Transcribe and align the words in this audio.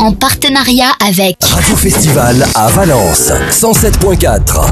en 0.00 0.12
partenariat 0.12 0.92
avec 1.06 1.36
Radio 1.42 1.76
Festival 1.76 2.46
à 2.54 2.68
Valence 2.68 3.30
107.4. 3.50 4.66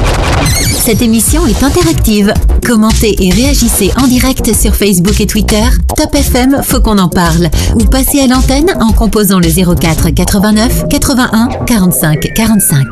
Cette 0.83 1.03
émission 1.03 1.47
est 1.47 1.63
interactive. 1.63 2.33
Commentez 2.67 3.15
et 3.21 3.31
réagissez 3.31 3.93
en 3.99 4.07
direct 4.07 4.55
sur 4.55 4.75
Facebook 4.75 5.21
et 5.21 5.27
Twitter. 5.27 5.65
Top 5.97 6.15
FM, 6.15 6.63
faut 6.63 6.81
qu'on 6.81 6.99
en 6.99 7.11
parle. 7.11 7.51
Ou 7.75 7.85
passez 7.85 8.21
à 8.21 8.27
l'antenne 8.27 8.71
en 8.81 8.93
composant 8.93 9.39
le 9.39 9.49
04 9.49 10.11
89 10.11 10.89
81 10.89 11.49
45 11.67 12.33
45. 12.35 12.87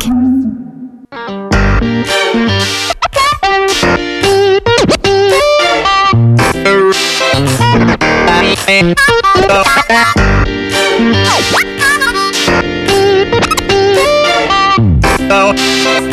Oh. 15.29 16.06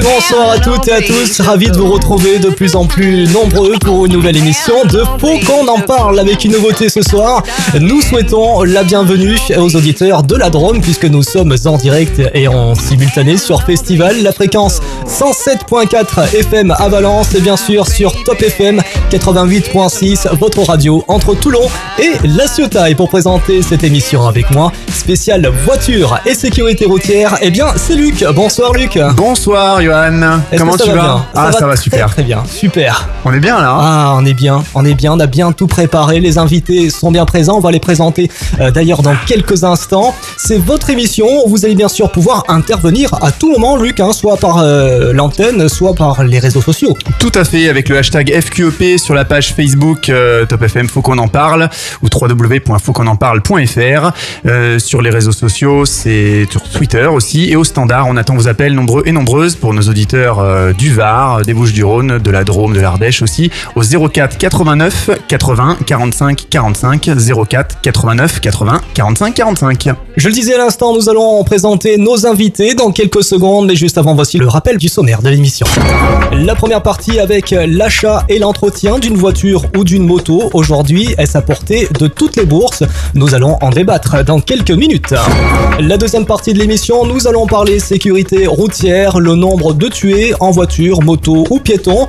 Bonsoir 0.00 0.50
à 0.52 0.58
toutes 0.58 0.88
et 0.88 0.92
à 0.92 1.00
tous, 1.02 1.40
ravi 1.40 1.70
de 1.70 1.76
vous 1.76 1.90
retrouver 1.92 2.38
de 2.38 2.48
plus 2.48 2.76
en 2.76 2.86
plus 2.86 3.28
nombreux 3.28 3.74
pour 3.78 4.06
une 4.06 4.12
nouvelle 4.12 4.36
émission 4.36 4.84
de 4.84 5.02
Faut 5.18 5.38
qu'on 5.46 5.68
en 5.68 5.80
parle 5.80 6.18
avec 6.18 6.44
une 6.44 6.52
nouveauté 6.52 6.88
ce 6.88 7.02
soir. 7.02 7.42
Nous 7.78 8.00
souhaitons 8.00 8.62
la 8.62 8.84
bienvenue 8.84 9.36
aux 9.58 9.76
auditeurs 9.76 10.22
de 10.22 10.34
la 10.34 10.48
Drôme 10.48 10.80
puisque 10.80 11.04
nous 11.04 11.22
sommes 11.22 11.54
en 11.66 11.76
direct 11.76 12.22
et 12.32 12.48
en 12.48 12.74
simultané 12.74 13.36
sur 13.36 13.62
Festival, 13.64 14.22
la 14.22 14.32
fréquence 14.32 14.80
107.4 15.06 16.36
FM 16.36 16.70
à 16.70 16.88
Valence 16.88 17.34
et 17.34 17.40
bien 17.40 17.56
sûr 17.56 17.86
sur 17.86 18.12
Top 18.24 18.40
FM 18.40 18.80
88.6, 19.10 20.34
votre 20.38 20.62
radio 20.62 21.04
entre 21.08 21.34
Toulon 21.34 21.68
et 21.98 22.12
La 22.24 22.46
Ciotat. 22.46 22.90
Et 22.90 22.94
pour 22.94 23.10
présenter 23.10 23.60
cette 23.62 23.84
émission 23.84 24.26
avec 24.26 24.50
moi, 24.52 24.72
spéciale 24.90 25.52
voiture 25.64 26.18
et 26.24 26.34
sécurité 26.34 26.86
routière, 26.86 27.36
eh 27.42 27.50
bien 27.50 27.66
c'est 27.76 27.94
Luc. 27.94 28.24
Bonsoir 28.34 28.72
Luc. 28.72 28.98
Bonsoir 29.16 29.81
Johan, 29.82 30.40
comment 30.56 30.76
tu 30.76 30.88
va 30.90 30.94
vas 30.94 31.02
bien 31.02 31.26
Ah 31.34 31.50
ça 31.52 31.66
va 31.66 31.76
super. 31.76 32.10
Très 32.10 32.22
bien, 32.22 32.44
super. 32.46 33.08
On 33.24 33.32
est 33.32 33.40
bien 33.40 33.60
là 33.60 33.72
hein 33.72 33.80
Ah, 33.80 34.14
on 34.16 34.24
est 34.24 34.34
bien, 34.34 34.62
on 34.74 34.84
est 34.84 34.94
bien, 34.94 35.12
on 35.12 35.20
a 35.20 35.26
bien 35.26 35.50
tout 35.52 35.66
préparé. 35.66 36.20
Les 36.20 36.38
invités 36.38 36.88
sont 36.90 37.10
bien 37.10 37.24
présents. 37.24 37.56
On 37.56 37.60
va 37.60 37.72
les 37.72 37.80
présenter 37.80 38.30
euh, 38.60 38.70
d'ailleurs 38.70 39.02
dans 39.02 39.16
quelques 39.26 39.64
instants. 39.64 40.14
C'est 40.36 40.58
votre 40.58 40.90
émission. 40.90 41.26
Vous 41.46 41.64
allez 41.64 41.74
bien 41.74 41.88
sûr 41.88 42.12
pouvoir 42.12 42.44
intervenir 42.48 43.10
à 43.22 43.32
tout 43.32 43.50
moment, 43.50 43.76
Luc, 43.76 43.98
hein, 43.98 44.12
soit 44.12 44.36
par 44.36 44.58
euh, 44.58 45.12
l'antenne, 45.12 45.68
soit 45.68 45.94
par 45.94 46.22
les 46.22 46.38
réseaux 46.38 46.62
sociaux. 46.62 46.96
Tout 47.18 47.32
à 47.34 47.44
fait, 47.44 47.68
avec 47.68 47.88
le 47.88 47.98
hashtag 47.98 48.32
FQEP 48.32 48.98
sur 48.98 49.14
la 49.14 49.24
page 49.24 49.54
Facebook 49.54 50.08
euh, 50.08 50.46
Top 50.46 50.62
FM 50.62 50.88
Faut 50.88 51.02
qu'on 51.02 51.18
en 51.18 51.28
parle 51.28 51.68
ou 52.02 52.08
www.fautquonenparle.fr 52.12 54.12
Sur 54.78 55.02
les 55.02 55.10
réseaux 55.10 55.32
sociaux, 55.32 55.84
c'est 55.86 56.46
sur 56.50 56.62
Twitter 56.62 57.06
aussi 57.06 57.50
et 57.50 57.56
au 57.56 57.64
standard, 57.64 58.06
on 58.08 58.16
attend 58.16 58.34
vos 58.34 58.48
appels 58.48 58.74
nombreux 58.74 59.02
et 59.06 59.12
nombreuses 59.12 59.56
pour 59.62 59.72
nos 59.72 59.82
auditeurs 59.82 60.40
euh, 60.40 60.72
du 60.72 60.92
Var, 60.92 61.42
des 61.42 61.54
Bouches-du-Rhône, 61.54 62.18
de 62.18 62.30
la 62.32 62.42
Drôme, 62.42 62.74
de 62.74 62.80
l'Ardèche 62.80 63.22
aussi 63.22 63.48
au 63.76 63.82
04 63.82 64.36
89 64.36 65.10
80 65.28 65.78
45 65.86 66.46
45 66.50 67.10
04 67.48 67.80
89 67.80 68.40
80 68.40 68.80
45 68.92 69.34
45. 69.34 69.88
Je 70.16 70.28
le 70.28 70.34
disais 70.34 70.54
à 70.54 70.58
l'instant, 70.58 70.92
nous 70.92 71.08
allons 71.08 71.44
présenter 71.44 71.96
nos 71.96 72.26
invités 72.26 72.74
dans 72.74 72.90
quelques 72.90 73.22
secondes, 73.22 73.66
mais 73.68 73.76
juste 73.76 73.98
avant, 73.98 74.16
voici 74.16 74.36
le 74.36 74.48
rappel 74.48 74.78
du 74.78 74.88
sommaire 74.88 75.22
de 75.22 75.28
l'émission. 75.28 75.64
La 76.32 76.56
première 76.56 76.82
partie 76.82 77.20
avec 77.20 77.54
l'achat 77.68 78.24
et 78.28 78.40
l'entretien 78.40 78.98
d'une 78.98 79.16
voiture 79.16 79.66
ou 79.76 79.84
d'une 79.84 80.04
moto. 80.04 80.50
Aujourd'hui, 80.54 81.14
est-ce 81.18 81.38
à 81.38 81.40
portée 81.40 81.86
de 82.00 82.08
toutes 82.08 82.34
les 82.34 82.46
bourses? 82.46 82.82
Nous 83.14 83.36
allons 83.36 83.58
en 83.60 83.70
débattre 83.70 84.24
dans 84.24 84.40
quelques 84.40 84.72
minutes. 84.72 85.14
La 85.78 85.98
deuxième 85.98 86.26
partie 86.26 86.52
de 86.52 86.58
l'émission, 86.58 87.06
nous 87.06 87.28
allons 87.28 87.46
parler 87.46 87.78
sécurité 87.78 88.48
routière, 88.48 89.20
le 89.20 89.36
nombre 89.52 89.74
de 89.74 89.88
tués 89.88 90.32
en 90.40 90.50
voiture, 90.50 91.02
moto 91.02 91.46
ou 91.50 91.58
piéton. 91.58 92.06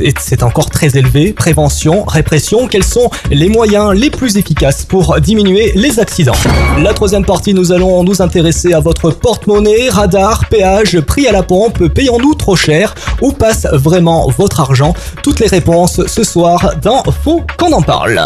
Et 0.00 0.12
c'est 0.18 0.42
encore 0.42 0.70
très 0.70 0.96
élevé. 0.96 1.32
Prévention, 1.32 2.04
répression, 2.04 2.66
quels 2.66 2.84
sont 2.84 3.10
les 3.30 3.48
moyens 3.48 3.92
les 3.94 4.10
plus 4.10 4.36
efficaces 4.36 4.84
pour 4.84 5.20
diminuer 5.20 5.72
les 5.76 6.00
accidents? 6.00 6.40
La 6.78 6.92
troisième 6.92 7.24
partie, 7.24 7.54
nous 7.54 7.70
allons 7.70 8.02
nous 8.02 8.20
intéresser 8.22 8.72
à 8.72 8.80
votre 8.80 9.10
porte-monnaie, 9.10 9.88
radar, 9.88 10.48
péage, 10.48 11.00
prix 11.00 11.28
à 11.28 11.32
la 11.32 11.44
pompe, 11.44 11.86
payons-nous 11.88 12.34
trop 12.34 12.56
cher 12.56 12.94
Où 13.20 13.30
passe 13.30 13.66
vraiment 13.72 14.28
votre 14.36 14.58
argent? 14.60 14.94
Toutes 15.22 15.38
les 15.38 15.48
réponses 15.48 16.00
ce 16.06 16.24
soir 16.24 16.74
dans 16.82 17.04
Faut 17.24 17.42
qu'on 17.56 17.72
en 17.72 17.82
parle. 17.82 18.20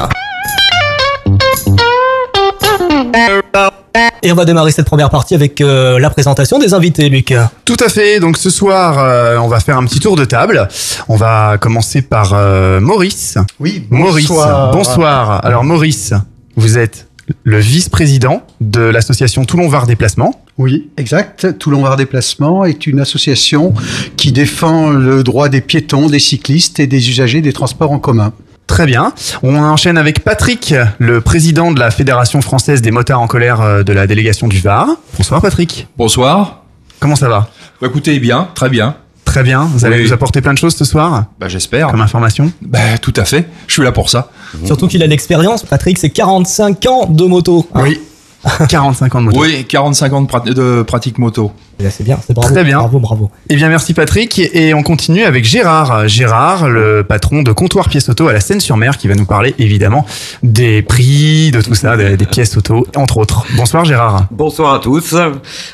Et 4.23 4.33
on 4.33 4.35
va 4.35 4.45
démarrer 4.45 4.73
cette 4.73 4.87
première 4.87 5.11
partie 5.11 5.35
avec 5.35 5.61
euh, 5.61 6.01
la 6.01 6.11
présentation 6.11 6.59
des 6.59 6.75
invités, 6.75 7.09
Luc. 7.09 7.33
Tout 7.65 7.77
à 7.79 7.89
fait. 7.89 8.19
Donc 8.19 8.37
ce 8.39 8.51
soir, 8.51 8.99
euh, 8.99 9.37
on 9.37 9.49
va 9.49 9.61
faire 9.61 9.77
un 9.77 9.85
petit 9.85 10.01
tour 10.01 10.17
de 10.17 10.25
table. 10.25 10.67
On 11.09 11.17
va 11.17 11.59
commencer 11.59 12.03
par 12.03 12.33
euh, 12.33 12.81
Maurice. 12.81 13.39
Oui, 13.61 13.87
Maurice, 13.91 14.29
bonsoir. 14.73 15.45
Alors 15.45 15.63
Maurice, 15.63 16.13
vous 16.57 16.79
êtes 16.79 17.07
le 17.45 17.59
vice-président 17.59 18.43
de 18.61 18.81
l'association 18.81 19.45
Toulon 19.45 19.69
Var 19.69 19.87
Déplacement. 19.87 20.41
Oui, 20.59 20.91
exact. 20.97 21.59
Toulon 21.59 21.83
Var 21.83 21.97
Déplacement 21.97 22.65
est 22.65 22.87
une 22.87 23.01
association 23.01 23.75
qui 24.17 24.33
défend 24.33 24.91
le 24.91 25.23
droit 25.23 25.49
des 25.49 25.61
piétons, 25.61 26.09
des 26.09 26.19
cyclistes 26.19 26.81
et 26.81 26.87
des 26.87 27.11
usagers 27.11 27.41
des 27.43 27.53
transports 27.53 27.93
en 27.93 27.99
commun. 27.99 28.33
Très 28.67 28.87
bien. 28.87 29.13
On 29.43 29.55
enchaîne 29.57 29.99
avec 29.99 30.25
Patrick, 30.25 30.75
le 30.99 31.21
président 31.21 31.71
de 31.71 31.79
la 31.79 31.91
Fédération 31.91 32.41
française 32.41 32.81
des 32.83 32.91
motards 32.91 33.21
en 33.21 33.27
colère 33.27 33.61
euh, 33.61 33.83
de 33.83 33.93
la 33.93 34.07
délégation 34.07 34.49
du 34.49 34.59
Var. 34.59 34.89
Bonsoir 35.17 35.41
Patrick. 35.43 35.87
Bonsoir. 35.97 36.63
Comment 36.99 37.17
ça 37.17 37.29
va? 37.29 37.49
Bah, 37.81 37.89
écoutez, 37.89 38.19
bien, 38.19 38.49
très 38.55 38.71
bien. 38.71 38.97
Très 39.25 39.43
bien. 39.43 39.65
Vous 39.65 39.85
allez 39.85 39.99
Oui. 39.99 40.05
nous 40.05 40.13
apporter 40.13 40.41
plein 40.41 40.55
de 40.55 40.59
choses 40.59 40.77
ce 40.77 40.85
soir? 40.85 41.25
Bah, 41.39 41.49
j'espère. 41.49 41.89
comme 41.89 42.01
information? 42.01 42.53
Bah, 42.63 42.99
tout 43.01 43.13
à 43.17 43.25
fait. 43.25 43.47
Je 43.67 43.75
suis 43.75 43.83
là 43.83 43.93
pour 43.93 44.09
ça. 44.09 44.31
Surtout 44.65 44.87
qu'il 44.89 45.03
a 45.03 45.07
l'expérience. 45.07 45.63
Patrick, 45.65 45.99
c'est 45.99 46.11
45 46.11 46.87
ans 46.87 47.07
de 47.07 47.25
moto. 47.25 47.69
Oui. 47.75 48.01
45 48.69 49.15
ans 49.15 49.21
de 49.21 49.27
moto. 49.27 49.41
Oui, 49.41 49.65
45 49.67 50.13
ans 50.13 50.23
de, 50.23 50.27
prat- 50.27 50.41
de 50.41 50.83
pratique 50.83 51.19
moto. 51.19 51.53
Là, 51.81 51.91
C'est 51.91 52.05
bien, 52.05 52.19
c'est 52.25 52.35
bravo. 52.35 52.53
Très 52.55 52.63
bien. 52.63 52.79
Bravo, 52.79 53.01
bravo. 53.01 53.31
Eh 53.49 53.57
bien, 53.57 53.69
merci 53.69 53.95
Patrick. 53.95 54.39
Et 54.39 54.75
on 54.75 54.83
continue 54.85 55.25
avec 55.25 55.45
Gérard. 55.45 56.07
Gérard, 56.07 56.69
le 56.69 57.03
patron 57.03 57.43
de 57.43 57.51
Comptoir 57.53 57.89
Pièces 57.89 58.09
Auto 58.09 58.29
à 58.29 58.33
la 58.33 58.41
Seine-sur-Mer, 58.41 58.97
qui 58.97 59.09
va 59.09 59.15
nous 59.17 59.25
parler 59.27 59.55
évidemment 59.59 60.07
des 60.45 60.83
prix, 60.83 61.51
de 61.51 61.61
tout 61.63 61.75
ça, 61.75 61.97
des, 61.97 62.17
des 62.17 62.27
pièces 62.27 62.57
auto, 62.57 62.87
entre 62.97 63.17
autres. 63.19 63.45
Bonsoir 63.57 63.85
Gérard. 63.85 64.27
Bonsoir 64.31 64.75
à 64.75 64.79
tous. 64.79 65.15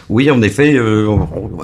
Oui, 0.08 0.30
en 0.30 0.40
effet, 0.40 0.72
euh, 0.74 1.08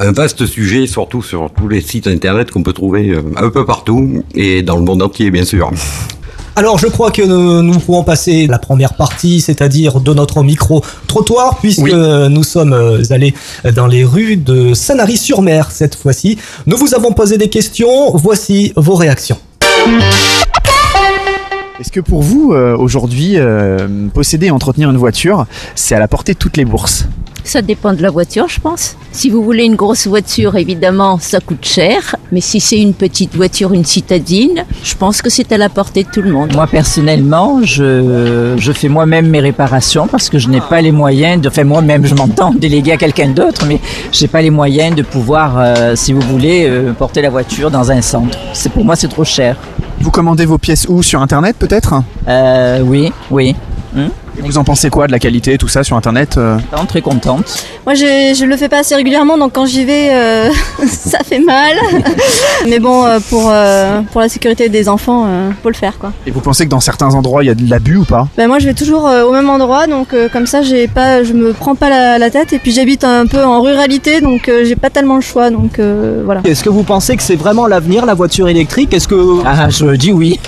un 0.00 0.12
vaste 0.12 0.44
sujet, 0.44 0.86
surtout 0.86 1.22
sur 1.22 1.50
tous 1.56 1.68
les 1.68 1.80
sites 1.80 2.06
internet 2.06 2.50
qu'on 2.50 2.62
peut 2.62 2.74
trouver 2.74 3.08
euh, 3.10 3.22
un 3.36 3.48
peu 3.48 3.64
partout 3.64 4.22
et 4.34 4.62
dans 4.62 4.76
le 4.76 4.82
monde 4.82 5.02
entier, 5.02 5.30
bien 5.30 5.44
sûr. 5.44 5.70
Alors, 6.58 6.78
je 6.78 6.86
crois 6.86 7.10
que 7.10 7.20
nous, 7.20 7.62
nous 7.62 7.78
pouvons 7.78 8.02
passer 8.02 8.46
la 8.46 8.58
première 8.58 8.94
partie, 8.94 9.42
c'est-à-dire 9.42 10.00
de 10.00 10.14
notre 10.14 10.42
micro-trottoir, 10.42 11.58
puisque 11.58 11.82
Oui. 11.82 11.92
nous 11.94 12.42
sommes 12.44 12.72
euh, 12.72 13.02
allés 13.10 13.34
dans 13.74 13.86
les 13.86 14.04
rues 14.04 14.38
de 14.38 14.72
Sanary-sur-Mer 14.72 15.70
cette 15.70 15.94
fois-ci. 15.96 16.38
Nous 16.64 16.78
vous 16.78 16.94
avons 16.94 17.12
posé 17.12 17.36
des 17.36 17.50
questions, 17.50 18.10
voici 18.16 18.72
vos 18.74 18.94
réactions. 18.94 19.36
Est-ce 21.78 21.92
que 21.92 22.00
pour 22.00 22.22
vous, 22.22 22.54
euh, 22.54 22.74
aujourd'hui, 22.74 23.32
euh, 23.36 24.08
posséder 24.14 24.46
et 24.46 24.50
entretenir 24.50 24.88
une 24.90 24.96
voiture, 24.96 25.44
c'est 25.74 25.94
à 25.94 25.98
la 25.98 26.08
portée 26.08 26.32
de 26.32 26.38
toutes 26.38 26.56
les 26.56 26.64
bourses? 26.64 27.04
Ça 27.46 27.62
dépend 27.62 27.92
de 27.92 28.02
la 28.02 28.10
voiture, 28.10 28.48
je 28.48 28.58
pense. 28.58 28.96
Si 29.12 29.30
vous 29.30 29.40
voulez 29.40 29.62
une 29.62 29.76
grosse 29.76 30.08
voiture, 30.08 30.56
évidemment, 30.56 31.16
ça 31.20 31.38
coûte 31.38 31.64
cher. 31.64 32.16
Mais 32.32 32.40
si 32.40 32.58
c'est 32.58 32.80
une 32.80 32.92
petite 32.92 33.36
voiture, 33.36 33.72
une 33.72 33.84
citadine, 33.84 34.64
je 34.82 34.96
pense 34.96 35.22
que 35.22 35.30
c'est 35.30 35.52
à 35.52 35.56
la 35.56 35.68
portée 35.68 36.02
de 36.02 36.08
tout 36.08 36.22
le 36.22 36.32
monde. 36.32 36.52
Moi 36.54 36.66
personnellement, 36.66 37.60
je, 37.62 38.56
je 38.58 38.72
fais 38.72 38.88
moi-même 38.88 39.28
mes 39.28 39.38
réparations 39.38 40.08
parce 40.08 40.28
que 40.28 40.40
je 40.40 40.48
n'ai 40.48 40.60
pas 40.60 40.80
les 40.80 40.90
moyens 40.90 41.40
de, 41.40 41.46
enfin 41.48 41.62
moi-même 41.62 42.04
je 42.04 42.16
m'entends 42.16 42.52
déléguer 42.58 42.90
à 42.92 42.96
quelqu'un 42.96 43.28
d'autre, 43.28 43.64
mais 43.64 43.78
j'ai 44.10 44.26
pas 44.26 44.42
les 44.42 44.50
moyens 44.50 44.96
de 44.96 45.02
pouvoir, 45.02 45.54
euh, 45.56 45.94
si 45.94 46.12
vous 46.12 46.22
voulez, 46.22 46.66
euh, 46.68 46.92
porter 46.94 47.22
la 47.22 47.30
voiture 47.30 47.70
dans 47.70 47.92
un 47.92 48.02
centre. 48.02 48.36
C'est 48.54 48.72
pour 48.72 48.84
moi 48.84 48.96
c'est 48.96 49.06
trop 49.06 49.24
cher. 49.24 49.56
Vous 50.00 50.10
commandez 50.10 50.46
vos 50.46 50.58
pièces 50.58 50.86
où? 50.88 51.00
Sur 51.00 51.22
Internet 51.22 51.54
peut-être? 51.56 52.02
Euh, 52.26 52.80
oui, 52.80 53.12
oui. 53.30 53.54
Hum, 53.96 54.10
Et 54.38 54.42
Vous 54.42 54.58
en 54.58 54.64
pensez 54.64 54.90
quoi 54.90 55.06
de 55.06 55.12
la 55.12 55.18
qualité, 55.18 55.58
tout 55.58 55.68
ça 55.68 55.82
sur 55.84 55.96
Internet 55.96 56.36
euh 56.36 56.58
très 56.86 57.02
contente. 57.02 57.64
Moi, 57.84 57.94
je, 57.94 58.34
je 58.38 58.44
le 58.44 58.56
fais 58.56 58.68
pas 58.68 58.78
assez 58.78 58.94
régulièrement, 58.94 59.36
donc 59.36 59.52
quand 59.52 59.66
j'y 59.66 59.84
vais, 59.84 60.08
euh, 60.12 60.50
ça 60.86 61.18
fait 61.24 61.40
mal. 61.40 61.76
Mais 62.68 62.78
bon, 62.78 63.04
euh, 63.04 63.18
pour, 63.28 63.48
euh, 63.50 64.00
pour 64.12 64.20
la 64.20 64.28
sécurité 64.28 64.68
des 64.68 64.88
enfants, 64.88 65.24
euh, 65.26 65.50
faut 65.62 65.68
le 65.68 65.74
faire, 65.74 65.98
quoi. 65.98 66.12
Et 66.26 66.30
vous 66.30 66.40
pensez 66.40 66.64
que 66.64 66.70
dans 66.70 66.80
certains 66.80 67.14
endroits, 67.14 67.42
il 67.42 67.46
y 67.48 67.50
a 67.50 67.54
de 67.54 67.68
l'abus 67.68 67.96
ou 67.96 68.04
pas? 68.04 68.28
Ben 68.36 68.48
moi, 68.48 68.58
je 68.58 68.66
vais 68.66 68.74
toujours 68.74 69.06
euh, 69.08 69.24
au 69.24 69.32
même 69.32 69.50
endroit, 69.50 69.86
donc 69.86 70.14
euh, 70.14 70.28
comme 70.32 70.46
ça, 70.46 70.62
j'ai 70.62 70.86
pas, 70.88 71.24
je 71.24 71.32
me 71.32 71.52
prends 71.52 71.74
pas 71.74 71.90
la, 71.90 72.18
la 72.18 72.30
tête. 72.30 72.52
Et 72.52 72.58
puis 72.58 72.72
j'habite 72.72 73.04
un 73.04 73.26
peu 73.26 73.42
en 73.42 73.60
ruralité, 73.60 74.20
donc 74.20 74.48
euh, 74.48 74.64
j'ai 74.64 74.76
pas 74.76 74.90
tellement 74.90 75.16
le 75.16 75.22
choix, 75.22 75.50
donc 75.50 75.78
euh, 75.78 76.22
voilà. 76.24 76.42
Est-ce 76.44 76.62
que 76.62 76.70
vous 76.70 76.82
pensez 76.84 77.16
que 77.16 77.22
c'est 77.22 77.36
vraiment 77.36 77.66
l'avenir, 77.66 78.06
la 78.06 78.14
voiture 78.14 78.48
électrique? 78.48 78.94
Est-ce 78.94 79.08
que... 79.08 79.40
Ah, 79.44 79.68
je 79.70 79.96
dis 79.96 80.12
oui. 80.12 80.38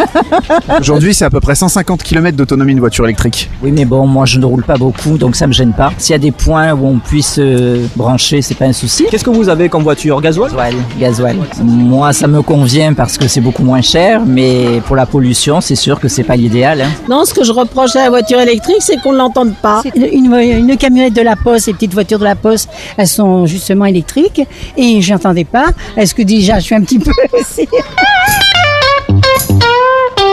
Aujourd'hui, 0.81 1.15
c'est 1.15 1.25
à 1.25 1.31
peu 1.31 1.41
près 1.41 1.55
150 1.55 2.03
km 2.03 2.37
d'autonomie 2.37 2.75
de 2.75 2.81
voiture 2.81 3.05
électrique. 3.05 3.51
Oui, 3.63 3.73
mais 3.79 3.85
bon, 3.85 4.09
moi 4.09 4.27
je 4.27 4.41
ne 4.41 4.45
roule 4.45 4.65
pas 4.65 4.77
beaucoup, 4.77 5.17
donc 5.19 5.37
ça 5.37 5.47
me 5.47 5.53
gêne 5.53 5.73
pas. 5.73 5.93
S'il 5.99 6.13
y 6.13 6.17
a 6.17 6.19
des 6.19 6.33
points 6.33 6.73
où 6.73 6.85
on 6.89 6.99
puisse 6.99 7.37
euh, 7.39 7.87
brancher, 7.95 8.43
c'est 8.43 8.57
pas 8.57 8.65
un 8.65 8.73
souci. 8.73 9.05
Qu'est-ce 9.09 9.23
que 9.23 9.31
vous 9.31 9.49
avez 9.49 9.69
comme 9.69 9.85
voiture? 9.85 10.21
Gasoil? 10.21 10.51
Gasoil, 10.51 10.75
gasoil. 10.99 11.37
Moi, 11.65 12.13
ça 12.13 12.27
me 12.27 12.43
convient 12.43 12.93
parce 12.93 13.17
que 13.17 13.29
c'est 13.29 13.41
beaucoup 13.41 13.63
moins 13.63 13.81
cher, 13.81 14.23
mais 14.27 14.81
pour 14.85 14.97
la 14.97 15.07
pollution, 15.07 15.61
c'est 15.61 15.77
sûr 15.77 16.01
que 16.01 16.09
c'est 16.09 16.25
pas 16.25 16.35
l'idéal. 16.35 16.81
hein. 16.81 16.89
Non, 17.09 17.25
ce 17.25 17.33
que 17.33 17.45
je 17.45 17.53
reproche 17.53 17.95
à 17.95 18.03
la 18.03 18.11
voiture 18.11 18.41
électrique, 18.41 18.79
c'est 18.81 18.97
qu'on 19.01 19.13
ne 19.13 19.19
l'entende 19.19 19.55
pas. 19.63 19.83
Une, 19.95 20.35
une 20.35 20.77
camionnette 20.77 21.15
de 21.15 21.23
la 21.23 21.37
Poste, 21.37 21.69
les 21.69 21.75
petites 21.75 21.95
voitures 21.95 22.19
de 22.19 22.25
la 22.25 22.35
Poste, 22.35 22.69
elles 22.97 23.07
sont 23.07 23.47
justement 23.47 23.85
électriques 23.85 24.43
et 24.77 25.01
j'entendais 25.01 25.45
pas. 25.45 25.67
Est-ce 25.97 26.17
que 26.17 26.23
déjà 26.23 26.59
je 26.59 26.65
suis 26.65 26.75
un 26.75 26.81
petit 26.83 26.99
peu 26.99 27.13
aussi 27.41 27.69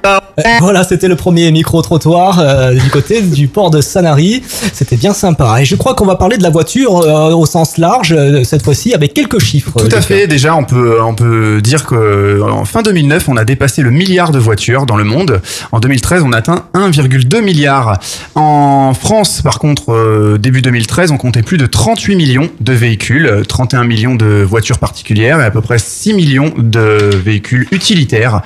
Voilà, 0.60 0.84
c'était 0.84 1.08
le 1.08 1.16
premier 1.16 1.52
micro-trottoir 1.52 2.40
euh, 2.40 2.74
du 2.74 2.90
côté 2.90 3.22
du 3.22 3.48
port 3.48 3.72
de 3.72 3.82
Sanary. 3.82 4.44
C'était 4.74 4.98
bien 4.98 5.14
sympa. 5.14 5.62
Et 5.62 5.66
je 5.66 5.76
crois 5.76 5.96
qu'on 5.96 6.06
va 6.06 6.16
parler 6.16 6.38
de 6.38 6.44
la 6.44 6.50
voiture 6.50 6.98
euh, 7.00 7.34
au 7.34 7.46
sens 7.46 7.78
large, 7.78 8.14
euh, 8.18 8.44
cette 8.44 8.64
fois-ci, 8.64 8.94
avec 8.94 9.14
quelques 9.14 9.40
chiffres. 9.40 9.72
Tout 9.78 9.96
à 9.96 10.02
fait. 10.02 10.28
Déjà, 10.28 10.56
on 10.56 10.64
peut, 10.64 11.02
on 11.02 11.16
peut 11.16 11.62
dire 11.62 11.86
que 11.86 12.42
en 12.42 12.66
fin 12.66 12.82
2009, 12.82 13.30
on 13.30 13.38
a 13.38 13.46
dépassé 13.46 13.82
le 13.82 13.92
milliard 13.92 14.32
de 14.32 14.40
voitures 14.40 14.86
dans 14.86 14.98
le 14.98 15.04
monde. 15.04 15.42
En 15.72 15.80
2013, 15.80 16.24
on 16.26 16.32
a 16.34 16.38
atteint 16.38 16.66
1,2 16.74 17.42
milliard. 17.42 18.00
En 18.36 18.94
France, 18.94 19.42
par 19.42 19.60
contre, 19.60 19.92
euh, 19.94 20.38
début 20.38 20.62
2013, 20.62 21.12
on 21.12 21.18
comptait 21.18 21.42
plus 21.42 21.58
de 21.58 21.66
38 21.66 22.16
millions 22.16 22.50
de 22.60 22.74
véhicules, 22.74 23.26
euh, 23.26 23.44
31 23.44 23.84
millions 23.84 24.16
de 24.16 24.44
voitures 24.44 24.80
particulières 24.80 25.40
et 25.40 25.46
à 25.46 25.52
peu 25.52 25.62
près 25.62 25.80
6 25.80 26.14
millions 26.14 26.54
de 26.58 27.10
véhicules 27.14 27.68
utilitaires. 27.72 28.42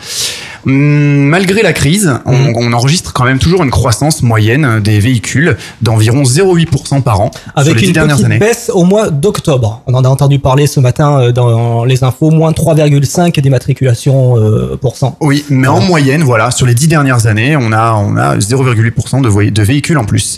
Hum, 0.65 1.33
Malgré 1.49 1.63
la 1.63 1.73
crise, 1.73 2.13
on, 2.27 2.31
Mhm. 2.37 2.53
on 2.57 2.73
enregistre 2.73 3.11
quand 3.11 3.23
même 3.23 3.39
toujours 3.39 3.63
une 3.63 3.71
croissance 3.71 4.21
moyenne 4.21 4.79
des 4.81 4.99
véhicules 4.99 5.57
d'environ 5.81 6.23
0,8% 6.23 7.01
par 7.01 7.21
an 7.21 7.31
sur 7.33 7.41
Avec 7.55 7.73
les 7.73 7.79
dix 7.81 7.87
une 7.87 7.93
dernières 7.93 8.17
petite 8.17 8.25
années. 8.27 8.37
baisse 8.37 8.69
au 8.71 8.83
mois 8.83 9.09
d'octobre. 9.09 9.81
On 9.87 9.95
en 9.95 10.05
a 10.05 10.07
entendu 10.09 10.37
parler 10.37 10.67
ce 10.67 10.79
matin 10.79 11.19
euh, 11.19 11.31
dans 11.31 11.85
les 11.85 12.03
infos, 12.03 12.29
moins 12.29 12.51
3,5 12.51 13.39
d'immatriculation 13.41 14.37
euh, 14.37 14.77
pour 14.79 14.95
cent. 14.95 15.17
Oui, 15.21 15.43
mais 15.49 15.67
en 15.67 15.81
moyenne, 15.81 16.21
voilà, 16.21 16.51
sur 16.51 16.67
les 16.67 16.75
dix 16.75 16.87
dernières 16.87 17.25
années, 17.25 17.57
on 17.59 17.71
a, 17.71 17.93
on 17.95 18.15
a 18.15 18.37
0,8% 18.37 19.19
de, 19.51 19.61
véhicules 19.63 19.97
en 19.97 20.05
plus. 20.05 20.37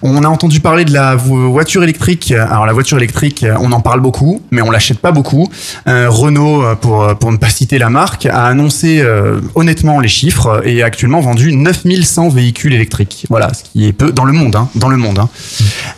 On 0.00 0.24
a 0.24 0.28
entendu 0.28 0.60
parler 0.60 0.86
de 0.86 0.92
la 0.94 1.16
vo- 1.16 1.50
voiture 1.50 1.82
électrique. 1.82 2.32
Alors 2.32 2.64
la 2.64 2.72
voiture 2.72 2.96
électrique, 2.96 3.44
on 3.60 3.72
en 3.72 3.80
parle 3.80 4.00
beaucoup, 4.00 4.40
mais 4.50 4.62
on 4.62 4.70
l'achète 4.70 5.00
pas 5.00 5.12
beaucoup. 5.12 5.48
Euh, 5.86 6.06
Renault, 6.08 6.64
euh, 6.64 6.74
pour, 6.76 7.14
pour 7.18 7.30
ne 7.30 7.36
pas 7.36 7.50
citer 7.50 7.76
la 7.76 7.90
marque, 7.90 8.24
a 8.24 8.46
annoncé 8.46 9.00
euh, 9.02 9.38
honnêtement 9.54 10.00
les 10.00 10.08
chiffres 10.08 10.45
et 10.64 10.82
a 10.82 10.86
actuellement 10.86 11.20
vendu 11.20 11.52
9100 11.52 12.28
véhicules 12.30 12.72
électriques. 12.72 13.26
Voilà, 13.28 13.52
ce 13.54 13.62
qui 13.64 13.86
est 13.86 13.92
peu 13.92 14.12
dans 14.12 14.24
le 14.24 14.32
monde, 14.32 14.56
hein, 14.56 14.68
dans 14.74 14.88
le 14.88 14.96
monde. 14.96 15.18
hein. 15.18 15.28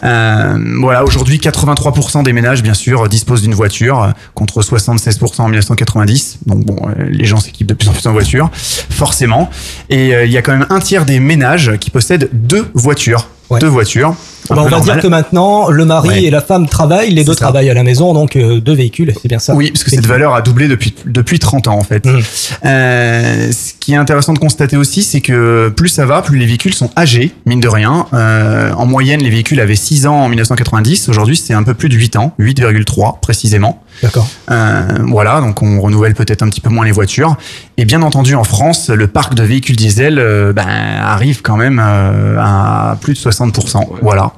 Euh, 0.04 0.58
voilà, 0.80 1.04
aujourd'hui, 1.04 1.38
83% 1.38 2.22
des 2.22 2.32
ménages, 2.32 2.62
bien 2.62 2.74
sûr, 2.74 3.08
disposent 3.08 3.42
d'une 3.42 3.54
voiture, 3.54 4.02
euh, 4.02 4.10
contre 4.34 4.62
76% 4.62 5.42
en 5.42 5.48
1990. 5.48 6.38
Donc 6.46 6.64
bon, 6.64 6.76
euh, 6.88 7.04
les 7.10 7.24
gens 7.24 7.38
s'équipent 7.40 7.66
de 7.66 7.74
plus 7.74 7.88
en 7.88 7.92
plus 7.92 8.06
en 8.06 8.12
voiture, 8.12 8.50
forcément. 8.52 9.50
Et 9.90 10.14
euh, 10.14 10.24
il 10.24 10.32
y 10.32 10.36
a 10.38 10.42
quand 10.42 10.52
même 10.52 10.66
un 10.70 10.80
tiers 10.80 11.04
des 11.04 11.20
ménages 11.20 11.72
qui 11.80 11.90
possèdent 11.90 12.30
deux 12.32 12.66
voitures. 12.74 13.28
Deux 13.60 13.66
voitures. 13.68 14.14
Bah, 14.50 14.56
on 14.58 14.64
va 14.64 14.70
normal. 14.70 14.82
dire 14.82 15.02
que 15.02 15.08
maintenant, 15.08 15.68
le 15.68 15.84
mari 15.84 16.08
Ouais. 16.08 16.22
et 16.24 16.30
la 16.30 16.40
femme 16.40 16.68
travaillent, 16.68 17.10
les 17.10 17.24
deux 17.24 17.34
travaillent 17.34 17.68
à 17.68 17.74
la 17.74 17.82
maison, 17.82 18.14
donc 18.14 18.34
euh, 18.36 18.60
deux 18.60 18.72
véhicules, 18.74 19.12
c'est 19.20 19.28
bien 19.28 19.38
ça. 19.38 19.54
Oui, 19.54 19.70
parce 19.70 19.84
que 19.84 19.90
cette 19.90 20.06
valeur 20.06 20.34
a 20.34 20.40
doublé 20.40 20.68
depuis, 20.68 20.94
depuis 21.06 21.38
30 21.38 21.68
ans 21.68 21.76
en 21.78 21.82
fait. 21.82 22.06
Mmh. 22.06 22.20
Euh, 22.64 23.52
ce 23.52 23.72
qui 23.78 23.92
est 23.92 23.96
intéressant 23.96 24.32
de 24.32 24.38
constater 24.38 24.76
aussi, 24.76 25.02
c'est 25.02 25.20
que 25.20 25.68
plus 25.76 25.88
ça 25.88 26.06
va, 26.06 26.22
plus 26.22 26.38
les 26.38 26.46
véhicules 26.46 26.72
sont 26.74 26.90
âgés, 26.96 27.32
mine 27.46 27.60
de 27.60 27.68
rien. 27.68 28.06
Euh, 28.14 28.72
en 28.72 28.86
moyenne, 28.86 29.20
les 29.22 29.30
véhicules 29.30 29.60
avaient 29.60 29.76
6 29.76 30.06
ans 30.06 30.16
en 30.16 30.28
1990. 30.28 31.08
Aujourd'hui, 31.08 31.36
c'est 31.36 31.54
un 31.54 31.62
peu 31.62 31.74
plus 31.74 31.88
de 31.88 31.94
8 31.96 32.16
ans, 32.16 32.32
8,3 32.38 33.20
précisément. 33.20 33.82
D'accord. 34.02 34.28
Euh, 34.50 34.82
voilà, 35.06 35.40
donc 35.40 35.62
on 35.62 35.80
renouvelle 35.80 36.14
peut-être 36.14 36.42
un 36.42 36.48
petit 36.48 36.60
peu 36.60 36.70
moins 36.70 36.84
les 36.84 36.92
voitures. 36.92 37.36
Et 37.76 37.84
bien 37.84 38.02
entendu, 38.02 38.34
en 38.34 38.44
France, 38.44 38.90
le 38.90 39.06
parc 39.06 39.34
de 39.34 39.42
véhicules 39.42 39.76
diesel 39.76 40.18
euh, 40.18 40.52
ben, 40.52 40.66
arrive 40.66 41.42
quand 41.42 41.56
même 41.56 41.82
euh, 41.84 42.36
à 42.38 42.96
plus 43.00 43.14
de 43.14 43.18
60%. 43.18 43.86
Voilà, 44.02 44.32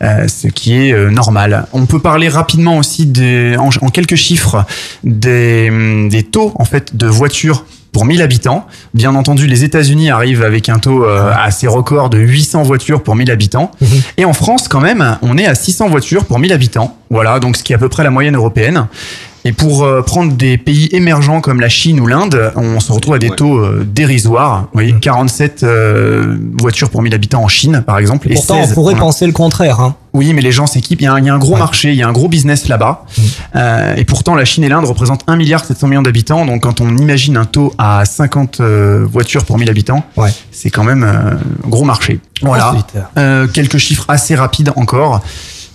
ce 0.00 0.48
qui 0.48 0.74
est 0.74 1.10
normal. 1.10 1.66
On 1.72 1.86
peut 1.86 2.00
parler 2.00 2.28
rapidement 2.28 2.78
aussi 2.78 3.06
des, 3.06 3.56
en, 3.58 3.70
en 3.80 3.88
quelques 3.88 4.16
chiffres 4.16 4.64
des, 5.04 5.68
hum, 5.70 6.08
des 6.08 6.22
taux 6.22 6.52
en 6.56 6.64
fait 6.64 6.96
de 6.96 7.06
voitures 7.06 7.64
pour 7.92 8.04
1000 8.06 8.22
habitants. 8.22 8.66
Bien 8.94 9.14
entendu, 9.14 9.46
les 9.46 9.64
États-Unis 9.64 10.10
arrivent 10.10 10.42
avec 10.42 10.68
un 10.68 10.78
taux 10.78 11.04
euh, 11.04 11.32
assez 11.34 11.66
record 11.68 12.10
de 12.10 12.18
800 12.18 12.62
voitures 12.62 13.02
pour 13.02 13.14
1000 13.14 13.30
habitants. 13.30 13.70
Et 14.16 14.24
en 14.24 14.32
France, 14.32 14.66
quand 14.68 14.80
même, 14.80 15.18
on 15.22 15.38
est 15.38 15.46
à 15.46 15.54
600 15.54 15.88
voitures 15.88 16.24
pour 16.24 16.38
1000 16.38 16.52
habitants. 16.52 16.96
Voilà, 17.10 17.38
donc 17.38 17.56
ce 17.56 17.62
qui 17.62 17.72
est 17.72 17.76
à 17.76 17.78
peu 17.78 17.88
près 17.88 18.02
la 18.02 18.10
moyenne 18.10 18.36
européenne. 18.36 18.86
Et 19.44 19.52
pour 19.52 19.82
euh, 19.82 20.02
prendre 20.02 20.32
des 20.32 20.56
pays 20.56 20.88
émergents 20.92 21.40
comme 21.40 21.60
la 21.60 21.68
Chine 21.68 21.98
ou 21.98 22.06
l'Inde, 22.06 22.52
on 22.54 22.78
se 22.78 22.92
retrouve 22.92 23.14
à 23.14 23.18
des 23.18 23.30
taux 23.30 23.58
euh, 23.58 23.84
dérisoires. 23.84 24.62
Vous 24.62 24.68
voyez, 24.74 24.94
47 25.00 25.62
euh, 25.62 26.36
voitures 26.60 26.90
pour 26.90 27.02
1000 27.02 27.12
habitants 27.14 27.42
en 27.42 27.48
Chine, 27.48 27.82
par 27.84 27.98
exemple. 27.98 28.30
et 28.30 28.34
Pourtant, 28.34 28.60
on 28.60 28.64
16 28.64 28.74
pourrait 28.74 28.94
penser 28.94 29.26
le 29.26 29.32
contraire. 29.32 29.80
Hein. 29.80 29.96
Oui, 30.14 30.32
mais 30.34 30.42
les 30.42 30.52
gens 30.52 30.66
s'équipent. 30.66 31.00
Il 31.00 31.04
y, 31.04 31.06
a 31.06 31.14
un- 31.14 31.18
il 31.20 31.24
y 31.26 31.30
a 31.30 31.34
un 31.34 31.38
gros 31.38 31.56
marché, 31.56 31.90
il 31.90 31.96
y 31.96 32.02
a 32.02 32.08
un 32.08 32.12
gros 32.12 32.28
business 32.28 32.68
là-bas. 32.68 33.04
Euh, 33.56 33.94
et 33.96 34.04
pourtant, 34.04 34.34
la 34.34 34.44
Chine 34.44 34.62
et 34.64 34.68
l'Inde 34.68 34.84
représentent 34.84 35.22
1 35.26 35.36
milliard 35.36 35.64
700 35.64 35.88
millions 35.88 36.02
d'habitants. 36.02 36.44
Donc, 36.44 36.62
quand 36.62 36.80
on 36.82 36.96
imagine 36.96 37.36
un 37.36 37.44
taux 37.46 37.72
à 37.78 38.04
50 38.04 38.60
euh, 38.60 39.06
voitures 39.10 39.44
pour 39.44 39.58
1000 39.58 39.70
habitants, 39.70 40.04
c'est 40.50 40.70
quand 40.70 40.84
même 40.84 41.02
euh, 41.02 41.32
un 41.64 41.68
gros 41.68 41.84
marché. 41.84 42.20
Voilà. 42.42 42.72
Euh, 43.16 43.46
quelques 43.48 43.78
chiffres 43.78 44.04
assez 44.08 44.34
rapides 44.34 44.72
encore. 44.76 45.22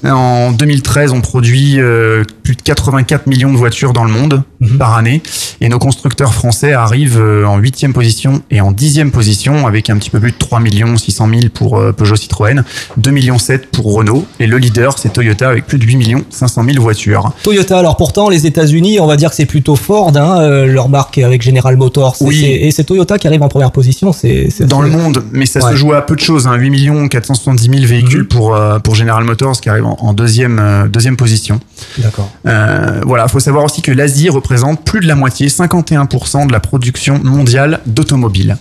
En 0.05 0.51
2013, 0.51 1.11
on 1.11 1.21
produit 1.21 1.79
euh, 1.79 2.23
plus 2.43 2.55
de 2.55 2.61
84 2.61 3.27
millions 3.27 3.51
de 3.51 3.57
voitures 3.57 3.93
dans 3.93 4.03
le 4.03 4.11
monde 4.11 4.43
par 4.77 4.95
année. 4.95 5.21
Et 5.59 5.69
nos 5.69 5.79
constructeurs 5.79 6.33
français 6.33 6.73
arrivent 6.73 7.19
euh, 7.19 7.45
en 7.45 7.57
huitième 7.57 7.93
position 7.93 8.41
et 8.51 8.61
en 8.61 8.71
dixième 8.71 9.11
position 9.11 9.65
avec 9.67 9.89
un 9.89 9.97
petit 9.97 10.09
peu 10.09 10.19
plus 10.19 10.31
de 10.31 10.37
3 10.37 10.59
millions 10.59 10.97
600 10.97 11.27
000 11.29 11.41
pour 11.53 11.77
euh, 11.79 11.91
Peugeot 11.93 12.15
Citroën, 12.15 12.63
2 12.97 13.11
millions 13.11 13.39
7 13.39 13.71
pour 13.71 13.93
Renault. 13.93 14.25
Et 14.39 14.45
le 14.47 14.57
leader, 14.59 14.97
c'est 14.99 15.11
Toyota 15.13 15.49
avec 15.49 15.65
plus 15.65 15.79
de 15.79 15.83
8 15.85 15.95
millions 15.97 16.23
500 16.29 16.63
000 16.63 16.81
voitures. 16.81 17.31
Toyota, 17.43 17.79
alors 17.79 17.97
pourtant, 17.97 18.29
les 18.29 18.45
États-Unis, 18.45 18.99
on 18.99 19.07
va 19.07 19.15
dire 19.17 19.29
que 19.31 19.35
c'est 19.35 19.45
plutôt 19.45 19.75
Ford, 19.75 20.11
hein, 20.15 20.41
euh, 20.41 20.65
leur 20.67 20.89
marque 20.89 21.17
avec 21.17 21.41
General 21.41 21.75
Motors. 21.75 22.15
Oui. 22.21 22.45
Et 22.45 22.69
c'est 22.71 22.83
Toyota 22.83 23.17
qui 23.17 23.27
arrive 23.27 23.41
en 23.41 23.49
première 23.49 23.71
position. 23.71 24.13
C'est 24.13 24.49
c'est 24.51 24.65
dans 24.65 24.81
assez- 24.81 24.91
le 24.91 24.97
monde, 24.97 25.23
mais 25.31 25.45
ça 25.47 25.59
Ouais. 25.65 25.71
se 25.71 25.75
joue 25.75 25.93
à 25.93 26.05
peu 26.05 26.15
de 26.15 26.21
choses. 26.21 26.45
Hein. 26.47 26.55
8 26.55 26.69
millions 26.69 27.07
470 27.07 27.63
000 27.69 27.85
véhicules 27.87 28.27
pour, 28.27 28.55
euh, 28.55 28.77
pour 28.79 28.93
General 28.95 29.23
Motors 29.23 29.59
qui 29.59 29.69
arrive 29.69 29.85
en, 29.87 30.07
en 30.07 30.13
deuxième, 30.13 30.59
euh, 30.59 30.87
deuxième 30.87 31.17
position. 31.17 31.59
D'accord. 31.97 32.29
Euh, 32.45 33.01
voilà, 33.05 33.27
faut 33.27 33.39
savoir 33.39 33.65
aussi 33.65 33.81
que 33.81 33.91
l'Asie 33.91 34.29
représente 34.29 34.83
plus 34.83 34.99
de 34.99 35.07
la 35.07 35.15
moitié, 35.15 35.47
51% 35.47 36.47
de 36.47 36.51
la 36.51 36.59
production 36.59 37.19
mondiale 37.23 37.79
d'automobiles. 37.85 38.57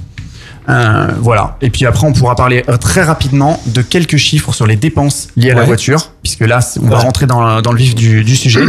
Euh, 0.68 1.06
voilà. 1.20 1.56
Et 1.62 1.70
puis 1.70 1.86
après, 1.86 2.06
on 2.06 2.12
pourra 2.12 2.34
parler 2.34 2.64
euh, 2.68 2.76
très 2.76 3.02
rapidement 3.02 3.60
de 3.66 3.82
quelques 3.82 4.16
chiffres 4.16 4.52
sur 4.52 4.66
les 4.66 4.76
dépenses 4.76 5.28
liées 5.36 5.50
à 5.50 5.54
la 5.54 5.64
voiture, 5.64 6.10
puisque 6.22 6.40
là, 6.40 6.60
on 6.82 6.88
va 6.88 6.96
Ouais. 6.96 7.02
rentrer 7.02 7.26
dans, 7.26 7.60
dans 7.60 7.72
le 7.72 7.78
vif 7.78 7.94
du, 7.94 8.24
du 8.24 8.36
sujet. 8.36 8.60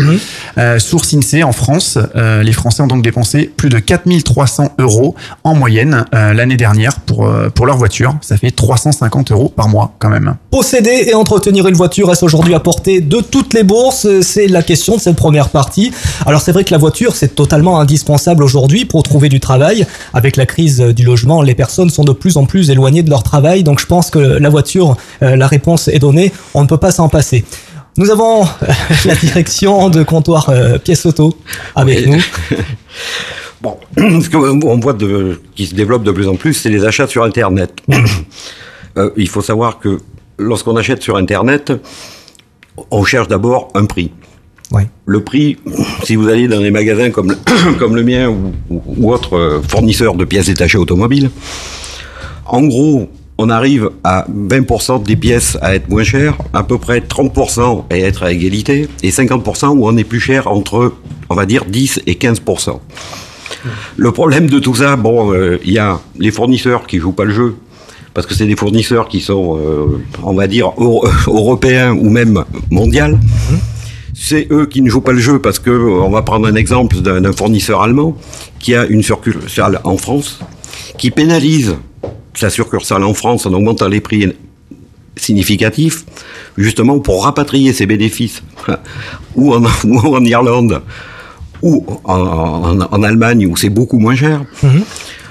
Euh, 0.58 0.80
source 0.80 1.14
INSEE 1.14 1.44
en 1.44 1.52
France, 1.54 1.98
euh, 2.16 2.44
les 2.44 2.54
Français 2.54 2.82
ont 2.84 2.88
donc 2.88 3.02
dépensé 3.04 3.52
plus 3.56 3.70
de 3.70 3.80
4300 3.80 4.74
euros 4.80 5.16
en 5.44 5.56
moyenne 5.56 6.06
l'année 6.12 6.58
dernière 6.58 7.00
pour, 7.02 7.30
pour 7.56 7.66
leur 7.66 7.78
voiture. 7.78 8.16
Ça 8.22 8.38
fait 8.38 8.52
350 8.52 9.32
euros 9.32 9.52
par 9.56 9.70
mois 9.70 9.94
quand 10.00 10.10
même. 10.10 10.36
Posséder 10.52 11.06
et 11.08 11.14
entretenir 11.14 11.68
une 11.68 11.76
voiture 11.76 12.12
est 12.12 12.22
aujourd'hui 12.24 12.54
à 12.54 12.60
portée 12.60 13.02
de 13.02 13.22
toutes 13.22 13.54
les 13.54 13.64
bourses? 13.64 14.08
C'est 14.22 14.48
la 14.48 14.62
question 14.64 14.96
de 14.96 15.02
cette 15.02 15.16
première 15.16 15.50
partie. 15.50 15.92
Alors 16.26 16.42
c'est 16.42 16.52
vrai 16.52 16.64
que 16.64 16.72
la 16.72 16.78
voiture, 16.78 17.16
c'est 17.16 17.36
totalement 17.36 17.80
indispensable 17.80 18.44
aujourd'hui 18.44 18.86
pour 18.86 19.04
trouver 19.04 19.30
du 19.30 19.40
travail. 19.40 19.86
Avec 20.14 20.36
la 20.36 20.46
crise 20.46 20.80
du 20.80 21.04
logement, 21.04 21.42
les 21.42 21.56
personnes 21.56 21.87
sont 21.90 22.04
de 22.04 22.12
plus 22.14 22.38
en 22.38 22.46
plus 22.46 22.70
éloignées 22.70 23.04
de 23.04 23.10
leur 23.10 23.24
travail. 23.24 23.64
Donc 23.64 23.80
je 23.80 23.86
pense 23.86 24.10
que 24.10 24.20
la 24.20 24.50
voiture, 24.50 24.96
euh, 25.22 25.36
la 25.36 25.48
réponse 25.48 25.88
est 25.88 26.00
donnée. 26.00 26.32
On 26.54 26.64
ne 26.64 26.68
peut 26.68 26.78
pas 26.78 26.92
s'en 26.92 27.10
passer. 27.10 27.46
Nous 27.98 28.12
avons 28.12 28.44
euh, 28.44 28.48
la 29.06 29.16
direction 29.16 29.90
de 29.90 30.04
comptoir 30.04 30.50
euh, 30.50 30.78
pièces 30.78 31.06
auto 31.06 31.36
avec 31.76 32.06
Oui. 32.06 32.12
nous. 32.52 32.58
Bon, 33.60 33.76
ce 33.98 34.30
qu'on 34.30 34.80
voit 34.80 34.94
de, 34.94 35.42
qui 35.56 35.66
se 35.66 35.74
développe 35.74 36.04
de 36.04 36.12
plus 36.12 36.28
en 36.28 36.36
plus, 36.36 36.54
c'est 36.54 36.70
les 36.70 36.86
achats 36.86 37.08
sur 37.08 37.24
Internet. 37.24 37.74
Euh, 38.98 39.12
il 39.16 39.30
faut 39.30 39.44
savoir 39.44 39.78
que 39.78 40.00
lorsqu'on 40.40 40.76
achète 40.76 41.04
sur 41.04 41.18
Internet, 41.18 41.72
on 42.90 43.04
cherche 43.04 43.28
d'abord 43.28 43.68
un 43.76 43.86
prix. 43.86 44.12
Le 45.06 45.24
prix, 45.24 45.58
si 46.04 46.16
vous 46.16 46.28
allez 46.28 46.48
dans 46.50 46.60
des 46.60 46.72
magasins 46.72 47.10
comme 47.12 47.30
le, 47.32 47.38
comme 47.80 47.96
le 47.96 48.04
mien 48.04 48.28
ou, 48.30 48.52
ou, 48.70 48.82
ou 48.86 49.14
autre 49.14 49.38
euh, 49.38 49.62
fournisseur 49.66 50.16
de 50.16 50.26
pièces 50.26 50.48
détachées 50.48 50.78
automobiles, 50.78 51.30
en 52.46 52.62
gros, 52.64 53.10
on 53.38 53.50
arrive 53.50 53.90
à 54.04 54.26
20% 54.30 55.04
des 55.04 55.16
pièces 55.16 55.58
à 55.62 55.76
être 55.76 55.90
moins 55.90 56.04
chères, 56.04 56.38
à 56.54 56.64
peu 56.64 56.78
près 56.78 57.00
30% 57.00 57.84
à 57.90 57.98
être 57.98 58.24
à 58.24 58.32
égalité, 58.32 58.88
et 59.04 59.10
50% 59.12 59.68
où 59.78 59.88
on 59.88 59.96
est 59.96 60.04
plus 60.04 60.20
cher 60.20 60.48
entre, 60.48 60.94
on 61.30 61.36
va 61.36 61.46
dire, 61.46 61.64
10 61.66 62.02
et 62.08 62.16
15%. 62.16 62.80
Le 63.96 64.12
problème 64.12 64.50
de 64.50 64.60
tout 64.60 64.76
ça, 64.76 64.96
bon, 64.96 65.34
euh, 65.34 65.60
il 65.64 65.72
y 65.74 65.80
a 65.80 66.00
les 66.20 66.32
fournisseurs 66.32 66.88
qui 66.88 66.98
jouent 67.00 67.12
pas 67.14 67.26
le 67.26 67.34
jeu 67.34 67.56
parce 68.14 68.26
que 68.26 68.34
c'est 68.34 68.48
des 68.48 68.56
fournisseurs 68.56 69.08
qui 69.08 69.22
sont, 69.22 69.58
euh, 69.58 70.02
on 70.24 70.34
va 70.34 70.48
dire, 70.48 70.72
euro- 70.78 71.08
européens 71.28 71.94
ou 71.94 72.10
même 72.10 72.44
mondial. 72.72 73.20
C'est 74.20 74.48
eux 74.52 74.66
qui 74.66 74.82
ne 74.82 74.90
jouent 74.90 75.02
pas 75.02 75.12
le 75.12 75.20
jeu 75.20 75.40
parce 75.40 75.60
que, 75.60 75.70
euh, 75.70 76.02
on 76.02 76.10
va 76.10 76.24
prendre 76.24 76.48
un 76.48 76.56
exemple 76.56 76.98
d'un 77.02 77.32
fournisseur 77.34 77.82
allemand 77.84 78.18
qui 78.60 78.74
a 78.74 78.86
une 78.86 79.04
succursale 79.04 79.80
en 79.84 79.96
France, 79.98 80.40
qui 80.98 81.12
pénalise 81.12 81.76
sa 82.34 82.50
succursale 82.50 83.04
en 83.04 83.14
France 83.14 83.46
en 83.46 83.54
augmentant 83.54 83.88
les 83.88 84.02
prix 84.02 84.34
significatifs, 85.16 86.06
justement 86.58 87.00
pour 87.00 87.24
rapatrier 87.24 87.74
ses 87.74 87.86
bénéfices, 87.86 88.42
ou 89.36 89.54
en, 89.54 89.64
ou 89.84 90.16
en 90.16 90.24
Irlande, 90.26 90.82
ou 91.62 91.86
en, 92.04 92.14
en- 92.20 92.80
en 92.92 93.04
Allemagne 93.04 93.46
où 93.48 93.56
c'est 93.56 93.70
beaucoup 93.70 94.00
moins 94.00 94.16
cher. 94.16 94.44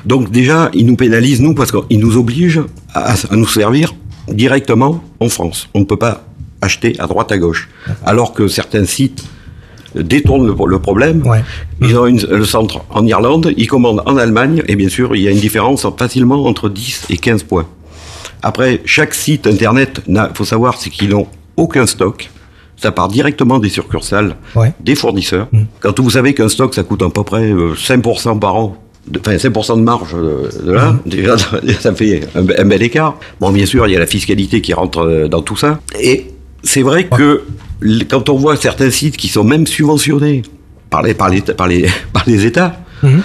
Donc 0.05 0.31
déjà, 0.31 0.71
ils 0.75 0.87
nous 0.87 0.97
pénalisent, 0.97 1.41
nous, 1.41 1.55
parce 1.55 1.73
qu'ils 1.73 1.99
nous 1.99 2.17
obligent 2.17 2.63
à, 2.95 3.13
à 3.15 3.37
nous 3.37 3.47
servir 3.49 3.95
directement 4.29 5.03
en 5.21 5.29
France. 5.29 5.69
On 5.75 5.81
ne 5.81 5.85
peut 5.85 5.97
pas 5.97 6.23
acheter 6.67 6.95
à 6.99 7.07
droite 7.07 7.31
à 7.33 7.39
gauche. 7.39 7.69
Alors 8.05 8.33
que 8.35 8.47
certains 8.49 8.85
sites 8.85 9.25
détournent 9.95 10.47
le, 10.47 10.55
le 10.67 10.79
problème. 10.79 11.23
Ils 11.81 11.97
ont 11.99 12.07
une- 12.07 12.21
le 12.43 12.45
centre 12.45 12.81
en 12.91 13.07
Irlande, 13.07 13.53
ils 13.57 13.67
commandent 13.67 14.03
en 14.05 14.17
Allemagne, 14.19 14.63
et 14.69 14.77
bien 14.77 14.89
sûr, 14.91 15.17
il 15.17 15.23
y 15.23 15.29
a 15.29 15.31
une 15.31 15.41
différence 15.41 15.87
facilement 15.99 16.45
entre 16.45 16.69
10 16.69 17.07
et 17.11 17.17
15 17.17 17.45
points. 17.45 17.67
Après, 18.43 18.81
chaque 18.85 19.15
site 19.15 19.47
internet, 19.47 20.01
il 20.07 20.29
faut 20.35 20.45
savoir, 20.45 20.77
c'est 20.79 20.91
qu'ils 20.91 21.09
n'ont 21.11 21.27
aucun 21.57 21.87
stock. 21.87 22.31
Ça 22.77 22.93
part 22.93 23.09
directement 23.09 23.59
des 23.59 23.71
succursales, 23.71 24.37
des 24.81 24.95
fournisseurs. 24.95 25.49
Quand 25.81 25.99
vous 25.99 26.11
savez 26.11 26.35
qu'un 26.35 26.51
stock, 26.51 26.75
ça 26.75 26.83
coûte 26.83 27.01
à 27.03 27.09
peu 27.09 27.23
près 27.25 27.51
euh, 27.51 27.73
5% 27.75 28.39
par 28.39 28.55
an, 28.57 28.77
enfin 29.19 29.37
5% 29.37 29.77
de 29.79 29.83
marge 29.83 30.13
de, 30.15 30.67
de 30.67 30.73
là, 30.73 30.95
déjà, 31.07 31.37
ça 31.81 31.95
fait 31.95 32.21
un, 32.35 32.41
un 32.63 32.65
bel 32.67 32.83
écart. 32.83 33.15
Bon, 33.41 33.51
bien 33.51 33.65
sûr, 33.65 33.87
il 33.89 33.93
y 33.95 33.97
a 33.97 33.99
la 33.99 34.07
fiscalité 34.07 34.61
qui 34.61 34.75
rentre 34.75 34.99
euh, 34.99 35.27
dans 35.27 35.41
tout 35.41 35.57
ça. 35.57 35.81
Et 35.99 36.27
c'est 36.67 36.83
vrai 36.83 37.07
que 37.09 37.43
quand 38.11 38.29
on 38.29 38.37
voit 38.37 38.57
certains 38.57 38.91
sites 38.91 39.17
qui 39.17 39.29
sont 39.29 39.45
même 39.45 39.67
subventionnés 39.67 40.43
par 40.91 41.03
les, 41.03 41.15
par 41.15 41.29
les, 41.31 41.41
par 41.41 41.67
les, 41.69 41.87
par 42.13 42.25
les 42.27 42.45
États, 42.47 42.81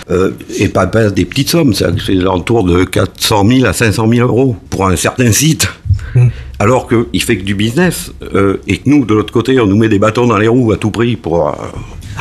euh, 0.10 0.31
et 0.60 0.67
pas, 0.67 0.86
pas 0.88 1.10
des 1.10 1.25
petites 1.25 1.50
sommes, 1.50 1.74
c'est 1.74 2.13
l'entour 2.13 2.63
de 2.63 2.83
400 2.83 3.48
000 3.48 3.65
à 3.65 3.74
500 3.74 4.07
000 4.10 4.27
euros 4.27 4.55
pour 4.69 4.86
un 4.88 4.95
certain 4.95 5.31
site. 5.31 5.67
Alors 6.60 6.88
qu'il 6.88 7.24
fait 7.24 7.38
que 7.38 7.43
du 7.43 7.55
business, 7.55 8.12
euh, 8.36 8.57
et 8.67 8.77
que 8.77 8.89
nous, 8.89 9.05
de 9.05 9.13
l'autre 9.13 9.31
côté, 9.33 9.60
on 9.60 9.65
nous 9.65 9.77
met 9.77 9.89
des 9.89 9.98
bâtons 9.98 10.27
dans 10.27 10.38
les 10.38 10.48
roues 10.50 10.71
à 10.74 10.77
tout 10.77 10.91
prix 10.91 11.15
pour. 11.15 11.48
euh, 11.50 11.51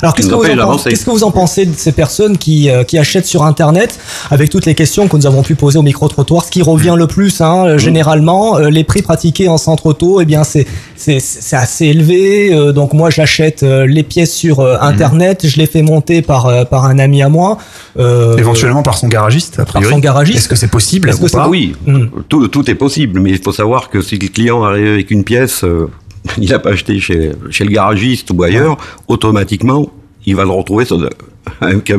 Alors 0.02 0.14
qu'est-ce 0.14 0.28
que, 0.28 0.34
vous 0.34 0.40
en 0.40 0.46
pensez, 0.46 0.56
d'avancer. 0.56 0.90
qu'est-ce 0.90 1.04
que 1.04 1.10
vous 1.10 1.24
en 1.24 1.30
pensez 1.30 1.66
de 1.66 1.74
ces 1.76 1.92
personnes 1.92 2.38
qui, 2.38 2.70
euh, 2.70 2.84
qui 2.84 2.96
achètent 2.98 3.26
sur 3.26 3.42
Internet 3.44 3.98
avec 4.30 4.48
toutes 4.50 4.66
les 4.66 4.74
questions 4.74 5.08
que 5.08 5.16
nous 5.16 5.26
avons 5.26 5.42
pu 5.42 5.54
poser 5.54 5.78
au 5.78 5.82
micro-trottoir 5.82 6.44
Ce 6.44 6.50
qui 6.50 6.62
revient 6.62 6.94
le 6.96 7.06
plus, 7.06 7.40
hein, 7.40 7.66
euh, 7.66 7.78
généralement, 7.78 8.56
euh, 8.58 8.70
les 8.70 8.84
prix 8.84 9.02
pratiqués 9.02 9.48
en 9.48 9.58
centre 9.58 9.86
auto, 9.86 10.20
eh 10.20 10.24
bien 10.24 10.44
c'est, 10.44 10.66
c'est, 10.96 11.20
c'est 11.20 11.56
assez 11.56 11.86
élevé. 11.86 12.52
euh, 12.54 12.72
donc 12.72 12.92
moi 12.94 13.10
j'achète 13.10 13.62
euh, 13.62 13.86
les 13.86 14.02
pièces 14.02 14.32
sur 14.34 14.60
euh, 14.60 14.76
Internet, 14.80 15.46
je 15.46 15.58
les 15.58 15.66
fais 15.66 15.82
monter 15.82 16.22
par, 16.22 16.46
euh, 16.46 16.64
par 16.64 16.84
un 16.86 16.98
ami 16.98 17.22
à 17.22 17.28
moi. 17.28 17.58
euh, 17.98 18.36
Éventuellement 18.36 18.82
par 18.82 18.96
son 18.96 19.08
garagiste, 19.08 19.58
a 19.60 19.64
priori. 19.64 19.90
son 19.92 19.98
garagiste. 19.98 20.38
Est-ce 20.38 20.48
que 20.48 20.56
c'est 20.56 20.68
possible 20.68 21.08
Est-ce 21.10 21.20
que 21.20 21.28
c'est 21.28 21.36
pas 21.36 21.48
oui, 21.48 21.74
tout, 22.28 22.48
tout 22.48 22.70
est 22.70 22.74
possible, 22.74 23.20
mais 23.20 23.30
il 23.30 23.38
faut 23.42 23.52
savoir 23.52 23.90
que 23.90 24.00
si 24.00 24.16
le 24.18 24.28
client 24.28 24.62
arrive 24.64 24.86
avec 24.92 25.10
une 25.10 25.24
pièce, 25.24 25.64
euh, 25.64 25.88
il 26.38 26.48
n'a 26.50 26.58
pas 26.58 26.70
acheté 26.70 26.98
chez, 27.00 27.32
chez 27.50 27.64
le 27.64 27.70
garagiste 27.70 28.30
ou 28.30 28.42
ailleurs, 28.42 28.76
automatiquement, 29.08 29.90
il 30.26 30.36
va 30.36 30.44
le 30.44 30.50
retrouver 30.50 30.84
avec 31.60 31.92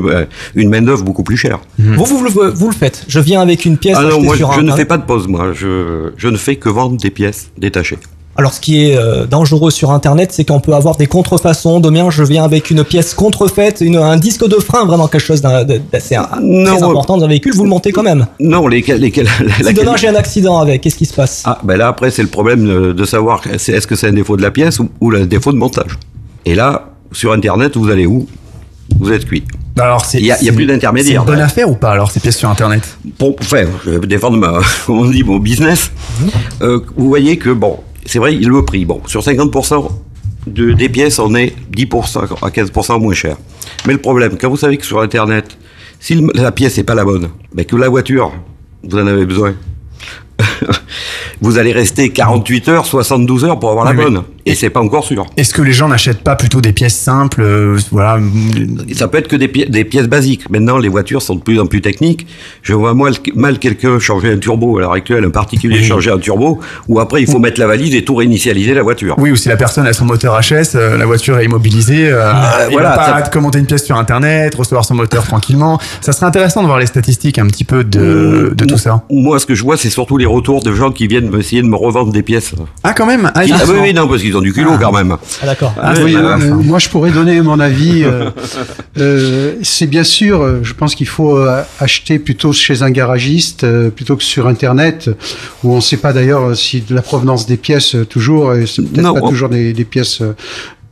une 0.56 0.70
main 0.70 0.82
d'œuvre 0.82 1.04
beaucoup 1.04 1.24
plus 1.24 1.38
chère. 1.38 1.60
Vous, 1.80 2.06
vous, 2.06 2.24
le- 2.24 2.50
vous 2.50 2.70
le 2.70 2.76
faites. 2.76 3.04
Je 3.08 3.20
viens 3.20 3.42
avec 3.42 3.66
une 3.66 3.78
pièce 3.78 3.98
Ah 4.00 4.04
non, 4.04 4.22
moi, 4.22 4.36
sur 4.38 4.52
je 4.54 4.62
ne 4.62 4.72
fais 4.72 4.86
pas 4.86 4.98
de 4.98 5.06
pause, 5.06 5.28
moi. 5.28 5.54
Je, 5.54 6.12
je 6.18 6.28
ne 6.28 6.38
fais 6.38 6.56
que 6.56 6.70
vendre 6.70 6.98
des 6.98 7.10
pièces 7.10 7.50
détachées. 7.58 7.98
Alors, 8.38 8.54
ce 8.54 8.62
qui 8.62 8.86
est 8.86 8.98
euh, 8.98 9.26
dangereux 9.26 9.72
sur 9.72 9.92
Internet, 9.92 10.32
c'est 10.32 10.46
qu'on 10.46 10.62
peut 10.62 10.74
avoir 10.74 10.96
des 10.96 11.06
contrefaçons. 11.06 11.80
Demain, 11.82 12.10
je 12.10 12.24
viens 12.24 12.44
avec 12.46 12.72
une 12.72 12.84
pièce 12.86 13.14
contrefaite, 13.14 13.82
une, 13.82 13.98
un 13.98 14.16
disque 14.18 14.48
de 14.48 14.56
frein, 14.56 14.86
vraiment 14.86 15.08
quelque 15.08 15.22
chose 15.26 15.42
d'assez 15.42 16.16
euh, 16.16 16.66
important 16.82 17.18
dans 17.18 17.26
un 17.26 17.28
véhicule. 17.28 17.54
Vous 17.54 17.64
le 17.64 17.70
montez 17.70 17.92
quand 17.92 18.04
même. 18.04 18.26
Non, 18.40 18.68
lesquels, 18.68 19.02
lesquels, 19.02 19.28
Si 19.58 19.64
laquelle- 19.64 19.84
demain 19.84 19.98
j'ai 19.98 20.08
un 20.08 20.16
accident 20.16 20.60
avec, 20.60 20.82
qu'est-ce 20.82 20.96
qui 20.96 21.06
se 21.06 21.14
passe? 21.14 21.44
Ah, 21.46 21.60
ben 21.64 21.76
là, 21.78 21.90
après, 21.90 22.10
c'est 22.10 22.22
le 22.22 22.30
problème 22.30 22.66
de, 22.66 22.94
de 22.94 23.06
savoir 23.06 23.42
c'est- 23.58 23.74
est-ce 23.74 23.86
que 23.86 23.96
c'est 23.96 24.08
un 24.08 24.14
défaut 24.14 24.38
de 24.38 24.42
la 24.42 24.52
pièce 24.52 24.80
ou, 24.80 24.90
ou 25.02 25.12
un 25.12 25.26
défaut 25.26 25.52
de 25.52 25.58
montage. 25.58 26.00
Et 26.46 26.56
là, 26.56 26.90
sur 27.12 27.34
Internet, 27.34 27.76
vous 27.76 27.90
allez 27.90 28.06
où? 28.06 28.26
Vous 29.00 29.12
êtes 29.12 29.26
cuit. 29.26 29.44
Alors, 29.78 30.06
il 30.14 30.22
n'y 30.24 30.32
a, 30.32 30.38
plus 30.54 30.66
d'intermédiaire. 30.66 31.22
C'est 31.24 31.30
une 31.30 31.36
bonne 31.36 31.44
affaire 31.44 31.70
ou 31.70 31.76
pas 31.76 31.92
alors 31.92 32.12
ces 32.12 32.20
pièces 32.20 32.38
sur 32.38 32.50
Internet? 32.50 32.98
Pour, 33.18 33.36
enfin, 33.42 33.64
je 33.86 33.92
vais 33.92 34.08
défendre 34.08 34.38
ma, 34.38 34.60
on 34.90 35.06
dit, 35.10 35.24
mon 35.24 35.38
business. 35.38 35.92
Euh, 36.62 36.80
vous 36.98 37.08
voyez 37.08 37.38
que, 37.38 37.50
bon, 37.50 37.78
c'est 38.06 38.20
vrai, 38.20 38.36
il 38.36 38.48
le 38.50 38.64
prix. 38.66 38.86
Bon, 38.86 39.02
sur 39.08 39.22
50% 39.22 39.90
de, 40.48 40.72
des 40.74 40.90
pièces, 40.90 41.20
on 41.20 41.34
est 41.36 41.54
10% 41.76 42.20
à 42.42 42.50
15% 42.50 43.00
moins 43.02 43.14
cher. 43.14 43.38
Mais 43.86 43.94
le 43.94 44.00
problème, 44.00 44.38
quand 44.40 44.50
vous 44.50 44.58
savez 44.58 44.78
que 44.78 44.86
sur 44.86 45.00
Internet, 45.02 45.58
si 46.00 46.16
le- 46.16 46.32
la 46.34 46.52
pièce 46.52 46.78
n'est 46.78 46.84
pas 46.84 46.96
la 46.96 47.06
bonne, 47.06 47.30
mais 47.54 47.66
que 47.66 47.76
la 47.76 47.90
voiture, 47.90 48.32
vous 48.84 48.98
en 48.98 49.06
avez 49.08 49.26
besoin, 49.26 49.54
vous 51.42 51.58
allez 51.58 51.72
rester 51.72 52.10
48 52.12 52.68
heures, 52.70 52.86
72 52.86 53.46
heures 53.46 53.60
pour 53.60 53.70
avoir 53.72 53.86
la 53.86 53.92
Oui, 53.92 53.98
bonne. 53.98 54.24
Et 54.46 54.56
c'est 54.56 54.70
pas 54.70 54.80
encore 54.82 55.04
sûr. 55.06 55.26
Est-ce 55.38 55.54
que 55.54 55.62
les 55.62 55.74
gens 55.74 55.88
n'achètent 55.88 56.24
pas 56.24 56.36
plutôt 56.36 56.62
des 56.62 56.74
pièces 56.74 56.96
simples 56.98 57.42
euh, 57.42 57.78
Voilà. 57.92 58.20
Ça 58.96 59.08
peut 59.08 59.18
être 59.18 59.28
que 59.28 59.36
des, 59.36 59.48
pi- 59.48 59.70
des 59.70 59.84
pièces 59.86 60.08
basiques. 60.08 60.50
Maintenant, 60.50 60.78
les 60.78 60.90
voitures 60.90 61.22
sont 61.22 61.36
de 61.36 61.42
plus 61.42 61.60
en 61.60 61.66
plus 61.68 61.82
techniques. 61.82 62.26
Je 62.64 62.74
vois 62.74 62.94
mal, 62.94 63.14
mal 63.36 63.60
quelqu'un 63.60 64.00
changer 64.00 64.32
un 64.34 64.38
turbo 64.38 64.78
à 64.78 64.82
l'heure 64.82 64.94
actuelle, 64.94 65.26
un 65.26 65.30
particulier 65.30 65.84
changer 65.84 66.12
un 66.12 66.18
turbo, 66.20 66.60
ou 66.88 67.00
après 67.00 67.22
il 67.22 67.28
faut 67.30 67.40
mettre 67.40 67.60
la 67.60 67.68
valise 67.68 67.94
et 67.96 68.04
tout 68.04 68.16
réinitialiser 68.16 68.74
la 68.74 68.84
voiture. 68.84 69.16
Oui, 69.18 69.32
ou 69.32 69.36
si 69.36 69.50
la 69.50 69.58
personne 69.58 69.86
a 69.88 69.94
son 69.94 70.06
moteur 70.06 70.40
HS, 70.40 70.76
euh, 70.76 70.98
la 70.98 71.06
voiture 71.06 71.38
est 71.40 71.46
immobilisée, 71.46 72.08
euh, 72.10 72.32
Ah, 72.34 72.60
il 72.70 72.74
voilà, 72.74 72.90
va 72.92 72.96
pas 72.98 73.24
ça- 73.24 73.30
commander 73.30 73.60
une 73.60 73.66
pièce 73.66 73.86
sur 73.86 73.98
Internet, 73.98 74.56
recevoir 74.56 74.86
son 74.86 74.96
moteur 74.96 75.24
tranquillement. 75.26 75.80
Ça 76.02 76.12
serait 76.14 76.26
intéressant 76.26 76.62
de 76.62 76.68
voir 76.68 76.80
les 76.80 76.86
statistiques 76.86 77.38
un 77.40 77.48
petit 77.48 77.64
peu 77.64 77.84
de, 77.84 78.54
de 78.56 78.66
tout 78.66 78.78
ça. 78.78 79.04
Moi, 79.10 79.40
ce 79.40 79.46
que 79.46 79.56
je 79.56 79.64
vois, 79.64 79.78
c'est 79.78 79.90
surtout 79.90 80.18
les 80.18 80.26
retours 80.26 80.64
de 80.64 80.74
gens 80.74 80.92
qui 80.92 81.08
viennent 81.08 81.34
essayer 81.38 81.62
de 81.62 81.68
me 81.68 81.76
revendre 81.76 82.12
des 82.12 82.24
pièces. 82.24 82.54
Ah, 82.84 82.94
quand 82.94 83.06
même? 83.06 83.32
Ah, 83.36 83.44
Qui- 83.46 83.52
oui, 83.54 83.78
oui, 83.82 83.94
non, 83.94 84.08
parce 84.08 84.22
ont 84.36 84.42
du 84.42 84.54
culot 84.54 84.78
quand 84.80 84.92
même. 84.92 85.18
Ah, 85.42 85.46
d'accord. 85.46 85.74
Ah, 85.82 85.94
Oui, 86.04 86.16
euh, 86.16 86.36
enfin. 86.36 86.46
moi, 86.48 86.80
je 86.80 86.90
pourrais 86.90 87.12
donner 87.12 87.42
mon 87.42 87.60
avis. 87.60 88.04
euh, 88.04 88.30
euh, 89.00 89.56
c'est 89.64 89.88
bien 89.88 90.04
sûr, 90.04 90.64
je 90.64 90.74
pense 90.74 90.96
qu'il 90.96 91.08
faut 91.08 91.38
acheter 91.80 92.20
plutôt 92.20 92.54
chez 92.54 92.82
un 92.84 92.92
garagiste 92.92 93.64
euh, 93.64 93.90
plutôt 93.90 94.16
que 94.16 94.24
sur 94.24 94.48
Internet, 94.48 95.10
où 95.64 95.74
on 95.74 95.78
ne 95.78 95.82
sait 95.82 95.98
pas 95.98 96.14
d'ailleurs 96.14 96.56
si 96.56 96.82
de 96.82 96.94
la 96.96 97.02
provenance 97.02 97.46
des 97.46 97.58
pièces 97.58 97.96
toujours, 98.10 98.54
et 98.56 98.66
c'est 98.68 98.82
peut-être 98.82 99.04
Non, 99.04 99.14
pas 99.14 99.22
on- 99.24 99.30
toujours 99.30 99.50
des, 99.50 99.74
des 99.74 99.86
pièces. 99.86 100.22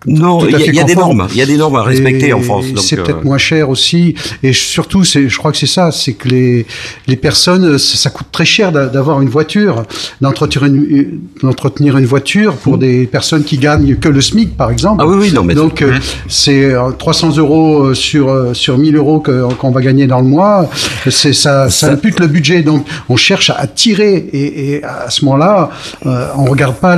Euh, 0.07 0.11
Non, 0.11 0.39
il 0.45 0.51
y 0.51 0.55
a- 0.55 0.59
y 0.81 0.85
des 0.85 0.95
normes. 0.95 1.27
Il 1.31 1.37
y 1.37 1.41
a 1.41 1.45
des 1.45 1.57
normes 1.57 1.75
à 1.75 1.83
respecter 1.83 2.27
Et 2.29 2.33
en 2.33 2.41
France, 2.41 2.65
C'est 2.77 2.97
euh, 2.99 3.03
peut-être 3.03 3.23
moins 3.25 3.37
cher 3.37 3.69
aussi. 3.69 4.15
Et 4.43 4.53
surtout, 4.53 5.03
je 5.03 5.35
crois 5.37 5.51
que 5.51 5.57
c'est 5.57 5.65
ça, 5.67 5.91
c'est 5.91 6.13
que 6.13 6.29
les, 6.29 6.65
les 7.07 7.15
personnes, 7.17 7.65
euh, 7.65 7.77
ça, 7.77 7.97
ça 7.97 8.09
coûte 8.09 8.27
très 8.31 8.45
cher 8.45 8.71
d'a- 8.71 8.87
d'avoir 8.87 9.21
une 9.21 9.29
voiture, 9.29 9.83
d'entretenir 10.21 10.65
une, 10.65 11.19
d'entretenir 11.43 11.97
une 11.97 12.05
voiture 12.05 12.55
pour 12.55 12.77
des 12.77 13.07
personnes 13.07 13.43
qui 13.43 13.57
gagnent 13.57 13.95
que 13.97 14.07
le 14.09 14.21
SMIC, 14.21 14.55
par 14.55 14.71
exemple. 14.71 15.01
Ah 15.03 15.07
oui, 15.07 15.17
oui, 15.19 15.31
non, 15.33 15.43
mais 15.43 15.53
Donc, 15.55 15.81
euh, 15.81 15.97
c'est 16.29 16.63
euh, 16.73 16.91
300 16.91 17.35
euros 17.37 17.83
euh, 17.87 17.93
sur, 17.93 18.29
euh, 18.29 18.53
sur 18.53 18.77
1000 18.77 18.95
euros 18.95 19.21
qu'on 19.21 19.71
va 19.71 19.81
gagner 19.81 20.07
dans 20.07 20.21
le 20.21 20.27
mois. 20.27 20.69
C'est, 21.09 21.33
ça, 21.33 21.69
ça 21.69 21.91
impute 21.91 22.19
le 22.19 22.27
budget. 22.27 22.61
Donc, 22.61 22.85
on 23.09 23.17
cherche 23.17 23.49
à 23.49 23.67
tirer. 23.67 24.15
Et, 24.31 24.75
et 24.75 24.83
à 24.83 25.09
ce 25.09 25.25
moment-là, 25.25 25.71
euh, 26.05 26.27
on 26.37 26.45
regarde 26.45 26.75
pas 26.75 26.97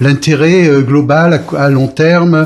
l'intérêt 0.00 0.66
euh, 0.68 0.80
global 0.80 1.42
à, 1.56 1.62
à 1.64 1.70
long 1.70 1.86
terme. 1.86 2.39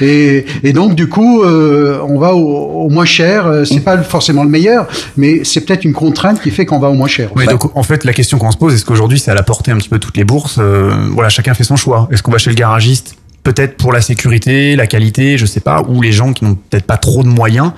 Et, 0.00 0.44
et 0.62 0.72
donc, 0.72 0.94
du 0.94 1.08
coup, 1.08 1.42
euh, 1.42 1.98
on 2.08 2.18
va 2.18 2.34
au, 2.34 2.84
au 2.84 2.88
moins 2.88 3.04
cher. 3.04 3.46
Euh, 3.46 3.64
C'est 3.64 3.80
pas 3.80 3.98
forcément 3.98 4.44
le 4.44 4.50
meilleur, 4.50 4.86
mais 5.16 5.42
c'est 5.44 5.60
peut-être 5.62 5.84
une 5.84 5.92
contrainte 5.92 6.40
qui 6.40 6.50
fait 6.50 6.66
qu'on 6.66 6.78
va 6.78 6.88
au 6.88 6.94
moins 6.94 7.08
cher. 7.08 7.30
Oui, 7.36 7.46
donc 7.46 7.76
en 7.76 7.82
fait, 7.82 8.04
la 8.04 8.12
question 8.12 8.38
qu'on 8.38 8.50
se 8.50 8.56
pose, 8.56 8.74
est-ce 8.74 8.84
qu'aujourd'hui, 8.84 9.18
c'est 9.18 9.30
à 9.30 9.34
la 9.34 9.42
portée 9.42 9.70
un 9.70 9.76
petit 9.78 9.88
peu 9.88 9.98
toutes 9.98 10.16
les 10.16 10.24
bourses 10.24 10.56
Euh, 10.58 10.92
Voilà, 11.12 11.28
chacun 11.28 11.54
fait 11.54 11.64
son 11.64 11.76
choix. 11.76 12.08
Est-ce 12.10 12.22
qu'on 12.22 12.32
va 12.32 12.38
chez 12.38 12.50
le 12.50 12.56
garagiste 12.56 13.16
Peut-être 13.44 13.76
pour 13.78 13.92
la 13.92 14.02
sécurité, 14.02 14.76
la 14.76 14.86
qualité, 14.86 15.38
je 15.38 15.46
sais 15.46 15.60
pas, 15.60 15.82
ou 15.88 16.02
les 16.02 16.12
gens 16.12 16.32
qui 16.34 16.44
n'ont 16.44 16.54
peut-être 16.54 16.84
pas 16.84 16.98
trop 16.98 17.22
de 17.22 17.28
moyens 17.28 17.72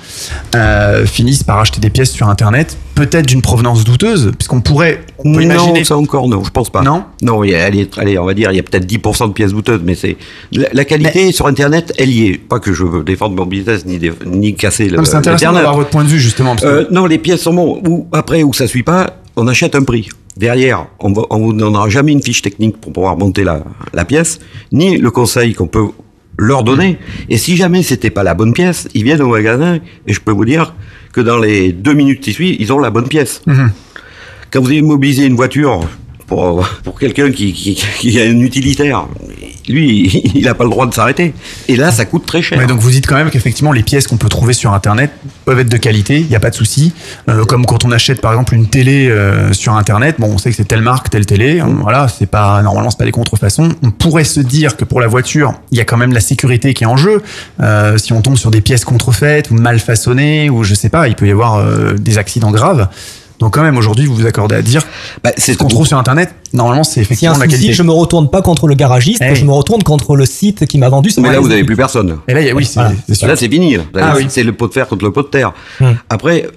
euh, 0.56 1.06
finissent 1.06 1.44
par 1.44 1.60
acheter 1.60 1.80
des 1.80 1.90
pièces 1.90 2.10
sur 2.10 2.28
Internet, 2.28 2.76
peut-être 2.96 3.26
d'une 3.26 3.40
provenance 3.42 3.84
douteuse, 3.84 4.32
puisqu'on 4.36 4.60
pourrait, 4.62 5.00
on 5.18 5.32
peut 5.32 5.42
imaginer. 5.42 5.78
Non, 5.80 5.84
ça 5.84 5.96
encore, 5.96 6.28
non, 6.28 6.42
je 6.42 6.50
pense 6.50 6.70
pas. 6.70 6.82
Non 6.82 7.04
Non, 7.22 7.44
y 7.44 7.54
a- 7.54 7.68
est, 7.68 7.98
allez, 7.98 8.18
on 8.18 8.24
va 8.24 8.34
dire, 8.34 8.50
il 8.50 8.56
y 8.56 8.58
a 8.60 8.62
peut-être 8.64 8.84
10% 8.86 9.28
de 9.28 9.32
pièces 9.32 9.52
douteuses, 9.52 9.80
mais 9.84 9.94
c'est 9.94 10.16
la, 10.52 10.68
la 10.72 10.84
qualité 10.84 11.30
sur 11.30 11.46
Internet, 11.46 11.92
elle 11.98 12.10
y 12.10 12.26
est. 12.28 12.38
Pas 12.38 12.58
que 12.58 12.72
je 12.72 12.82
veux 12.84 13.04
défendre 13.04 13.36
mon 13.36 13.46
business 13.46 13.86
ni, 13.86 13.98
dé- 13.98 14.12
ni 14.26 14.54
casser 14.56 14.88
le. 14.88 14.96
C'est 15.04 15.14
intéressant 15.18 15.38
d'avoir 15.58 15.76
votre 15.76 15.90
point 15.90 16.02
de 16.04 16.08
vue, 16.08 16.18
justement. 16.20 16.56
parce 16.56 16.62
que- 16.62 16.68
Euh, 16.68 16.86
non, 16.90 17.06
les 17.06 17.18
pièces 17.18 17.42
sont 17.42 17.54
bons. 17.54 17.80
Ou 17.86 18.06
après, 18.12 18.42
où 18.42 18.52
ça 18.52 18.66
suit 18.66 18.82
pas, 18.82 19.18
on 19.36 19.46
achète 19.46 19.76
un 19.76 19.84
prix. 19.84 20.08
Derrière, 20.40 20.86
on 21.00 21.10
ne 21.10 21.44
vous 21.44 21.52
donnera 21.52 21.90
jamais 21.90 22.12
une 22.12 22.22
fiche 22.22 22.40
technique 22.40 22.80
pour 22.80 22.94
pouvoir 22.94 23.14
monter 23.14 23.44
la, 23.44 23.62
la 23.92 24.06
pièce, 24.06 24.38
ni 24.72 24.96
le 24.96 25.10
conseil 25.10 25.52
qu'on 25.52 25.66
peut 25.66 25.88
leur 26.38 26.64
donner. 26.64 26.96
Et 27.28 27.36
si 27.36 27.56
jamais 27.56 27.82
c'était 27.82 28.08
pas 28.08 28.22
la 28.22 28.32
bonne 28.32 28.54
pièce, 28.54 28.88
ils 28.94 29.04
viennent 29.04 29.20
au 29.20 29.28
magasin 29.28 29.80
et 30.06 30.12
je 30.14 30.18
peux 30.18 30.32
vous 30.32 30.46
dire 30.46 30.74
que 31.12 31.20
dans 31.20 31.36
les 31.36 31.72
deux 31.72 31.92
minutes 31.92 32.20
qui 32.20 32.32
suivent, 32.32 32.56
ils 32.58 32.72
ont 32.72 32.78
la 32.78 32.88
bonne 32.88 33.06
pièce. 33.06 33.42
Mhm. 33.46 33.70
Quand 34.50 34.62
vous 34.62 34.72
immobilisez 34.72 35.26
une 35.26 35.36
voiture, 35.36 35.82
pour, 36.30 36.64
pour 36.84 36.98
quelqu'un 36.98 37.32
qui, 37.32 37.52
qui, 37.52 38.20
a 38.20 38.22
un 38.24 38.38
utilitaire, 38.38 39.06
lui, 39.68 40.06
il 40.36 40.44
n'a 40.44 40.54
pas 40.54 40.62
le 40.62 40.70
droit 40.70 40.86
de 40.86 40.94
s'arrêter. 40.94 41.34
Et 41.66 41.74
là, 41.74 41.90
ça 41.90 42.04
coûte 42.04 42.24
très 42.24 42.40
cher. 42.40 42.56
Ouais, 42.56 42.66
donc 42.66 42.78
vous 42.78 42.90
dites 42.90 43.06
quand 43.06 43.16
même 43.16 43.30
qu'effectivement 43.30 43.72
les 43.72 43.82
pièces 43.82 44.06
qu'on 44.06 44.16
peut 44.16 44.28
trouver 44.28 44.52
sur 44.52 44.72
internet 44.72 45.10
peuvent 45.44 45.58
être 45.58 45.68
de 45.68 45.76
qualité, 45.76 46.20
il 46.20 46.28
n'y 46.28 46.36
a 46.36 46.40
pas 46.40 46.50
de 46.50 46.54
souci. 46.54 46.92
Euh, 47.28 47.44
comme 47.44 47.66
quand 47.66 47.84
on 47.84 47.90
achète 47.90 48.20
par 48.20 48.30
exemple 48.32 48.54
une 48.54 48.68
télé 48.68 49.08
euh, 49.08 49.52
sur 49.52 49.74
internet, 49.74 50.16
bon 50.20 50.28
on 50.32 50.38
sait 50.38 50.50
que 50.50 50.56
c'est 50.56 50.68
telle 50.68 50.82
marque, 50.82 51.10
telle 51.10 51.26
télé, 51.26 51.60
on- 51.62 51.74
voilà, 51.82 52.06
c'est 52.06 52.26
pas 52.30 52.62
normalement 52.62 52.90
c'est 52.90 52.98
pas 52.98 53.04
des 53.04 53.10
contrefaçons. 53.10 53.68
On 53.82 53.90
pourrait 53.90 54.22
se 54.24 54.38
dire 54.40 54.76
que 54.76 54.84
pour 54.84 55.00
la 55.00 55.08
voiture, 55.08 55.54
il 55.72 55.78
y 55.78 55.80
a 55.80 55.84
quand 55.84 55.96
même 55.96 56.12
la 56.12 56.20
sécurité 56.20 56.74
qui 56.74 56.84
est 56.84 56.86
en 56.86 56.96
jeu. 56.96 57.22
Euh, 57.60 57.98
si 57.98 58.12
on 58.12 58.22
tombe 58.22 58.36
sur 58.36 58.52
des 58.52 58.60
pièces 58.60 58.84
contrefaites 58.84 59.50
ou 59.50 59.54
mal 59.54 59.80
façonnées 59.80 60.48
ou 60.48 60.62
je 60.62 60.74
sais 60.74 60.90
pas, 60.90 61.08
il 61.08 61.16
peut 61.16 61.26
y 61.26 61.32
avoir 61.32 61.56
euh, 61.56 61.94
des 61.94 62.18
accidents 62.18 62.52
graves. 62.52 62.86
Donc 63.40 63.54
quand 63.54 63.62
même 63.62 63.76
aujourd'hui 63.78 64.06
vous 64.06 64.14
vous 64.14 64.26
accordez 64.26 64.54
à 64.54 64.62
dire 64.62 64.82
c'est 65.36 65.52
ce 65.54 65.58
qu'on 65.58 65.68
trouve 65.68 65.86
sur 65.86 65.98
internet, 65.98 66.34
normalement 66.52 66.84
c'est 66.84 66.92
Si 66.94 67.00
un 67.00 67.02
effectivement 67.02 67.32
la 67.38 67.44
souci, 67.46 67.50
qualité. 67.56 67.72
je 67.72 67.82
me 67.82 67.90
retourne 67.92 68.30
pas 68.30 68.42
contre 68.42 68.66
le 68.68 68.74
garagiste, 68.74 69.22
Eh. 69.24 69.34
je 69.34 69.44
me 69.44 69.52
retourne 69.52 69.82
contre 69.82 70.14
le 70.16 70.26
site 70.26 70.66
qui 70.66 70.78
m'a 70.78 70.88
vendu. 70.88 71.10
Mais 71.18 71.32
là, 71.32 71.40
vous 71.40 71.48
n'avez 71.48 71.64
plus 71.64 71.76
personne. 71.76 72.18
Et 72.28 72.34
là, 72.34 72.40
il 72.42 72.46
y 72.46 72.50
a- 72.50 72.54
oui, 72.54 72.64
c'est 72.64 72.80
Voilà. 72.80 72.94
c'est 73.08 73.14
sûr. 73.14 73.26
Là, 73.28 73.36
c'est 73.36 73.48
fini. 73.50 73.76
là. 73.76 73.82
Ah 73.96 74.14
oui. 74.16 74.26
C'est 74.28 74.42
le 74.42 74.52
pot 74.52 74.68
de 74.68 74.72
fer 74.72 74.86
contre 74.86 75.04
le 75.04 75.12
pot 75.12 75.22
de 75.22 75.28
terre. 75.28 75.52
Hum. 75.80 75.96
Après, 76.08 76.48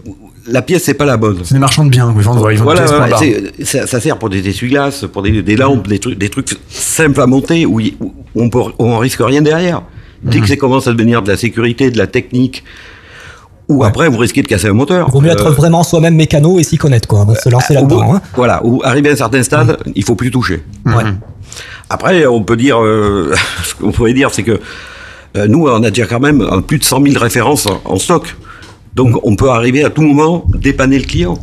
la 0.48 0.62
pièce, 0.62 0.84
c'est 0.84 0.94
pas 0.94 1.06
la 1.06 1.16
bonne. 1.18 1.38
C'est 1.44 1.54
des 1.54 1.60
marchands 1.60 1.86
de 1.86 1.90
biens, 1.90 2.14
ils 2.16 2.22
vendent, 2.22 2.46
ils 2.52 2.58
vendent 2.58 2.64
Voilà, 2.64 3.18
ça, 3.64 3.88
ça 3.88 4.00
sert 4.02 4.18
pour 4.20 4.30
des 4.30 4.46
essuie-glaces, 4.48 5.06
pour 5.12 5.22
des, 5.22 5.42
des 5.42 5.56
lampes, 5.56 5.88
des 5.88 6.00
trucs, 6.00 6.18
des 6.18 6.30
trucs 6.30 6.50
simples 6.70 7.22
à 7.22 7.28
monter 7.28 7.66
où, 7.66 7.80
on 8.36 8.50
peut, 8.50 8.60
où 8.60 8.74
on 8.86 8.98
risque 8.98 9.22
rien 9.22 9.42
derrière. 9.42 9.84
Dès 10.22 10.40
que 10.40 10.48
ça 10.48 10.56
commence 10.58 10.88
à 10.88 10.92
devenir 10.94 11.22
de 11.22 11.30
la 11.32 11.38
sécurité, 11.38 11.92
de 11.92 11.98
la 11.98 12.08
technique, 12.08 12.64
ou 13.70 13.84
après 13.84 14.10
vous 14.10 14.18
risquez 14.18 14.42
de 14.42 14.48
casser 14.48 14.68
un 14.68 14.74
moteur. 14.74 15.10
Vaut 15.10 15.22
mieux 15.22 15.32
être 15.32 15.48
Euh, 15.48 15.52
vraiment 15.52 15.84
soi-même 15.84 16.16
mécano 16.16 16.60
et 16.60 16.64
s'y 16.64 16.78
connaître, 16.78 17.08
quoi. 17.08 17.26
Se 17.42 17.50
lancer 17.50 17.78
au 17.78 17.86
bout- 17.86 17.96
là-dedans. 18.00 18.16
hein. 18.16 18.22
Voilà, 18.36 18.62
ou 18.66 18.82
arrivé 18.84 19.10
à 19.10 19.14
un 19.14 19.16
certain 19.16 19.42
stade, 19.44 19.78
il 19.96 20.04
faut 20.04 20.16
plus 20.16 20.32
toucher. 20.32 20.64
Ouais. 20.86 21.04
Après, 21.90 22.26
on 22.26 22.44
peut 22.44 22.58
dire, 22.58 22.82
euh, 22.82 23.34
ce 23.64 23.76
qu'on 23.76 23.92
pourrait 23.92 24.14
dire, 24.14 24.30
c'est 24.32 24.44
que 24.44 24.60
euh, 25.38 25.48
nous, 25.48 25.68
on 25.68 25.84
a 25.84 25.90
déjà 25.90 26.06
quand 26.06 26.20
même 26.20 26.42
euh, 26.42 26.62
plus 26.62 26.78
de 26.80 26.84
100 26.84 27.02
000 27.04 27.20
références 27.20 27.66
en, 27.68 27.82
en 27.86 27.98
stock. 27.98 28.36
Donc, 28.96 29.16
on 29.24 29.36
peut 29.36 29.50
arriver 29.50 29.84
à 29.84 29.90
tout 29.90 30.02
moment 30.04 30.46
dépanner 30.54 31.00
le 31.00 31.06
client. 31.06 31.38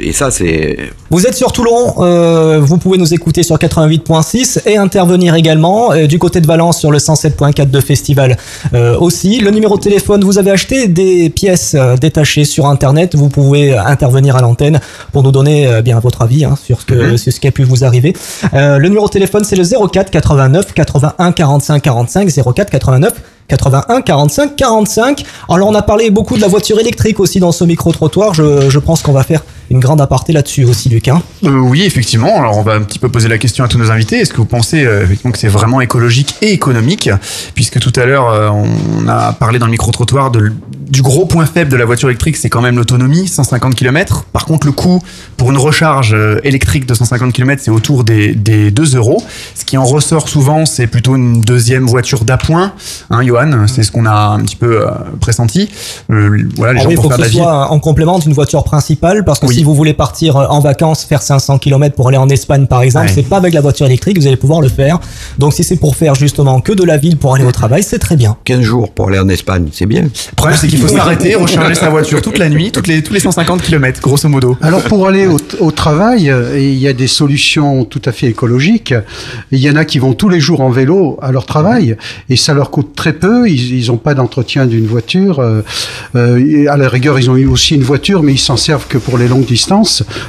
Et 0.00 0.12
ça, 0.12 0.30
c'est 0.30 0.76
Vous 1.10 1.26
êtes 1.26 1.34
sur 1.34 1.52
Toulon, 1.52 1.94
euh, 1.98 2.58
vous 2.60 2.78
pouvez 2.78 2.98
nous 2.98 3.12
écouter 3.12 3.42
sur 3.42 3.56
88.6 3.56 4.62
et 4.66 4.76
intervenir 4.76 5.34
également 5.34 5.92
euh, 5.92 6.06
du 6.06 6.18
côté 6.18 6.40
de 6.40 6.46
Valence 6.46 6.78
sur 6.78 6.90
le 6.90 6.98
107.4 6.98 7.70
de 7.70 7.80
Festival 7.80 8.36
euh, 8.74 8.96
aussi. 8.98 9.40
Le 9.40 9.50
numéro 9.50 9.76
de 9.76 9.82
téléphone, 9.82 10.24
vous 10.24 10.38
avez 10.38 10.50
acheté 10.50 10.88
des 10.88 11.30
pièces 11.30 11.74
euh, 11.74 11.96
détachées 11.96 12.44
sur 12.44 12.66
Internet, 12.66 13.14
vous 13.14 13.28
pouvez 13.28 13.76
intervenir 13.76 14.36
à 14.36 14.40
l'antenne 14.40 14.80
pour 15.12 15.22
nous 15.22 15.32
donner 15.32 15.66
euh, 15.66 15.82
bien 15.82 15.98
votre 16.00 16.22
avis 16.22 16.44
hein, 16.44 16.56
sur, 16.62 16.80
ce 16.80 16.86
que, 16.86 17.16
sur 17.16 17.32
ce 17.32 17.40
qui 17.40 17.48
a 17.48 17.52
pu 17.52 17.64
vous 17.64 17.84
arriver. 17.84 18.14
Euh, 18.54 18.78
le 18.78 18.88
numéro 18.88 19.06
de 19.06 19.12
téléphone, 19.12 19.44
c'est 19.44 19.56
le 19.56 19.64
04 19.64 20.10
89 20.10 20.72
81 20.72 21.32
45 21.32 21.82
45 21.82 22.28
04 22.54 22.70
89 22.70 23.12
81 23.48 24.02
45 24.02 24.56
45. 24.56 25.24
Alors 25.48 25.68
on 25.68 25.74
a 25.74 25.82
parlé 25.82 26.10
beaucoup 26.10 26.36
de 26.36 26.40
la 26.40 26.48
voiture 26.48 26.78
électrique 26.78 27.20
aussi 27.20 27.40
dans 27.40 27.52
ce 27.52 27.64
micro-trottoir. 27.64 28.34
Je, 28.34 28.70
je 28.70 28.78
pense 28.78 29.02
qu'on 29.02 29.12
va 29.12 29.24
faire 29.24 29.42
une 29.70 29.78
grande 29.78 30.00
aparté 30.00 30.32
là-dessus 30.32 30.64
aussi, 30.64 30.88
Luc. 30.88 31.06
hein. 31.06 31.22
Euh, 31.44 31.50
oui, 31.60 31.84
effectivement. 31.84 32.36
Alors, 32.38 32.58
on 32.58 32.62
va 32.62 32.74
un 32.74 32.82
petit 32.82 32.98
peu 32.98 33.08
poser 33.08 33.28
la 33.28 33.38
question 33.38 33.62
à 33.64 33.68
tous 33.68 33.78
nos 33.78 33.90
invités. 33.92 34.16
Est-ce 34.16 34.32
que 34.32 34.38
vous 34.38 34.44
pensez 34.44 34.84
euh, 34.84 35.04
effectivement 35.04 35.30
que 35.30 35.38
c'est 35.38 35.48
vraiment 35.48 35.80
écologique 35.80 36.34
et 36.42 36.52
économique? 36.52 37.08
Puisque 37.54 37.78
tout 37.78 37.92
à 37.94 38.04
l'heure, 38.04 38.28
euh, 38.28 38.50
on 38.50 39.06
a 39.06 39.32
parlé 39.32 39.60
dans 39.60 39.66
le 39.66 39.72
micro-trottoir 39.72 40.32
du 40.32 41.02
gros 41.02 41.24
point 41.24 41.46
faible 41.46 41.70
de 41.70 41.76
la 41.76 41.84
voiture 41.84 42.08
électrique, 42.08 42.36
c'est 42.36 42.48
quand 42.48 42.60
même 42.60 42.76
l'autonomie, 42.76 43.28
150 43.28 43.76
km. 43.76 44.24
Par 44.32 44.44
contre, 44.44 44.66
le 44.66 44.72
coût 44.72 45.00
pour 45.36 45.52
une 45.52 45.56
recharge 45.58 46.16
électrique 46.42 46.84
de 46.86 46.94
150 46.94 47.32
km, 47.32 47.62
c'est 47.64 47.70
autour 47.70 48.02
des, 48.02 48.34
des 48.34 48.72
2 48.72 48.96
euros. 48.96 49.22
Ce 49.54 49.64
qui 49.64 49.78
en 49.78 49.84
ressort 49.84 50.28
souvent, 50.28 50.66
c'est 50.66 50.88
plutôt 50.88 51.14
une 51.14 51.40
deuxième 51.42 51.86
voiture 51.86 52.24
d'appoint. 52.24 52.72
Hein, 53.10 53.22
Johan 53.24 53.66
C'est 53.68 53.84
ce 53.84 53.92
qu'on 53.92 54.04
a 54.04 54.12
un 54.12 54.40
petit 54.40 54.56
peu 54.56 54.84
pressenti. 55.20 55.70
Voilà, 56.08 56.72
les 56.72 56.80
Ah 56.80 56.82
gens 56.82 56.88
oui, 56.88 56.94
pour 56.96 57.04
faut 57.04 57.10
faire 57.10 57.18
que 57.18 57.24
ce 57.26 57.30
soit 57.38 57.70
en 57.70 57.78
complément 57.78 58.18
d'une 58.18 58.32
voiture 58.32 58.64
principale 58.64 59.24
parce 59.24 59.38
que 59.38 59.46
Oui. 59.46 59.59
Si 59.60 59.64
vous 59.64 59.74
voulez 59.74 59.92
partir 59.92 60.38
euh, 60.38 60.46
en 60.48 60.60
vacances, 60.60 61.04
faire 61.04 61.20
500 61.20 61.58
km 61.58 61.94
pour 61.94 62.08
aller 62.08 62.16
en 62.16 62.30
Espagne 62.30 62.66
par 62.66 62.80
exemple, 62.80 63.08
Ouais. 63.08 63.12
c'est 63.14 63.28
pas 63.28 63.36
avec 63.36 63.52
la 63.52 63.60
voiture 63.60 63.84
électrique, 63.84 64.18
vous 64.18 64.26
allez 64.26 64.36
pouvoir 64.38 64.62
le 64.62 64.70
faire. 64.70 64.98
Donc 65.38 65.52
si 65.52 65.64
c'est 65.64 65.76
pour 65.76 65.96
faire 65.96 66.14
justement 66.14 66.62
que 66.62 66.72
de 66.72 66.82
la 66.82 66.96
ville 66.96 67.18
pour 67.18 67.34
aller 67.34 67.44
au 67.44 67.52
travail, 67.52 67.82
c'est 67.82 67.98
très 67.98 68.16
bien. 68.16 68.38
15 68.46 68.62
jours 68.62 68.90
pour 68.90 69.08
aller 69.08 69.18
en 69.18 69.28
Espagne, 69.28 69.68
c'est 69.70 69.84
bien. 69.84 70.04
Le 70.04 70.10
problème, 70.34 70.56
c'est 70.58 70.66
qu'il 70.66 70.78
faut 70.78 70.88
s'arrêter, 70.88 71.34
recharger 71.44 71.74
sa 71.74 71.90
voiture 71.90 72.22
toute 72.22 72.38
la 72.38 72.48
nuit, 72.48 72.72
toutes 72.72 72.86
les, 72.86 73.02
tous 73.02 73.12
les 73.12 73.20
150 73.20 73.60
km, 73.60 74.00
grosso 74.00 74.30
modo. 74.30 74.56
Alors 74.62 74.80
pour 74.84 75.06
aller 75.06 75.26
au, 75.26 75.36
au 75.60 75.70
travail, 75.72 76.30
euh, 76.30 76.58
il 76.58 76.78
y 76.78 76.88
a 76.88 76.94
des 76.94 77.06
solutions 77.06 77.84
tout 77.84 78.00
à 78.06 78.12
fait 78.12 78.28
écologiques. 78.28 78.94
Il 79.52 79.58
y 79.58 79.68
en 79.68 79.76
a 79.76 79.84
qui 79.84 79.98
vont 79.98 80.14
tous 80.14 80.30
les 80.30 80.40
jours 80.40 80.62
en 80.62 80.70
vélo 80.70 81.18
à 81.20 81.32
leur 81.32 81.44
travail 81.44 81.96
et 82.30 82.36
ça 82.36 82.54
leur 82.54 82.70
coûte 82.70 82.94
très 82.96 83.12
peu. 83.12 83.46
Ils 83.46 83.88
n'ont 83.88 83.98
pas 83.98 84.14
d'entretien 84.14 84.64
d'une 84.64 84.86
voiture. 84.86 85.38
Euh, 85.40 85.60
euh, 86.16 86.64
à 86.70 86.78
la 86.78 86.88
rigueur, 86.88 87.18
ils 87.18 87.28
ont 87.30 87.36
eu 87.36 87.46
aussi 87.46 87.74
une 87.74 87.82
voiture, 87.82 88.22
mais 88.22 88.32
ils 88.32 88.38
s'en 88.38 88.56
servent 88.56 88.86
que 88.88 88.96
pour 88.96 89.18
les 89.18 89.28
longues 89.28 89.49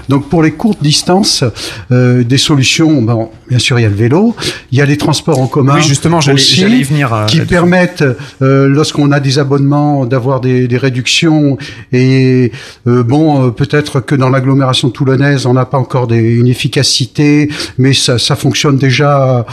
Donc 0.10 0.30
pour 0.30 0.44
les 0.44 0.52
courtes 0.52 0.82
distances, 0.82 1.44
euh, 1.92 2.24
des 2.24 2.38
solutions. 2.38 3.02
Bon, 3.02 3.30
bien 3.52 3.60
sûr, 3.60 3.78
il 3.78 3.84
y 3.84 3.86
a 3.86 3.90
le 3.90 3.96
vélo, 3.96 4.34
il 4.72 4.78
y 4.78 4.82
a 4.82 4.86
les 4.86 4.96
transports 4.96 5.40
en 5.40 5.48
commun. 5.48 5.76
Oui, 5.76 5.82
justement, 5.84 6.22
j'allais- 6.22 6.36
aussi, 6.36 6.62
y 6.62 6.84
venir, 6.84 7.14
euh, 7.14 7.26
qui 7.26 7.42
permettent, 7.42 8.04
euh, 8.42 8.70
lorsqu'on 8.70 9.12
a 9.12 9.20
des 9.20 9.40
abonnements, 9.40 10.06
d'avoir 10.06 10.40
des, 10.40 10.70
des 10.70 10.78
réductions. 10.78 11.58
Et 11.92 12.54
euh, 12.88 13.04
bon, 13.04 13.48
euh, 13.48 13.50
peut-être 13.52 14.00
que 14.00 14.16
dans 14.16 14.30
l'agglomération 14.30 14.90
toulonnaise, 14.90 15.46
on 15.46 15.54
n'a 15.54 15.66
pas 15.66 15.78
encore 15.78 16.08
des, 16.08 16.22
une 16.42 16.48
efficacité, 16.48 17.50
mais 17.78 17.94
ça, 17.94 18.18
ça 18.18 18.38
fonctionne 18.38 18.78
déjà 18.78 19.46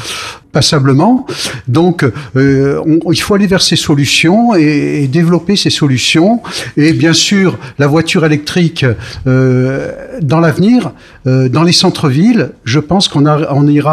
passablement. 0.58 1.26
Donc, 1.68 1.98
euh, 2.36 2.80
on- 3.04 3.12
il 3.12 3.20
faut 3.24 3.34
aller 3.34 3.46
vers 3.54 3.60
ces 3.70 3.76
solutions 3.76 4.54
et, 4.56 5.02
et 5.02 5.06
développer 5.20 5.56
ces 5.64 5.70
solutions. 5.82 6.40
Et 6.76 6.92
bien 7.04 7.12
sûr, 7.12 7.58
la 7.78 7.86
voiture 7.94 8.24
électrique, 8.24 8.86
euh, 9.26 9.92
dans 10.22 10.40
l'avenir, 10.40 10.78
euh, 11.26 11.50
dans 11.56 11.64
les 11.68 11.76
centres-villes, 11.84 12.44
je 12.64 12.80
pense 12.90 13.08
qu'on 13.08 13.26
on 13.60 13.66
ira, 13.68 13.87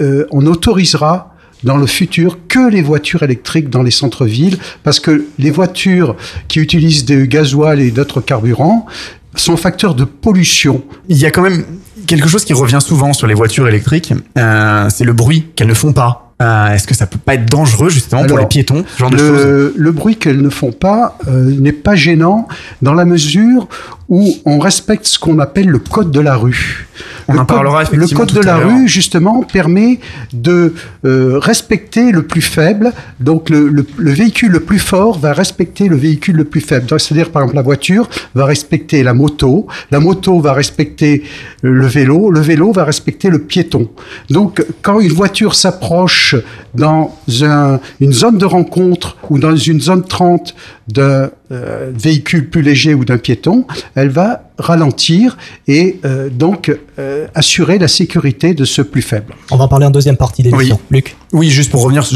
euh, 0.00 0.26
on 0.30 0.46
autorisera 0.46 1.34
dans 1.64 1.76
le 1.76 1.86
futur 1.86 2.38
que 2.46 2.70
les 2.70 2.82
voitures 2.82 3.22
électriques 3.22 3.68
dans 3.68 3.82
les 3.82 3.90
centres-villes, 3.90 4.58
parce 4.84 5.00
que 5.00 5.26
les 5.38 5.50
voitures 5.50 6.16
qui 6.46 6.60
utilisent 6.60 7.04
des 7.04 7.26
gasoil 7.26 7.80
et 7.80 7.90
d'autres 7.90 8.20
carburants 8.20 8.86
sont 9.34 9.56
facteurs 9.56 9.94
de 9.94 10.04
pollution. 10.04 10.82
Il 11.08 11.16
y 11.16 11.26
a 11.26 11.30
quand 11.30 11.42
même 11.42 11.64
quelque 12.06 12.28
chose 12.28 12.44
qui 12.44 12.54
revient 12.54 12.78
souvent 12.80 13.12
sur 13.12 13.26
les 13.26 13.34
voitures 13.34 13.68
électriques, 13.68 14.14
euh, 14.36 14.88
c'est 14.90 15.04
le 15.04 15.12
bruit 15.12 15.46
qu'elles 15.54 15.68
ne 15.68 15.74
font 15.74 15.92
pas. 15.92 16.32
Euh, 16.40 16.68
Est-ce 16.68 16.86
que 16.86 16.94
ça 16.94 17.06
peut 17.06 17.18
pas 17.18 17.34
être 17.34 17.50
dangereux 17.50 17.90
justement 17.90 18.24
pour 18.24 18.38
les 18.38 18.46
piétons, 18.46 18.84
ce 18.94 18.98
genre 18.98 19.10
de 19.10 19.74
le, 19.76 19.92
bruit 19.92 20.16
qu'elles 20.16 20.40
ne 20.40 20.50
font 20.50 20.70
pas 20.70 21.18
euh, 21.26 21.50
n'est 21.60 21.72
pas 21.72 21.96
gênant 21.96 22.46
dans 22.80 22.94
la 22.94 23.04
mesure 23.04 23.66
où 24.08 24.32
on 24.44 24.60
respecte 24.60 25.06
ce 25.06 25.18
qu'on 25.18 25.40
appelle 25.40 25.66
le 25.66 25.80
code 25.80 26.12
de 26.12 26.20
la 26.20 26.36
rue. 26.36 26.87
On 27.28 27.32
le 27.34 27.40
en 27.40 27.44
code, 27.44 27.56
parlera 27.56 27.82
Le 27.82 27.86
effectivement 27.88 28.20
code 28.20 28.28
tout 28.34 28.40
de 28.40 28.44
la 28.46 28.56
rue, 28.56 28.88
justement, 28.88 29.42
permet 29.42 30.00
de 30.32 30.74
euh, 31.04 31.38
respecter 31.38 32.12
le 32.12 32.22
plus 32.22 32.40
faible. 32.42 32.92
Donc, 33.20 33.50
le, 33.50 33.68
le- 33.68 33.86
le 33.96 34.10
véhicule 34.12 34.52
le 34.52 34.60
plus 34.60 34.78
fort 34.78 35.18
va 35.18 35.32
respecter 35.32 35.88
le 35.88 35.96
véhicule 35.96 36.36
le 36.36 36.44
plus 36.44 36.60
faible. 36.60 36.86
C'est-à-dire, 36.98 37.30
par 37.30 37.42
exemple, 37.42 37.56
la 37.56 37.62
voiture 37.62 38.08
va 38.34 38.44
respecter 38.44 39.02
la 39.02 39.14
moto, 39.14 39.66
la 39.90 40.00
moto 40.00 40.40
va 40.40 40.52
respecter 40.52 41.22
le 41.62 41.86
vélo, 41.86 42.30
le 42.30 42.40
vélo 42.40 42.72
va 42.72 42.84
respecter 42.84 43.30
le 43.30 43.38
piéton. 43.40 43.88
Donc, 44.30 44.64
quand 44.82 45.00
une 45.00 45.12
voiture 45.12 45.54
s'approche 45.54 46.34
dans 46.74 47.16
un- 47.42 47.80
une 48.00 48.12
zone 48.12 48.38
de 48.38 48.44
rencontre 48.44 49.16
ou 49.30 49.38
dans 49.38 49.54
une 49.56 49.80
zone 49.80 50.04
30 50.04 50.54
d'un 50.88 51.30
euh, 51.50 51.90
véhicule 51.94 52.50
plus 52.50 52.60
léger 52.60 52.92
ou 52.92 53.06
d'un 53.06 53.16
piéton, 53.16 53.66
elle 53.94 54.10
va 54.10 54.44
ralentir 54.58 55.38
et 55.66 55.98
euh, 56.04 56.28
donc 56.28 56.70
euh, 56.98 57.26
assurer 57.34 57.78
la 57.78 57.88
sécurité 57.88 58.52
de 58.52 58.66
ce 58.66 58.82
plus 58.82 59.00
faible. 59.00 59.34
On 59.50 59.56
va 59.56 59.64
en 59.64 59.68
parler 59.68 59.86
en 59.86 59.90
deuxième 59.90 60.18
partie 60.18 60.42
d'émission. 60.42 60.78
Luc 60.90 61.16
Oui, 61.32 61.50
juste 61.50 61.70
pour 61.70 61.82
revenir 61.82 62.06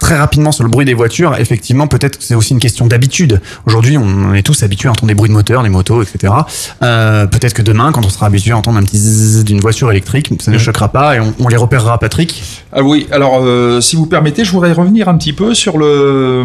très 0.00 0.16
rapidement 0.16 0.52
sur 0.52 0.62
le 0.62 0.70
bruit 0.70 0.84
des 0.84 0.94
voitures, 0.94 1.36
effectivement, 1.38 1.86
peut-être 1.86 2.18
que 2.18 2.24
c'est 2.24 2.34
aussi 2.34 2.52
une 2.52 2.60
question 2.60 2.86
d'habitude. 2.86 3.40
Aujourd'hui, 3.66 3.96
on 3.96 4.34
est 4.34 4.42
tous 4.42 4.62
habitués 4.62 4.88
à 4.88 4.92
entendre 4.92 5.08
des 5.08 5.14
bruits 5.14 5.30
de 5.30 5.34
moteur, 5.34 5.62
des 5.62 5.70
motos, 5.70 6.02
etc. 6.02 6.32
Euh, 6.82 7.26
peut-être 7.26 7.54
que 7.54 7.62
demain, 7.62 7.92
quand 7.92 8.04
on 8.04 8.10
sera 8.10 8.26
habitué 8.26 8.52
à 8.52 8.58
entendre 8.58 8.78
un 8.78 8.82
petit 8.82 8.98
zzzz 8.98 9.44
d'une 9.44 9.60
voiture 9.60 9.90
électrique, 9.90 10.30
ça 10.40 10.50
ne 10.50 10.58
choquera 10.58 10.88
pas 10.88 11.16
et 11.16 11.20
on, 11.20 11.34
on 11.38 11.48
les 11.48 11.56
repérera, 11.56 11.98
Patrick. 11.98 12.42
Ah 12.72 12.82
oui, 12.82 13.06
alors 13.10 13.40
euh, 13.42 13.80
si 13.80 13.96
vous 13.96 14.06
permettez, 14.06 14.44
je 14.44 14.52
voudrais 14.52 14.72
revenir 14.72 15.08
un 15.08 15.16
petit 15.16 15.32
peu 15.32 15.54
sur 15.54 15.78
le 15.78 16.44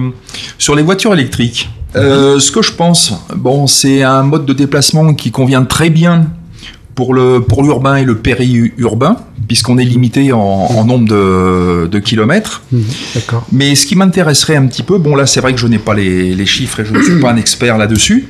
sur 0.57 0.75
les 0.75 0.83
voitures 0.83 1.13
électriques. 1.13 1.69
Euh, 1.95 2.39
ce 2.39 2.51
que 2.51 2.61
je 2.61 2.71
pense, 2.71 3.13
bon, 3.35 3.67
c'est 3.67 4.01
un 4.03 4.23
mode 4.23 4.45
de 4.45 4.53
déplacement 4.53 5.13
qui 5.13 5.31
convient 5.31 5.63
très 5.63 5.89
bien 5.89 6.27
pour 6.95 7.13
le 7.13 7.39
pour 7.41 7.63
l'urbain 7.63 7.95
et 7.95 8.03
le 8.03 8.15
périurbain, 8.17 9.17
puisqu'on 9.47 9.77
est 9.77 9.83
limité 9.85 10.31
en, 10.31 10.39
en 10.39 10.85
nombre 10.85 11.07
de, 11.07 11.87
de 11.87 11.99
kilomètres. 11.99 12.61
D'accord. 13.15 13.45
Mais 13.51 13.75
ce 13.75 13.85
qui 13.87 13.95
m'intéresserait 13.95 14.55
un 14.55 14.67
petit 14.67 14.83
peu, 14.83 14.97
bon 14.97 15.15
là 15.15 15.25
c'est 15.25 15.41
vrai 15.41 15.53
que 15.53 15.59
je 15.59 15.67
n'ai 15.67 15.79
pas 15.79 15.93
les, 15.93 16.35
les 16.35 16.45
chiffres 16.45 16.79
et 16.81 16.85
je 16.85 16.93
ne 16.93 17.01
suis 17.01 17.19
pas 17.19 17.31
un 17.31 17.37
expert 17.37 17.77
là-dessus. 17.77 18.27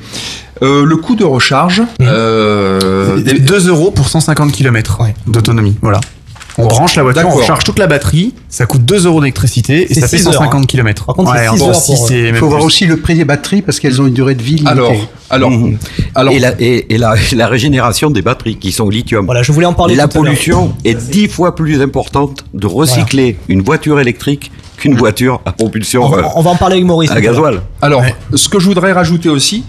Euh, 0.62 0.86
le 0.86 0.96
coût 0.98 1.16
de 1.16 1.24
recharge, 1.26 1.82
euh, 2.02 3.18
des- 3.22 3.40
2 3.40 3.68
euros 3.70 3.92
pour 3.92 4.08
150 4.08 4.52
km 4.52 5.00
d'autonomie. 5.28 5.76
Voilà. 5.82 6.00
On 6.58 6.68
branche 6.68 6.96
la 6.96 7.04
voiture, 7.04 7.28
on 7.28 7.32
recharge 7.32 7.64
toute 7.64 7.80
la 7.80 7.88
batterie, 7.88 8.34
ça 8.48 8.66
coûte 8.66 8.86
2 8.86 9.06
euros 9.08 9.22
d'électricité 9.22 9.88
et 9.90 9.94
ça 9.96 10.08
fait 10.08 10.18
six 10.18 10.28
heures, 10.28 10.34
150 10.34 10.62
hein. 10.62 10.66
km. 10.68 11.06
Par 11.06 11.16
contre, 11.16 11.34
c'est 11.34 11.58
six 11.58 11.64
heures 11.64 11.72
pour- 11.72 12.12
Il 12.12 12.36
faut 12.36 12.50
voir 12.50 12.64
aussi 12.64 12.86
le 12.86 12.98
prix 12.98 13.16
des 13.16 13.26
batteries 13.26 13.62
parce 13.62 13.80
qu'elles 13.80 14.02
ont 14.02 14.08
une 14.08 14.14
durée 14.14 14.36
de 14.36 14.44
vie 14.44 14.56
limitée. 14.56 14.70
Alors, 14.70 14.92
alors, 15.30 15.52
alors, 16.14 16.34
et, 16.34 16.40
la, 16.40 16.54
et, 16.62 16.94
et 16.94 16.98
la, 16.98 17.16
la 17.36 17.48
régénération 17.48 18.12
des 18.12 18.22
batteries 18.22 18.58
qui 18.58 18.72
sont 18.72 18.84
au 18.86 18.90
lithium. 18.92 19.26
Voilà, 19.26 19.42
je 19.42 19.52
voulais 19.52 19.66
en 19.66 19.74
parler 19.74 19.96
La 19.96 20.08
tout 20.08 20.20
à 20.20 20.22
l'heure. 20.22 20.24
pollution 20.32 20.74
est 20.86 20.94
dix 21.10 21.28
fois 21.28 21.56
plus 21.56 21.82
importante 21.82 22.46
de 22.54 22.68
recycler 22.68 23.38
une 23.48 23.62
voiture 23.62 24.00
électrique 24.00 24.52
qu'une 24.84 24.96
voiture 24.98 25.42
à 25.46 25.52
propulsion 25.52 26.04
On 26.06 26.10
va, 26.10 26.18
euh, 26.18 26.22
on 26.36 26.42
va 26.42 26.52
en 26.52 26.56
parler 26.56 26.76
avec 26.76 26.86
Maurice. 26.86 27.12
à 27.12 27.20
gasoil. 27.22 27.62
Alors, 27.82 28.04
ce 28.34 28.48
que 28.50 28.60
je 28.60 28.66
voudrais 28.68 28.92
rajouter 28.92 29.30
aussi, 29.30 29.64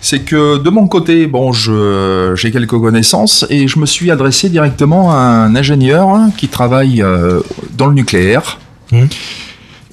c'est 0.00 0.20
que 0.20 0.58
de 0.58 0.70
mon 0.70 0.86
côté, 0.88 1.26
bon, 1.26 1.52
je 1.52 2.32
j'ai 2.36 2.50
quelques 2.50 2.78
connaissances 2.78 3.46
et 3.50 3.68
je 3.68 3.78
me 3.78 3.86
suis 3.86 4.10
adressé 4.10 4.48
directement 4.48 5.12
à 5.12 5.16
un 5.16 5.54
ingénieur 5.56 6.08
qui 6.36 6.48
travaille 6.48 7.02
euh, 7.02 7.40
dans 7.78 7.86
le 7.86 7.94
nucléaire. 7.94 8.58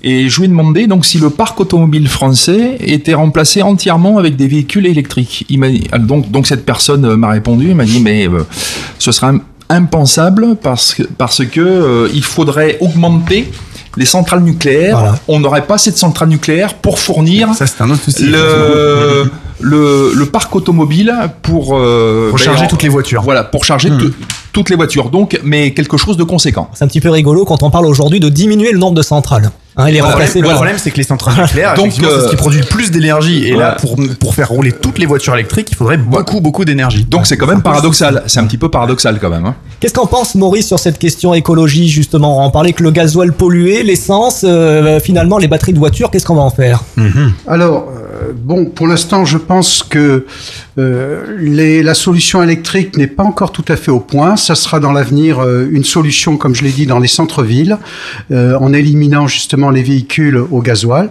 Et 0.06 0.28
je 0.28 0.38
lui 0.40 0.46
ai 0.46 0.48
demandé 0.50 0.86
donc 0.88 1.06
si 1.06 1.18
le 1.18 1.30
parc 1.30 1.60
automobile 1.62 2.08
français 2.10 2.76
était 2.82 3.14
remplacé 3.14 3.62
entièrement 3.62 4.18
avec 4.18 4.36
des 4.36 4.48
véhicules 4.48 4.86
électriques. 4.86 5.46
Il 5.50 5.60
m'a 5.60 5.70
dit- 5.70 5.88
donc 6.00 6.30
donc 6.30 6.46
cette 6.46 6.66
personne 6.66 7.16
m'a 7.16 7.30
répondu, 7.30 7.68
il 7.70 7.76
m'a 7.76 7.86
dit 7.86 8.02
mais 8.02 8.28
euh, 8.28 8.44
ce 9.00 9.12
sera 9.14 9.30
im- 9.30 9.42
impensable 9.70 10.58
parce 10.62 10.94
que 10.94 11.04
parce 11.04 11.46
que 11.46 11.62
euh, 11.62 12.10
il 12.14 12.24
faudrait 12.24 12.78
augmenter 12.82 13.50
les 13.98 14.06
centrales 14.06 14.42
nucléaires. 14.42 15.16
On 15.28 15.40
n'aurait 15.40 15.66
pas 15.66 15.76
assez 15.76 15.92
de 15.92 15.98
centrales 15.98 16.30
nucléaires 16.30 16.74
pour 16.76 17.00
fournir 17.00 17.50
le, 18.20 19.26
le, 19.60 20.12
le 20.16 20.26
parc 20.26 20.56
automobile 20.56 21.14
pour, 21.42 21.76
euh, 21.78 22.30
Pour 22.30 22.40
charger 22.40 22.68
toutes 22.68 22.84
les 22.84 22.90
voitures. 22.90 23.22
Voilà, 23.22 23.44
pour 23.44 23.66
charger 23.66 23.90
Hmm. 23.90 23.98
tout- 24.00 24.14
toutes 24.52 24.70
les 24.70 24.76
voitures. 24.76 25.10
Donc, 25.10 25.40
mais 25.44 25.74
quelque 25.74 25.98
chose 25.98 26.16
de 26.18 26.24
conséquent. 26.24 26.70
C'est 26.74 26.84
un 26.84 26.88
petit 26.88 27.02
peu 27.02 27.10
rigolo 27.10 27.44
quand 27.46 27.64
on 27.64 27.70
parle 27.72 27.86
aujourd'hui 27.88 28.20
de 28.20 28.30
diminuer 28.30 28.72
le 28.72 28.78
nombre 28.80 28.96
de 28.96 29.02
centrales. 29.02 29.52
Hein, 29.76 29.90
Le 29.90 29.98
problème, 30.00 30.74
le 30.74 30.78
c'est 30.78 30.92
que 30.92 30.98
les 30.98 31.04
centrales 31.04 31.36
nucléaires, 31.42 31.74
Donc, 31.74 31.92
c'est 31.94 32.02
ce 32.04 32.28
qui 32.30 32.36
euh, 32.36 32.38
produit 32.38 32.60
le 32.60 32.66
plus 32.68 32.92
d'énergie. 32.92 33.48
Et 33.48 33.56
là, 33.56 33.76
pour, 33.80 33.96
pour 34.20 34.36
faire 34.36 34.50
rouler 34.50 34.72
toutes 34.72 35.00
les 35.00 35.06
voitures 35.08 35.34
électriques, 35.34 35.70
il 35.72 35.76
faudrait 35.76 35.98
beaucoup, 35.98 36.42
beaucoup 36.42 36.64
d'énergie. 36.64 37.06
Donc, 37.06 37.26
c'est 37.26 37.38
quand 37.38 37.48
même 37.48 37.64
paradoxal. 37.64 38.24
C'est 38.28 38.40
un 38.40 38.46
petit 38.46 38.60
peu 38.60 38.70
paradoxal 38.70 39.18
quand 39.20 39.30
même. 39.32 39.46
hein. 39.46 39.56
Qu'est-ce 39.80 39.94
qu'en 39.94 40.06
pense 40.06 40.36
Maurice 40.36 40.68
sur 40.68 40.80
cette 40.80 41.00
question 41.00 41.34
écologie 41.34 41.90
justement? 41.90 42.46
On 42.46 42.52
parlait 42.52 42.74
que 42.74 42.84
le 42.84 42.92
gasoil 42.92 43.34
polluait, 43.34 43.84
l'essence, 43.84 44.46
euh, 44.48 45.00
finalement 45.00 45.38
les 45.40 45.48
batteries 45.48 45.74
de 45.74 45.80
voiture, 45.80 46.10
qu'est-ce 46.12 46.26
qu'on 46.26 46.36
va 46.36 46.42
en 46.44 46.50
faire? 46.52 46.84
Alors, 47.48 47.90
euh, 47.90 48.32
bon, 48.36 48.66
pour 48.66 48.88
l'instant, 48.88 49.26
je 49.26 49.38
pense 49.38 49.84
que 49.84 50.26
euh, 50.78 51.36
les- 51.40 51.84
la 51.84 51.94
solution 51.96 52.42
électrique 52.44 52.96
n'est 52.98 53.08
pas 53.08 53.24
encore 53.24 53.52
tout 53.52 53.66
à 53.68 53.76
fait 53.76 53.92
au 53.92 54.00
point. 54.00 54.38
Ça 54.38 54.56
sera 54.56 54.80
dans 54.80 54.92
l'avenir 54.92 55.40
euh, 55.40 55.68
une 55.72 55.84
solution, 55.84 56.38
comme 56.38 56.56
je 56.56 56.64
l'ai 56.64 56.72
dit, 56.72 56.86
dans 56.86 57.00
les 57.00 57.08
centres-villes, 57.08 57.78
euh, 58.32 58.58
en 58.60 58.72
éliminant 58.74 59.28
justement 59.28 59.63
les 59.70 59.84
véhicules 59.84 60.38
au 60.38 60.62
gasoil 60.62 61.10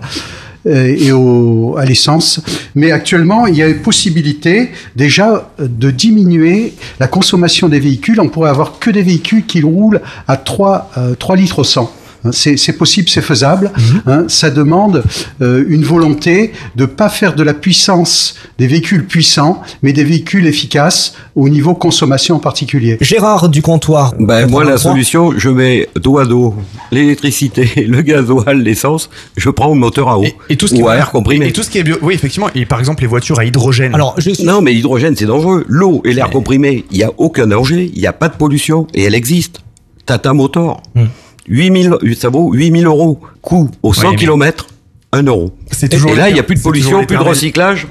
euh, 0.66 0.94
et 0.96 1.10
au, 1.12 1.76
à 1.76 1.84
l'essence. 1.84 2.40
Mais 2.74 2.92
actuellement, 2.92 3.46
il 3.46 3.56
y 3.56 3.62
a 3.62 3.68
une 3.68 3.82
possibilité 3.82 4.70
déjà 4.94 5.50
de 5.58 5.90
diminuer 5.90 6.74
la 7.00 7.08
consommation 7.08 7.68
des 7.68 7.80
véhicules. 7.80 8.20
On 8.20 8.28
pourrait 8.28 8.50
avoir 8.50 8.78
que 8.78 8.90
des 8.90 9.02
véhicules 9.02 9.44
qui 9.44 9.62
roulent 9.62 10.00
à 10.28 10.36
3, 10.36 10.90
euh, 10.98 11.14
3 11.14 11.36
litres 11.36 11.58
au 11.60 11.64
100. 11.64 11.92
Hein, 12.24 12.30
C'est 12.32 12.56
c'est 12.56 12.74
possible, 12.74 13.08
c'est 13.08 13.22
faisable. 13.22 13.70
hein. 14.06 14.24
ça 14.28 14.50
demande 14.50 15.02
euh, 15.40 15.64
une 15.68 15.84
volonté 15.84 16.52
de 16.76 16.84
pas 16.86 17.08
faire 17.08 17.34
de 17.34 17.42
la 17.42 17.54
puissance 17.54 18.36
des 18.58 18.66
véhicules 18.66 19.04
puissants, 19.06 19.62
mais 19.82 19.92
des 19.92 20.04
véhicules 20.04 20.46
efficaces 20.46 21.14
au 21.34 21.48
niveau 21.48 21.74
consommation 21.74 22.36
en 22.36 22.38
particulier. 22.38 22.98
Gérard 23.00 23.48
du 23.48 23.62
comptoir. 23.62 24.14
Ben, 24.18 24.48
moi, 24.48 24.62
la 24.64 24.72
83. 24.72 24.78
solution, 24.92 25.32
je 25.36 25.48
mets 25.48 25.88
dos 26.00 26.18
à 26.18 26.26
dos 26.26 26.54
l'électricité, 26.90 27.86
le 27.88 28.02
gasoil, 28.02 28.58
l'essence, 28.62 29.10
je 29.36 29.50
prends 29.50 29.68
le 29.68 29.74
moteur 29.80 30.08
à 30.08 30.18
eau. 30.18 30.24
Et 30.48 30.56
tout 30.56 30.68
ce 30.68 30.74
qui 30.74 30.82
ou 30.82 30.88
à 30.88 30.96
air 30.96 31.10
comprimé. 31.10 31.46
Et, 31.46 31.48
et 31.48 31.52
tout 31.52 31.62
ce 31.62 31.70
qui 31.70 31.78
est 31.78 31.82
bio. 31.82 31.96
Oui, 32.02 32.14
effectivement. 32.14 32.48
Et 32.54 32.66
par 32.66 32.78
exemple, 32.78 33.02
les 33.02 33.08
voitures 33.08 33.38
à 33.38 33.44
hydrogène. 33.44 33.94
Alors, 33.94 34.14
je 34.18 34.30
Non, 34.44 34.60
mais 34.60 34.72
l'hydrogène, 34.72 35.16
c'est 35.16 35.26
dangereux. 35.26 35.64
L'eau 35.68 36.02
et 36.04 36.12
l'air 36.12 36.30
comprimé, 36.30 36.84
il 36.90 36.98
n'y 36.98 37.04
a 37.04 37.10
aucun 37.18 37.46
danger, 37.46 37.90
il 37.94 38.00
n'y 38.00 38.06
a 38.06 38.12
pas 38.12 38.28
de 38.28 38.34
pollution, 38.36 38.86
et 38.94 39.02
elle 39.04 39.14
existe. 39.14 39.60
Tata 40.06 40.32
Motor, 40.32 40.82
Hmm. 40.94 41.04
8000, 41.48 41.96
ça 42.18 42.28
vaut 42.28 42.52
8000 42.52 42.86
euros. 42.86 43.20
Coût 43.40 43.70
au 43.82 43.92
100 43.92 44.10
mais- 44.12 44.16
km, 44.16 44.66
1 45.12 45.22
euro. 45.24 45.52
C'est 45.70 45.88
toujours 45.88 46.12
et 46.12 46.16
là, 46.16 46.28
il 46.28 46.34
n'y 46.34 46.40
a 46.40 46.42
plus 46.44 46.56
de 46.56 46.60
pollution, 46.62 47.04
plus 47.04 47.16
de 47.16 47.22
recyclage, 47.22 47.86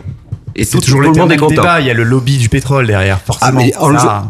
et 0.56 0.64
C'est 0.66 0.72
tout, 0.78 0.82
toujours 0.84 1.00
tout 1.00 1.04
le 1.04 1.08
monde 1.10 1.18
est 1.32 1.36
l'éternel 1.36 1.40
content. 1.40 1.62
débat. 1.62 1.82
Il 1.82 1.88
y 1.88 1.90
a 1.90 1.94
le 1.94 2.04
lobby 2.04 2.38
du 2.38 2.50
pétrole 2.50 2.88
derrière, 2.88 3.20
Ah, 3.22 3.26
forcément. 3.26 3.62
mais 3.62 3.74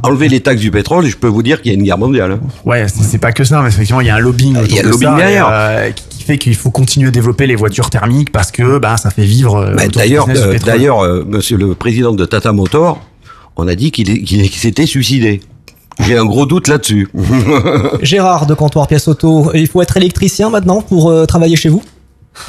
enlever, 0.03 0.27
les 0.29 0.39
taxes 0.39 0.61
du 0.61 0.69
pétrole, 0.71 1.05
je 1.07 1.15
peux 1.17 1.27
vous 1.27 1.41
dire 1.43 1.61
qu'il 1.61 1.71
y 1.71 1.75
a 1.75 1.77
une 1.77 1.83
guerre 1.83 1.97
mondiale. 1.97 2.33
hein. 2.33 2.39
Ouais, 2.65 2.87
c'est 2.87 3.03
c'est 3.03 3.17
pas 3.17 3.31
que 3.31 3.43
ça, 3.43 3.61
mais 3.61 3.69
effectivement, 3.69 4.01
il 4.01 4.07
y 4.07 4.09
a 4.11 4.15
un 4.15 4.19
lobbying. 4.19 4.57
Il 4.69 4.75
y 4.75 4.79
a 4.79 4.83
le 4.83 4.89
lobbying 4.89 5.15
derrière. 5.15 5.47
et, 5.47 5.51
euh, 5.51 5.91
qui 6.09 6.23
fait 6.23 6.37
qu'il 6.37 6.55
faut 6.55 6.69
continuer 6.69 7.07
à 7.07 7.11
développer 7.11 7.47
les 7.47 7.55
voitures 7.55 7.89
thermiques 7.89 8.31
parce 8.31 8.51
que 8.51 8.77
bah, 8.77 8.97
ça 8.97 9.09
fait 9.09 9.25
vivre. 9.25 9.55
euh, 9.57 9.73
Bah, 9.75 9.87
D'ailleurs, 9.87 10.27
euh, 10.29 10.57
d'ailleurs, 10.63 10.99
euh, 11.01 11.23
monsieur 11.27 11.57
le 11.57 11.73
président 11.73 12.11
de 12.13 12.25
Tata 12.25 12.51
Motor, 12.51 13.01
on 13.55 13.67
a 13.67 13.73
dit 13.75 13.91
qu'il 13.91 14.49
s'était 14.51 14.85
suicidé. 14.85 15.41
J'ai 15.99 16.17
un 16.17 16.25
gros 16.25 16.45
doute 16.45 16.67
là-dessus. 16.67 17.09
Gérard 18.01 18.45
de 18.45 18.53
comptoir 18.53 18.87
pièce 18.87 19.07
auto, 19.07 19.51
il 19.53 19.67
faut 19.67 19.81
être 19.81 19.97
électricien 19.97 20.49
maintenant 20.49 20.81
pour 20.81 21.09
euh, 21.09 21.25
travailler 21.25 21.55
chez 21.55 21.69
vous? 21.69 21.81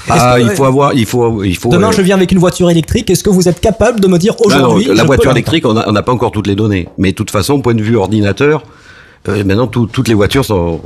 Ah, 0.09 0.37
il 0.39 0.49
faut 0.51 0.65
avoir, 0.65 0.95
il 0.95 1.05
faut, 1.07 1.43
il 1.43 1.57
faut. 1.57 1.69
Demain, 1.69 1.89
euh, 1.89 1.93
je 1.93 2.03
viens 2.03 2.15
avec 2.15 2.31
une 2.31 2.39
voiture 2.39 2.71
électrique. 2.71 3.11
Est-ce 3.11 3.25
que 3.25 3.31
vous 3.31 3.49
êtes 3.49 3.61
capable 3.61 3.99
de 4.01 4.07
me 4.07 4.17
dire 4.17 4.35
aujourd'hui 4.45 4.85
la 4.87 5.03
je 5.03 5.07
voiture 5.07 5.33
électrique, 5.33 5.67
on 5.67 5.75
n'a 5.93 6.03
pas 6.03 6.13
encore 6.13 6.31
toutes 6.31 6.47
les 6.47 6.55
données. 6.55 6.89
Mais 6.99 7.11
de 7.11 7.17
toute 7.17 7.31
façon, 7.33 7.61
point 7.61 7.75
de 7.75 7.83
vue 7.83 7.97
ordinateur, 7.97 8.63
euh, 9.29 9.43
maintenant 9.45 9.67
tout- 9.67 9.87
toutes 9.89 10.07
les 10.07 10.15
voitures 10.15 10.45
sont, 10.45 10.81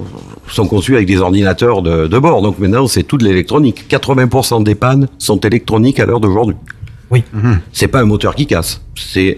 sont 0.51 0.66
conçues 0.66 0.95
avec 0.97 1.07
des 1.07 1.19
ordinateurs 1.19 1.83
de, 1.83 2.07
de 2.07 2.19
bord. 2.19 2.40
Donc 2.40 2.59
maintenant, 2.59 2.87
c'est 2.87 3.03
tout 3.03 3.19
de 3.19 3.25
l'électronique. 3.25 3.85
80% 3.90 4.62
des 4.64 4.75
pannes 4.75 5.09
sont 5.19 5.38
électroniques 5.40 6.01
à 6.01 6.07
l'heure 6.07 6.21
d'aujourd'hui. 6.21 6.57
Oui. 7.11 7.23
C'est 7.73 7.88
pas 7.88 8.01
un 8.01 8.05
moteur 8.07 8.35
qui 8.35 8.47
casse, 8.47 8.81
c'est 8.97 9.37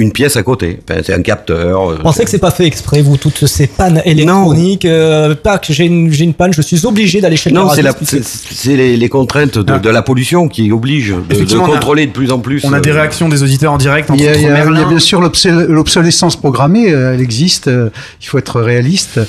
une 0.00 0.12
pièce 0.12 0.36
à 0.36 0.42
côté. 0.42 0.78
Enfin, 0.88 1.00
c'est 1.04 1.14
un 1.14 1.22
capteur. 1.22 1.90
euh, 1.90 1.94
Vous 1.96 2.02
pensez 2.02 2.24
que 2.24 2.30
c'est 2.30 2.38
pas 2.38 2.50
fait 2.50 2.66
exprès, 2.66 3.02
vous, 3.02 3.16
toutes 3.16 3.46
ces 3.46 3.66
pannes 3.66 4.00
électroniques 4.04 4.84
euh, 4.84 5.34
Tac, 5.34 5.66
j'ai 5.70 5.84
une, 5.86 6.10
j'ai 6.12 6.24
une 6.24 6.34
panne, 6.34 6.52
je 6.52 6.62
suis 6.62 6.84
obligé 6.86 7.20
d'aller 7.20 7.36
chez 7.36 7.50
le 7.50 7.56
Non, 7.56 7.68
c'est 7.70 7.82
la- 7.82 7.92
garagiste, 7.92 8.22
c'est 8.22 8.54
c'est 8.54 8.76
les, 8.76 8.96
les 8.96 9.08
contraintes 9.08 9.58
de, 9.58 9.78
de 9.78 9.88
la 9.90 10.02
pollution 10.02 10.48
qui 10.48 10.72
obligent 10.72 11.14
de, 11.28 11.44
de 11.44 11.56
on 11.56 11.64
a- 11.64 11.68
contrôler 11.68 12.06
de 12.06 12.12
plus 12.12 12.30
en 12.32 12.38
plus. 12.38 12.64
On 12.64 12.72
a 12.72 12.80
des 12.80 12.90
euh, 12.90 12.94
réactions 12.94 13.28
des 13.28 13.42
auditeurs 13.42 13.72
en 13.72 13.78
direct. 13.78 14.10
Il 14.14 14.20
y, 14.22 14.26
a, 14.26 14.30
entre 14.30 14.38
il 14.40 14.42
y 14.42 14.46
a- 14.46 14.64
il 14.64 14.78
y 14.78 14.82
a 14.82 14.88
bien 14.88 14.98
sûr 14.98 15.20
l'obsolescence 15.20 16.36
programmée, 16.36 16.90
euh, 16.92 17.14
elle 17.14 17.20
existe, 17.20 17.68
il 17.68 18.26
faut 18.26 18.38
être 18.38 18.60
réaliste. 18.60 19.20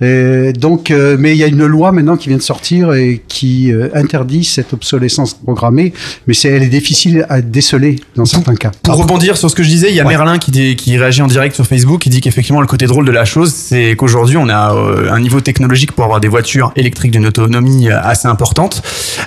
Et 0.00 0.52
donc, 0.52 0.92
mais 1.18 1.32
il 1.32 1.38
y 1.38 1.44
a 1.44 1.46
une 1.46 1.64
loi 1.66 1.92
maintenant 1.92 2.16
qui 2.16 2.28
vient 2.28 2.36
de 2.38 2.42
sortir 2.42 2.92
et 2.94 3.22
qui 3.28 3.72
interdit 3.94 4.44
cette 4.44 4.72
obsolescence 4.72 5.34
programmée, 5.34 5.92
mais 6.26 6.34
c'est, 6.34 6.48
elle 6.48 6.62
est 6.62 6.68
difficile 6.68 7.26
à 7.28 7.40
déceler 7.40 7.96
dans 8.16 8.24
certains 8.24 8.54
cas. 8.54 8.70
Pour 8.82 8.96
rebondir 8.96 9.36
sur 9.36 9.50
ce 9.50 9.54
que 9.54 9.62
je 9.62 9.68
disais, 9.68 9.90
il 9.90 9.96
y 9.96 10.00
a 10.00 10.04
Ouais. 10.04 10.13
Merlin 10.16 10.38
qui, 10.38 10.52
dit- 10.52 10.76
qui 10.76 10.96
réagit 10.96 11.22
en 11.22 11.26
direct 11.26 11.56
sur 11.56 11.66
Facebook, 11.66 12.00
qui 12.02 12.08
dit 12.08 12.20
qu'effectivement 12.20 12.60
le 12.60 12.68
côté 12.68 12.86
drôle 12.86 13.04
de 13.04 13.10
la 13.10 13.24
chose, 13.24 13.52
c'est 13.52 13.96
qu'aujourd'hui 13.96 14.36
on 14.36 14.48
a 14.48 14.72
euh, 14.72 15.10
un 15.10 15.18
niveau 15.18 15.40
technologique 15.40 15.90
pour 15.90 16.04
avoir 16.04 16.20
des 16.20 16.28
voitures 16.28 16.72
électriques 16.76 17.10
d'une 17.10 17.26
autonomie 17.26 17.88
euh, 17.90 18.00
assez 18.00 18.28
importante, 18.28 18.80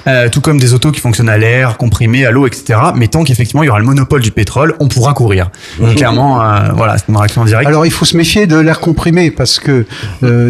euh, 0.07 0.29
tout 0.29 0.39
comme 0.39 0.57
des 0.61 0.73
autos 0.73 0.91
qui 0.93 1.01
fonctionnent 1.01 1.27
à 1.27 1.37
l'air, 1.37 1.75
comprimé, 1.75 2.25
à 2.25 2.31
l'eau, 2.31 2.47
etc. 2.47 2.79
Mais 2.95 3.09
tant 3.09 3.25
qu'effectivement 3.25 3.63
il 3.63 3.65
y 3.65 3.69
aura 3.69 3.79
le 3.79 3.85
monopole 3.85 4.21
du 4.21 4.31
pétrole, 4.31 4.75
on 4.79 4.87
pourra 4.87 5.13
courir. 5.13 5.49
Donc, 5.77 5.95
clairement, 5.95 6.41
euh, 6.41 6.69
voilà, 6.73 6.97
c'est 6.97 7.09
une 7.09 7.17
réaction 7.17 7.41
en 7.41 7.45
direct. 7.45 7.67
Alors 7.67 7.85
il 7.85 7.91
faut 7.91 8.05
se 8.05 8.15
méfier 8.15 8.47
de 8.47 8.57
l'air 8.57 8.79
comprimé 8.79 9.29
parce 9.29 9.59
que 9.59 9.85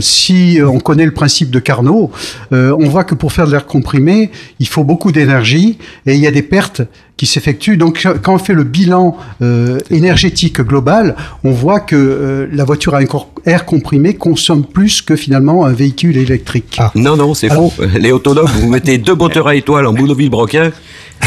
si 0.01 0.59
on 0.63 0.79
connaît 0.79 1.05
le 1.05 1.13
principe 1.15 1.49
de 1.49 1.57
Carnot, 1.57 2.11
on 2.51 2.89
voit 2.89 3.05
que 3.05 3.15
pour 3.15 3.33
faire 3.33 3.47
de 3.47 3.51
l'air 3.53 3.65
comprimé, 3.65 4.29
il 4.59 4.67
faut 4.67 4.83
beaucoup 4.83 5.11
d'énergie 5.11 5.79
et 6.05 6.13
il 6.13 6.19
y 6.19 6.27
a 6.27 6.31
des 6.31 6.43
pertes 6.43 6.83
qui 7.17 7.25
s'effectuent. 7.25 7.77
Donc 7.77 8.07
quand 8.21 8.35
on 8.35 8.37
fait 8.37 8.53
le 8.53 8.63
bilan 8.63 9.17
euh, 9.41 9.79
énergétique 9.89 10.61
global, 10.61 11.15
on 11.43 11.51
voit 11.51 11.79
que 11.79 11.95
euh, 11.95 12.47
la 12.53 12.63
voiture 12.63 12.95
à 12.95 13.01
air 13.45 13.65
comprimé 13.65 14.13
consomme 14.13 14.65
plus 14.65 15.01
que 15.01 15.15
finalement 15.15 15.65
un 15.65 15.73
véhicule 15.73 16.17
électrique. 16.17 16.79
Non, 16.95 17.17
non, 17.17 17.33
c'est 17.33 17.49
faux. 17.49 17.73
Les 17.99 18.11
autonomes, 18.11 18.49
vous 18.61 18.69
mettez 18.69 18.97
deux 18.97 19.15
moteurs 19.15 19.47
à 19.47 19.55
étoiles 19.55 19.85
en 19.87 19.93
bout 19.93 20.07
de 20.07 20.13
Villebroquin, 20.13 20.71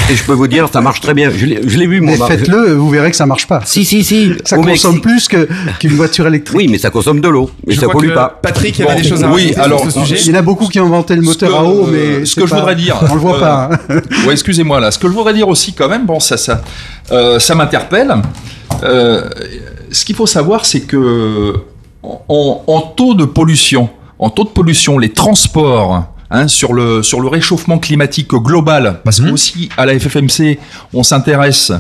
et 0.09 0.15
je 0.15 0.23
peux 0.23 0.33
vous 0.35 0.47
dire, 0.47 0.69
ça 0.73 0.81
marche 0.81 1.01
très 1.01 1.15
bien. 1.15 1.31
Je 1.31 1.47
l'ai 1.47 1.87
vu, 1.87 2.01
Mais 2.01 2.17
mon 2.17 2.27
faites-le, 2.27 2.75
vous 2.75 2.91
verrez 2.91 3.11
que 3.11 3.17
ça 3.17 3.27
marche 3.27 3.49
pas. 3.49 3.61
Si, 3.65 3.85
si, 3.85 4.05
si. 4.05 4.33
Ça 4.45 4.57
Au 4.57 4.63
consomme 4.63 4.95
Mexique. 4.95 5.03
plus 5.03 5.27
que 5.29 5.49
qu'une 5.81 5.93
voiture 5.95 6.27
électrique. 6.29 6.57
Oui, 6.59 6.69
mais 6.69 6.79
ça 6.79 6.91
consomme 6.91 7.21
de 7.21 7.29
l'eau, 7.29 7.51
mais 7.67 7.75
Je 7.75 7.81
ça 7.81 7.89
pollue 7.89 8.13
pas. 8.15 8.39
Patrick 8.41 8.79
avait 8.81 8.95
Bon, 8.95 9.01
des 9.03 9.09
choses 9.09 9.25
à 9.25 9.29
oui, 9.33 9.33
rajouter 9.33 9.55
sur 9.55 9.63
alors, 9.65 9.85
ce 9.85 9.91
sujet. 9.91 10.17
Il 10.25 10.31
y 10.33 10.37
en 10.37 10.39
a 10.39 10.43
beaucoup 10.43 10.69
qui 10.69 10.79
ont 10.79 10.87
inventé 10.87 11.17
le 11.17 11.23
moteur 11.23 11.51
que, 11.51 11.55
à 11.57 11.65
eau, 11.65 11.89
euh, 11.89 12.19
mais 12.21 12.25
ce 12.25 12.37
que 12.37 12.47
je 12.47 12.55
voudrais 12.55 12.77
dire, 12.77 13.01
on 13.11 13.15
le 13.15 13.21
voit 13.21 13.37
euh, 13.37 13.41
pas. 13.41 13.71
hein. 13.89 14.01
ouais, 14.27 14.33
excusez-moi 14.33 14.79
là. 14.79 14.91
Ce 14.93 14.99
que 14.99 15.09
je 15.09 15.13
voudrais 15.13 15.35
dire 15.35 15.49
aussi 15.49 15.73
quand 15.81 15.89
même, 15.89 16.05
bon, 16.05 16.21
ça, 16.21 16.37
ça, 16.37 16.61
euh, 17.11 17.39
ça 17.41 17.55
m'interpelle. 17.55 18.15
Euh, 18.85 19.29
ce 19.91 20.05
qu'il 20.05 20.15
faut 20.15 20.27
savoir, 20.27 20.67
c'est 20.67 20.83
que 20.83 21.55
en, 22.03 22.63
en 22.67 22.81
taux 22.83 23.15
de 23.15 23.25
pollution, 23.25 23.89
en 24.19 24.29
taux 24.29 24.45
de 24.45 24.51
pollution, 24.51 24.99
les 24.99 25.09
transports 25.09 26.05
hein, 26.31 26.49
sur 26.49 26.75
le 26.75 27.03
sur 27.03 27.21
le 27.21 27.29
réchauffement 27.29 27.79
climatique 27.79 28.29
global, 28.29 29.01
parce 29.05 29.21
que 29.21 29.31
aussi 29.31 29.71
à 29.79 29.87
la 29.87 29.99
FFMC, 29.99 30.59
on 30.93 31.03
s'intéresse 31.03 31.73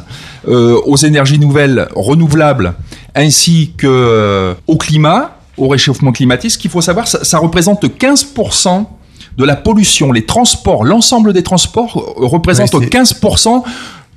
euh, 0.49 0.81
aux 0.87 0.97
énergies 0.97 1.39
nouvelles 1.39 1.89
renouvelables 1.95 2.73
ainsi 3.15 3.75
que 3.77 3.87
euh, 3.87 4.55
au 4.67 4.77
climat, 4.79 5.37
au 5.59 5.69
réchauffement 5.69 6.13
climatique. 6.13 6.53
Ce 6.53 6.59
qu'il 6.59 6.71
faut 6.71 6.81
savoir, 6.81 7.07
ça, 7.07 7.23
ça 7.23 7.39
représente 7.39 7.85
15% 7.85 8.87
de 9.41 9.45
la 9.47 9.57
pollution. 9.57 10.13
Les 10.13 10.25
transports, 10.27 10.85
l'ensemble 10.85 11.33
des 11.33 11.43
transports 11.43 11.97
euh, 12.21 12.27
représente 12.27 12.73
Ouais, 12.75 12.81
c'est- 12.85 12.91
15%. 12.91 13.65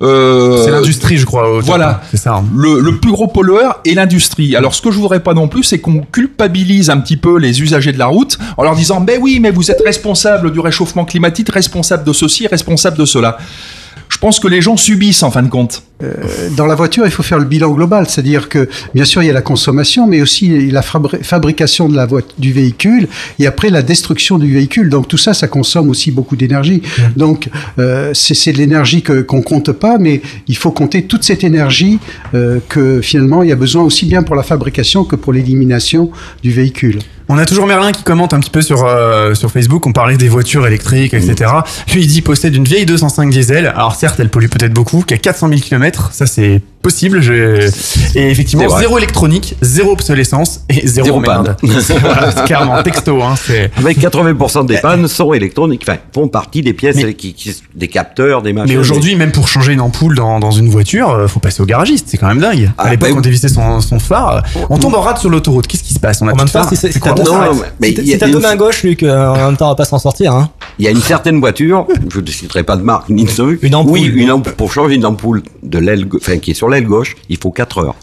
euh, 0.02 0.62
C'est 0.64 0.70
l'industrie, 0.70 1.16
je 1.16 1.24
crois. 1.24 1.60
Voilà. 1.60 2.02
C'est 2.10 2.16
ça. 2.16 2.34
hein. 2.34 2.44
Le, 2.56 2.80
le 2.80 2.98
plus 2.98 3.12
gros 3.12 3.26
pollueur 3.28 3.80
est 3.86 3.94
l'industrie. 3.94 4.54
Alors, 4.56 4.74
ce 4.74 4.82
que 4.82 4.90
je 4.90 4.98
voudrais 4.98 5.20
pas 5.20 5.34
non 5.34 5.48
plus, 5.48 5.62
c'est 5.62 5.78
qu'on 5.80 6.00
culpabilise 6.12 6.90
un 6.90 6.98
petit 6.98 7.16
peu 7.16 7.38
les 7.38 7.62
usagers 7.62 7.92
de 7.92 7.98
la 7.98 8.06
route 8.06 8.36
en 8.56 8.62
leur 8.64 8.74
disant, 8.74 9.00
ben 9.00 9.18
oui, 9.22 9.38
mais 9.40 9.50
vous 9.50 9.70
êtes 9.70 9.82
responsable 9.84 10.52
du 10.52 10.60
réchauffement 10.60 11.04
climatique, 11.04 11.48
responsable 11.50 12.04
de 12.04 12.12
ceci, 12.12 12.46
responsable 12.46 12.98
de 12.98 13.04
cela. 13.04 13.38
Je 14.14 14.18
pense 14.18 14.38
que 14.40 14.48
les 14.48 14.62
gens 14.62 14.76
subissent 14.78 15.22
en 15.22 15.30
fin 15.30 15.42
de 15.42 15.48
compte. 15.48 15.82
Euh, 16.02 16.14
dans 16.56 16.66
la 16.66 16.76
voiture, 16.76 17.04
il 17.04 17.10
faut 17.10 17.22
faire 17.24 17.38
le 17.38 17.44
bilan 17.44 17.72
global, 17.72 18.06
c'est-à-dire 18.08 18.48
que 18.48 18.68
bien 18.94 19.04
sûr 19.04 19.22
il 19.22 19.26
y 19.26 19.30
a 19.30 19.32
la 19.34 19.42
consommation, 19.42 20.06
mais 20.06 20.22
aussi 20.22 20.70
la 20.70 20.82
fabri- 20.82 21.22
fabrication 21.22 21.88
de 21.88 21.96
la 21.96 22.06
du 22.38 22.52
véhicule 22.52 23.08
et 23.38 23.46
après 23.46 23.70
la 23.70 23.82
destruction 23.82 24.38
du 24.38 24.50
véhicule. 24.54 24.88
Donc 24.88 25.08
tout 25.08 25.18
ça, 25.18 25.34
ça 25.34 25.46
consomme 25.48 25.90
aussi 25.90 26.10
beaucoup 26.10 26.36
d'énergie. 26.36 26.80
Donc 27.16 27.48
euh, 27.78 28.12
c'est 28.14 28.34
c'est 28.34 28.52
de 28.52 28.58
l'énergie 28.58 29.02
que 29.02 29.20
qu'on 29.22 29.42
compte 29.42 29.72
pas, 29.72 29.98
mais 29.98 30.22
il 30.48 30.56
faut 30.56 30.70
compter 30.70 31.02
toute 31.04 31.24
cette 31.24 31.44
énergie 31.44 31.98
euh, 32.34 32.60
que 32.68 33.00
finalement 33.02 33.42
il 33.42 33.48
y 33.48 33.52
a 33.52 33.56
besoin 33.56 33.82
aussi 33.82 34.06
bien 34.06 34.22
pour 34.22 34.36
la 34.36 34.42
fabrication 34.42 35.04
que 35.04 35.16
pour 35.16 35.32
l'élimination 35.32 36.10
du 36.42 36.50
véhicule. 36.50 36.98
On 37.28 37.38
a 37.38 37.46
toujours 37.46 37.66
Merlin 37.66 37.92
qui 37.92 38.02
commente 38.02 38.34
un 38.34 38.40
petit 38.40 38.50
peu 38.50 38.60
sur, 38.60 38.84
euh, 38.84 39.34
sur 39.34 39.50
Facebook. 39.50 39.86
On 39.86 39.92
parlait 39.92 40.16
des 40.16 40.28
voitures 40.28 40.66
électriques, 40.66 41.14
etc. 41.14 41.50
Lui, 41.92 42.02
il 42.02 42.06
dit 42.06 42.20
possède 42.20 42.54
une 42.54 42.64
vieille 42.64 42.86
205 42.86 43.30
diesel. 43.30 43.66
Alors, 43.66 43.94
certes, 43.94 44.20
elle 44.20 44.28
pollue 44.28 44.48
peut-être 44.48 44.74
beaucoup, 44.74 45.02
qui 45.02 45.14
a 45.14 45.18
400 45.18 45.48
000 45.48 45.60
km. 45.60 46.10
Ça, 46.12 46.26
c'est 46.26 46.60
possible. 46.84 47.20
Je... 47.22 47.68
Et 48.14 48.30
effectivement, 48.30 48.68
zéro 48.78 48.98
électronique, 48.98 49.56
zéro 49.62 49.92
obsolescence 49.92 50.60
et 50.68 50.86
zéro, 50.86 51.06
Zéro 51.06 51.20
merde. 51.20 51.56
panne. 51.60 51.70
Voilà, 52.00 52.32
clairement 52.44 52.82
texto. 52.82 53.22
Hein, 53.22 53.34
c'est... 53.36 53.70
Avec 53.76 53.98
80% 53.98 54.66
des 54.66 54.76
pannes 54.78 55.08
sont 55.08 55.32
électroniques, 55.32 55.82
enfin, 55.88 55.98
font 56.12 56.28
partie 56.28 56.62
des 56.62 56.74
pièces, 56.74 56.98
qui, 57.16 57.32
qui- 57.34 57.56
des 57.74 57.88
capteurs, 57.88 58.42
des 58.42 58.52
machins. 58.52 58.72
Mais 58.72 58.78
aujourd'hui, 58.78 59.16
même 59.16 59.32
pour 59.32 59.48
changer 59.48 59.72
une 59.72 59.80
ampoule 59.80 60.14
dans, 60.14 60.38
dans 60.38 60.50
une 60.50 60.68
voiture, 60.68 61.10
euh, 61.10 61.26
faut 61.26 61.40
passer 61.40 61.62
au 61.62 61.66
garagiste. 61.66 62.06
C'est 62.10 62.18
quand 62.18 62.28
même 62.28 62.38
dingue. 62.40 62.70
Ah, 62.78 62.84
à 62.84 62.90
l'époque, 62.90 63.10
bah, 63.10 63.14
on 63.18 63.20
dévissait 63.22 63.48
son, 63.48 63.80
son 63.80 63.98
phare. 63.98 64.42
On 64.70 64.78
tombe 64.78 64.94
en 64.94 65.00
rade 65.00 65.18
sur 65.18 65.30
l'autoroute. 65.30 65.66
Qu'est-ce 65.66 65.82
qui 65.82 65.94
se 65.94 65.98
passe? 66.00 66.20
On 66.22 66.28
a 66.28 66.32
temps, 66.32 66.46
phare. 66.46 66.68
si 66.68 66.76
t'as 67.00 67.12
tourné- 67.14 67.48
mais 67.80 67.88
si 67.94 68.02
il 68.16 68.44
à 68.44 68.56
gauche, 68.56 68.82
Luc, 68.82 69.02
euh, 69.02 69.28
en 69.28 69.46
même 69.46 69.56
temps, 69.56 69.66
on 69.66 69.70
va 69.70 69.74
pas 69.74 69.84
s'en 69.86 69.98
sortir. 69.98 70.32
Hein. 70.34 70.50
Il 70.78 70.84
y 70.84 70.88
a 70.88 70.90
une 70.90 71.00
certaine 71.00 71.40
voiture, 71.40 71.86
je 72.12 72.20
ne 72.20 72.26
citerai 72.26 72.62
pas 72.62 72.76
de 72.76 72.82
marque 72.82 73.08
ni 73.08 73.24
de 73.24 73.30
truc. 73.30 73.60
Une 73.62 73.74
ampoule. 73.74 73.92
Oui, 73.92 74.12
une 74.14 74.30
ampoule. 74.30 74.52
Pour 74.54 74.72
changer 74.72 74.96
une 74.96 75.06
ampoule 75.06 75.42
de 75.62 75.78
l'aile, 75.78 76.06
enfin, 76.16 76.38
qui 76.38 76.50
est 76.50 76.54
sur 76.54 76.68
gauche, 76.82 77.16
il 77.28 77.36
faut 77.36 77.50
4 77.50 77.78
heures. 77.78 77.96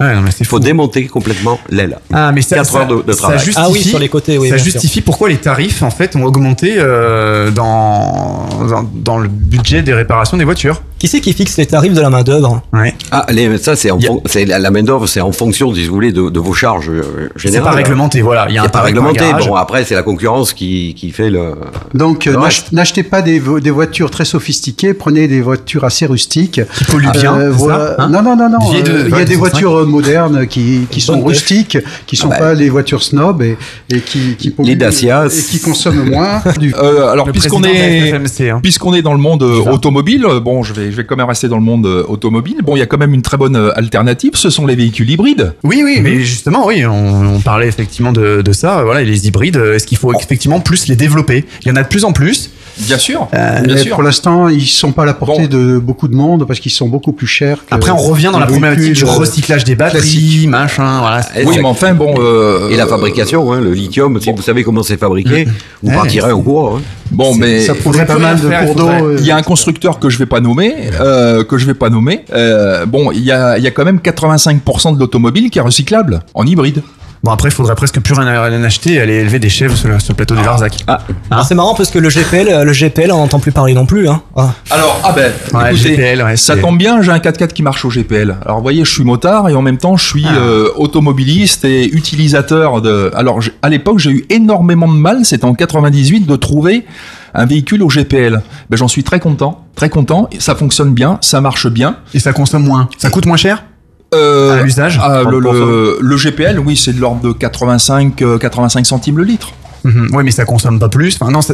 Ouais, 0.00 0.14
non, 0.14 0.22
mais 0.22 0.30
c'est 0.30 0.40
Il 0.40 0.46
faut 0.46 0.56
fou. 0.56 0.62
démonter 0.62 1.06
complètement 1.06 1.58
l'aile. 1.70 1.98
Ah, 2.12 2.32
mais 2.32 2.42
ça, 2.42 2.56
4 2.56 2.70
ça- 2.72 2.78
heures 2.80 2.86
de, 2.88 3.02
de 3.02 3.12
ça 3.12 3.18
travail. 3.18 3.38
justifie, 3.38 3.58
Ah 3.60 3.70
oui, 3.70 3.82
sur 3.82 3.98
les 3.98 4.08
côtés, 4.08 4.38
oui, 4.38 4.48
ça 4.48 4.56
bien 4.56 4.64
justifie 4.64 5.00
pourquoi 5.00 5.28
les 5.28 5.36
tarifs 5.36 5.82
en 5.82 5.90
fait 5.90 6.16
ont 6.16 6.24
augmenté 6.24 6.74
euh, 6.78 7.50
dans, 7.50 8.46
dans 8.68 8.82
dans 8.94 9.18
le 9.18 9.28
budget 9.28 9.82
des 9.82 9.94
réparations 9.94 10.36
des 10.36 10.44
voitures. 10.44 10.82
Qui 10.98 11.08
c'est 11.08 11.20
qui 11.20 11.32
fixe 11.32 11.56
les 11.58 11.66
tarifs 11.66 11.92
de 11.92 12.00
la 12.00 12.08
main 12.10 12.22
d'œuvre 12.22 12.62
Ouais. 12.72 12.94
Ah, 13.10 13.26
les, 13.30 13.58
ça, 13.58 13.76
c'est 13.76 13.90
en 13.90 14.00
fon- 14.00 14.22
c'est 14.26 14.46
la, 14.46 14.70
main 14.70 14.82
d'œuvre, 14.82 15.06
c'est 15.06 15.20
en 15.20 15.32
fonction, 15.32 15.74
si 15.74 15.86
vous 15.86 15.94
voulez, 15.94 16.12
de, 16.12 16.30
de 16.30 16.40
vos 16.40 16.54
charges 16.54 16.88
euh, 16.88 17.28
C'est 17.36 17.48
générales. 17.48 17.70
pas 17.72 17.76
réglementé, 17.76 18.22
voilà. 18.22 18.46
Il 18.48 18.54
y 18.54 18.58
a 18.58 18.62
un 18.62 18.64
C'est 18.64 18.72
pas 18.72 18.80
réglementé. 18.80 19.24
Bon, 19.46 19.54
après, 19.54 19.84
c'est 19.84 19.94
la 19.94 20.02
concurrence 20.02 20.52
qui, 20.54 20.94
qui 20.96 21.10
fait 21.10 21.30
le. 21.30 21.54
Donc 21.92 22.26
euh, 22.26 22.32
le 22.32 22.38
n'ach- 22.38 22.44
reste. 22.44 22.72
n'achetez 22.72 23.02
pas 23.02 23.20
des, 23.22 23.38
vo- 23.38 23.60
des 23.60 23.70
voitures 23.70 24.10
très 24.10 24.24
sophistiquées, 24.24 24.94
prenez 24.94 25.28
des 25.28 25.40
voitures 25.42 25.84
assez 25.84 26.06
rustiques. 26.06 26.60
Qui 26.78 26.84
polluent 26.84 27.10
bien, 27.12 27.36
c'est 27.38 27.48
voilà. 27.50 27.96
ça, 27.96 28.02
hein? 28.04 28.08
Non, 28.08 28.22
non, 28.22 28.36
non, 28.36 28.48
non. 28.48 28.58
Euh, 28.72 29.04
Il 29.08 29.10
y 29.10 29.20
a 29.20 29.24
des 29.24 29.34
205. 29.34 29.36
voitures 29.38 29.76
euh, 29.80 29.83
modernes 29.84 30.46
qui, 30.46 30.80
qui 30.90 31.00
sont 31.00 31.22
rustiques, 31.22 31.78
qui 32.06 32.16
sont 32.16 32.28
Ah 32.32 32.38
bah. 32.38 32.38
pas 32.38 32.54
les 32.54 32.68
voitures 32.68 33.02
snob 33.02 33.42
et, 33.42 33.56
et 33.90 34.00
qui, 34.00 34.36
qui 34.36 34.50
polluent- 34.50 34.68
Les 34.70 34.76
Dacia, 34.76 35.26
et 35.26 35.42
qui 35.50 35.60
consomment 35.60 36.04
moins. 36.10 36.42
du- 36.58 36.74
Euh, 36.74 37.08
alors, 37.08 37.30
puisqu'on 37.30 37.62
est, 37.64 38.12
hein. 38.50 38.60
puisqu'on 38.62 38.94
est 38.94 39.02
dans 39.02 39.12
le 39.14 39.20
monde 39.20 39.42
euh, 39.42 39.60
automobile, 39.70 40.24
euh, 40.28 40.40
bon, 40.40 40.62
je 40.62 40.72
vais, 40.72 40.90
je 40.90 40.96
vais 40.96 41.04
quand 41.04 41.16
même 41.16 41.26
rester 41.28 41.48
dans 41.48 41.56
le 41.56 41.62
monde 41.62 41.86
euh, 41.86 42.04
automobile. 42.08 42.56
Bon, 42.64 42.76
il 42.76 42.80
y 42.80 42.82
a 42.82 42.86
quand 42.86 42.98
même 42.98 43.14
une 43.14 43.22
très 43.22 43.36
bonne 43.36 43.56
alternative. 43.76 44.32
Ce 44.34 44.50
sont 44.50 44.66
les 44.66 44.74
véhicules 44.76 45.08
hybrides. 45.10 45.54
Oui, 45.62 45.82
oui, 45.84 46.00
mais 46.02 46.20
justement, 46.20 46.66
oui, 46.66 46.84
on, 46.86 47.36
on 47.36 47.40
parlait 47.40 47.68
effectivement 47.68 48.12
de, 48.12 48.42
de 48.42 48.52
ça. 48.52 48.82
Voilà, 48.84 49.02
les 49.02 49.26
hybrides, 49.26 49.56
est-ce 49.56 49.86
qu'il 49.86 49.98
faut 49.98 50.12
effectivement 50.18 50.60
plus 50.60 50.88
les 50.88 50.96
développer? 50.96 51.44
Il 51.64 51.68
y 51.68 51.70
en 51.70 51.76
a 51.76 51.82
de 51.82 51.88
plus 51.88 52.04
en 52.04 52.12
plus. 52.12 52.50
Bien 52.78 52.98
sûr. 52.98 53.28
Euh, 53.34 53.60
bien 53.60 53.76
sûr. 53.76 53.94
pour 53.94 54.02
l'instant, 54.02 54.48
ils 54.48 54.66
sont 54.66 54.90
pas 54.90 55.02
à 55.02 55.06
la 55.06 55.14
portée 55.14 55.46
Bon. 55.46 55.56
de 55.58 55.78
beaucoup 55.78 56.08
de 56.08 56.14
monde 56.16 56.44
parce 56.46 56.58
qu'ils 56.58 56.72
sont 56.72 56.88
beaucoup 56.88 57.12
plus 57.12 57.28
chers. 57.28 57.58
que 57.64 57.72
Après, 57.74 57.92
on 57.92 57.96
revient 57.98 58.30
dans 58.32 58.40
la 58.40 58.46
problématique 58.46 58.94
du 58.94 59.04
recyclage 59.04 59.62
des 59.64 59.73
batteries, 59.76 59.98
classiques. 60.00 60.48
machin. 60.48 60.98
Voilà. 61.00 61.20
Et 61.36 61.44
Oui, 61.44 61.56
mais 61.58 61.64
enfin, 61.66 61.94
bon. 61.94 62.14
euh, 62.18 62.68
Et 62.70 62.76
la 62.76 62.86
fabrication, 62.86 63.52
hein, 63.52 63.60
le 63.60 63.72
lithium, 63.72 64.20
si 64.20 64.30
vous 64.32 64.42
savez 64.42 64.62
comment 64.64 64.82
c'est 64.82 64.96
fabriqué, 64.96 65.46
vous 65.82 65.90
Ouais, 65.90 65.94
partirez 65.94 66.32
en 66.32 66.40
cours. 66.42 66.76
hein. 66.76 66.82
Bon, 67.10 67.34
mais. 67.34 67.60
Ça 67.60 67.74
prendrait 67.74 68.06
pas 68.06 68.18
mal 68.18 68.40
de 68.40 68.48
faire, 68.48 68.60
cours 68.64 68.70
il 68.70 68.76
d'eau. 68.76 68.82
faudrait- 68.88 69.02
euh, 69.02 69.16
Il 69.20 69.26
y 69.26 69.30
a 69.30 69.36
un 69.36 69.42
constructeur 69.42 69.98
que 69.98 70.08
je 70.10 70.18
vais 70.18 70.26
pas 70.26 70.40
nommer, 70.40 70.74
euh, 71.00 71.44
que 71.44 71.58
je 71.58 71.66
vais 71.66 71.74
pas 71.74 71.90
nommer. 71.90 72.24
Euh, 72.32 72.86
bon, 72.86 73.10
il 73.12 73.20
y 73.24 73.32
a, 73.32 73.56
il 73.58 73.64
y 73.64 73.66
a 73.66 73.70
quand 73.70 73.84
même 73.84 74.00
85% 74.00 74.92
de 74.94 74.98
l'automobile 74.98 75.50
qui 75.50 75.58
est 75.58 75.62
recyclable 75.62 76.20
en 76.34 76.44
hybride. 76.46 76.82
Bon, 77.24 77.30
après, 77.30 77.48
il 77.48 77.52
faudrait 77.52 77.74
presque 77.74 78.00
plus 78.00 78.12
rien, 78.12 78.42
rien 78.42 78.62
acheter 78.64 78.92
et 78.92 79.00
aller 79.00 79.14
élever 79.14 79.38
des 79.38 79.48
chèvres 79.48 79.74
sur 79.74 79.88
le, 79.88 79.98
sur 79.98 80.12
le 80.12 80.16
plateau 80.16 80.34
des 80.36 80.42
Larzac. 80.42 80.84
Ah, 80.86 81.00
Alors, 81.30 81.46
C'est 81.46 81.54
marrant 81.54 81.74
parce 81.74 81.90
que 81.90 81.98
le 81.98 82.10
GPL, 82.10 82.64
le 82.64 82.72
GPL, 82.74 83.10
on 83.12 83.16
n'entend 83.16 83.38
plus 83.38 83.50
parler 83.50 83.72
non 83.72 83.86
plus. 83.86 84.06
Hein. 84.10 84.20
Ah. 84.36 84.52
Alors, 84.70 85.00
ah 85.02 85.12
ben, 85.16 85.32
Ouais, 85.54 85.72
écoutez, 85.72 85.96
GPL, 85.96 86.22
ouais, 86.22 86.36
ça 86.36 86.54
tombe 86.58 86.76
bien, 86.76 87.00
j'ai 87.00 87.10
un 87.12 87.18
4x4 87.18 87.54
qui 87.54 87.62
marche 87.62 87.82
au 87.86 87.88
GPL. 87.88 88.36
Alors, 88.44 88.58
vous 88.58 88.62
voyez, 88.62 88.84
je 88.84 88.92
suis 88.92 89.04
motard 89.04 89.48
et 89.48 89.54
en 89.54 89.62
même 89.62 89.78
temps, 89.78 89.96
je 89.96 90.06
suis 90.06 90.26
Ah. 90.28 90.36
euh, 90.36 90.68
automobiliste 90.76 91.64
et 91.64 91.86
utilisateur 91.86 92.82
de. 92.82 93.10
Alors, 93.16 93.40
à 93.62 93.70
l'époque, 93.70 94.00
j'ai 94.00 94.10
eu 94.10 94.26
énormément 94.28 94.86
de 94.86 94.92
mal, 94.98 95.24
c'était 95.24 95.46
en 95.46 95.54
98, 95.54 96.26
de 96.26 96.36
trouver 96.36 96.84
un 97.32 97.46
véhicule 97.46 97.82
au 97.82 97.88
GPL. 97.88 98.42
Ben, 98.68 98.76
j'en 98.76 98.86
suis 98.88 99.02
très 99.02 99.18
content, 99.18 99.64
très 99.76 99.88
content. 99.88 100.28
Et 100.30 100.40
Ça 100.40 100.54
fonctionne 100.54 100.92
bien, 100.92 101.16
ça 101.22 101.40
marche 101.40 101.68
bien. 101.68 101.96
Et 102.12 102.18
ça 102.18 102.34
consomme 102.34 102.64
moins. 102.64 102.90
Ça 102.98 103.08
coûte 103.08 103.24
moins 103.24 103.38
cher? 103.38 103.64
Euh, 104.14 104.60
à 104.60 104.62
l'usage 104.62 105.00
ah, 105.02 105.22
le, 105.22 105.38
30%. 105.40 105.52
le, 105.52 105.98
le 106.00 106.16
GPL, 106.16 106.58
oui, 106.60 106.76
c'est 106.76 106.92
de 106.92 107.00
l'ordre 107.00 107.20
de 107.22 107.32
85, 107.32 108.22
euh, 108.22 108.38
85 108.38 108.86
centimes 108.86 109.18
le 109.18 109.24
litre. 109.24 109.50
Mhm. 109.82 110.08
Oui, 110.14 110.22
mais 110.24 110.30
ça 110.30 110.44
consomme 110.46 110.78
pas 110.78 110.88
plus. 110.88 111.18
Enfin, 111.20 111.30
non, 111.30 111.42
ça, 111.42 111.52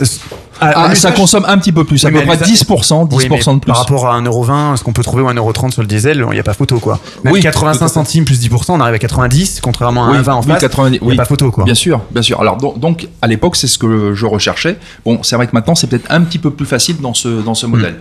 à- 0.60 0.66
à 0.66 0.70
Ah, 0.70 0.82
ça 0.84 0.88
l'usage- 0.90 1.14
consomme 1.16 1.44
un 1.48 1.58
petit 1.58 1.72
peu 1.72 1.82
plus, 1.84 2.04
à 2.04 2.08
Oui, 2.08 2.14
mais 2.14 2.20
peu 2.20 2.26
près 2.26 2.36
à 2.36 2.40
l'usage- 2.40 2.48
10%, 2.48 3.04
10% 3.06 3.50
Oui, 3.52 3.56
de 3.56 3.60
plus. 3.60 3.66
Par 3.72 3.78
rapport 3.78 4.06
à 4.08 4.14
1,20€, 4.14 4.76
ce 4.76 4.84
qu'on 4.84 4.92
peut 4.92 5.02
trouver 5.02 5.22
ou 5.24 5.28
1,30€ 5.28 5.72
sur 5.72 5.82
le 5.82 5.88
diesel, 5.88 6.24
il 6.28 6.34
n'y 6.34 6.38
a 6.38 6.42
pas 6.44 6.52
photo 6.54 6.78
quoi. 6.78 7.00
Même 7.24 7.32
Oui, 7.32 7.40
tout 7.40 7.44
85 7.44 7.84
à 7.86 7.88
fait. 7.88 7.94
centimes 7.94 8.24
plus 8.24 8.38
10%, 8.38 8.74
on 8.74 8.80
arrive 8.80 8.94
à 8.94 8.98
90, 9.00 9.60
contrairement 9.62 10.04
à 10.06 10.10
Oui, 10.12 10.18
1,20 10.18 10.34
en 10.34 10.42
face. 10.42 10.60
90, 10.60 10.98
Il 11.02 11.08
n'y 11.08 11.14
a 11.14 11.16
pas 11.16 11.24
photo 11.24 11.50
quoi. 11.50 11.64
Bien 11.64 11.74
sûr, 11.74 12.02
bien 12.12 12.22
sûr. 12.22 12.40
Alors 12.40 12.56
donc, 12.56 12.78
donc, 12.78 13.08
à 13.20 13.26
l'époque, 13.26 13.56
c'est 13.56 13.66
ce 13.66 13.78
que 13.78 14.14
je 14.14 14.26
recherchais. 14.26 14.76
Bon, 15.04 15.18
c'est 15.22 15.34
vrai 15.34 15.46
que 15.48 15.52
maintenant, 15.52 15.74
c'est 15.74 15.86
peut-être 15.88 16.06
un 16.10 16.20
petit 16.20 16.38
peu 16.38 16.50
plus 16.50 16.66
facile 16.66 17.00
dans 17.00 17.14
ce 17.14 17.28
dans 17.42 17.54
ce 17.54 17.66
Hmm. 17.66 17.70
modèle. 17.70 17.96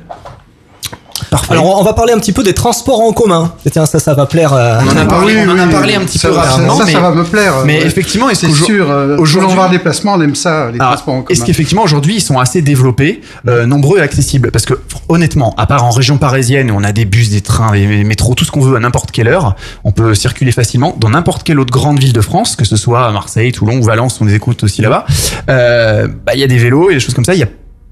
Parfait. 1.29 1.51
Alors, 1.53 1.79
on 1.79 1.83
va 1.83 1.93
parler 1.93 2.13
un 2.13 2.19
petit 2.19 2.31
peu 2.33 2.43
des 2.43 2.53
transports 2.53 3.01
en 3.01 3.11
commun. 3.13 3.53
Et 3.65 3.69
Tiens, 3.69 3.85
ça, 3.85 3.99
ça 3.99 4.13
va 4.13 4.25
plaire. 4.25 4.53
euh, 4.53 4.79
on 4.81 4.87
en 4.87 4.97
a 4.97 5.01
Ah 5.01 5.05
parlé, 5.05 5.33
oui, 5.35 5.41
on 5.47 5.51
en 5.51 5.59
a 5.59 5.67
parlé 5.67 5.93
oui. 5.97 6.03
un 6.03 6.05
petit 6.05 6.17
ça, 6.19 6.29
peu 6.29 6.35
rapidement, 6.35 6.77
ça, 6.77 6.85
mais, 6.85 6.91
ça 6.93 6.99
va 6.99 7.11
me 7.11 7.23
plaire. 7.23 7.53
mais 7.65 7.79
ouais. 7.79 7.85
effectivement, 7.87 8.29
est-ce 8.29 8.47
c'est 8.47 8.53
sûr. 8.53 8.89
euh, 8.89 9.17
aujourd'hui- 9.17 9.55
va 9.55 9.67
déplacement, 9.69 10.13
on 10.15 10.21
aime 10.21 10.35
ça, 10.35 10.69
les 10.71 10.79
Alors, 10.79 10.93
transports 10.93 11.13
en 11.15 11.19
Est-ce 11.29 11.39
commun. 11.39 11.45
qu'effectivement 11.47 11.83
aujourd'hui 11.83 12.15
ils 12.15 12.21
sont 12.21 12.39
assez 12.39 12.61
développés, 12.61 13.21
euh, 13.47 13.65
nombreux 13.65 13.99
et 13.99 14.01
accessibles? 14.01 14.51
Parce 14.51 14.65
que 14.65 14.73
honnêtement, 15.09 15.53
à 15.57 15.65
part 15.67 15.83
en 15.83 15.89
région 15.91 16.17
parisienne 16.17 16.71
où 16.71 16.75
on 16.77 16.83
a 16.83 16.91
des 16.91 17.05
bus, 17.05 17.29
des 17.29 17.41
trains, 17.41 17.71
des 17.71 18.03
métros, 18.03 18.35
tout 18.35 18.45
ce 18.45 18.51
qu'on 18.51 18.61
veut 18.61 18.75
à 18.75 18.79
n'importe 18.79 19.11
quelle 19.11 19.27
heure, 19.27 19.55
on 19.83 19.91
peut 19.91 20.13
circuler 20.15 20.51
facilement 20.51 20.95
dans 20.99 21.09
n'importe 21.09 21.43
quelle 21.43 21.59
autre 21.59 21.71
grande 21.73 21.99
ville 21.99 22.13
de 22.13 22.21
France, 22.21 22.55
que 22.55 22.65
ce 22.65 22.75
soit 22.77 23.05
à 23.05 23.11
Marseille, 23.11 23.51
Toulon 23.51 23.77
ou 23.77 23.83
Valence, 23.83 24.19
on 24.21 24.25
les 24.25 24.35
écoute 24.35 24.63
aussi 24.63 24.81
là-bas. 24.81 25.05
Euh, 25.49 26.07
bah, 26.25 26.33
Il 26.35 26.39
y 26.39 26.43
a 26.43 26.47
des 26.47 26.57
vélos 26.57 26.89
et 26.89 26.93
des 26.95 26.99
choses 26.99 27.13
comme 27.13 27.25
ça. 27.25 27.33
Il 27.33 27.39
y 27.39 27.43
a 27.43 27.47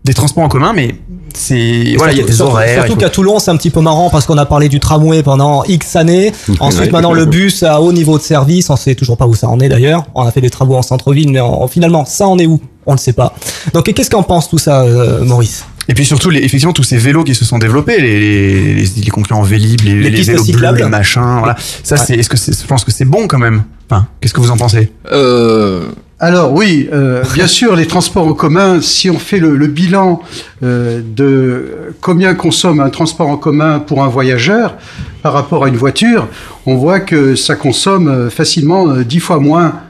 des 0.08 0.13
transports 0.15 0.43
en 0.43 0.48
commun, 0.50 0.74
mais 0.76 0.96
c'est 1.36 1.93
voilà, 1.98 2.13
il 2.13 2.17
y 2.17 2.22
a 2.22 2.24
surtout- 2.24 2.28
des 2.32 2.34
surtout- 2.38 2.52
horaires. 2.52 2.86
Surtout 2.86 3.00
qu'à 3.00 3.10
Toulon, 3.10 3.38
c'est 3.39 3.52
un 3.52 3.58
petit 3.58 3.70
peu 3.70 3.82
marrant 3.82 4.10
parce 4.10 4.26
qu'on 4.26 4.38
a 4.38 4.46
parlé 4.46 4.70
du 4.70 4.80
tramway 4.80 5.22
pendant 5.22 5.63
X 5.65 5.96
années. 5.96 6.32
Ensuite, 6.60 6.86
Ouais. 6.86 6.89
maintenant, 6.91 7.13
le 7.13 7.26
bus 7.26 7.62
à 7.63 7.80
haut 7.82 7.91
niveau 7.93 8.17
de 8.17 8.24
service. 8.24 8.70
On 8.72 8.76
sait 8.76 8.96
toujours 8.96 9.17
pas 9.17 9.28
où 9.28 9.36
ça 9.36 9.48
en 9.48 9.60
est 9.60 9.70
d'ailleurs. 9.70 10.06
On 10.15 10.24
a 10.26 10.32
fait 10.32 10.41
des 10.41 10.50
travaux 10.50 10.76
en 10.76 10.82
centre-ville, 10.82 11.30
mais 11.32 11.39
en- 11.39 11.67
finalement, 11.67 12.06
ça 12.06 12.28
en 12.28 12.39
est 12.39 12.48
où? 12.48 12.60
On 12.86 12.93
ne 12.93 12.98
sait 12.98 13.13
pas. 13.13 13.34
Donc, 13.74 13.91
qu'est-ce 13.93 14.10
qu'en 14.10 14.24
pense 14.24 14.50
tout 14.50 14.58
ça, 14.58 14.82
euh, 14.84 15.24
Maurice? 15.26 15.65
Et 15.89 15.93
puis 15.93 16.06
surtout, 16.06 16.30
les, 16.30 16.39
effectivement, 16.39 16.74
tous 16.74 16.84
ces 16.84 16.98
vélos 16.98 17.24
qui 17.24 17.36
se 17.36 17.46
sont 17.46 17.60
développés, 17.60 18.00
les, 18.00 18.20
les, 18.20 18.74
les, 18.76 18.86
les 19.04 19.10
concurrents 19.10 19.41
Vélib, 19.43 19.82
les, 19.82 19.93
Les 19.93 20.10
vélos 20.10 20.26
bleus, 20.26 20.43
cyclables. 20.43 20.78
les 20.80 20.86
machins, 20.89 21.38
voilà. 21.39 21.56
Ça, 21.84 21.96
Ouais. 21.96 22.02
c'est, 22.06 22.15
est-ce 22.15 22.30
que 22.30 22.38
c'est, 22.38 22.58
je 22.60 22.65
pense 22.65 22.84
que 22.86 22.91
c'est 22.91 23.06
bon 23.06 23.28
quand 23.28 23.38
même. 23.39 23.63
Enfin, 23.89 24.08
qu'est-ce 24.22 24.34
que 24.34 24.39
vous 24.41 24.52
en 24.52 24.58
pensez? 24.58 24.91
Euh, 25.12 25.86
Alors 26.19 26.51
oui, 26.51 26.89
euh, 26.91 27.23
bien 27.36 27.45
sûr, 27.45 27.75
les 27.75 27.86
transports 27.86 28.25
en 28.25 28.34
commun, 28.34 28.82
si 28.82 29.08
on 29.08 29.19
fait 29.19 29.38
le, 29.38 29.67
bilan 29.67 30.19
euh, 30.63 30.99
de 31.06 31.93
combien 32.01 32.34
consomme 32.34 32.80
un 32.80 32.89
transport 32.89 33.30
en 33.30 33.38
commun 33.38 33.77
pour 33.77 34.03
un 34.03 34.08
voyageur, 34.08 34.77
par 35.21 35.34
rapport 35.34 35.65
à 35.65 35.67
une 35.67 35.77
voiture, 35.77 36.27
on 36.65 36.75
voit 36.75 37.01
que 37.01 37.36
ça 37.36 37.56
consomme 37.56 38.08
euh, 38.08 38.30
facilement 38.32 38.88
10 38.97 39.19
fois 39.19 39.39
moins 39.39 39.82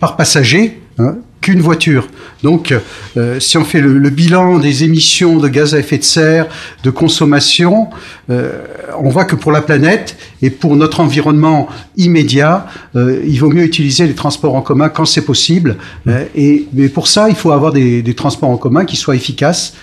par 0.00 0.16
passager 0.16 0.80
hein, 0.98 1.16
qu'une 1.42 1.60
voiture. 1.60 2.08
Donc, 2.42 2.74
euh, 3.16 3.38
si 3.38 3.58
on 3.58 3.64
fait 3.64 3.80
le, 3.80 3.98
le 3.98 4.10
bilan 4.10 4.58
des 4.58 4.84
émissions 4.84 5.38
de 5.38 5.48
gaz 5.48 5.74
à 5.74 5.78
effet 5.78 5.98
de 5.98 6.04
serre, 6.04 6.46
de 6.84 6.90
consommation, 6.90 7.88
euh, 8.30 8.52
on 8.98 9.10
voit 9.10 9.24
que 9.24 9.36
pour 9.36 9.52
la 9.52 9.60
planète 9.60 10.16
et 10.40 10.50
pour 10.50 10.76
notre 10.76 11.00
environnement 11.00 11.68
immédiat, 11.96 12.66
euh, 12.96 13.20
il 13.26 13.38
vaut 13.38 13.50
mieux 13.50 13.64
utiliser 13.64 14.06
les 14.06 14.14
transports 14.14 14.54
en 14.54 14.62
commun 14.62 14.88
quand 14.88 15.04
c'est 15.04 15.24
possible. 15.24 15.76
Euh, 16.06 16.24
et, 16.34 16.66
mais 16.72 16.88
pour 16.88 17.08
ça, 17.08 17.28
il 17.28 17.34
faut 17.34 17.52
avoir 17.52 17.72
des, 17.72 18.02
des 18.02 18.14
transports 18.14 18.50
en 18.50 18.56
commun 18.56 18.84
qui 18.84 18.96
soient 18.96 19.16
efficaces. 19.16 19.74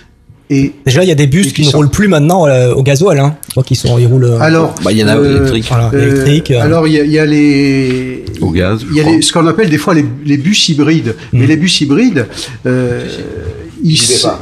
Et 0.52 0.72
Déjà, 0.86 1.04
il 1.04 1.08
y 1.10 1.12
a 1.12 1.16
des 1.16 1.28
bus 1.28 1.54
qui 1.54 1.64
ne 1.66 1.72
roulent 1.72 1.92
plus 1.92 2.08
maintenant 2.08 2.48
euh, 2.48 2.74
au 2.74 2.82
gasoil. 2.82 3.20
Hein. 3.20 3.36
Je 3.48 3.52
crois 3.52 3.64
qu'ils 3.64 3.78
sont, 3.78 4.00
ils 4.00 4.08
roulent. 4.08 4.24
euh, 4.26 4.40
Alors, 4.40 4.74
Bah, 4.84 4.92
il 4.92 4.98
y 4.98 5.04
en 5.04 5.08
a 5.08 5.16
euh, 5.18 5.38
électriques. 5.38 5.66
Voilà, 5.70 5.92
euh, 5.94 6.02
électriques. 6.12 6.52
euh. 6.52 6.62
alors 6.62 6.88
il 6.88 6.94
y, 6.96 7.00
a- 7.00 7.04
il 7.04 7.12
y 7.12 7.20
a 7.20 7.26
les 7.28 8.26
Au 8.42 8.50
gaz. 8.50 8.84
il 8.90 8.98
y 8.98 9.00
a 9.00 9.04
les- 9.04 9.22
ce 9.22 9.32
qu'on 9.32 9.46
appelle 9.46 9.70
des 9.70 9.78
fois 9.78 9.94
les, 9.94 10.06
les 10.26 10.38
bus 10.38 10.70
hybrides. 10.70 11.16
Mm. 11.34 11.40
Mais 11.40 11.46
les 11.48 11.56
bus 11.58 11.82
hybrides, 11.82 12.26
euh, 12.66 13.06
ils, 13.84 13.96
J'y 13.96 14.14
vais 14.14 14.20
pas. 14.22 14.40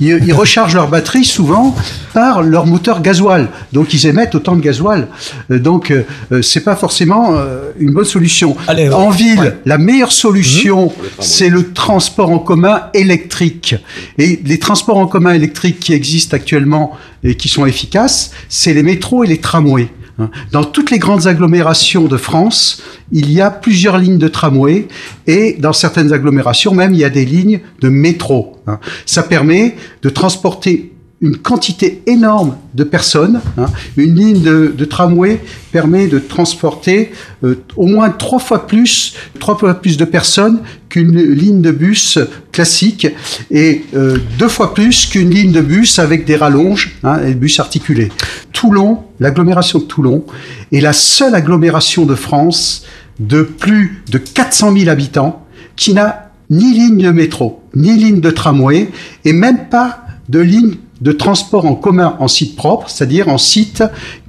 ils, 0.00 0.20
ils 0.26 0.32
rechargent 0.32 0.74
leur 0.74 0.88
batterie 0.88 1.24
souvent 1.24 1.74
par 2.12 2.42
leur 2.42 2.66
moteur 2.66 3.02
gasoil. 3.02 3.48
Donc 3.72 3.94
ils 3.94 4.06
émettent 4.06 4.34
autant 4.34 4.56
de 4.56 4.60
gasoil. 4.60 5.08
Euh, 5.50 5.58
donc 5.58 5.90
euh, 5.90 6.04
euh, 6.32 6.42
c'est 6.42 6.60
pas 6.62 6.76
forcément 6.76 7.36
euh, 7.36 7.70
une 7.78 7.92
bonne 7.92 8.04
solution. 8.04 8.56
Allez, 8.68 8.88
en 8.90 9.10
ville, 9.10 9.38
Ouais. 9.40 9.56
La 9.64 9.78
meilleure 9.78 10.12
solution, 10.12 10.92
c'est 11.18 11.48
le 11.48 11.72
transport 11.72 12.30
en 12.30 12.38
commun 12.38 12.82
électrique. 12.94 13.74
Et 14.18 14.40
les 14.44 14.58
transports 14.58 14.96
en 14.98 15.06
commun 15.06 15.32
électriques 15.34 15.80
qui 15.80 15.92
existent 15.92 16.36
actuellement 16.36 16.92
et 17.24 17.36
qui 17.36 17.48
sont 17.48 17.66
efficaces, 17.66 18.30
c'est 18.48 18.74
les 18.74 18.82
métros 18.82 19.24
et 19.24 19.26
les 19.26 19.38
tramways. 19.38 19.88
Hein. 20.18 20.30
Dans 20.52 20.64
toutes 20.64 20.90
les 20.90 20.98
grandes 20.98 21.26
agglomérations 21.26 22.04
de 22.04 22.16
France, 22.16 22.82
il 23.12 23.30
y 23.30 23.40
a 23.40 23.50
plusieurs 23.50 23.98
lignes 23.98 24.18
de 24.18 24.28
tramway 24.28 24.88
et 25.26 25.56
dans 25.58 25.72
certaines 25.72 26.12
agglomérations 26.12 26.74
même, 26.74 26.94
il 26.94 27.00
y 27.00 27.04
a 27.04 27.10
des 27.10 27.24
lignes 27.24 27.60
de 27.80 27.88
métro. 27.88 28.56
hein. 28.66 28.78
Ça 29.06 29.22
permet 29.22 29.76
de 30.02 30.08
transporter 30.08 30.93
une 31.24 31.38
quantité 31.38 32.02
énorme 32.06 32.56
de 32.74 32.84
personnes. 32.84 33.40
hein. 33.56 33.66
Une 33.96 34.14
ligne 34.14 34.42
de, 34.42 34.84
tramway 34.84 35.40
permet 35.72 36.06
de 36.06 36.18
transporter 36.18 37.12
euh, 37.42 37.54
au 37.76 37.86
moins 37.86 38.10
trois 38.10 38.38
fois 38.38 38.66
plus, 38.66 39.14
trois 39.40 39.56
fois 39.56 39.74
plus 39.74 39.96
de 39.96 40.04
personnes 40.04 40.60
qu'une 40.90 41.18
ligne 41.18 41.62
de 41.62 41.70
bus 41.70 42.18
classique 42.52 43.06
et 43.50 43.84
euh, 43.96 44.18
deux 44.38 44.48
fois 44.48 44.74
plus 44.74 45.06
qu'une 45.06 45.30
ligne 45.30 45.50
de 45.50 45.62
bus 45.62 45.98
avec 45.98 46.26
des 46.26 46.36
rallonges, 46.36 46.94
hein, 47.02 47.18
et 47.26 47.32
bus 47.34 47.58
articulés. 47.58 48.12
Toulon, 48.52 48.98
l'agglomération 49.18 49.78
de 49.78 49.84
Toulon, 49.84 50.24
est 50.72 50.80
la 50.80 50.92
seule 50.92 51.34
agglomération 51.34 52.04
de 52.04 52.14
France 52.14 52.84
de 53.18 53.42
plus 53.42 54.02
de 54.10 54.18
400 54.18 54.76
000 54.76 54.90
habitants 54.90 55.46
qui 55.74 55.94
n'a 55.94 56.32
ni 56.50 56.74
ligne 56.74 57.02
de 57.02 57.10
métro, 57.10 57.62
ni 57.74 57.96
ligne 57.96 58.20
de 58.20 58.30
tramway, 58.30 58.90
et 59.24 59.32
même 59.32 59.68
pas 59.70 60.00
de 60.28 60.40
ligne 60.40 60.74
de 61.00 61.12
transport 61.12 61.66
en 61.66 61.74
commun 61.74 62.16
en 62.20 62.28
site 62.28 62.56
propre, 62.56 62.88
c'est-à-dire 62.88 63.28
en 63.28 63.38
site 63.38 63.82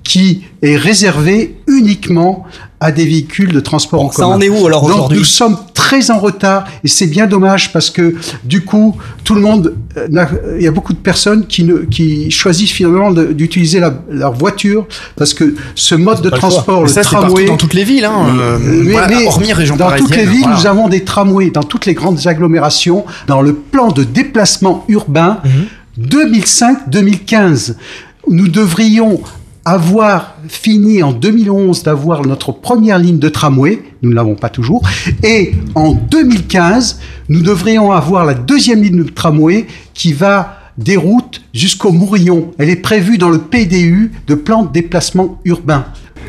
qui 0.04 0.43
est 0.62 0.75
réservé 0.75 1.58
uniquement 1.67 2.45
à 2.80 2.91
des 2.91 3.06
véhicules 3.06 3.51
de 3.54 3.60
transport 3.60 4.04
en 4.04 4.12
ça 4.12 4.23
commun. 4.23 4.36
en 4.36 4.41
est 4.41 4.49
où, 4.49 4.65
alors, 4.67 4.84
aujourd'hui 4.84 5.17
nous 5.19 5.23
sommes 5.23 5.58
très 5.73 6.12
en 6.12 6.19
retard 6.19 6.65
et 6.84 6.88
c'est 6.88 7.08
bien 7.08 7.25
dommage 7.28 7.71
parce 7.71 7.89
que 7.89 8.15
du 8.43 8.63
coup 8.65 8.95
tout 9.23 9.34
le 9.36 9.41
monde, 9.41 9.75
euh, 9.97 10.08
il 10.58 10.63
y 10.63 10.67
a 10.67 10.71
beaucoup 10.71 10.93
de 10.93 10.97
personnes 10.99 11.45
qui, 11.47 11.63
ne, 11.63 11.78
qui 11.86 12.30
choisissent 12.32 12.71
finalement 12.71 13.12
d'utiliser 13.12 13.80
la- 13.80 13.93
leur 14.10 14.34
voiture 14.34 14.86
parce 15.15 15.34
que 15.34 15.56
ce 15.75 15.95
mode 15.95 16.21
de 16.21 16.30
le 16.30 16.38
transport, 16.38 16.82
Mais 16.82 16.88
le 16.88 16.93
ça, 16.93 17.01
tramway, 17.01 17.45
dans 17.45 17.58
toutes 17.58 17.73
les 17.73 17.84
villes, 17.84 18.06
hein, 18.06 18.28
euh, 18.38 18.58
mais- 18.62 18.91
voilà, 18.91 19.08
mais 19.08 19.25
hormis 19.25 19.54
région 19.54 19.75
dans 19.78 19.91
toutes 19.95 20.15
les 20.15 20.25
villes, 20.25 20.41
voilà. 20.41 20.58
nous 20.58 20.67
avons 20.67 20.89
des 20.89 21.04
tramways 21.04 21.51
dans 21.51 21.63
toutes 21.63 21.86
les 21.86 21.93
grandes 21.93 22.28
agglomérations. 22.28 23.06
Dans 23.28 23.41
le 23.41 23.54
plan 23.54 23.91
de 23.91 24.04
déplacement 24.04 24.84
urbain 24.89 25.39
Mhm. 25.45 25.51
2005-2015, 25.99 27.75
nous 28.27 28.47
devrions 28.47 29.21
avoir 29.63 30.36
fini 30.47 31.01
en 31.01 31.12
2011 31.12 31.84
d'avoir 31.84 32.25
notre 32.25 32.51
première 32.51 32.99
ligne 32.99 33.17
de 33.17 33.29
tramway, 33.29 33.81
nous 34.01 34.12
ne 34.12 34.15
l'avons 34.15 34.36
pas 34.36 34.49
toujours, 34.49 34.84
et 35.23 35.53
en 35.73 35.93
2015, 35.93 36.99
nous 37.29 37.41
devrions 37.41 37.91
avoir 37.91 38.25
la 38.25 38.36
deuxième 38.36 38.84
ligne 38.84 39.03
de 39.03 39.10
tramway 39.10 39.65
qui 39.93 40.13
va 40.13 40.60
des 40.77 40.97
routes 40.97 41.41
jusqu'au 41.53 41.91
Mourillon. 41.91 42.51
Elle 42.58 42.69
est 42.69 42.75
prévue 42.75 43.17
dans 43.17 43.29
le 43.29 43.39
PDU 43.39 44.12
de 44.27 44.36
plan 44.36 44.63
de 44.63 44.71
déplacement 44.71 45.39
urbain. 45.45 45.86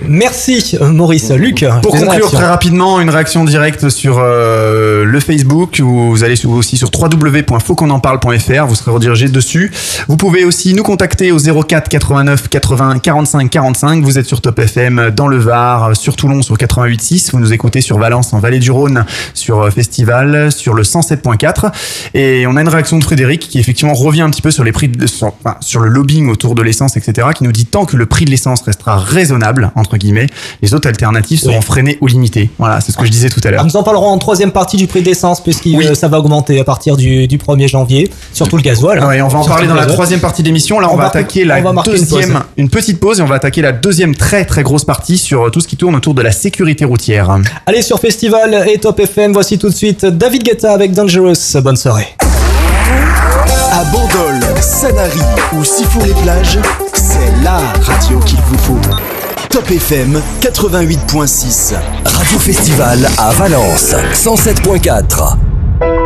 Merci 0.08 0.76
Maurice. 0.80 1.30
Luc, 1.30 1.64
Pour 1.82 1.98
conclure 1.98 2.30
très 2.30 2.46
rapidement, 2.46 3.00
une 3.00 3.10
réaction 3.10 3.44
directe 3.44 3.88
sur 3.88 4.18
euh, 4.18 5.04
le 5.04 5.20
Facebook, 5.20 5.80
ou 5.82 6.10
vous 6.10 6.24
allez 6.24 6.44
aussi 6.46 6.76
sur 6.76 6.90
www.fautquonenparle.fr, 6.92 8.66
vous 8.66 8.74
serez 8.74 8.90
redirigé 8.90 9.28
dessus. 9.28 9.72
Vous 10.08 10.16
pouvez 10.16 10.44
aussi 10.44 10.74
nous 10.74 10.82
contacter 10.82 11.32
au 11.32 11.38
04 11.38 11.88
89 11.88 12.48
80 12.48 12.98
45 12.98 13.50
45. 13.50 14.04
Vous 14.04 14.18
êtes 14.18 14.26
sur 14.26 14.40
Top 14.40 14.58
FM 14.58 15.10
dans 15.14 15.28
le 15.28 15.38
Var, 15.38 15.96
sur 15.96 16.16
Toulon 16.16 16.42
sur 16.42 16.56
88.6. 16.56 17.32
Vous 17.32 17.40
nous 17.40 17.52
écoutez 17.52 17.80
sur 17.80 17.98
Valence 17.98 18.32
en 18.32 18.38
Vallée 18.38 18.58
du 18.58 18.70
Rhône, 18.70 19.04
sur 19.34 19.62
euh, 19.62 19.70
Festival, 19.70 20.52
sur 20.52 20.74
le 20.74 20.82
107.4. 20.82 21.72
Et 22.14 22.46
on 22.46 22.56
a 22.56 22.60
une 22.60 22.68
réaction 22.68 22.98
de 22.98 23.04
Frédéric 23.04 23.48
qui 23.48 23.58
effectivement 23.58 23.94
revient 23.94 24.22
un 24.22 24.30
petit 24.30 24.42
peu 24.42 24.50
sur 24.50 24.64
les 24.64 24.72
prix, 24.72 24.88
de, 24.88 25.06
sur, 25.06 25.28
enfin, 25.28 25.56
sur 25.60 25.80
le 25.80 25.88
lobbying 25.88 26.28
autour 26.28 26.54
de 26.54 26.62
l'essence, 26.62 26.96
etc. 26.96 27.28
Qui 27.34 27.44
nous 27.44 27.52
dit 27.52 27.66
tant 27.66 27.84
que 27.84 27.96
le 27.96 28.06
prix 28.06 28.24
de 28.24 28.30
l'essence 28.30 28.62
restera 28.62 28.98
raisonnable 28.98 29.72
entre 29.86 29.96
guillemets, 29.96 30.26
les 30.62 30.74
autres 30.74 30.88
alternatives 30.88 31.40
seront 31.40 31.60
freinées 31.60 31.98
ou 32.00 32.06
limitées. 32.06 32.50
Voilà, 32.58 32.80
c'est 32.80 32.92
ce 32.92 32.96
que 32.98 33.04
je 33.06 33.10
disais 33.10 33.28
tout 33.28 33.40
à 33.44 33.50
l'heure. 33.50 33.60
Alors, 33.60 33.72
nous 33.72 33.76
en 33.76 33.82
parlerons 33.82 34.08
en 34.08 34.18
troisième 34.18 34.50
partie 34.52 34.76
du 34.76 34.86
prix 34.86 35.00
de 35.00 35.06
l'essence, 35.06 35.40
puisque 35.42 35.68
ça 35.94 36.08
va 36.08 36.18
augmenter 36.18 36.60
à 36.60 36.64
partir 36.64 36.96
du, 36.96 37.26
du 37.28 37.38
1er 37.38 37.68
janvier, 37.68 38.10
surtout 38.32 38.56
le 38.56 38.62
gasoil. 38.62 38.98
hein. 39.02 39.08
Ouais, 39.08 39.22
on 39.22 39.28
va 39.28 39.38
en 39.38 39.44
parler 39.44 39.64
le 39.64 39.68
dans 39.70 39.74
la 39.74 39.86
troisième 39.86 40.20
partie 40.20 40.42
de 40.42 40.48
l'émission. 40.48 40.80
Là, 40.80 40.88
on, 40.90 40.94
On 40.94 40.96
va, 40.96 41.04
va- 41.04 41.08
attaquer 41.08 41.44
la 41.44 41.58
on 41.58 41.62
va 41.62 41.72
marquer 41.72 41.92
une 41.92 41.96
deuxième, 42.04 42.32
pause. 42.32 42.42
une 42.56 42.68
petite 42.68 43.00
pause 43.00 43.20
et 43.20 43.22
on 43.22 43.26
va 43.26 43.36
attaquer 43.36 43.62
la 43.62 43.72
deuxième 43.72 44.14
très 44.14 44.44
très 44.44 44.62
grosse 44.62 44.84
partie 44.84 45.16
sur 45.18 45.50
tout 45.50 45.60
ce 45.60 45.68
qui 45.68 45.76
tourne 45.76 45.94
autour 45.94 46.14
de 46.14 46.22
la 46.22 46.32
sécurité 46.32 46.84
routière. 46.84 47.36
Allez 47.66 47.82
sur 47.82 47.98
Festival 48.00 48.66
et 48.68 48.78
Top 48.78 48.98
FM, 49.00 49.32
voici 49.32 49.58
tout 49.58 49.68
de 49.68 49.74
suite 49.74 50.04
David 50.04 50.42
Guetta 50.42 50.72
avec 50.72 50.92
Dangerous. 50.92 51.34
Bonne 51.62 51.76
soirée. 51.76 52.08
À 53.72 53.84
Bandol, 53.92 54.40
Sanary 54.60 55.18
ou 55.52 55.62
Sifour-les-Plages, 55.64 56.58
c'est 56.94 57.44
la 57.44 57.58
radio 57.82 58.18
qu'il 58.20 58.38
vous 58.48 58.58
faut. 58.58 59.25
Top 59.56 59.70
FM 59.70 60.20
88.6. 60.42 61.72
Radio 62.04 62.38
Festival 62.38 63.08
à 63.16 63.30
Valence 63.32 63.94
107.4. 64.12 66.05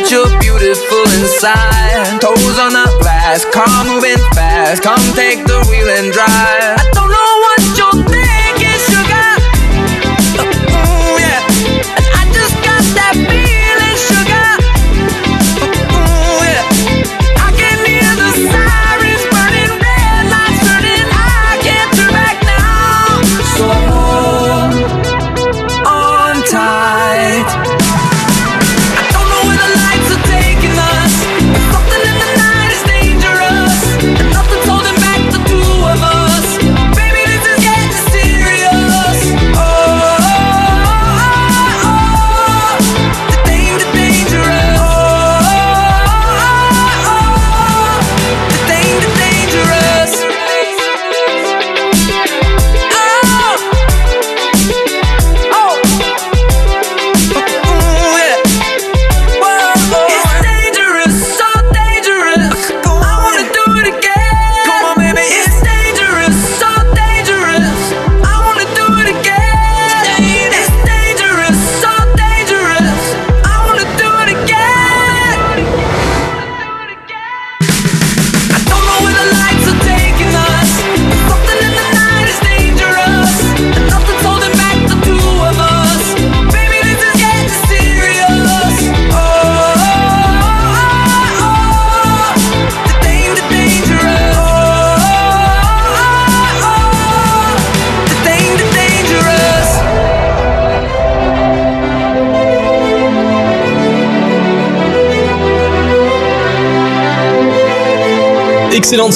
that 0.00 0.10
you're 0.10 0.40
beautiful 0.40 1.04
inside. 1.20 2.20
Toes 2.20 2.58
on 2.58 2.72
the 2.72 2.86
glass, 3.00 3.44
car 3.52 3.84
moving 3.84 4.16
fast. 4.34 4.82
Come 4.82 5.00
take 5.14 5.44
the 5.46 5.60
wheel 5.68 5.88
and 5.88 6.12
drive. 6.12 6.59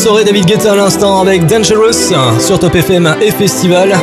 Soirée 0.05 0.25
David 0.25 0.45
Guetta 0.45 0.73
à 0.73 0.77
l'instant 0.77 1.19
avec 1.23 1.47
Dangerous 1.47 2.13
sur 2.39 2.59
Top 2.59 2.75
FM 2.75 3.17
et 3.23 3.31
Festival. 3.31 3.97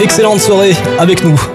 Excellente 0.00 0.38
soirée 0.38 0.76
avec 1.00 1.24
nous. 1.24 1.53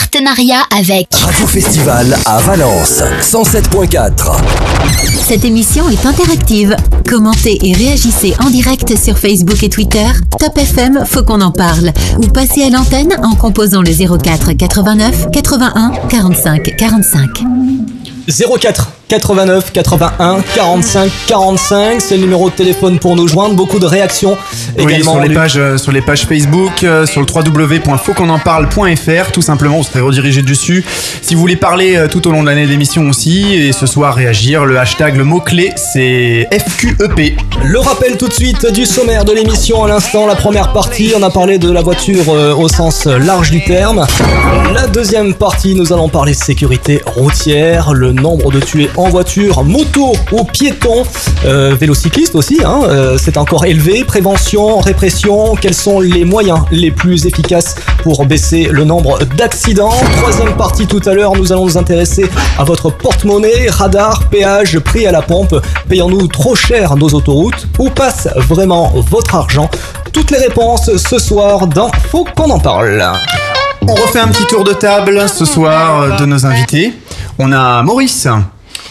En 0.00 0.02
partenariat 0.02 0.62
avec 0.76 1.08
Radio 1.14 1.46
Festival 1.46 2.16
à 2.24 2.40
Valence 2.40 3.02
107.4. 3.20 4.34
Cette 5.26 5.44
émission 5.44 5.88
est 5.90 6.06
interactive. 6.06 6.74
Commentez 7.08 7.58
et 7.62 7.74
réagissez 7.74 8.34
en 8.42 8.48
direct 8.48 8.96
sur 8.96 9.18
Facebook 9.18 9.62
et 9.62 9.68
Twitter. 9.68 10.06
Top 10.38 10.56
FM, 10.56 11.04
faut 11.04 11.22
qu'on 11.22 11.42
en 11.42 11.50
parle. 11.50 11.92
Ou 12.18 12.26
passez 12.28 12.62
à 12.62 12.70
l'antenne 12.70 13.14
en 13.22 13.34
composant 13.34 13.82
le 13.82 13.92
04 13.92 14.52
89 14.52 15.30
81 15.32 15.92
45 16.08 16.76
45. 16.76 17.30
04 18.60 18.99
89 19.10 19.72
81 19.72 20.40
45 20.54 21.10
45, 21.26 22.00
c'est 22.00 22.14
le 22.14 22.20
numéro 22.22 22.48
de 22.48 22.54
téléphone 22.54 23.00
pour 23.00 23.16
nous 23.16 23.26
joindre. 23.26 23.56
Beaucoup 23.56 23.80
de 23.80 23.86
réactions 23.86 24.38
Oui, 24.78 24.84
également. 24.84 25.14
sur 25.14 25.20
les 25.20 25.34
pages, 25.34 25.56
euh, 25.56 25.76
sur 25.78 25.90
les 25.90 26.00
pages 26.00 26.26
Facebook, 26.26 26.84
euh, 26.84 27.06
sur 27.06 27.20
le 27.20 27.26
www.fautquonenparle.fr, 27.26 29.32
tout 29.32 29.42
simplement, 29.42 29.78
vous 29.78 29.82
serez 29.82 29.98
redirigé 30.00 30.42
dessus. 30.42 30.84
Si 31.22 31.34
vous 31.34 31.40
voulez 31.40 31.56
parler 31.56 31.96
euh, 31.96 32.06
tout 32.06 32.28
au 32.28 32.30
long 32.30 32.42
de 32.42 32.46
l'année 32.48 32.66
de 32.66 32.70
l'émission 32.70 33.08
aussi, 33.08 33.52
et 33.52 33.72
ce 33.72 33.86
soir 33.86 34.14
réagir, 34.14 34.64
le 34.64 34.78
hashtag, 34.78 35.16
le 35.16 35.24
mot-clé, 35.24 35.72
c'est 35.74 36.48
FQEP. 36.52 37.36
Le 37.64 37.80
rappel 37.80 38.16
tout 38.16 38.28
de 38.28 38.32
suite 38.32 38.72
du 38.72 38.86
sommaire 38.86 39.24
de 39.24 39.32
l'émission 39.32 39.82
à 39.82 39.88
l'instant. 39.88 40.28
La 40.28 40.36
première 40.36 40.72
partie, 40.72 41.12
on 41.18 41.22
a 41.24 41.30
parlé 41.30 41.58
de 41.58 41.68
la 41.68 41.82
voiture 41.82 42.28
au 42.28 42.68
sens 42.68 43.06
large 43.06 43.50
du 43.50 43.64
terme. 43.64 44.06
La 44.72 44.86
deuxième 44.86 45.34
partie, 45.34 45.74
nous 45.74 45.92
allons 45.92 46.08
parler 46.08 46.32
sécurité 46.32 47.02
routière, 47.04 47.92
le 47.92 48.12
nombre 48.12 48.52
de 48.52 48.60
tués 48.60 48.88
en 48.96 49.08
voiture, 49.08 49.64
moto 49.64 50.12
ou 50.30 50.44
piétons, 50.44 51.02
euh, 51.44 51.74
vélocyclistes 51.74 52.36
aussi, 52.36 52.60
hein, 52.64 52.82
euh, 52.84 53.18
c'est 53.20 53.36
encore 53.36 53.64
élevé. 53.64 54.04
Prévention, 54.04 54.78
répression, 54.78 55.56
quels 55.56 55.74
sont 55.74 55.98
les 55.98 56.24
moyens 56.24 56.60
les 56.70 56.92
plus 56.92 57.26
efficaces 57.26 57.74
pour 58.04 58.24
baisser 58.26 58.68
le 58.70 58.84
nombre 58.84 59.18
d'accidents? 59.36 59.92
Troisième 60.18 60.56
partie 60.56 60.86
tout 60.86 61.02
à 61.04 61.14
l'heure, 61.14 61.34
nous 61.34 61.52
allons 61.52 61.64
nous 61.64 61.78
intéresser 61.78 62.30
à 62.56 62.62
votre 62.62 62.90
porte-monnaie, 62.90 63.68
radar, 63.70 64.28
péage, 64.28 64.78
prix 64.78 65.04
à 65.04 65.10
la 65.10 65.22
pompe. 65.22 65.56
Payons-nous 65.88 66.28
trop 66.28 66.54
cher 66.54 66.94
nos 66.94 67.08
autoroutes 67.08 67.66
Où 67.80 67.90
passe 67.90 68.28
vraiment 68.36 68.92
votre 68.94 69.34
argent? 69.34 69.68
Toutes 70.12 70.30
les 70.30 70.38
réponses 70.38 70.96
ce 70.96 71.18
soir 71.18 71.66
dans 71.66 71.90
qu'on 72.36 72.50
en 72.50 72.60
parle. 72.60 73.04
On 73.86 73.94
refait 73.94 74.20
un 74.20 74.28
petit 74.28 74.46
tour 74.46 74.64
de 74.64 74.72
table 74.72 75.22
ce 75.28 75.44
soir 75.44 76.02
euh, 76.02 76.16
de 76.16 76.26
nos 76.26 76.46
invités. 76.46 76.92
On 77.38 77.52
a 77.52 77.82
Maurice. 77.82 78.28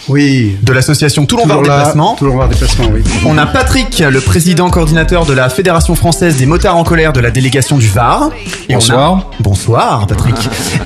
Oui. 0.08 0.58
De 0.64 0.74
l'association 0.74 1.26
Toulon 1.28 1.46
Var 1.46 1.58
Déplacement. 1.62 2.16
Toulon 2.16 2.38
Var 2.38 2.48
Déplacement, 2.48 2.86
oui. 2.92 3.04
On 3.26 3.38
a 3.38 3.46
Patrick, 3.46 4.00
le 4.00 4.20
président 4.20 4.70
coordinateur 4.72 5.26
de 5.26 5.34
la 5.34 5.50
Fédération 5.50 5.94
française 5.94 6.38
des 6.38 6.48
motards 6.48 6.78
en 6.78 6.84
colère 6.84 7.14
de 7.14 7.20
la 7.20 7.30
délégation 7.30 7.78
du 7.78 7.88
Var. 7.88 8.30
Et 8.68 8.74
on 8.74 8.78
a- 8.78 8.80
Bonsoir. 8.80 9.26
Bonsoir, 9.40 10.08
Patrick. 10.08 10.36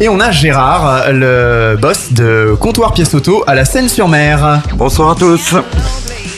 Et 0.02 0.10
on 0.10 0.20
a 0.20 0.32
Gérard, 0.32 1.06
le 1.12 1.78
boss 1.82 2.12
de 2.12 2.56
Comptoir 2.60 2.94
Pièce 2.94 3.14
Auto 3.16 3.44
à 3.48 3.56
la 3.56 3.64
Seine-sur-Mer. 3.64 4.62
Bonsoir 4.76 5.12
à 5.12 5.16
tous. 5.16 5.56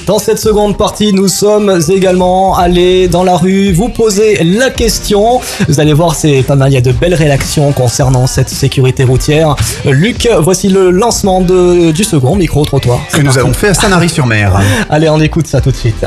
Dans 0.05 0.19
cette 0.19 0.37
seconde 0.37 0.77
partie, 0.77 1.13
nous 1.13 1.27
sommes 1.27 1.79
également 1.89 2.55
allés 2.55 3.07
dans 3.07 3.23
la 3.23 3.37
rue 3.37 3.71
vous 3.73 3.89
poser 3.89 4.43
la 4.43 4.69
question. 4.69 5.39
Vous 5.67 5.79
allez 5.79 5.93
voir, 5.93 6.13
c'est 6.13 6.43
pas 6.43 6.55
mal, 6.55 6.69
il 6.71 6.75
y 6.75 6.77
a 6.77 6.81
de 6.81 6.91
belles 6.91 7.15
réactions 7.15 7.71
concernant 7.71 8.27
cette 8.27 8.49
sécurité 8.49 9.03
routière. 9.03 9.55
Luc, 9.83 10.29
voici 10.41 10.69
le 10.69 10.91
lancement 10.91 11.41
de- 11.41 11.91
du 11.91 12.03
second 12.03 12.35
micro-trottoir. 12.35 12.99
Que 13.11 13.21
nous 13.21 13.35
avons 13.37 13.53
fait 13.53 13.69
à 13.69 13.73
Sanary-sur-Mer. 13.73 14.59
Allez, 14.91 15.09
on 15.09 15.19
écoute 15.19 15.47
ça 15.47 15.59
tout 15.59 15.71
de 15.71 15.75
suite. 15.75 16.05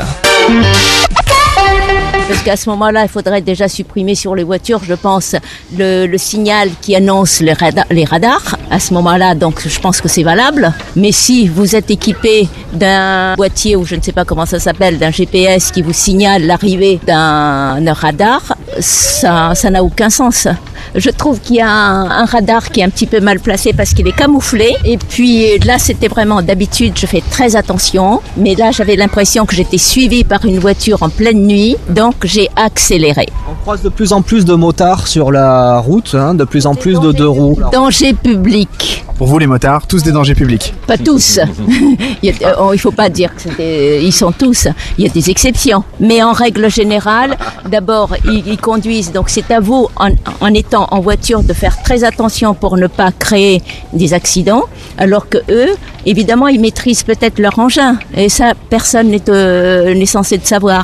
Parce 2.29 2.43
qu'à 2.43 2.55
ce 2.55 2.69
moment-là, 2.69 3.01
il 3.01 3.09
faudrait 3.09 3.41
déjà 3.41 3.67
supprimer 3.67 4.13
sur 4.13 4.35
les 4.35 4.43
voitures, 4.43 4.81
je 4.87 4.93
pense, 4.93 5.35
le, 5.75 6.15
signal 6.17 6.69
qui 6.79 6.95
annonce 6.95 7.39
les, 7.39 7.53
rada- 7.53 7.87
les 7.89 8.05
radars. 8.05 8.55
À 8.69 8.79
ce 8.79 8.93
moment-là, 8.93 9.33
donc, 9.33 9.67
je 9.67 9.79
pense 9.79 9.99
que 9.99 10.07
c'est 10.07 10.21
valable. 10.21 10.71
Mais 10.95 11.11
si 11.11 11.47
vous 11.47 11.75
êtes 11.75 11.89
équipé 11.89 12.47
d'un 12.71 13.33
boîtier 13.33 13.75
ou 13.75 13.83
je 13.83 13.95
ne 13.95 14.01
sais 14.01 14.11
pas 14.11 14.25
comment 14.25 14.45
ça 14.45 14.59
s'appelle, 14.59 14.99
d'un 14.99 15.09
GPS 15.09 15.71
qui 15.71 15.81
vous 15.81 15.91
signale 15.91 16.43
l'arrivée 16.43 16.99
d'un 17.07 17.93
radar, 17.93 18.55
ça 18.79 19.53
ça 19.55 19.69
n'a 19.69 19.83
aucun 19.83 20.09
sens. 20.09 20.47
Je 20.95 21.09
trouve 21.09 21.39
qu'il 21.39 21.57
y 21.57 21.61
a 21.61 21.69
un, 21.69 22.09
un 22.09 22.25
radar 22.25 22.69
qui 22.69 22.79
est 22.79 22.83
un 22.83 22.89
petit 22.89 23.05
peu 23.05 23.19
mal 23.19 23.39
placé 23.39 23.73
parce 23.73 23.93
qu'il 23.93 24.07
est 24.07 24.15
camouflé. 24.15 24.75
Et 24.85 24.97
puis 24.97 25.57
là, 25.59 25.77
c'était 25.77 26.07
vraiment 26.07 26.41
d'habitude, 26.41 26.93
je 26.97 27.05
fais 27.05 27.21
très 27.29 27.55
attention. 27.55 28.21
Mais 28.37 28.55
là, 28.55 28.71
j'avais 28.71 28.95
l'impression 28.95 29.45
que 29.45 29.55
j'étais 29.55 29.77
suivie 29.77 30.23
par 30.23 30.45
une 30.45 30.59
voiture 30.59 31.03
en 31.03 31.09
pleine 31.09 31.45
nuit. 31.45 31.75
Donc, 31.89 32.15
j'ai 32.23 32.49
accéléré. 32.55 33.27
On 33.49 33.55
croise 33.61 33.81
de 33.81 33.89
plus 33.89 34.13
en 34.13 34.21
plus 34.21 34.45
de 34.45 34.53
motards 34.53 35.07
sur 35.07 35.31
la 35.31 35.79
route, 35.79 36.15
hein, 36.15 36.33
de 36.33 36.43
plus 36.43 36.65
en 36.65 36.75
plus 36.75 36.99
de 36.99 37.11
deux 37.11 37.27
roues. 37.27 37.59
Danger 37.71 38.13
public. 38.13 39.05
Pour 39.17 39.27
vous 39.27 39.37
les 39.37 39.47
motards, 39.47 39.85
tous 39.85 40.01
des 40.01 40.13
dangers 40.13 40.33
publics. 40.33 40.73
Pas 40.87 40.97
tous. 40.97 41.39
il 42.23 42.31
ne 42.31 42.37
oh, 42.57 42.71
il 42.73 42.79
faut 42.79 42.91
pas 42.91 43.09
dire 43.09 43.35
que 43.35 43.41
c'est 43.41 43.57
des- 43.57 43.99
ils 44.01 44.13
sont 44.13 44.31
tous. 44.31 44.67
Il 44.97 45.05
y 45.05 45.09
a 45.09 45.11
des 45.11 45.29
exceptions. 45.29 45.83
Mais 45.99 46.23
en 46.23 46.31
règle 46.31 46.69
générale, 46.71 47.37
d'abord, 47.69 48.15
ils, 48.23 48.47
ils 48.47 48.57
conduisent. 48.69 49.11
Donc 49.17 49.27
c'est 49.35 49.49
à 49.51 49.59
vous, 49.67 49.83
en, 50.05 50.09
en 50.47 50.51
étant 50.63 50.85
en 50.91 50.99
voiture, 51.09 51.41
de 51.51 51.53
faire 51.63 51.75
très 51.87 51.99
attention 52.11 52.49
pour 52.61 52.73
ne 52.83 52.87
pas 52.99 53.11
créer 53.25 53.57
des 54.01 54.09
accidents. 54.19 54.65
Alors 55.03 55.25
que 55.33 55.39
eux, 55.59 55.71
évidemment, 56.05 56.47
ils 56.55 56.61
maîtrisent 56.67 57.03
peut-être 57.11 57.37
leur 57.45 57.57
engin. 57.65 57.91
Et 58.15 58.29
ça, 58.29 58.47
personne 58.75 59.07
n'est 59.13 59.29
euh, 59.29 60.05
censé 60.05 60.33
le 60.37 60.45
savoir. 60.55 60.83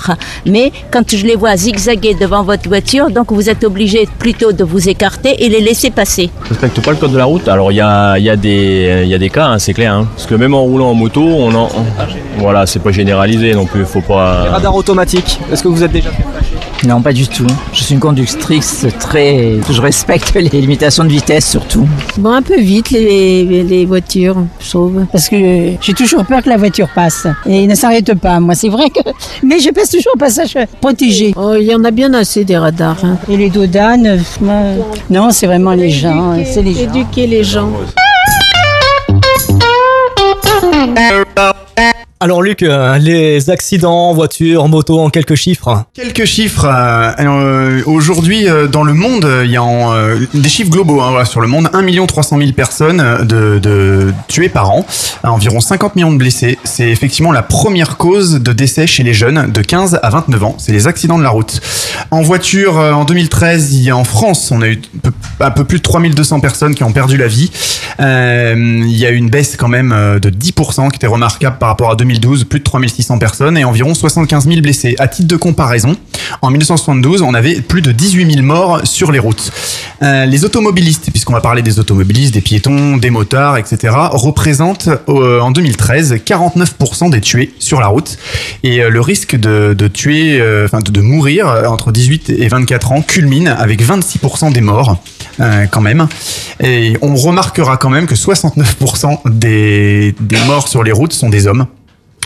Mais 0.53 0.71
quand 0.93 1.05
je 1.19 1.25
les 1.29 1.35
vois 1.35 1.55
zigzaguer 1.65 2.13
devant 2.25 2.43
votre 2.51 2.67
voiture, 2.73 3.05
donc 3.17 3.27
vous 3.37 3.47
êtes 3.53 3.63
obligé 3.71 4.07
plutôt 4.23 4.51
de 4.59 4.63
vous 4.63 4.83
écarter 4.93 5.31
et 5.43 5.47
les 5.49 5.61
laisser 5.69 5.91
passer. 6.01 6.29
respecte 6.49 6.79
pas 6.85 6.91
le 6.91 6.97
code 6.97 7.11
de 7.11 7.17
la 7.17 7.25
route? 7.25 7.47
Alors 7.55 7.69
il 7.71 7.75
y 7.75 7.81
a, 7.81 8.17
il 8.17 8.25
y 8.29 8.29
a 8.29 8.35
des, 8.47 9.01
il 9.05 9.09
y 9.09 9.13
a 9.13 9.21
des 9.25 9.29
cas, 9.37 9.47
hein, 9.51 9.59
c'est 9.59 9.73
clair. 9.73 9.93
hein. 9.93 10.07
Parce 10.15 10.27
que 10.29 10.35
même 10.35 10.53
en 10.53 10.63
roulant 10.69 10.89
en 10.89 10.93
moto, 11.03 11.21
on 11.21 11.53
en, 11.53 11.65
on- 11.79 12.39
voilà, 12.45 12.65
c'est 12.65 12.79
pas 12.79 12.91
généralisé 12.91 13.53
non 13.53 13.65
plus. 13.65 13.85
Faut 13.85 14.01
pas. 14.01 14.43
Les 14.45 14.49
radars 14.49 14.75
automatiques, 14.75 15.39
est-ce 15.51 15.61
que 15.63 15.67
vous 15.67 15.83
êtes 15.83 15.91
déjà 15.91 16.09
fait 16.11 16.23
flasher? 16.23 16.87
Non, 16.87 17.01
pas 17.01 17.13
du 17.13 17.27
tout. 17.27 17.47
Je 17.77 17.83
suis 17.83 17.93
une 17.93 17.99
conductrice 17.99 18.85
très. 19.01 19.55
Je 19.69 19.81
respecte 19.81 20.33
les 20.35 20.47
limitations 20.49 21.03
de 21.03 21.09
vitesse 21.09 21.49
surtout. 21.49 21.85
Bon, 22.17 22.31
un 22.31 22.41
peu 22.41 22.57
vite 22.57 22.89
les, 22.91 23.63
les 23.63 23.85
voitures, 23.85 24.37
je 24.61 24.69
trouve. 24.69 25.05
Parce 25.11 25.27
que 25.27 25.71
j'ai 25.81 25.93
toujours 25.93 26.23
peur 26.25 26.41
que 26.41 26.47
la 26.47 26.55
voiture 26.55 26.87
passe. 26.95 27.27
Et 27.45 27.63
il 27.63 27.67
ne 27.67 27.75
s'arrête 27.75 28.13
pas, 28.15 28.39
moi, 28.39 28.55
c'est 28.55 28.69
vrai 28.69 28.89
que. 28.89 29.01
Mais 29.43 29.59
je 29.59 29.69
passe 29.71 29.89
toujours 29.89 30.13
au 30.15 30.17
passage 30.17 30.57
protégé. 30.79 31.33
Oh, 31.35 31.53
il 31.59 31.65
y 31.65 31.75
en 31.75 31.83
a 31.83 31.91
bien 31.91 32.13
assez 32.13 32.45
des 32.45 32.57
radars. 32.57 33.03
hein. 33.03 33.17
Et 33.29 33.35
les 33.35 33.49
dodanes, 33.49 34.07
euh, 34.07 34.17
moi, 34.39 34.61
non, 35.09 35.29
c'est 35.31 35.45
vraiment 35.45 35.73
les 35.73 35.89
gens. 35.89 36.31
hein, 36.31 36.43
C'est 36.45 36.61
les 36.61 36.73
gens. 36.73 36.79
Éduquer 36.93 37.27
les 37.27 37.43
gens. 37.43 37.69
Alors 42.21 42.41
Luc, 42.41 42.63
euh, 42.63 42.97
les 42.97 43.49
accidents, 43.49 44.13
voiture, 44.13 44.69
moto, 44.69 45.01
en 45.01 45.09
quelques 45.09 45.35
chiffres. 45.35 45.83
Quelques 45.93 46.23
chiffres. 46.23 46.63
euh, 46.65 47.11
euh, 47.19 47.81
Aujourd'hui, 47.87 48.47
dans 48.71 48.83
le 48.83 48.93
monde, 48.93 49.27
il 49.43 49.51
y 49.51 49.57
a 49.57 49.63
en, 49.63 49.93
des 50.33 50.47
chiffres 50.47 50.71
globaux 50.71 51.01
hein, 51.01 51.25
sur 51.25 51.41
le 51.41 51.47
monde. 51.47 51.69
1 51.73 52.05
300 52.05 52.37
000 52.37 52.51
personnes 52.53 53.25
de, 53.27 54.13
tuées 54.29 54.47
par 54.47 54.71
an, 54.71 54.85
environ 55.23 55.59
50 55.59 55.97
millions 55.97 56.13
de 56.13 56.17
blessés. 56.17 56.57
C'est 56.63 56.87
effectivement 56.89 57.33
la 57.33 57.43
première 57.43 57.97
cause 57.97 58.39
de 58.41 58.53
décès 58.53 58.87
chez 58.87 59.03
les 59.03 59.13
jeunes 59.13 59.51
de 59.51 59.61
15 59.61 59.99
à 60.01 60.09
29 60.09 60.43
ans. 60.45 60.55
C'est 60.57 60.71
les 60.71 60.87
accidents 60.87 61.17
de 61.17 61.23
la 61.23 61.29
route. 61.29 61.59
En 62.11 62.21
voiture, 62.21 62.77
en 62.77 63.03
2013, 63.03 63.73
il 63.73 63.83
y 63.83 63.89
a 63.89 63.97
en 63.97 64.05
France, 64.05 64.51
on 64.51 64.61
a 64.61 64.67
eu 64.69 64.81
un 65.41 65.51
peu, 65.51 65.65
plus 65.65 65.79
de 65.79 65.83
3200 65.83 66.39
personnes 66.39 66.75
qui 66.75 66.85
ont 66.85 66.93
perdu 66.93 67.17
la 67.17 67.27
vie. 67.27 67.51
Il 67.99 68.97
y 68.97 69.05
a 69.05 69.09
eu 69.11 69.15
une 69.15 69.29
baisse 69.29 69.57
quand 69.57 69.67
même 69.67 69.89
de 70.21 70.29
10% 70.29 70.91
qui 70.91 70.95
était 70.95 71.07
remarquable 71.07 71.57
par 71.57 71.67
rapport 71.67 71.91
à 71.91 71.95
2012, 72.05 72.43
plus 72.43 72.59
de 72.59 72.63
3600 72.63 73.17
personnes 73.17 73.57
et 73.57 73.63
environ 73.63 73.93
75 73.93 74.47
000 74.47 74.61
blessés. 74.61 74.95
À 74.99 75.07
titre 75.07 75.27
de 75.27 75.35
comparaison, 75.35 75.95
en 76.41 76.51
1972, 76.51 77.23
on 77.23 77.33
avait 77.33 77.61
plus 77.61 77.81
de 77.81 77.91
18 77.91 78.33
000 78.33 78.45
morts 78.45 78.81
sur 78.83 79.11
les 79.11 79.19
routes. 79.19 79.51
Euh, 80.03 80.25
les 80.25 80.45
automobilistes, 80.45 81.09
puisqu'on 81.11 81.33
va 81.33 81.41
parler 81.41 81.63
des 81.63 81.79
automobilistes, 81.79 82.33
des 82.33 82.41
piétons, 82.41 82.97
des 82.97 83.09
motards, 83.09 83.57
etc., 83.57 83.93
représentent 84.11 84.89
euh, 85.09 85.39
en 85.39 85.51
2013 85.51 86.19
49% 86.25 87.09
des 87.09 87.21
tués 87.21 87.53
sur 87.57 87.79
la 87.79 87.87
route. 87.87 88.17
Et 88.63 88.81
euh, 88.81 88.89
le 88.89 89.01
risque 89.01 89.35
de, 89.35 89.73
de 89.75 89.87
tuer, 89.87 90.39
euh, 90.39 90.65
enfin 90.65 90.81
de, 90.81 90.91
de 90.91 91.01
mourir 91.01 91.47
entre 91.67 91.91
18 91.91 92.29
et 92.29 92.47
24 92.47 92.91
ans 92.91 93.01
culmine 93.01 93.47
avec 93.47 93.81
26% 93.81 94.53
des 94.53 94.61
morts. 94.61 95.01
quand 95.71 95.81
même. 95.81 96.07
Et 96.61 96.95
on 97.01 97.15
remarquera 97.15 97.77
quand 97.77 97.89
même 97.89 98.05
que 98.05 98.15
69% 98.15 99.29
des, 99.29 100.15
des 100.19 100.37
morts 100.47 100.67
sur 100.67 100.83
les 100.83 100.91
routes 100.91 101.13
sont 101.13 101.29
des 101.29 101.47
hommes. 101.47 101.65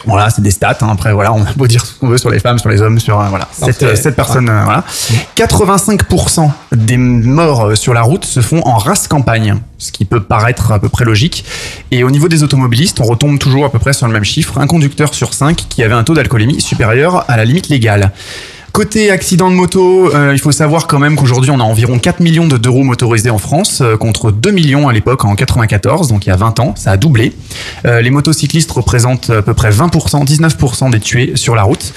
Voilà, 0.05 0.29
c'est 0.29 0.41
des 0.41 0.51
stats. 0.51 0.77
hein. 0.81 0.89
Après, 0.91 1.13
voilà, 1.13 1.33
on 1.33 1.41
a 1.43 1.51
beau 1.55 1.67
dire 1.67 1.85
ce 1.85 1.93
qu'on 1.99 2.07
veut 2.07 2.17
sur 2.17 2.29
les 2.29 2.39
femmes, 2.39 2.57
sur 2.59 2.69
les 2.69 2.81
hommes, 2.81 2.99
sur 2.99 3.19
euh, 3.19 3.25
voilà, 3.29 3.47
cette, 3.51 3.83
euh, 3.83 3.95
cette 3.95 4.15
personne. 4.15 4.49
euh, 4.49 4.63
voilà. 4.63 4.83
85% 5.35 6.49
des 6.71 6.97
morts 6.97 7.75
sur 7.77 7.93
la 7.93 8.01
route 8.01 8.25
se 8.25 8.41
font 8.41 8.61
en 8.65 8.77
race 8.77 9.07
campagne, 9.07 9.55
ce 9.77 9.91
qui 9.91 10.05
peut 10.05 10.21
paraître 10.21 10.71
à 10.71 10.79
peu 10.79 10.89
près 10.89 11.05
logique. 11.05 11.45
Et 11.91 12.03
au 12.03 12.11
niveau 12.11 12.27
des 12.27 12.43
automobilistes, 12.43 12.99
on 12.99 13.05
retombe 13.05 13.39
toujours 13.39 13.65
à 13.65 13.71
peu 13.71 13.79
près 13.79 13.93
sur 13.93 14.07
le 14.07 14.13
même 14.13 14.23
chiffre. 14.23 14.57
Un 14.57 14.67
conducteur 14.67 15.13
sur 15.13 15.33
5 15.33 15.55
qui 15.69 15.83
avait 15.83 15.93
un 15.93 16.03
taux 16.03 16.13
d'alcoolémie 16.13 16.61
supérieur 16.61 17.25
à 17.27 17.37
la 17.37 17.45
limite 17.45 17.69
légale. 17.69 18.11
Côté 18.71 19.09
accident 19.09 19.49
de 19.49 19.55
moto, 19.55 20.13
euh, 20.13 20.31
il 20.33 20.39
faut 20.39 20.51
savoir 20.51 20.87
quand 20.87 20.99
même 20.99 21.15
qu'aujourd'hui 21.15 21.49
on 21.51 21.59
a 21.59 21.63
environ 21.63 21.97
4 21.97 22.19
millions 22.19 22.47
de 22.47 22.57
deux 22.57 22.69
roues 22.69 22.83
motorisées 22.83 23.31
en 23.31 23.39
France 23.39 23.81
euh, 23.81 23.97
contre 23.97 24.31
2 24.31 24.51
millions 24.51 24.87
à 24.87 24.93
l'époque 24.93 25.25
en 25.25 25.35
94, 25.35 26.07
donc 26.07 26.25
il 26.25 26.29
y 26.29 26.31
a 26.31 26.35
20 26.35 26.59
ans, 26.59 26.73
ça 26.75 26.91
a 26.91 26.97
doublé. 26.97 27.33
Euh, 27.85 28.01
les 28.01 28.11
motocyclistes 28.11 28.71
représentent 28.71 29.31
à 29.31 29.41
peu 29.41 29.53
près 29.53 29.71
20%, 29.71 30.25
19% 30.25 30.91
des 30.91 30.99
tués 30.99 31.31
sur 31.35 31.55
la 31.55 31.63
route. 31.63 31.93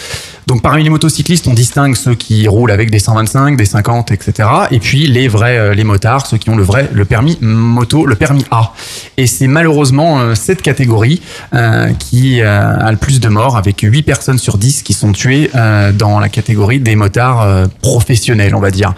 Donc 0.46 0.62
parmi 0.62 0.82
les 0.82 0.90
motocyclistes, 0.90 1.46
on 1.46 1.54
distingue 1.54 1.94
ceux 1.94 2.14
qui 2.14 2.48
roulent 2.48 2.70
avec 2.70 2.90
des 2.90 2.98
125, 2.98 3.56
des 3.56 3.64
50, 3.64 4.10
etc. 4.10 4.48
Et 4.70 4.80
puis 4.80 5.06
les 5.06 5.28
vrais, 5.28 5.56
euh, 5.56 5.74
les 5.74 5.84
motards, 5.84 6.26
ceux 6.26 6.36
qui 6.36 6.50
ont 6.50 6.56
le 6.56 6.62
vrai, 6.62 6.88
le 6.92 7.04
permis 7.04 7.38
moto, 7.40 8.06
le 8.06 8.16
permis 8.16 8.44
A. 8.50 8.72
Et 9.16 9.26
c'est 9.26 9.46
malheureusement 9.46 10.20
euh, 10.20 10.34
cette 10.34 10.62
catégorie 10.62 11.22
euh, 11.54 11.92
qui 11.98 12.42
a 12.42 12.90
le 12.90 12.96
plus 12.96 13.20
de 13.20 13.28
morts, 13.28 13.56
avec 13.56 13.80
8 13.80 14.02
personnes 14.02 14.38
sur 14.38 14.58
10 14.58 14.82
qui 14.82 14.92
sont 14.92 15.12
tuées 15.12 15.50
dans 15.94 16.18
la 16.18 16.28
catégorie 16.28 16.80
des 16.80 16.96
motards 16.96 17.68
professionnels, 17.80 18.54
on 18.54 18.60
va 18.60 18.70
dire. 18.70 18.94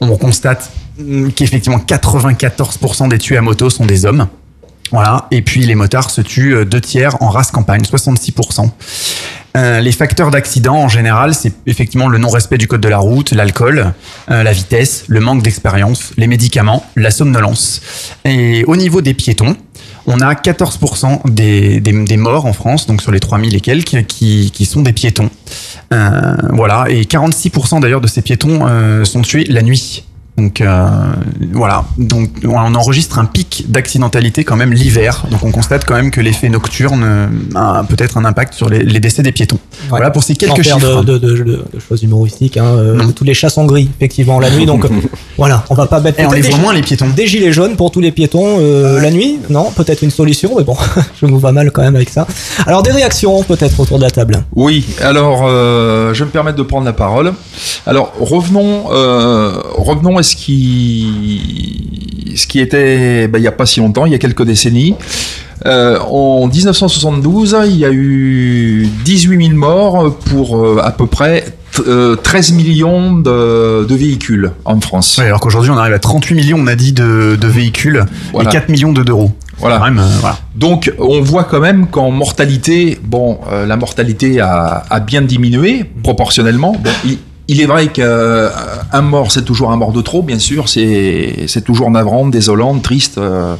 On 0.00 0.16
constate 0.16 0.70
mm, 0.98 1.30
qu'effectivement 1.30 1.78
94% 1.78 3.08
des 3.08 3.18
tués 3.18 3.36
à 3.36 3.42
moto 3.42 3.70
sont 3.70 3.86
des 3.86 4.04
hommes. 4.04 4.26
Voilà. 4.90 5.26
Et 5.30 5.42
puis 5.42 5.64
les 5.64 5.74
motards 5.74 6.10
se 6.10 6.20
tuent 6.20 6.54
euh, 6.54 6.64
deux 6.64 6.80
tiers 6.80 7.20
en 7.22 7.28
race 7.28 7.50
campagne, 7.50 7.82
66%. 7.82 8.70
Euh, 9.56 9.80
les 9.80 9.92
facteurs 9.92 10.30
d'accident 10.30 10.76
en 10.76 10.88
général, 10.88 11.34
c'est 11.34 11.52
effectivement 11.66 12.08
le 12.08 12.18
non-respect 12.18 12.58
du 12.58 12.68
code 12.68 12.80
de 12.80 12.88
la 12.88 12.98
route, 12.98 13.32
l'alcool, 13.32 13.92
euh, 14.30 14.42
la 14.42 14.52
vitesse, 14.52 15.04
le 15.08 15.20
manque 15.20 15.42
d'expérience, 15.42 16.12
les 16.16 16.26
médicaments, 16.26 16.84
la 16.96 17.10
somnolence. 17.10 17.80
Et 18.24 18.64
au 18.66 18.76
niveau 18.76 19.00
des 19.00 19.14
piétons, 19.14 19.56
on 20.06 20.20
a 20.20 20.32
14% 20.34 21.30
des, 21.30 22.16
morts 22.16 22.46
en 22.46 22.52
France, 22.52 22.86
donc 22.86 23.02
sur 23.02 23.12
les 23.12 23.20
3000 23.20 23.54
et 23.56 23.60
quelques, 23.60 24.06
qui, 24.06 24.64
sont 24.64 24.80
des 24.80 24.94
piétons. 24.94 25.28
Voilà, 25.90 26.86
et 26.88 27.02
46% 27.02 27.80
d'ailleurs 27.80 28.00
de 28.00 28.06
ces 28.06 28.22
piétons 28.22 29.04
sont 29.04 29.20
tués 29.20 29.44
la 29.44 29.60
nuit. 29.60 30.04
Donc 30.38 30.60
euh, 30.60 30.86
voilà, 31.52 31.84
donc 31.98 32.30
on 32.44 32.74
enregistre 32.76 33.18
un 33.18 33.24
pic 33.24 33.64
d'accidentalité 33.68 34.44
quand 34.44 34.54
même 34.56 34.72
l'hiver. 34.72 35.24
Donc 35.32 35.42
on 35.44 35.50
constate 35.50 35.84
quand 35.84 35.94
même 35.96 36.12
que 36.12 36.20
l'effet 36.20 36.48
nocturne 36.48 37.02
euh, 37.04 37.26
a 37.56 37.82
peut-être 37.82 38.16
un 38.18 38.24
impact 38.24 38.54
sur 38.54 38.68
les, 38.68 38.84
les 38.84 39.00
décès 39.00 39.22
des 39.24 39.32
piétons. 39.32 39.58
Voilà 39.88 40.10
pour 40.10 40.22
ces 40.22 40.36
quelques 40.36 40.62
chiffres. 40.62 41.02
De, 41.02 41.18
de, 41.18 41.18
de- 41.18 41.36
de- 41.42 41.64
de 41.74 41.80
choses 41.80 42.02
humoristiques. 42.04 42.56
Hein, 42.56 42.66
euh, 42.76 43.02
tous 43.16 43.24
les 43.24 43.34
chats 43.34 43.48
sont 43.50 43.64
gris, 43.64 43.90
effectivement, 43.98 44.38
la 44.38 44.50
nuit. 44.50 44.64
Donc 44.64 44.86
voilà, 45.36 45.64
on 45.70 45.74
va 45.74 45.86
pas 45.86 46.00
mettre. 46.00 46.20
Et 46.20 46.26
on 46.26 46.30
les 46.30 46.42
voit 46.42 46.58
moins 46.58 46.72
les 46.72 46.82
piétons. 46.82 47.08
Des 47.16 47.26
gilets 47.26 47.52
jaunes 47.52 47.74
pour 47.74 47.90
tous 47.90 48.00
les 48.00 48.12
piétons 48.12 48.58
euh, 48.60 49.00
la 49.00 49.10
nuit 49.10 49.38
Non, 49.50 49.72
peut-être 49.72 50.02
une 50.02 50.10
solution, 50.12 50.52
mais 50.56 50.62
bon, 50.62 50.76
je 51.20 51.26
me 51.26 51.32
vois 51.36 51.50
mal 51.52 51.72
quand 51.72 51.82
même 51.82 51.96
avec 51.96 52.10
ça. 52.10 52.26
Alors 52.66 52.82
des 52.84 52.92
réactions 52.92 53.42
peut-être 53.42 53.80
autour 53.80 53.98
de 53.98 54.04
la 54.04 54.10
table. 54.12 54.44
Oui, 54.54 54.86
alors 55.02 55.42
euh, 55.48 56.14
je 56.14 56.20
vais 56.20 56.26
me 56.26 56.30
permettre 56.30 56.56
de 56.58 56.62
prendre 56.62 56.86
la 56.86 56.92
parole. 56.92 57.32
Alors 57.86 58.12
revenons, 58.20 58.84
euh, 58.92 59.52
revenons 59.76 60.16
à 60.18 60.22
ce 60.28 60.36
qui, 60.36 61.82
ce 62.36 62.46
qui 62.46 62.60
était 62.60 63.28
ben, 63.28 63.38
il 63.38 63.42
n'y 63.42 63.48
a 63.48 63.52
pas 63.52 63.66
si 63.66 63.80
longtemps, 63.80 64.06
il 64.06 64.12
y 64.12 64.14
a 64.14 64.18
quelques 64.18 64.44
décennies. 64.44 64.94
Euh, 65.66 65.98
en 66.08 66.46
1972, 66.46 67.56
il 67.66 67.76
y 67.78 67.84
a 67.84 67.90
eu 67.90 68.88
18 69.04 69.46
000 69.48 69.58
morts 69.58 70.14
pour 70.16 70.56
euh, 70.56 70.80
à 70.84 70.92
peu 70.92 71.06
près 71.06 71.44
t- 71.72 71.82
euh, 71.88 72.14
13 72.14 72.52
millions 72.52 73.12
de, 73.16 73.84
de 73.84 73.94
véhicules 73.96 74.52
en 74.64 74.80
France. 74.80 75.18
Ouais, 75.18 75.24
alors 75.24 75.40
qu'aujourd'hui 75.40 75.70
on 75.72 75.76
arrive 75.76 75.94
à 75.94 75.98
38 75.98 76.34
millions, 76.36 76.58
on 76.60 76.66
a 76.68 76.76
dit, 76.76 76.92
de, 76.92 77.36
de 77.40 77.46
véhicules 77.48 78.04
Voilà. 78.32 78.50
et 78.50 78.52
4 78.52 78.68
millions 78.68 78.92
de- 78.92 79.02
d'euros. 79.02 79.32
Voilà. 79.58 79.80
Même, 79.80 80.00
voilà. 80.20 80.38
Donc, 80.54 80.92
on 81.00 81.20
voit 81.20 81.42
quand 81.42 81.58
même 81.58 81.88
qu'en 81.88 82.12
mortalité, 82.12 82.96
bon, 83.02 83.40
la 83.66 83.76
mortalité 83.76 84.38
a, 84.40 84.84
a 84.88 85.00
bien 85.00 85.20
diminué 85.22 85.82
proportionnellement. 86.04 86.76
Bon, 86.78 86.90
il, 87.04 87.18
il 87.48 87.60
est 87.62 87.66
vrai 87.66 87.88
qu'un 87.88 89.00
mort, 89.02 89.32
c'est 89.32 89.44
toujours 89.44 89.70
un 89.72 89.76
mort 89.76 89.92
de 89.92 90.02
trop, 90.02 90.22
bien 90.22 90.38
sûr. 90.38 90.68
C'est 90.68 91.44
c'est 91.46 91.64
toujours 91.64 91.90
navrant, 91.90 92.26
désolant, 92.28 92.78
triste. 92.78 93.18
euh. 93.18 93.54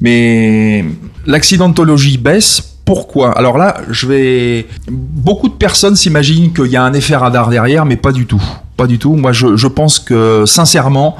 mais 0.00 0.84
l'accidentologie 1.26 2.18
baisse. 2.18 2.62
Pourquoi? 2.84 3.36
Alors 3.36 3.58
là, 3.58 3.78
je 3.90 4.06
vais. 4.06 4.66
Beaucoup 4.90 5.48
de 5.48 5.54
personnes 5.54 5.94
s'imaginent 5.96 6.54
qu'il 6.54 6.68
y 6.68 6.76
a 6.76 6.82
un 6.82 6.94
effet 6.94 7.16
radar 7.16 7.50
derrière, 7.50 7.84
mais 7.84 7.96
pas 7.96 8.12
du 8.12 8.24
tout. 8.24 8.42
Pas 8.78 8.86
du 8.86 8.98
tout. 8.98 9.14
Moi, 9.14 9.32
je, 9.32 9.56
je 9.56 9.66
pense 9.66 9.98
que 9.98 10.44
sincèrement, 10.46 11.16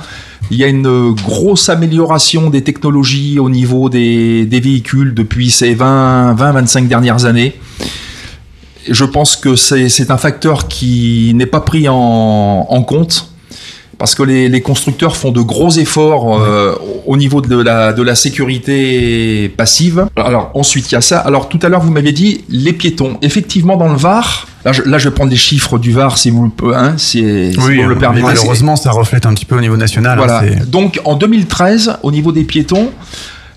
il 0.51 0.57
y 0.57 0.65
a 0.65 0.69
une 0.69 1.13
grosse 1.13 1.69
amélioration 1.69 2.49
des 2.49 2.63
technologies 2.63 3.39
au 3.39 3.51
niveau 3.51 3.91
des, 3.91 4.47
des 4.47 4.61
véhicules 4.61 5.13
depuis 5.13 5.51
ces 5.51 5.75
20-25 5.75 6.87
dernières 6.89 7.27
années. 7.27 7.55
Je 8.91 9.05
pense 9.05 9.37
que 9.37 9.57
c'est 9.57 10.11
un 10.11 10.17
facteur 10.19 10.69
qui 10.69 11.33
n'est 11.35 11.47
pas 11.47 11.61
pris 11.61 11.89
en, 11.89 12.67
en 12.69 12.83
compte 12.83 13.31
parce 13.99 14.15
que 14.15 14.23
les, 14.23 14.49
les 14.49 14.61
constructeurs 14.61 15.17
font 15.17 15.33
de 15.33 15.41
gros 15.41 15.71
efforts 15.73 16.41
euh, 16.41 16.75
au 17.07 17.17
niveau 17.17 17.41
de 17.41 17.61
la, 17.61 17.93
de 17.93 18.01
la 18.03 18.15
sécurité 18.15 19.49
passive. 19.57 20.07
Alors 20.17 20.51
ensuite 20.55 20.91
il 20.91 20.95
y 20.95 20.99
a 20.99 21.01
ça. 21.01 21.19
Alors 21.19 21.49
tout 21.49 21.59
à 21.63 21.69
l'heure 21.69 21.81
vous 21.83 21.91
m'avez 21.91 22.13
dit 22.13 22.45
les 22.49 22.73
piétons. 22.73 23.19
Effectivement 23.23 23.77
dans 23.77 23.89
le 23.89 23.97
Var, 23.99 24.47
là 24.65 24.73
je, 24.73 24.83
là, 24.83 24.99
je 24.99 25.09
vais 25.09 25.15
prendre 25.15 25.31
les 25.31 25.37
chiffres 25.37 25.79
du 25.79 25.93
Var 25.93 26.17
si 26.17 26.31
vous 26.31 26.53
hein, 26.75 26.95
si, 26.97 27.53
si 27.53 27.59
Oui, 27.61 27.83
vous 27.83 27.89
le 27.89 27.99
permettez. 27.99 28.25
malheureusement 28.25 28.77
ça 28.77 28.91
reflète 28.93 29.27
un 29.27 29.35
petit 29.35 29.45
peu 29.45 29.57
au 29.57 29.61
niveau 29.61 29.77
national. 29.77 30.19
hein, 30.21 30.25
Voilà. 30.27 30.55
Donc 30.67 31.01
en 31.05 31.15
2013, 31.17 31.99
au 32.03 32.13
niveau 32.13 32.31
des 32.33 32.45
piétons, 32.45 32.91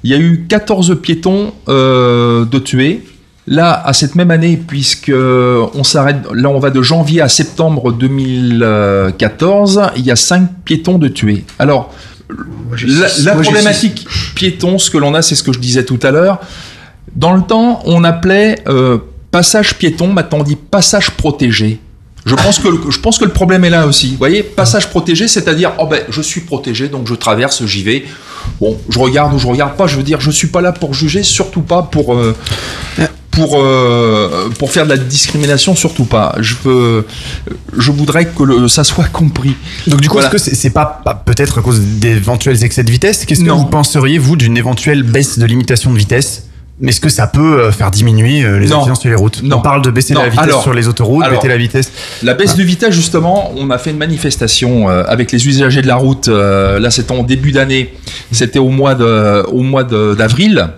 il 0.04 0.10
y 0.10 0.14
a 0.16 0.18
eu 0.18 0.46
14 0.50 0.98
piétons 1.02 1.54
euh, 1.70 2.46
de 2.46 2.58
tués. 2.58 3.04
Là, 3.48 3.82
à 3.86 3.94
cette 3.94 4.14
même 4.16 4.30
année, 4.30 4.56
puisque 4.56 5.10
euh, 5.10 5.66
on 5.74 5.84
s'arrête, 5.84 6.18
là 6.32 6.50
on 6.50 6.60
va 6.60 6.70
de 6.70 6.82
janvier 6.84 7.22
à 7.22 7.30
septembre 7.30 7.92
2014, 7.92 9.82
il 9.96 10.06
y 10.06 10.12
a 10.12 10.16
5 10.16 10.48
piétons 10.64 11.00
de 11.00 11.08
tués. 11.08 11.44
Alors, 11.58 11.92
la, 12.30 13.08
la 13.24 13.34
moi, 13.34 13.44
j'ai 13.44 13.52
problématique 13.52 14.08
piéton, 14.36 14.78
ce 14.78 14.92
que 14.92 14.98
l'on 14.98 15.16
a, 15.16 15.24
c'est 15.24 15.36
ce 15.36 15.42
que 15.44 15.52
je 15.52 15.60
disais 15.60 15.86
tout 15.86 16.00
à 16.04 16.12
l'heure. 16.12 16.40
Dans 17.16 17.34
le 17.34 17.42
temps, 17.42 17.82
on 17.86 18.04
appelait 18.04 18.60
euh, 18.68 19.00
passage 19.32 19.76
piéton, 19.76 20.14
maintenant 20.14 20.40
on 20.40 20.44
dit 20.44 20.56
passage 20.56 21.12
protégé. 21.12 21.80
Je 22.26 22.36
pense 22.36 22.60
que 22.60 22.68
le, 22.68 22.80
je 22.92 23.00
pense 23.00 23.18
que 23.18 23.26
le 23.26 23.32
problème 23.32 23.66
est 23.66 23.72
là 23.72 23.88
aussi. 23.88 24.12
Vous 24.12 24.18
voyez, 24.18 24.44
passage 24.44 24.90
protégé, 24.90 25.28
c'est-à-dire, 25.28 25.72
oh 25.80 25.88
ben, 25.88 26.02
je 26.10 26.22
suis 26.22 26.42
protégé, 26.42 26.88
donc 26.88 27.08
je 27.08 27.16
traverse, 27.16 27.66
j'y 27.66 27.82
vais. 27.82 28.06
Bon, 28.60 28.78
je 28.90 29.00
regarde 29.00 29.34
ou 29.34 29.40
je 29.40 29.48
regarde 29.48 29.76
pas. 29.76 29.88
Je 29.88 29.98
veux 29.98 30.04
dire, 30.04 30.22
je 30.22 30.30
suis 30.30 30.48
pas 30.48 30.62
là 30.62 30.72
pour 30.72 30.94
juger, 30.94 31.24
surtout 31.24 31.62
pas 31.62 31.82
pour 31.82 32.14
euh, 32.14 32.36
pour 33.32 33.58
euh, 33.62 34.50
pour 34.60 34.72
faire 34.72 34.84
de 34.86 34.90
la 34.90 34.98
discrimination, 34.98 35.74
surtout 35.76 36.06
pas. 36.06 36.36
Je 36.40 36.56
veux, 36.64 37.06
je 37.78 37.92
voudrais 37.92 38.26
que 38.26 38.44
le, 38.44 38.68
ça 38.68 38.84
soit 38.84 39.06
compris. 39.08 39.56
Donc 39.88 40.02
du 40.02 40.10
coup, 40.10 40.16
Voilà. 40.16 40.28
est-ce 40.28 40.32
que 40.34 40.38
c'est 40.50 40.56
c'est 40.56 40.70
pas, 40.70 41.02
pas 41.04 41.16
peut-être 41.16 41.60
à 41.60 41.62
cause 41.62 41.80
d'éventuels 41.80 42.64
excès 42.64 42.84
de 42.84 42.92
vitesse? 42.92 43.26
Qu'est-ce 43.26 43.40
que 43.42 43.46
Non. 43.46 43.56
vous 43.58 43.66
penseriez, 43.66 44.18
vous, 44.18 44.36
d'une 44.36 44.58
éventuelle 44.58 45.04
baisse 45.04 45.40
de 45.40 45.46
limitation 45.46 45.92
de 45.94 45.98
vitesse? 45.98 46.48
Mais 46.84 46.90
est-ce 46.90 47.00
que 47.00 47.10
ça 47.10 47.28
peut 47.28 47.60
euh, 47.62 47.72
faire 47.72 47.92
diminuer 47.92 48.44
euh, 48.44 48.58
les 48.58 48.68
Non. 48.70 48.78
accidents 48.80 48.96
sur 48.96 49.10
les 49.10 49.16
routes? 49.16 49.44
Non. 49.44 49.58
On 49.58 49.62
parle 49.62 49.84
de 49.84 49.92
baisser 49.92 50.14
Non, 50.16 50.24
la 50.24 50.30
vitesse 50.30 50.44
alors- 50.46 50.64
sur 50.64 50.74
les 50.74 50.88
autoroutes, 50.88 51.24
alors, 51.24 51.38
baisser 51.40 51.48
la 51.48 51.58
vitesse. 51.58 51.92
La 52.24 52.34
baisse 52.34 52.56
de 52.56 52.64
vitesse, 52.64 52.94
justement, 52.94 53.54
on 53.56 53.70
a 53.70 53.78
fait 53.78 53.92
une 53.92 53.98
manifestation 54.00 54.90
euh, 54.90 55.04
avec 55.08 55.32
les 55.32 55.48
usagers 55.48 55.84
de 55.84 55.88
la 55.88 55.96
route. 55.96 56.28
là, 56.28 56.90
c'était 56.92 57.12
en 57.14 57.24
début 57.24 57.52
d'année. 57.52 57.94
C'était 58.32 58.60
au 58.60 58.70
mois 58.70 58.96
de, 58.96 59.44
au 59.48 59.62
mois 59.62 59.84
d'avril. 59.84 60.70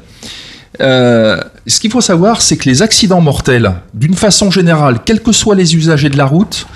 Euh, 0.81 1.37
ce 1.67 1.79
qu'il 1.79 1.91
faut 1.91 2.01
savoir, 2.01 2.41
c'est 2.41 2.57
que 2.57 2.69
les 2.69 2.81
accidents 2.81 3.21
mortels, 3.21 3.73
d'une 3.93 4.15
façon 4.15 4.51
générale, 4.51 4.99
quels 5.05 5.21
que 5.21 5.31
soient 5.31 5.55
les 5.55 5.75
usagers 5.75 6.09
de 6.09 6.17
la 6.17 6.25
route, 6.25 6.67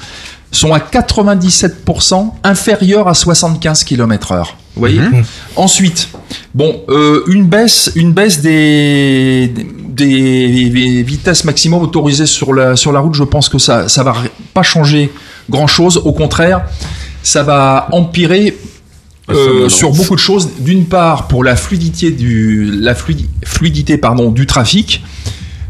sont 0.51 0.73
à 0.73 0.79
97% 0.79 2.31
inférieurs 2.43 3.07
à 3.07 3.13
75 3.13 3.83
km/h. 3.83 4.45
Vous 4.75 4.79
voyez 4.79 5.01
Ensuite, 5.55 6.09
bon, 6.53 6.81
euh, 6.89 7.23
une 7.27 7.45
baisse, 7.45 7.91
une 7.95 8.13
baisse 8.13 8.39
des, 8.41 9.51
des, 9.89 10.69
des 10.69 11.03
vitesses 11.03 11.43
maximum 11.43 11.81
autorisées 11.81 12.27
sur 12.27 12.53
la, 12.53 12.75
sur 12.75 12.91
la 12.91 12.99
route, 12.99 13.15
je 13.15 13.23
pense 13.23 13.49
que 13.49 13.57
ça 13.57 13.89
ça 13.89 14.03
va 14.03 14.15
pas 14.53 14.63
changer 14.63 15.11
grand-chose. 15.49 15.97
Au 15.97 16.13
contraire, 16.13 16.61
ça 17.23 17.43
va 17.43 17.89
empirer 17.91 18.57
euh, 19.29 19.45
somnolence. 19.69 19.73
sur 19.73 19.91
beaucoup 19.91 20.15
de 20.15 20.19
choses. 20.19 20.49
D'une 20.59 20.85
part, 20.85 21.27
pour 21.27 21.43
la 21.43 21.55
fluidité 21.55 22.11
du, 22.11 22.71
la 22.79 22.93
fluidi- 22.93 23.27
fluidité 23.45 23.97
pardon, 23.97 24.31
du 24.31 24.45
trafic. 24.45 25.03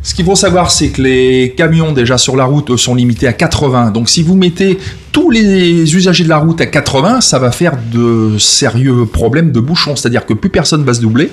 Ce 0.03 0.13
qu'il 0.13 0.23
faut 0.23 0.35
savoir, 0.35 0.71
c'est 0.71 0.89
que 0.89 1.01
les 1.01 1.53
camions 1.57 1.91
déjà 1.91 2.17
sur 2.17 2.37
la 2.37 2.45
route 2.45 2.75
sont 2.77 2.95
limités 2.95 3.27
à 3.27 3.33
80. 3.33 3.91
Donc 3.91 4.07
si 4.09 4.23
vous 4.23 4.35
mettez 4.35 4.77
tous 5.11 5.29
les 5.31 5.95
usagers 5.95 6.23
de 6.23 6.29
la 6.29 6.37
route 6.37 6.61
à 6.61 6.65
80, 6.65 7.19
ça 7.21 7.39
va 7.39 7.51
faire 7.51 7.73
de 7.91 8.37
sérieux 8.37 9.05
problèmes 9.05 9.51
de 9.51 9.59
bouchons. 9.59 9.95
C'est-à-dire 9.97 10.25
que 10.25 10.33
plus 10.33 10.49
personne 10.49 10.83
va 10.85 10.93
se 10.93 11.01
doubler. 11.01 11.29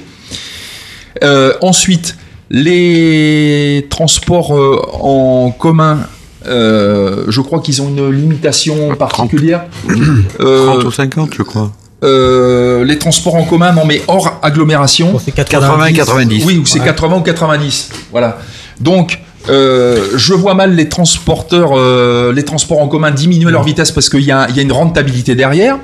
Euh, 1.23 1.53
ensuite, 1.61 2.17
Les 2.51 3.87
transports 3.91 4.55
euh, 4.57 4.81
en 5.01 5.51
commun, 5.51 6.01
euh, 6.47 7.25
je 7.29 7.41
crois 7.41 7.61
qu'ils 7.61 7.81
ont 7.83 7.89
une 7.89 8.11
limitation 8.11 8.95
particulière. 8.97 9.65
Euh, 10.41 10.67
30 10.67 10.85
ou 10.85 10.91
50, 10.91 11.31
je 11.35 11.43
crois. 11.43 11.73
Euh, 12.05 12.85
les 12.85 12.99
transports 12.99 13.35
en 13.35 13.45
commun, 13.45 13.73
non 13.73 13.85
mais 13.85 14.03
hors 14.07 14.39
agglomération. 14.43 15.19
c'est 15.25 15.33
80, 15.33 15.93
90. 15.93 16.45
Oui, 16.45 16.59
ou 16.59 16.67
c'est 16.67 16.79
Ouais. 16.81 16.85
80 16.87 17.17
ou 17.17 17.21
90. 17.23 17.91
Voilà. 18.13 18.39
Donc, 18.81 19.21
euh, 19.49 20.09
je 20.17 20.35
vois 20.35 20.55
mal 20.55 20.75
les 20.75 20.89
transporteurs, 20.89 21.73
euh, 21.77 22.33
les 22.33 22.45
transports 22.45 22.81
en 22.81 22.89
commun 22.89 23.11
diminuer 23.11 23.51
leur 23.51 23.63
vitesse 23.63 23.91
parce 23.91 24.09
qu'il 24.09 24.21
y, 24.21 24.27
y 24.27 24.33
a 24.33 24.49
une 24.63 24.73
rentabilité 24.73 25.35
derrière. 25.35 25.79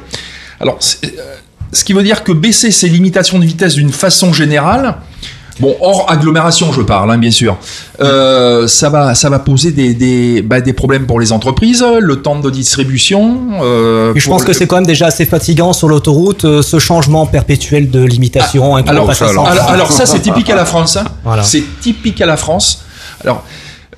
Alors, 0.60 0.78
euh, 1.04 1.08
ce 1.72 1.84
qui 1.84 1.92
veut 1.92 2.02
dire 2.02 2.24
que 2.24 2.32
baisser 2.32 2.70
ces 2.70 2.88
limitations 2.88 3.38
de 3.38 3.44
vitesse 3.44 3.74
d'une 3.74 3.92
façon 3.92 4.32
générale, 4.32 4.96
bon, 5.60 5.76
hors 5.80 6.10
agglomération, 6.10 6.72
je 6.72 6.82
parle, 6.82 7.10
hein, 7.12 7.18
bien 7.18 7.30
sûr, 7.30 7.56
euh, 8.00 8.66
ça 8.66 8.88
va, 8.90 9.14
ça 9.14 9.28
va 9.30 9.38
poser 9.38 9.70
des, 9.72 9.94
des, 9.94 10.42
bah, 10.42 10.60
des 10.60 10.72
problèmes 10.72 11.06
pour 11.06 11.20
les 11.20 11.32
entreprises, 11.32 11.84
le 12.00 12.22
temps 12.22 12.38
de 12.38 12.50
distribution. 12.50 13.38
euh, 13.62 14.12
Et 14.14 14.20
je 14.20 14.28
pense 14.28 14.42
que 14.42 14.48
le- 14.48 14.54
c'est 14.54 14.66
quand 14.66 14.76
même 14.76 14.86
déjà 14.86 15.06
assez 15.06 15.26
fatigant 15.26 15.72
sur 15.72 15.88
l'autoroute, 15.88 16.44
euh, 16.44 16.62
ce 16.62 16.78
changement 16.78 17.26
perpétuel 17.26 17.90
de 17.90 18.02
limitation. 18.04 18.74
hein, 18.76 18.82
qu'on 18.82 18.88
Alors, 18.90 19.06
passe 19.06 19.22
à 19.22 19.28
alors, 19.28 19.46
100. 19.54 19.66
alors 19.72 19.92
ça, 19.92 20.06
c'est 20.06 20.20
typique 20.20 20.50
à 20.50 20.56
la 20.56 20.64
France. 20.64 20.96
hein. 20.96 21.04
Voilà. 21.24 21.42
C'est 21.42 21.62
typique 21.80 22.20
à 22.20 22.26
la 22.26 22.36
France. 22.36 22.82
Alors, 23.22 23.44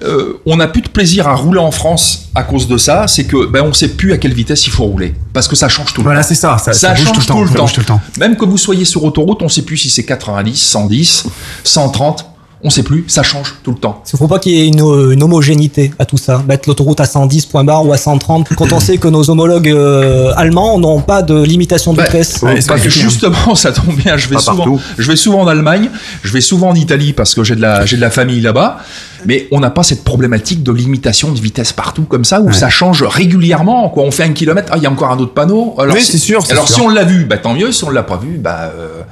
euh, 0.05 0.41
on 0.47 0.57
n'a 0.57 0.67
plus 0.69 0.83
de 0.83 0.89
plaisir 0.89 1.29
à 1.29 1.35
rouler 1.35 1.59
en 1.61 1.71
France 1.71 2.29
à 2.35 2.43
cause 2.43 2.69
de 2.69 2.77
ça. 2.79 3.07
C'est 3.09 3.25
que 3.25 3.47
ben, 3.47 3.63
on 3.63 3.73
sait 3.73 3.89
plus 3.89 4.13
à 4.13 4.19
quelle 4.19 4.35
vitesse 4.35 4.67
il 4.67 4.71
faut 4.71 4.85
rouler 4.85 5.15
parce 5.33 5.49
que 5.49 5.57
ça 5.57 5.69
change 5.69 5.93
tout 5.95 6.01
le 6.01 6.05
Voilà, 6.07 6.21
temps. 6.23 6.29
c'est 6.29 6.35
ça, 6.35 6.57
ça- 6.59 6.73
change 6.95 7.13
tout 7.13 7.21
le 7.21 7.27
temps, 7.27 7.47
ça 7.47 7.59
bouge 7.61 7.73
tout 7.73 7.81
le 7.81 7.87
temps. 7.87 8.01
Même 8.19 8.37
que 8.37 8.45
vous 8.45 8.59
soyez 8.59 8.85
sur 8.85 9.05
autoroute, 9.05 9.43
on 9.43 9.49
sait 9.49 9.63
plus 9.63 9.77
si 9.77 9.91
c'est 9.91 10.05
90, 10.05 10.57
110, 10.57 11.25
130. 11.65 12.27
On 12.65 12.71
sait 12.71 12.85
plus. 12.85 13.05
Ça 13.09 13.25
change 13.25 13.57
tout 13.65 13.73
le 13.73 13.77
temps. 13.79 14.05
Il 14.07 14.15
ne 14.15 14.19
faut 14.19 14.29
pas 14.29 14.39
qu'il 14.39 14.53
y 14.53 14.61
ait 14.61 14.69
une, 14.69 14.79
une 15.11 15.21
homogénéité 15.25 15.93
à 15.99 16.05
tout 16.05 16.17
ça. 16.17 16.45
Mettre 16.47 16.69
l'autoroute 16.69 17.01
à 17.01 17.07
110 17.07 17.47
point 17.47 17.65
barre 17.65 17.85
ou 17.85 17.93
à 17.93 17.97
130 17.97 18.51
quand 18.57 18.73
on 18.73 18.79
sait 18.79 18.99
que 18.99 19.09
nos 19.09 19.29
homologues 19.31 19.69
euh, 19.69 20.33
allemands 20.37 20.79
n'ont 20.79 21.01
pas 21.01 21.23
de 21.23 21.43
limitation 21.43 21.93
de 21.93 21.97
Bah, 21.97 22.05
vitesse. 22.05 22.39
Parce 22.39 22.83
que 22.83 22.89
justement, 22.89 23.57
ça 23.57 23.73
tombe 23.73 23.97
bien. 23.97 24.17
Je 24.17 24.29
vais 24.29 24.37
Pas 24.37 24.41
souvent, 24.43 24.57
partout. 24.59 24.81
je 24.97 25.09
vais 25.11 25.17
souvent 25.17 25.41
en 25.41 25.49
Allemagne, 25.49 25.91
je 26.23 26.33
vais 26.33 26.41
souvent 26.41 26.69
en 26.69 26.75
Italie 26.77 27.13
parce 27.13 27.35
que 27.35 27.43
j'ai 27.43 27.57
de 27.57 27.61
la, 27.63 27.85
j'ai 27.85 27.97
de 27.97 28.01
la 28.01 28.11
famille 28.13 28.41
là-bas. 28.41 28.79
Mais 29.27 29.47
on 29.53 29.61
n'a 29.61 29.71
pas 29.71 29.83
cette 29.83 30.05
problématique 30.05 30.63
de 30.63 30.73
limitation 30.73 31.33
de 31.33 31.41
vitesse 31.41 31.73
partout 31.73 32.03
comme 32.05 32.25
ça 32.25 32.41
où 32.41 32.53
ça 32.53 32.69
change 32.71 33.03
régulièrement. 33.03 33.89
Quoi, 33.91 34.03
on 34.05 34.11
fait 34.11 34.25
un 34.25 34.33
kilomètre, 34.33 34.73
ah, 34.73 34.77
il 34.79 34.83
y 34.83 34.87
a 34.87 34.91
encore 34.91 35.11
un 35.13 35.19
autre 35.19 35.35
panneau. 35.35 35.75
Alors, 35.79 35.95
Oui, 35.95 36.03
si- 36.03 36.13
c'est 36.13 36.19
sûr, 36.19 36.43
Alors 36.51 36.67
sûr. 36.67 36.77
si 36.77 36.81
on 36.83 36.89
l'a 36.89 37.05
vu, 37.05 37.25
bah 37.25 37.39
tant 37.39 37.55
mieux. 37.55 37.73
Si 37.73 37.85
on 37.85 37.91
l'a 37.91 38.03
pas 38.03 38.17
vu, 38.17 38.39
bah. 38.39 38.73
euh, 38.77 39.03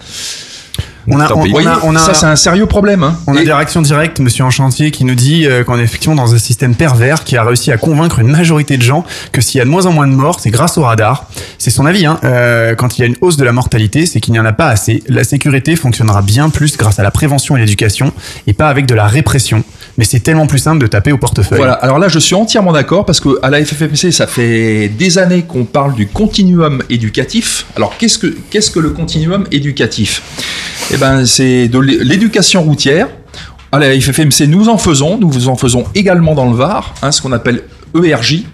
On 1.09 1.19
a, 1.19 1.33
on, 1.33 1.43
pis. 1.43 1.51
on 1.55 1.57
a, 1.59 1.63
Voyez, 1.63 1.69
on 1.85 1.97
a- 1.97 1.99
ça 1.99 2.15
c'est 2.15 2.27
un 2.27 2.37
sérieux 2.37 2.67
problème. 2.67 3.03
hein. 3.03 3.17
On 3.27 3.35
a 3.35 3.43
des 3.43 3.53
réactions 3.53 3.81
directes, 3.83 4.21
monsieur 4.21 4.45
en 4.45 4.51
chantier, 4.51 4.91
qui 4.91 5.05
nous 5.05 5.15
dit 5.15 5.47
euh, 5.47 5.65
qu'on 5.65 5.79
est 5.79 5.83
effectivement 5.83 6.15
dans 6.15 6.35
un 6.35 6.39
système 6.39 6.75
pervers 6.75 7.25
qui 7.25 7.37
a 7.37 7.43
réussi 7.43 7.73
à 7.73 7.79
convaincre 7.79 8.19
une 8.21 8.29
majorité 8.29 8.77
de 8.77 8.83
gens 8.83 9.05
que 9.33 9.41
s'il 9.41 9.59
y 9.59 9.61
a 9.63 9.65
de 9.65 9.71
moins 9.71 9.87
en 9.87 9.93
moins 9.93 10.07
de 10.07 10.13
morts, 10.13 10.39
c'est 10.41 10.51
grâce 10.51 10.77
au 10.79 10.83
radar. 10.83 11.27
C'est 11.59 11.71
son 11.71 11.87
avis, 11.87 12.05
hein. 12.07 12.21
Euh, 12.23 12.75
quand 12.75 12.97
il 12.99 13.01
y 13.01 13.05
a 13.05 13.07
une 13.07 13.17
hausse 13.23 13.39
de 13.39 13.45
la 13.45 13.53
mortalité, 13.53 14.05
c'est 14.07 14.21
qu'il 14.21 14.33
n'y 14.33 14.39
en 14.41 14.45
a 14.45 14.53
pas 14.53 14.69
assez. 14.69 15.03
La 15.09 15.25
sécurité 15.25 15.75
fonctionnera 15.75 16.21
bien 16.23 16.51
plus 16.51 16.77
grâce 16.77 16.99
à 16.99 17.03
la 17.03 17.11
prévention 17.11 17.57
et 17.57 17.61
l'éducation, 17.61 18.13
et 18.47 18.53
pas 18.53 18.69
avec 18.69 18.87
de 18.87 18.95
la 18.95 19.07
répression. 19.07 19.65
Mais 20.01 20.07
c'est 20.07 20.21
tellement 20.21 20.47
plus 20.47 20.59
simple 20.61 20.79
de 20.81 20.87
taper 20.87 21.13
au 21.13 21.19
portefeuille. 21.19 21.59
Voilà, 21.59 21.75
alors 21.75 21.99
là 21.99 22.09
je 22.09 22.19
suis 22.19 22.35
entièrement 22.35 22.73
d'accord 22.73 23.05
parce 23.05 23.21
que 23.21 23.39
à 23.43 23.51
la 23.51 23.63
FFMC 23.63 24.11
ça 24.13 24.27
fait 24.27 24.89
des 24.89 25.19
années 25.19 25.43
qu'on 25.43 25.67
parle 25.67 25.95
du 25.95 26.07
continuum 26.07 26.83
éducatif. 26.89 27.67
Alors 27.77 27.99
qu'est-ce 27.99 28.17
que 28.17 28.35
qu'est-ce 28.49 28.71
que 28.71 28.81
le 28.81 28.91
continuum 28.91 29.45
éducatif? 29.53 30.23
Eh 30.91 30.97
ben 30.97 31.27
c'est 31.27 31.69
de 31.69 31.79
l'é- 31.79 31.99
l'éducation 32.03 32.63
routière. 32.63 33.09
À 33.73 33.79
la 33.79 33.91
FFMC 34.01 34.47
nous 34.49 34.71
en 34.71 34.79
faisons, 34.79 35.19
nous 35.19 35.49
en 35.49 35.57
faisons 35.57 35.85
également 35.95 36.35
dans 36.35 36.49
le 36.51 36.57
Var, 36.57 36.95
hein, 37.03 37.13
ce 37.13 37.21
qu'on 37.21 37.33
appelle 37.33 37.61
ERJ. 37.95 38.45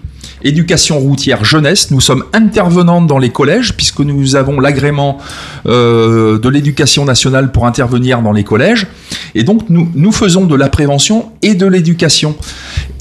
Éducation 0.43 0.99
routière 0.99 1.43
jeunesse, 1.43 1.89
nous 1.89 1.99
sommes 1.99 2.23
intervenants 2.31 3.01
dans 3.01 3.17
les 3.17 3.29
collèges 3.31 3.73
puisque 3.75 4.01
nous 4.01 4.35
avons 4.35 4.59
l'agrément 4.59 5.17
euh, 5.65 6.37
de 6.37 6.47
l'éducation 6.47 7.05
nationale 7.05 7.51
pour 7.51 7.65
intervenir 7.65 8.21
dans 8.21 8.33
les 8.33 8.43
collèges. 8.43 8.85
Et 9.33 9.43
donc 9.43 9.63
nous, 9.69 10.11
faisons 10.11 10.45
de 10.45 10.55
la 10.55 10.69
prévention 10.69 11.31
et 11.41 11.55
de 11.55 11.65
l'éducation. 11.65 12.35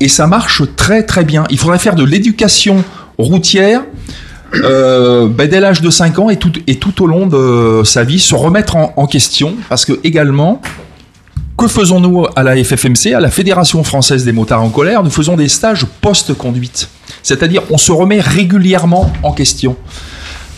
Et 0.01 0.09
ça 0.09 0.27
marche 0.27 0.63
très 0.77 1.03
très 1.03 1.25
bien. 1.25 1.45
Il 1.51 1.59
faudrait 1.59 1.79
faire 1.79 1.95
de 1.95 2.05
l'éducation 2.05 2.83
routière 3.19 3.83
euh, 4.55 5.29
ben, 5.29 5.49
dès 5.49 5.61
l'âge 5.61 5.83
de 5.83 5.91
5 5.91 6.19
ans 6.19 6.31
et 6.31 6.37
tout, 6.37 7.03
au 7.03 7.07
long 7.07 7.27
de 7.27 7.83
sa 7.85 8.05
vie, 8.05 8.19
se 8.19 8.35
remettre 8.35 8.77
en, 8.77 8.95
en 8.97 9.07
question. 9.07 9.55
Parce 9.69 9.85
que 9.85 10.01
également, 10.05 10.63
que 11.59 11.69
faisons-nous 11.69 12.27
à 12.35 12.43
la 12.43 12.57
FFMC, 12.57 13.13
à 13.15 13.21
la 13.21 13.31
Fédération 13.31 13.85
française 13.85 14.25
des 14.25 14.33
motards 14.33 14.63
en 14.63 14.71
colère? 14.71 15.03
Nous 15.03 15.11
faisons 15.11 15.37
des 15.37 15.49
stages 15.49 15.85
post-conduite. 16.01 16.89
C'est-à-dire, 17.27 17.63
on 17.71 17.77
se 17.79 17.91
remet 17.91 18.21
régulièrement 18.21 19.13
en 19.25 19.33
question. 19.33 19.75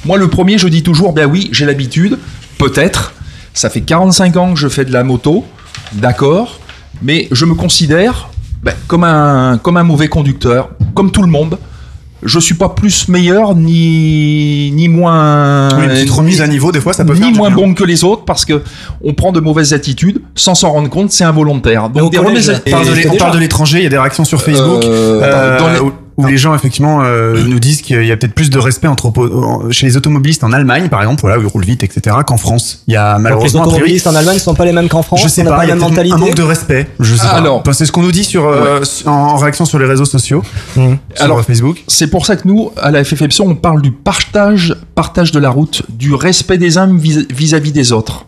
Moi, 0.05 0.19
le 0.19 0.29
premier, 0.29 0.59
je 0.59 0.69
dis 0.69 0.83
toujours, 0.83 1.15
ben 1.15 1.25
oui, 1.25 1.49
j'ai 1.51 1.65
l'habitude, 1.65 2.19
peut-être. 2.59 3.15
Ça 3.55 3.71
fait 3.71 3.81
45 3.81 4.37
ans 4.37 4.53
que 4.53 4.61
je 4.61 4.69
fais 4.69 4.85
de 4.85 4.93
la 4.93 5.03
moto, 5.03 5.47
d'accord, 5.95 6.61
mais 7.03 7.27
je 7.33 7.47
me 7.47 7.55
considère 7.55 8.29
ben, 8.63 8.75
comme, 8.87 9.05
un, 9.05 9.57
comme 9.57 9.79
un 9.79 9.83
mauvais 9.83 10.09
conducteur, 10.09 10.69
comme 10.95 11.11
tout 11.11 11.23
le 11.23 11.29
monde. 11.29 11.57
Je 12.23 12.39
suis 12.39 12.55
pas 12.55 12.69
plus 12.69 13.09
meilleur 13.09 13.55
ni 13.55 14.71
ni 14.75 14.89
moins 14.89 15.69
Oui, 15.75 15.85
une 15.85 15.91
petite 15.91 16.11
remise 16.11 16.43
à 16.43 16.49
niveau, 16.49 16.71
des 16.71 16.81
fois, 16.83 16.93
ça 16.93 17.05
peut 17.05 17.15
ni 17.15 17.21
faire 17.21 17.31
moins 17.33 17.51
bon 17.51 17.73
que 17.75 17.85
les 17.85 18.05
autres 18.05 18.25
parce 18.27 18.45
que 18.45 18.61
on 19.03 19.15
prend 19.15 19.33
de 19.33 19.41
mauvaises 19.41 19.73
attitudes 19.73 20.21
sans 20.35 20.55
s'en 20.55 20.73
rendre 20.73 20.91
compte, 20.91 21.13
c'est 21.13 21.25
involontaire. 21.25 21.89
Donc 21.89 22.13
des 22.13 22.19
remises 22.19 22.51
à- 22.51 22.61
on 23.11 23.17
parle 23.17 23.35
de 23.35 23.39
l'étranger, 23.39 23.79
il 23.79 23.85
y 23.85 23.87
a 23.87 23.91
des 23.91 23.99
réactions 23.99 24.25
sur 24.27 24.43
Facebook 24.43 24.83
Euh, 24.85 25.21
euh, 25.23 25.59
dans 25.61 25.69
les- 25.87 25.93
où, 26.19 26.25
où 26.25 26.27
les 26.27 26.37
gens 26.37 26.55
effectivement 26.55 27.01
euh, 27.03 27.43
nous 27.47 27.59
disent 27.61 27.81
qu'il 27.81 28.05
y 28.05 28.13
a 28.13 28.17
peut-être 28.17 28.35
plus 28.35 28.51
de 28.51 28.59
respect 28.59 28.89
entre, 28.89 29.07
en- 29.07 29.71
chez 29.71 29.87
les 29.87 29.97
automobilistes 29.97 30.45
en 30.45 30.53
Allemagne 30.53 30.89
par 30.89 31.01
exemple, 31.01 31.21
voilà, 31.23 31.39
où 31.39 31.43
ils 31.43 31.47
roulent 31.47 31.65
vite, 31.65 31.83
etc., 31.85 32.17
qu'en 32.27 32.37
France. 32.37 32.83
Il 32.89 32.95
y 32.95 32.97
a 32.97 33.17
les 33.17 33.23
malheureusement 33.23 33.61
priori- 33.63 33.77
automobilistes 33.77 34.07
en 34.09 34.15
Allemagne 34.15 34.35
ne 34.35 34.41
sont 34.41 34.55
pas 34.55 34.65
les 34.65 34.73
mêmes 34.73 34.89
qu'en 34.89 35.03
France? 35.03 35.23
Je 35.23 35.29
sais 35.29 35.43
on 35.43 35.47
pas, 35.47 35.57
pas 35.57 35.65
il 35.65 35.67
y 35.67 35.69
la 35.69 35.73
a 35.75 35.77
même 35.77 35.89
mentalité? 35.89 36.15
un 36.15 36.19
manque 36.19 36.35
de 36.35 36.43
respect. 36.43 36.89
Je 37.01 37.15
sais 37.15 37.23
pas. 37.23 37.29
Alors- 37.35 37.59
Enfin, 37.61 37.73
c'est 37.73 37.87
ce 37.87 37.93
qu'on 37.93 38.03
nous 38.03 38.13
dit 38.13 38.25
sur 38.25 38.47
euh, 38.47 38.81
en, 39.07 39.11
en 39.11 39.37
réaction 39.37 39.65
sur 39.65 39.79
les 39.79 39.87
réseaux 39.87 40.05
sociaux, 40.05 40.43
sur 40.75 40.99
Alors, 41.19 41.43
Facebook. 41.45 41.83
C'est 41.87 42.09
pour 42.09 42.27
ça 42.27 42.37
que 42.37 42.47
nous, 42.47 42.71
à 42.77 42.91
la 42.91 43.05
FFMC, 43.05 43.41
on 43.41 43.55
parle 43.55 43.81
du 43.81 43.93
partage, 43.93 44.75
partage 44.95 45.33
de 45.33 45.39
la 45.39 45.51
route, 45.51 45.83
du 45.89 46.15
respect 46.15 46.59
des 46.59 46.79
uns 46.79 46.93
vis- 46.97 47.27
vis-à-vis 47.33 47.73
des 47.73 47.93
autres. 47.93 48.25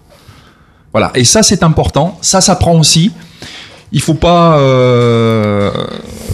Voilà, 0.93 1.13
et 1.15 1.25
ça 1.25 1.43
c'est 1.45 1.63
important, 1.63 2.19
ça 2.21 2.41
s'apprend 2.41 2.75
aussi. 2.79 3.13
Il 3.93 4.01
faut 4.01 4.15
pas 4.15 4.59
euh, 4.61 5.71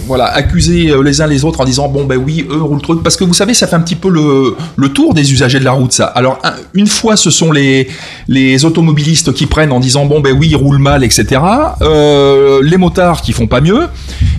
voilà, 0.07 0.27
accuser 0.27 0.91
euh, 0.91 1.01
les 1.03 1.21
uns 1.23 1.27
les 1.27 1.45
autres 1.45 1.61
en 1.61 1.65
disant 1.65 1.89
bon 1.89 2.05
ben 2.05 2.17
oui, 2.23 2.47
eux 2.51 2.61
roulent 2.63 2.83
trop 2.83 2.97
parce 2.97 3.17
que 3.17 3.25
vous 3.25 3.33
savez 3.33 3.55
ça 3.55 3.67
fait 3.67 3.77
un 3.77 3.81
petit 3.81 3.95
peu 3.95 4.11
le, 4.11 4.55
le 4.77 4.89
tour 4.91 5.15
des 5.15 5.33
usagers 5.33 5.59
de 5.59 5.65
la 5.65 5.73
route 5.73 5.93
ça. 5.93 6.05
Alors 6.05 6.39
un- 6.45 6.53
une 6.75 6.87
fois 6.87 7.17
ce 7.17 7.31
sont 7.31 7.51
les, 7.53 7.89
les 8.29 8.65
automobilistes 8.67 9.33
qui 9.33 9.47
prennent 9.47 9.73
en 9.73 9.81
disant 9.81 10.05
bon 10.05 10.21
ben 10.21 10.37
oui 10.39 10.49
ils 10.51 10.57
roulent 10.57 10.79
mal 10.79 11.03
etc. 11.03 11.41
Euh, 11.81 12.61
les 12.63 12.77
motards 12.77 13.23
qui 13.23 13.33
font 13.33 13.47
pas 13.47 13.63
mieux 13.63 13.89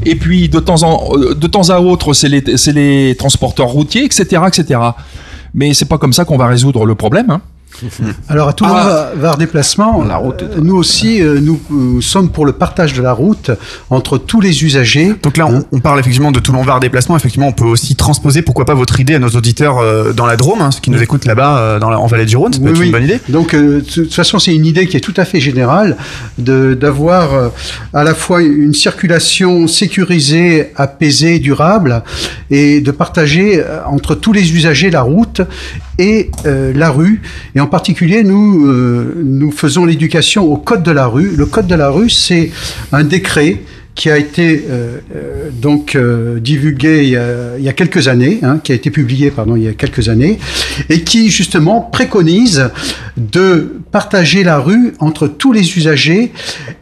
et 0.05 0.15
puis 0.15 0.47
de 0.47 0.59
temps 0.59 0.83
en 0.83 1.17
euh, 1.17 1.33
de 1.33 1.47
temps 1.47 1.69
à 1.69 1.79
autre 1.79 2.13
c'est 2.13 2.29
les 2.29 2.43
c'est 2.55 2.71
les 2.73 3.15
transporteurs 3.17 3.67
routiers 3.69 4.05
etc 4.05 4.43
etc. 4.47 4.79
Mais 5.55 5.73
c'est 5.73 5.85
pas 5.85 5.97
comme 5.97 6.13
ça 6.13 6.23
qu'on 6.23 6.37
va 6.37 6.45
résoudre 6.47 6.85
le 6.85 6.93
problème. 6.93 7.31
hein. 7.31 7.41
Alors 8.29 8.49
à 8.49 8.53
tout 8.53 8.65
Ah. 8.67 9.11
VAR 9.15 9.37
déplacement, 9.37 10.03
euh, 10.03 10.47
nous 10.61 10.75
aussi, 10.75 11.21
euh, 11.21 11.39
nous, 11.41 12.01
sommes 12.01 12.29
pour 12.31 12.45
le 12.45 12.51
partage 12.53 12.93
de 12.93 13.01
la 13.01 13.13
route 13.13 13.51
entre 13.89 14.17
tous 14.17 14.41
les 14.41 14.63
usagers. 14.63 15.13
Donc 15.21 15.37
là, 15.37 15.47
on, 15.47 15.63
on 15.71 15.79
parle 15.79 15.99
effectivement 15.99 16.31
de 16.31 16.39
Toulon 16.39 16.63
Var 16.63 16.79
déplacement. 16.79 17.15
Effectivement, 17.17 17.47
on 17.47 17.51
peut 17.53 17.65
aussi 17.65 17.95
transposer, 17.95 18.41
pourquoi 18.41 18.65
pas, 18.65 18.73
votre 18.73 18.99
idée 18.99 19.15
à 19.15 19.19
nos 19.19 19.29
auditeurs 19.29 19.77
euh, 19.79 20.13
dans 20.13 20.25
la 20.25 20.35
Drôme, 20.37 20.61
hein, 20.61 20.71
ceux 20.71 20.81
qui 20.81 20.91
nous 20.91 21.01
écoutent 21.01 21.25
là-bas 21.25 21.57
euh, 21.57 21.79
dans 21.79 21.89
la- 21.89 21.99
en 21.99 22.07
Vallée 22.07 22.25
du 22.25 22.37
Rhône. 22.37 22.53
Ça 22.53 22.59
peut 22.59 22.65
Oui, 22.65 22.71
être 22.71 22.79
oui. 22.79 22.85
une 22.87 22.91
bonne 22.91 23.03
idée. 23.03 23.19
Donc, 23.29 23.53
euh, 23.53 23.81
de 23.81 23.85
toute 23.85 24.13
façon, 24.13 24.39
c'est 24.39 24.53
une 24.55 24.65
idée 24.65 24.87
qui 24.87 24.97
est 24.97 25.01
tout 25.01 25.13
à 25.17 25.25
fait 25.25 25.39
générale 25.39 25.97
de 26.37 26.73
d'avoir 26.73 27.33
euh, 27.33 27.49
à 27.93 28.03
la 28.03 28.13
fois 28.13 28.41
une 28.41 28.73
circulation 28.73 29.67
sécurisée, 29.67 30.71
apaisée, 30.75 31.39
durable, 31.39 32.03
et 32.49 32.81
de 32.81 32.91
partager 32.91 33.59
euh, 33.59 33.79
entre 33.85 34.15
tous 34.15 34.33
les 34.33 34.53
usagers 34.53 34.89
la 34.89 35.01
route 35.01 35.41
et 35.99 36.29
euh, 36.45 36.71
la 36.75 36.89
rue. 36.91 37.21
Et 37.55 37.59
en 37.59 37.66
particulier, 37.67 38.23
nous 38.23 38.67
euh, 38.67 39.21
nous 39.23 39.51
faisons 39.51 39.85
l'éducation 39.85 40.45
au 40.51 40.57
code 40.57 40.83
de 40.83 40.91
la 40.91 41.07
rue. 41.07 41.35
Le 41.35 41.45
code 41.45 41.67
de 41.67 41.75
la 41.75 41.89
rue, 41.89 42.09
c'est 42.09 42.51
un 42.91 43.03
décret 43.03 43.61
qui 43.95 44.11
a 44.11 44.17
été 44.17 44.65
euh, 44.69 44.99
euh, 45.15 45.49
donc 45.51 45.97
divulgué 46.39 47.03
il 47.03 47.09
y, 47.63 47.69
a, 47.69 47.73
quelques 47.73 48.07
années, 48.07 48.39
hein, 48.43 48.59
qui 48.63 48.71
a 48.71 48.75
été 48.75 48.91
publié 48.91 49.33
il 49.55 49.63
y 49.63 49.67
a 49.67 49.73
quelques 49.73 50.07
années, 50.09 50.37
et 50.89 51.01
qui 51.01 51.29
justement 51.29 51.81
préconise 51.81 52.69
de 53.17 53.79
partager 53.91 54.43
la 54.43 54.59
rue 54.59 54.93
entre 54.99 55.27
tous 55.27 55.51
les 55.51 55.77
usagers 55.77 56.31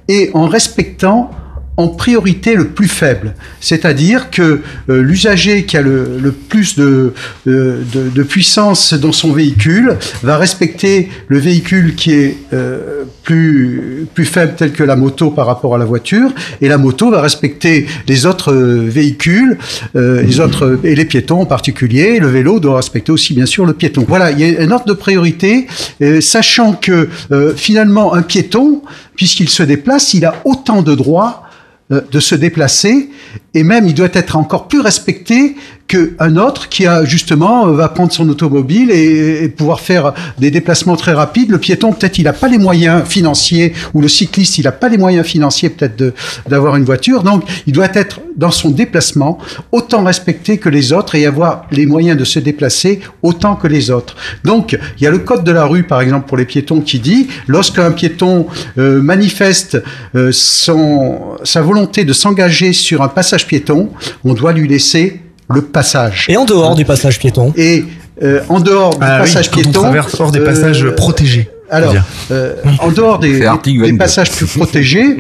et 0.10 0.30
en 0.34 0.48
respectant 0.48 1.32
en 1.78 1.90
priorité 1.90 2.56
le 2.56 2.68
plus 2.70 2.88
faible. 2.88 3.36
C'est-à-dire 3.60 4.30
que 4.32 4.62
euh, 4.90 5.02
l'usager 5.02 5.66
qui 5.66 5.76
a 5.78 5.82
le, 5.82 6.18
le 6.22 6.32
plus 6.32 6.76
de, 6.78 7.14
de, 7.46 7.80
de- 7.94 8.10
de 8.10 8.24
puissance 8.24 8.94
dans 8.94 9.12
son 9.12 9.34
véhicule 9.34 9.98
va 10.24 10.38
respecter 10.38 11.10
le 11.28 11.38
véhicule 11.38 11.96
qui 11.96 12.14
est 12.14 12.38
euh, 12.54 13.04
plus, 13.24 14.08
plus 14.14 14.26
faible 14.26 14.54
tel 14.56 14.72
que 14.72 14.84
la 14.84 14.96
moto 14.96 15.32
par 15.32 15.48
rapport 15.48 15.76
à 15.76 15.78
la 15.78 15.86
voiture 15.86 16.30
et 16.62 16.68
la 16.70 16.78
moto 16.78 17.10
va 17.12 17.22
respecter 17.22 17.88
les 18.08 18.26
autres 18.26 18.54
euh, 18.54 18.86
véhicules 18.88 19.58
euh, 19.96 20.22
les 20.22 20.40
autres 20.40 20.80
et 20.84 20.96
les 20.96 21.06
piétons 21.06 21.42
en 21.42 21.46
particulier 21.46 22.20
le 22.20 22.28
vélo 22.28 22.60
doit 22.60 22.78
respecter 22.78 23.12
aussi 23.12 23.34
bien 23.34 23.46
sûr 23.48 23.66
le 23.66 23.74
piéton 23.74 24.06
voilà 24.08 24.32
il 24.32 24.40
y 24.40 24.56
a 24.56 24.62
un 24.62 24.72
ordre 24.72 24.86
de 24.86 24.94
priorité 24.94 25.68
euh, 26.02 26.22
sachant 26.22 26.74
que 26.74 27.10
euh, 27.32 27.54
finalement 27.56 28.14
un 28.14 28.22
piéton 28.22 28.82
puisqu'il 29.16 29.50
se 29.50 29.64
déplace 29.64 30.14
il 30.14 30.24
a 30.26 30.36
autant 30.46 30.82
de 30.82 30.94
droits 30.96 31.42
euh, 31.42 31.45
de 31.90 32.20
se 32.20 32.34
déplacer 32.34 33.10
et 33.54 33.64
même 33.64 33.86
il 33.86 33.94
doit 33.94 34.10
être 34.14 34.36
encore 34.36 34.68
plus 34.68 34.80
respecté 34.80 35.56
qu'un 35.88 36.38
autre 36.38 36.68
qui 36.68 36.88
a 36.88 37.06
justement 37.06 37.68
euh, 37.68 37.74
va 37.74 37.90
prendre 37.90 38.12
son 38.12 38.28
automobile 38.30 38.90
et, 38.92 39.48
pouvoir 39.50 39.80
faire 39.80 40.14
des 40.40 40.52
déplacements 40.52 40.96
très 40.96 41.14
rapides. 41.14 41.52
Le 41.52 41.60
piéton 41.60 41.94
peut-être 41.94 42.18
il 42.18 42.24
n'a 42.24 42.34
pas 42.34 42.48
les 42.48 42.58
moyens 42.58 43.04
financiers 43.08 43.74
ou 43.94 44.02
le 44.02 44.08
cycliste 44.08 44.58
il 44.58 44.64
n'a 44.64 44.72
pas 44.72 44.90
les 44.90 44.98
moyens 44.98 45.26
financiers 45.26 45.70
peut-être 45.70 46.14
d'avoir 46.48 46.76
une 46.76 46.84
voiture 46.84 47.24
donc 47.24 47.44
il 47.68 47.74
doit 47.74 47.90
être 47.94 48.20
dans 48.36 48.52
son 48.52 48.72
déplacement 48.72 49.38
autant 49.72 50.04
respecté 50.04 50.58
que 50.58 50.70
les 50.70 50.92
autres 50.92 51.16
et 51.16 51.26
avoir 51.26 51.68
les 51.72 51.86
moyens 51.86 52.18
de 52.18 52.26
se 52.26 52.40
déplacer 52.40 53.00
autant 53.22 53.56
que 53.56 53.68
les 53.68 53.92
autres. 53.92 54.16
Donc 54.44 54.78
il 54.98 55.04
y 55.04 55.08
a 55.08 55.12
le 55.12 55.20
code 55.20 55.44
de 55.44 55.52
la 55.52 55.66
rue 55.66 55.84
par 55.84 56.02
exemple 56.02 56.28
pour 56.28 56.38
les 56.38 56.46
piétons 56.46 56.82
qui 56.82 57.00
dit 57.00 57.28
lorsqu'un 57.48 57.92
piéton 57.92 58.48
euh, 58.78 59.02
manifeste 59.02 59.82
euh, 60.16 60.32
son, 60.32 61.38
sa 61.44 61.62
volonté 61.62 62.04
de 62.04 62.14
s'engager 62.14 62.74
sur 62.74 63.02
un 63.02 63.08
passage 63.08 63.48
piéton, 63.48 63.90
on 64.24 64.34
doit 64.34 64.52
lui 64.52 64.68
laisser 64.68 65.22
le 65.50 65.62
passage. 65.62 66.26
Et 66.30 66.38
en 66.38 66.46
dehors 66.46 66.76
du 66.76 66.86
passage 66.86 67.20
piéton 67.20 67.54
Et 67.56 67.86
euh, 68.24 68.42
en 68.50 68.60
dehors 68.60 68.92
du 68.92 68.98
Ah 69.02 69.16
oui, 69.16 69.28
passage 69.28 69.50
quand 69.52 69.60
on 69.60 69.64
piéton, 69.64 69.82
traverse 69.82 70.20
hors 70.20 70.32
des 70.32 70.40
euh, 70.40 70.46
passages 70.46 70.90
protégés, 70.96 71.50
Alors, 71.70 71.94
euh, 72.32 72.54
en 72.80 72.92
dehors 72.92 73.20
des, 73.20 73.34
C'est 73.34 73.40
des- 73.42 73.46
article 73.46 73.80
des 73.82 73.86
22. 73.88 73.98
passages 73.98 74.32
plus 74.32 74.46
protégés, 74.48 75.18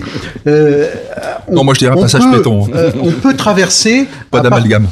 euh, 0.47 0.87
Non, 1.51 1.63
moi, 1.63 1.73
je 1.73 1.79
dirais 1.79 1.95
passage 1.99 2.21
peut, 2.23 2.31
piéton, 2.31 2.65
hein. 2.65 2.69
euh, 2.75 2.91
on 3.01 3.11
peut 3.11 3.35
traverser 3.35 4.07
Pas 4.31 4.39
d'amalgame. 4.39 4.87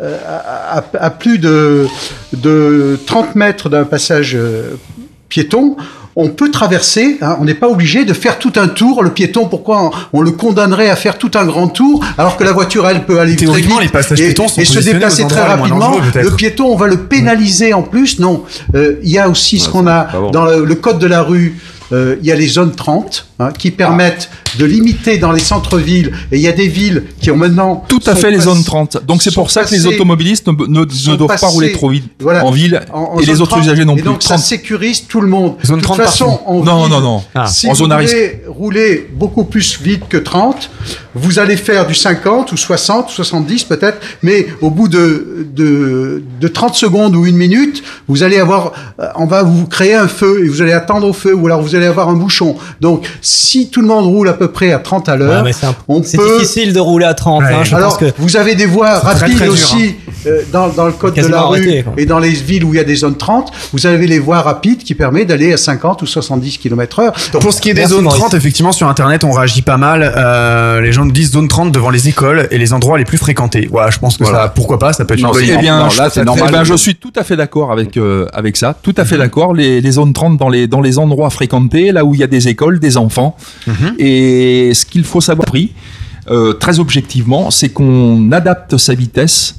euh, 0.00 0.16
à, 0.26 0.78
à- 0.78 0.84
à 1.04 1.10
plus 1.10 1.38
de, 1.38 1.86
de 2.32 2.98
30 3.06 3.34
mètres 3.34 3.68
d'un 3.68 3.84
passage 3.84 4.34
euh, 4.36 4.76
piéton, 5.28 5.76
on 6.20 6.28
peut 6.30 6.50
traverser, 6.50 7.16
hein, 7.22 7.36
on 7.40 7.44
n'est 7.44 7.54
pas 7.54 7.68
obligé 7.68 8.04
de 8.04 8.12
faire 8.12 8.38
tout 8.38 8.52
un 8.56 8.66
tour. 8.68 9.02
Le 9.04 9.10
piéton, 9.10 9.46
pourquoi 9.46 9.84
on, 9.84 9.90
on 10.18 10.20
le 10.20 10.32
condamnerait 10.32 10.90
à 10.90 10.96
faire 10.96 11.16
tout 11.16 11.30
un 11.36 11.46
grand 11.46 11.68
tour, 11.68 12.04
alors 12.18 12.36
que 12.36 12.42
la 12.42 12.52
voiture, 12.52 12.88
elle 12.88 13.04
peut 13.06 13.20
aller 13.20 13.36
très 13.36 13.46
vite 13.60 13.80
les 13.80 13.88
passages 13.88 14.20
et, 14.20 14.24
piétons 14.26 14.48
sont 14.48 14.60
et 14.60 14.64
se 14.64 14.80
déplacer 14.80 15.26
très 15.28 15.42
rapidement. 15.42 15.92
Le 16.14 16.30
piéton, 16.32 16.66
on 16.66 16.76
va 16.76 16.88
le 16.88 16.96
pénaliser 17.04 17.72
en 17.72 17.82
plus. 17.82 18.18
Non, 18.18 18.42
Euh, 18.74 18.96
il 19.04 19.10
y 19.10 19.18
a 19.18 19.28
aussi 19.28 19.60
ce 19.60 19.68
qu'on 19.68 19.86
a 19.86 20.08
dans 20.32 20.44
le, 20.44 20.64
le 20.64 20.74
code 20.74 20.98
de 20.98 21.06
la 21.06 21.22
rue. 21.22 21.56
euh, 21.92 22.16
Il 22.20 22.26
y 22.26 22.32
a 22.32 22.36
les 22.36 22.48
zones 22.48 22.74
30 22.74 23.27
hein, 23.38 23.50
qui 23.56 23.70
permettent 23.70 24.28
de 24.58 24.64
limiter 24.64 25.18
dans 25.18 25.30
les 25.32 25.40
centres-villes. 25.40 26.12
Et 26.32 26.36
il 26.36 26.40
y 26.42 26.48
a 26.48 26.52
des 26.52 26.68
villes 26.68 27.04
qui 27.20 27.30
ont 27.30 27.36
maintenant 27.36 27.84
Tout 27.88 28.00
à 28.06 28.14
fait 28.14 28.30
les 28.30 28.40
zones 28.40 28.64
30. 28.64 29.04
Donc 29.06 29.22
c'est 29.22 29.32
pour 29.34 29.50
ça 29.50 29.64
que 29.64 29.70
les 29.70 29.86
automobilistes 29.86 30.46
ne, 30.48 30.52
ne- 30.52 30.84
ne 30.84 30.90
sont 30.90 31.14
doivent 31.14 31.38
pas 31.40 31.46
rouler 31.48 31.72
trop 31.72 31.90
vite 31.90 32.04
voilà, 32.20 32.44
en 32.44 32.50
ville 32.50 32.80
en- 32.92 33.14
en 33.14 33.18
et 33.20 33.26
les 33.26 33.34
zone 33.34 33.42
autres 33.42 33.50
30, 33.52 33.64
usagers 33.64 33.84
non 33.84 33.92
et 33.94 33.96
plus. 34.00 34.04
donc 34.04 34.22
ça 34.22 34.34
30. 34.34 34.40
sécurise 34.40 35.06
tout 35.06 35.20
le 35.20 35.28
monde. 35.28 35.54
Zone 35.64 35.78
de 35.78 35.82
30 35.82 35.96
toute 35.98 36.06
façon, 36.06 36.40
en 36.46 36.62
Non, 36.64 36.82
ville, 36.84 36.90
non, 36.92 37.00
non. 37.00 37.22
Ah, 37.34 37.46
Si 37.46 37.66
en 37.66 37.70
vous 37.70 37.76
zone 37.76 37.92
à 37.92 37.96
voulez 38.00 38.42
rouler 38.48 39.08
beaucoup 39.14 39.44
plus 39.44 39.78
vite 39.80 40.08
que 40.08 40.16
30, 40.16 40.70
vous 41.14 41.38
allez 41.38 41.56
faire 41.56 41.86
du 41.86 41.94
50 41.94 42.52
ou 42.52 42.56
60 42.56 43.10
ou 43.10 43.12
70 43.12 43.64
peut-être, 43.64 43.98
mais 44.22 44.46
au 44.60 44.70
bout 44.70 44.88
de, 44.88 45.46
de, 45.54 46.22
de 46.40 46.48
30 46.48 46.74
secondes 46.74 47.14
ou 47.16 47.26
une 47.26 47.36
minute, 47.36 47.82
vous 48.08 48.22
allez 48.22 48.38
avoir, 48.38 48.72
euh, 49.00 49.06
on 49.16 49.26
va 49.26 49.42
vous 49.42 49.66
créer 49.66 49.94
un 49.94 50.08
feu 50.08 50.42
et 50.44 50.48
vous 50.48 50.62
allez 50.62 50.72
attendre 50.72 51.06
au 51.06 51.12
feu 51.12 51.34
ou 51.34 51.46
alors 51.46 51.60
vous 51.62 51.74
allez 51.74 51.86
avoir 51.86 52.08
un 52.08 52.14
bouchon. 52.14 52.56
Donc, 52.80 53.06
si 53.28 53.68
tout 53.68 53.82
le 53.82 53.86
monde 53.86 54.06
roule 54.06 54.28
à 54.28 54.32
peu 54.32 54.48
près 54.48 54.72
à 54.72 54.78
30 54.78 55.08
à 55.08 55.16
l'heure, 55.16 55.44
Ouais, 55.44 55.52
c'est 56.02 56.16
peut 56.16 56.38
difficile 56.38 56.72
de 56.72 56.80
rouler 56.80 57.04
à 57.04 57.14
30. 57.14 57.42
hein, 57.44 57.62
je 57.62 57.74
alors, 57.74 57.90
pense 57.90 57.98
que 57.98 58.12
vous 58.18 58.36
avez 58.36 58.54
des 58.54 58.64
voies 58.66 58.98
très, 59.00 59.12
rapides 59.20 59.36
très 59.36 59.48
aussi 59.48 59.96
euh, 60.26 60.40
dans, 60.52 60.68
dans 60.68 60.86
le 60.86 60.92
code 60.92 61.14
de 61.14 61.26
la 61.26 61.42
rue 61.42 61.58
arrêté, 61.58 61.82
quoi. 61.82 61.92
et 61.98 62.06
dans 62.06 62.18
les 62.18 62.30
villes 62.30 62.64
où 62.64 62.72
il 62.72 62.78
y 62.78 62.80
a 62.80 62.84
des 62.84 62.96
zones 62.96 63.16
30. 63.16 63.52
Vous 63.72 63.86
avez 63.86 64.06
les 64.06 64.18
voies 64.18 64.40
rapides 64.40 64.78
qui 64.82 64.94
permettent 64.94 65.28
d'aller 65.28 65.52
à 65.52 65.56
50 65.58 66.00
ou 66.02 66.06
70 66.06 66.58
km 66.58 67.00
heure. 67.00 67.12
Donc, 67.32 67.42
Pour 67.42 67.52
ce 67.52 67.60
qui 67.60 67.68
est 67.70 67.74
des 67.74 67.84
zones 67.86 68.04
Maurice. 68.04 68.18
30, 68.20 68.34
effectivement, 68.34 68.72
sur 68.72 68.88
Internet, 68.88 69.24
on 69.24 69.32
réagit 69.32 69.62
pas 69.62 69.76
mal. 69.76 70.10
Euh, 70.16 70.80
les 70.80 70.92
gens 70.92 71.04
nous 71.04 71.12
disent 71.12 71.32
zone 71.32 71.48
30 71.48 71.70
devant 71.70 71.90
les 71.90 72.08
écoles 72.08 72.48
et 72.50 72.56
les 72.58 72.72
endroits 72.72 72.96
les 72.98 73.04
plus 73.04 73.18
fréquentés. 73.18 73.68
Voilà, 73.70 73.90
je 73.90 73.98
pense 73.98 74.16
que 74.16 74.24
Voilà. 74.24 74.44
ça, 74.44 74.48
pourquoi 74.48 74.78
pas, 74.78 74.92
ça 74.94 75.04
peut 75.04 75.14
être 75.14 75.20
Non, 75.20 75.28
une 75.28 75.34
bonne 75.34 75.44
Eh 75.44 75.52
idée. 75.52 75.58
bien, 75.58 75.78
Non, 75.84 75.90
je- 75.90 75.98
là, 75.98 76.08
c'est 76.10 76.20
eh 76.20 76.24
normal. 76.24 76.50
ben, 76.50 76.64
je 76.64 76.74
suis 76.74 76.94
tout 76.96 77.12
à 77.16 77.24
fait 77.24 77.36
d'accord 77.36 77.72
avec 77.72 77.96
euh, 77.96 78.26
avec 78.32 78.56
ça. 78.56 78.74
Tout 78.82 78.94
à 78.96 79.04
fait 79.04 79.18
d'accord. 79.18 79.52
Les, 79.54 79.80
les 79.80 79.90
zones 79.92 80.12
30 80.14 80.36
dans 80.38 80.48
les 80.48 80.66
dans 80.66 80.80
les 80.80 80.98
endroits 80.98 81.30
fréquentés, 81.30 81.92
là 81.92 82.04
où 82.04 82.14
il 82.14 82.20
y 82.20 82.24
a 82.24 82.26
des 82.26 82.48
écoles, 82.48 82.78
des 82.80 82.96
enfants. 82.96 83.17
Et 83.98 84.72
ce 84.74 84.84
qu'il 84.84 85.04
faut 85.04 85.20
savoir, 85.20 85.48
euh, 86.30 86.52
très 86.54 86.78
objectivement, 86.78 87.50
c'est 87.50 87.70
qu'on 87.70 88.30
adapte 88.32 88.76
sa 88.76 88.94
vitesse, 88.94 89.56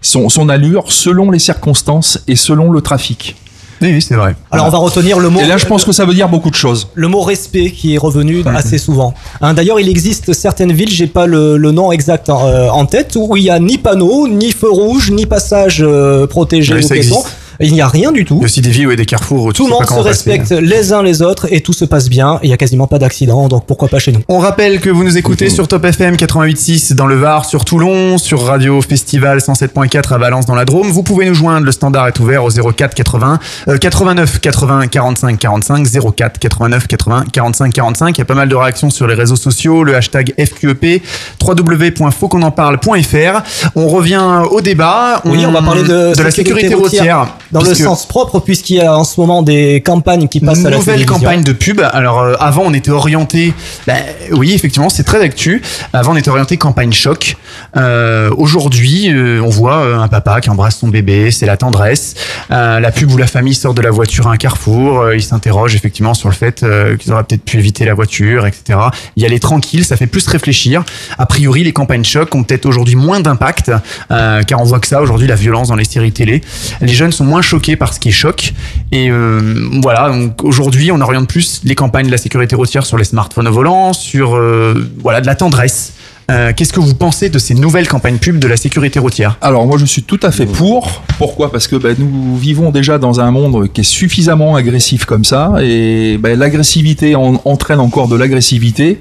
son 0.00 0.28
son 0.28 0.48
allure 0.48 0.92
selon 0.92 1.30
les 1.30 1.38
circonstances 1.38 2.18
et 2.28 2.36
selon 2.36 2.70
le 2.70 2.80
trafic. 2.80 3.36
Oui, 3.82 3.90
oui, 3.92 4.00
c'est 4.00 4.14
vrai. 4.14 4.34
Alors 4.50 4.66
on 4.66 4.70
va 4.70 4.78
retenir 4.78 5.18
le 5.18 5.28
mot. 5.28 5.40
Et 5.40 5.46
là, 5.46 5.58
je 5.58 5.66
pense 5.66 5.84
que 5.84 5.92
ça 5.92 6.06
veut 6.06 6.14
dire 6.14 6.28
beaucoup 6.30 6.48
de 6.48 6.54
choses. 6.54 6.88
le 6.94 7.08
mot 7.08 7.20
respect 7.20 7.70
qui 7.70 7.94
est 7.94 7.98
revenu 7.98 8.42
assez 8.46 8.78
souvent. 8.78 9.12
Hein, 9.42 9.52
D'ailleurs, 9.52 9.78
il 9.78 9.88
existe 9.88 10.32
certaines 10.32 10.72
villes, 10.72 10.88
j'ai 10.88 11.06
pas 11.06 11.26
le, 11.26 11.58
le 11.58 11.70
nom 11.72 11.92
exact 11.92 12.30
en, 12.30 12.46
euh, 12.46 12.68
en 12.70 12.86
tête, 12.86 13.16
où 13.16 13.36
il 13.36 13.42
y 13.44 13.50
a 13.50 13.58
ni 13.58 13.76
panneau, 13.76 14.28
ni 14.28 14.52
feu 14.52 14.70
rouge, 14.70 15.10
ni 15.10 15.26
passage 15.26 15.82
euh, 15.82 16.26
protégé 16.26 16.74
Oui, 16.74 16.84
ou. 16.84 17.26
Il 17.60 17.72
n'y 17.72 17.80
a 17.80 17.88
rien 17.88 18.12
du 18.12 18.24
tout. 18.24 18.36
Il 18.36 18.40
y 18.40 18.44
a 18.44 18.46
aussi 18.46 18.60
des 18.60 18.70
villes 18.70 18.90
et 18.90 18.96
des 18.96 19.06
carrefours 19.06 19.52
Tout 19.52 19.66
le 19.66 19.72
monde 19.72 19.84
se 19.84 19.94
passer. 19.94 20.02
respecte 20.02 20.50
les 20.50 20.92
uns 20.92 21.02
les 21.02 21.22
autres 21.22 21.46
et 21.50 21.60
tout 21.60 21.72
se 21.72 21.84
passe 21.84 22.08
bien. 22.08 22.38
Il 22.42 22.50
y 22.50 22.52
a 22.52 22.56
quasiment 22.56 22.86
pas 22.86 22.98
d'accident, 22.98 23.48
donc 23.48 23.66
pourquoi 23.66 23.88
pas 23.88 23.98
chez 23.98 24.12
nous 24.12 24.20
On 24.28 24.38
rappelle 24.38 24.80
que 24.80 24.90
vous 24.90 25.04
nous 25.04 25.16
écoutez 25.16 25.50
sur 25.50 25.68
Top 25.68 25.84
FM 25.84 26.16
88.6 26.16 26.94
dans 26.94 27.06
le 27.06 27.16
Var, 27.16 27.44
sur 27.44 27.64
Toulon, 27.64 28.18
sur 28.18 28.42
Radio 28.42 28.80
Festival 28.82 29.38
107.4 29.38 30.14
à 30.14 30.18
Valence 30.18 30.46
dans 30.46 30.54
la 30.54 30.64
Drôme. 30.64 30.90
Vous 30.90 31.02
pouvez 31.02 31.26
nous 31.26 31.34
joindre, 31.34 31.66
le 31.66 31.72
standard 31.72 32.08
est 32.08 32.18
ouvert 32.20 32.44
au 32.44 32.50
04 32.50 32.94
80 32.94 33.38
euh, 33.68 33.78
89 33.78 34.40
80 34.40 34.86
45 34.88 35.38
45 35.38 35.86
04 36.16 36.38
89 36.38 36.86
80 36.86 37.24
45 37.32 37.72
45. 37.72 38.16
Il 38.16 38.20
y 38.20 38.22
a 38.22 38.24
pas 38.24 38.34
mal 38.34 38.48
de 38.48 38.54
réactions 38.54 38.90
sur 38.90 39.06
les 39.06 39.14
réseaux 39.14 39.36
sociaux, 39.36 39.84
le 39.84 39.96
hashtag 39.96 40.34
FQEP, 40.38 41.02
www.fautquonenparle.fr. 41.40 43.70
On 43.74 43.88
revient 43.88 44.42
au 44.50 44.60
débat. 44.60 45.22
Oui, 45.24 45.44
on 45.46 45.52
va 45.52 45.62
parler 45.62 45.84
de, 45.84 46.22
la 46.22 46.30
sécurité 46.30 46.74
routière. 46.74 47.28
Dans 47.52 47.60
le 47.60 47.66
puisque- 47.66 47.84
sens 47.84 48.06
propre, 48.06 48.40
puisqu'il 48.40 48.76
y 48.76 48.80
a 48.80 48.96
en 48.96 49.04
ce 49.04 49.20
moment 49.20 49.42
des 49.42 49.80
campagnes 49.82 50.28
qui 50.28 50.40
passent 50.40 50.64
à 50.64 50.70
la 50.70 50.76
nouvelle 50.76 51.06
campagne 51.06 51.42
de 51.42 51.52
pub. 51.52 51.80
Alors 51.92 52.20
euh, 52.20 52.34
avant 52.40 52.62
on 52.66 52.74
était 52.74 52.90
orienté, 52.90 53.52
ben, 53.86 53.96
oui 54.32 54.52
effectivement 54.54 54.88
c'est 54.88 55.04
très 55.04 55.18
d'actu. 55.18 55.62
Avant 55.92 56.12
on 56.12 56.16
était 56.16 56.30
orienté 56.30 56.56
campagne 56.56 56.92
choc. 56.92 57.36
Euh, 57.76 58.30
Aujourd'hui 58.36 59.10
euh, 59.10 59.40
on 59.42 59.48
voit 59.50 59.76
euh, 59.78 59.98
un 59.98 60.08
papa 60.08 60.40
qui 60.40 60.50
embrasse 60.50 60.78
son 60.78 60.88
bébé, 60.88 61.30
c'est 61.30 61.46
la 61.46 61.56
tendresse. 61.56 62.14
Euh, 62.50 62.80
la 62.80 62.90
pub 62.90 63.10
où 63.12 63.16
la 63.16 63.26
famille 63.26 63.54
sort 63.54 63.74
de 63.74 63.82
la 63.82 63.90
voiture 63.90 64.26
à 64.28 64.32
un 64.32 64.36
carrefour, 64.36 65.00
euh, 65.00 65.16
il 65.16 65.22
s'interroge 65.22 65.74
effectivement 65.74 66.14
sur 66.14 66.28
le 66.28 66.34
fait 66.34 66.64
qu'ils 66.98 67.12
auraient 67.12 67.24
peut-être 67.24 67.44
pu 67.44 67.58
éviter 67.58 67.84
la 67.84 67.94
voiture, 67.94 68.46
etc. 68.46 68.78
Y 69.16 69.24
aller 69.24 69.40
tranquille, 69.40 69.84
ça 69.84 69.96
fait 69.96 70.06
plus 70.06 70.26
réfléchir. 70.26 70.84
A 71.18 71.26
priori 71.26 71.64
les 71.64 71.72
campagnes 71.72 72.04
choc 72.04 72.34
ont 72.34 72.42
peut-être 72.42 72.66
aujourd'hui 72.66 72.96
moins 72.96 73.20
d'impact 73.20 73.70
car 74.08 74.60
on 74.60 74.64
voit 74.64 74.80
que 74.80 74.86
ça 74.86 75.00
aujourd'hui 75.02 75.26
la 75.26 75.34
violence 75.34 75.68
dans 75.68 75.76
les 75.76 75.84
séries 75.84 76.12
télé. 76.12 76.42
Les 76.80 76.92
jeunes 76.94 77.12
sont 77.12 77.24
moins 77.24 77.42
choqués 77.46 77.76
par 77.76 77.94
ce 77.94 78.00
qui 78.00 78.12
choc 78.12 78.52
et 78.92 79.10
euh, 79.10 79.68
voilà, 79.82 80.10
donc 80.10 80.44
aujourd'hui, 80.44 80.90
on 80.92 81.00
oriente 81.00 81.28
plus 81.28 81.60
les 81.64 81.74
campagnes 81.74 82.06
de 82.06 82.10
la 82.10 82.18
sécurité 82.18 82.54
routière 82.56 82.84
sur 82.84 82.96
les 82.96 83.04
smartphones 83.04 83.48
au 83.48 83.52
volant, 83.52 83.92
sur 83.92 84.36
euh, 84.36 84.90
voilà 84.98 85.20
de 85.20 85.26
la 85.26 85.34
tendresse. 85.34 85.92
Euh, 86.28 86.52
Qu'est-ce 86.56 86.72
que 86.72 86.80
vous 86.80 86.94
pensez 86.94 87.28
de 87.30 87.38
ces 87.38 87.54
nouvelles 87.54 87.86
campagnes 87.86 88.16
pub 88.18 88.38
de 88.40 88.48
la 88.48 88.56
sécurité 88.56 88.98
routière 88.98 89.38
Alors 89.40 89.64
moi 89.66 89.78
je 89.78 89.84
suis 89.84 90.02
tout 90.02 90.18
à 90.24 90.32
fait 90.32 90.46
pour. 90.46 91.02
Pourquoi? 91.18 91.52
Parce 91.52 91.68
que 91.68 91.76
ben, 91.76 91.94
nous 91.98 92.36
vivons 92.36 92.70
déjà 92.70 92.98
dans 92.98 93.20
un 93.20 93.30
monde 93.30 93.70
qui 93.72 93.82
est 93.82 93.84
suffisamment 93.84 94.56
agressif 94.56 95.04
comme 95.04 95.24
ça 95.24 95.52
et 95.62 96.18
ben, 96.18 96.36
l'agressivité 96.36 97.14
en- 97.14 97.40
entraîne 97.44 97.78
encore 97.78 98.08
de 98.08 98.16
l'agressivité 98.16 98.98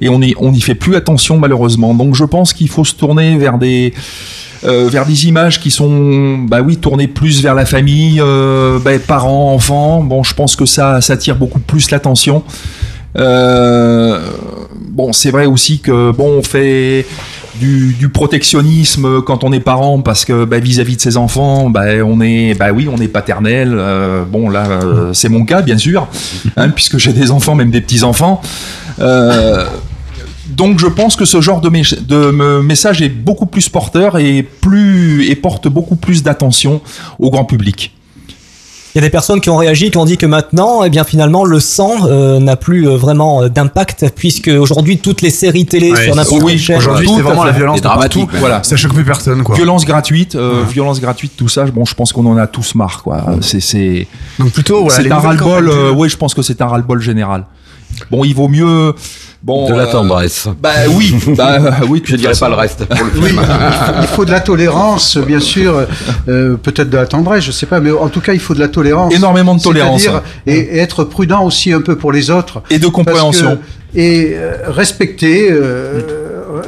et 0.00 0.08
on 0.08 0.20
n'y 0.20 0.34
on 0.38 0.52
n'y 0.52 0.60
fait 0.60 0.76
plus 0.76 0.94
attention 0.94 1.38
malheureusement. 1.38 1.92
Donc 1.92 2.14
je 2.14 2.24
pense 2.24 2.52
qu'il 2.52 2.68
faut 2.68 2.84
se 2.84 2.94
tourner 2.94 3.36
vers 3.36 3.58
des 3.58 3.92
euh, 4.62 4.88
vers 4.88 5.06
des 5.06 5.26
images 5.26 5.58
qui 5.58 5.70
sont 5.72 6.38
bah 6.38 6.60
oui 6.62 6.76
tournées 6.76 7.08
plus 7.08 7.42
vers 7.42 7.54
la 7.56 7.66
famille, 7.66 8.20
euh, 8.20 8.78
ben, 8.78 9.00
parents, 9.00 9.52
enfants. 9.54 10.04
Bon 10.04 10.22
je 10.22 10.34
pense 10.34 10.54
que 10.54 10.66
ça 10.66 11.00
ça 11.00 11.14
attire 11.14 11.34
beaucoup 11.34 11.58
plus 11.60 11.90
l'attention. 11.90 12.44
Euh, 13.18 14.18
bon, 14.74 15.12
c'est 15.12 15.30
vrai 15.30 15.46
aussi 15.46 15.80
que 15.80 16.12
bon, 16.12 16.38
on 16.38 16.42
fait 16.42 17.06
du, 17.56 17.94
du 17.98 18.08
protectionnisme 18.08 19.22
quand 19.22 19.44
on 19.44 19.52
est 19.52 19.60
parent 19.60 20.00
parce 20.00 20.24
que 20.24 20.44
bah, 20.44 20.58
vis-à-vis 20.58 20.96
de 20.96 21.00
ses 21.00 21.16
enfants, 21.16 21.68
bah, 21.70 21.86
on 22.04 22.20
est, 22.20 22.54
bah 22.54 22.72
oui, 22.72 22.88
on 22.92 22.98
est 22.98 23.08
paternel. 23.08 23.72
euh, 23.74 24.24
bon, 24.24 24.48
là, 24.48 24.66
euh, 24.70 25.12
c'est 25.12 25.28
mon 25.28 25.44
cas, 25.44 25.62
bien 25.62 25.78
sûr, 25.78 26.08
hein, 26.56 26.68
puisque 26.70 26.98
j'ai 26.98 27.12
des 27.12 27.30
enfants, 27.30 27.54
même 27.54 27.70
des 27.70 27.80
petits 27.80 28.04
enfants. 28.04 28.40
Euh, 29.00 29.64
Donc 30.48 30.78
je 30.80 30.86
pense 30.86 31.16
que 31.16 31.24
ce 31.24 31.40
genre 31.40 31.60
de, 31.60 31.68
de 31.68 32.30
me- 32.32 32.60
message 32.62 33.02
est 33.02 33.08
beaucoup 33.08 33.46
plus 33.46 33.68
porteur 33.68 34.18
et 34.18 34.42
plus 34.42 35.28
et 35.30 35.36
porte 35.36 35.68
beaucoup 35.68 35.96
plus 35.96 36.22
d'attention 36.22 36.80
au 37.18 37.30
grand 37.30 37.44
public. 37.44 37.92
Il 38.94 38.98
y 38.98 38.98
a 38.98 39.02
des 39.02 39.10
personnes 39.10 39.40
qui 39.40 39.48
ont 39.50 39.56
réagi, 39.56 39.90
qui 39.92 39.98
ont 39.98 40.04
dit 40.04 40.16
que 40.16 40.26
maintenant, 40.26 40.82
eh 40.82 40.90
bien 40.90 41.04
finalement, 41.04 41.44
le 41.44 41.60
sang 41.60 42.08
euh, 42.08 42.40
n'a 42.40 42.56
plus 42.56 42.88
euh, 42.88 42.96
vraiment 42.96 43.42
euh, 43.42 43.48
d'impact 43.48 44.06
puisque 44.16 44.48
aujourd'hui 44.48 44.98
toutes 44.98 45.20
les 45.20 45.30
séries 45.30 45.64
télé 45.64 45.92
Ouais, 45.92 46.04
sur 46.04 46.16
n'importe 46.16 46.42
oui, 46.42 46.52
quelle 46.52 46.60
chaîne. 46.60 46.76
aujourd'hui, 46.78 47.08
c'est 47.14 47.22
vraiment 47.22 47.44
la 47.44 47.52
violence 47.52 47.78
de 47.80 47.82
partout. 47.86 48.28
Voilà. 48.40 48.62
Ça 48.64 48.76
choque 48.76 48.92
plus 48.94 49.04
personne, 49.04 49.44
quoi. 49.44 49.54
Violence 49.54 49.84
gratuite, 49.84 50.34
euh, 50.34 50.64
violence 50.68 51.00
gratuite, 51.00 51.32
tout 51.36 51.48
ça. 51.48 51.64
Bon, 51.66 51.84
je 51.84 51.94
pense 51.94 52.12
qu'on 52.12 52.26
en 52.26 52.36
a 52.36 52.48
tous 52.48 52.74
marre, 52.74 53.02
quoi. 53.04 53.24
C'est 53.42 53.60
c'est. 53.60 54.08
Donc 54.40 54.50
plutôt, 54.50 54.82
voilà, 54.84 55.02
c'est 55.02 55.10
un 55.12 55.18
ras-le-bol. 55.18 55.68
euh, 55.68 55.92
oui, 55.92 56.08
je 56.08 56.16
pense 56.16 56.34
que 56.34 56.42
c'est 56.42 56.60
un 56.60 56.66
ras-le-bol 56.66 57.00
général. 57.00 57.44
Bon, 58.10 58.24
il 58.24 58.34
vaut 58.34 58.48
mieux. 58.48 58.94
Bon, 59.42 59.70
De 59.70 59.74
la 59.74 59.84
euh, 59.84 59.92
tendresse. 59.92 60.48
Bah 60.60 60.70
oui, 60.90 61.14
bah 61.36 61.56
euh, 61.58 61.70
oui. 61.88 62.02
Je 62.04 62.16
dirais 62.16 62.34
pas 62.38 62.48
le 62.50 62.56
reste 62.56 62.84
pour 62.84 63.06
le 63.06 63.20
Oui, 63.20 63.28
film. 63.28 63.40
il 64.02 64.06
faut 64.08 64.26
de 64.26 64.30
la 64.30 64.40
tolérance, 64.40 65.16
bien 65.16 65.40
sûr, 65.40 65.86
euh, 66.28 66.56
peut-être 66.56 66.90
de 66.90 66.96
la 66.98 67.06
tendresse, 67.06 67.44
je 67.44 67.50
sais 67.50 67.64
pas, 67.64 67.80
mais 67.80 67.90
en 67.90 68.08
tout 68.10 68.20
cas, 68.20 68.34
il 68.34 68.38
faut 68.40 68.52
de 68.52 68.60
la 68.60 68.68
tolérance. 68.68 69.14
Énormément 69.14 69.54
de 69.54 69.62
tolérance, 69.62 70.06
hein. 70.08 70.22
Et, 70.46 70.58
et 70.58 70.78
être 70.78 71.04
prudent 71.04 71.42
aussi 71.42 71.72
un 71.72 71.80
peu 71.80 71.96
pour 71.96 72.12
les 72.12 72.30
autres. 72.30 72.62
Et 72.68 72.78
de 72.78 72.86
compréhension. 72.88 73.56
Que- 73.56 73.98
et 73.98 74.34
euh, 74.34 74.56
respecter, 74.68 75.48
euh, 75.50 76.19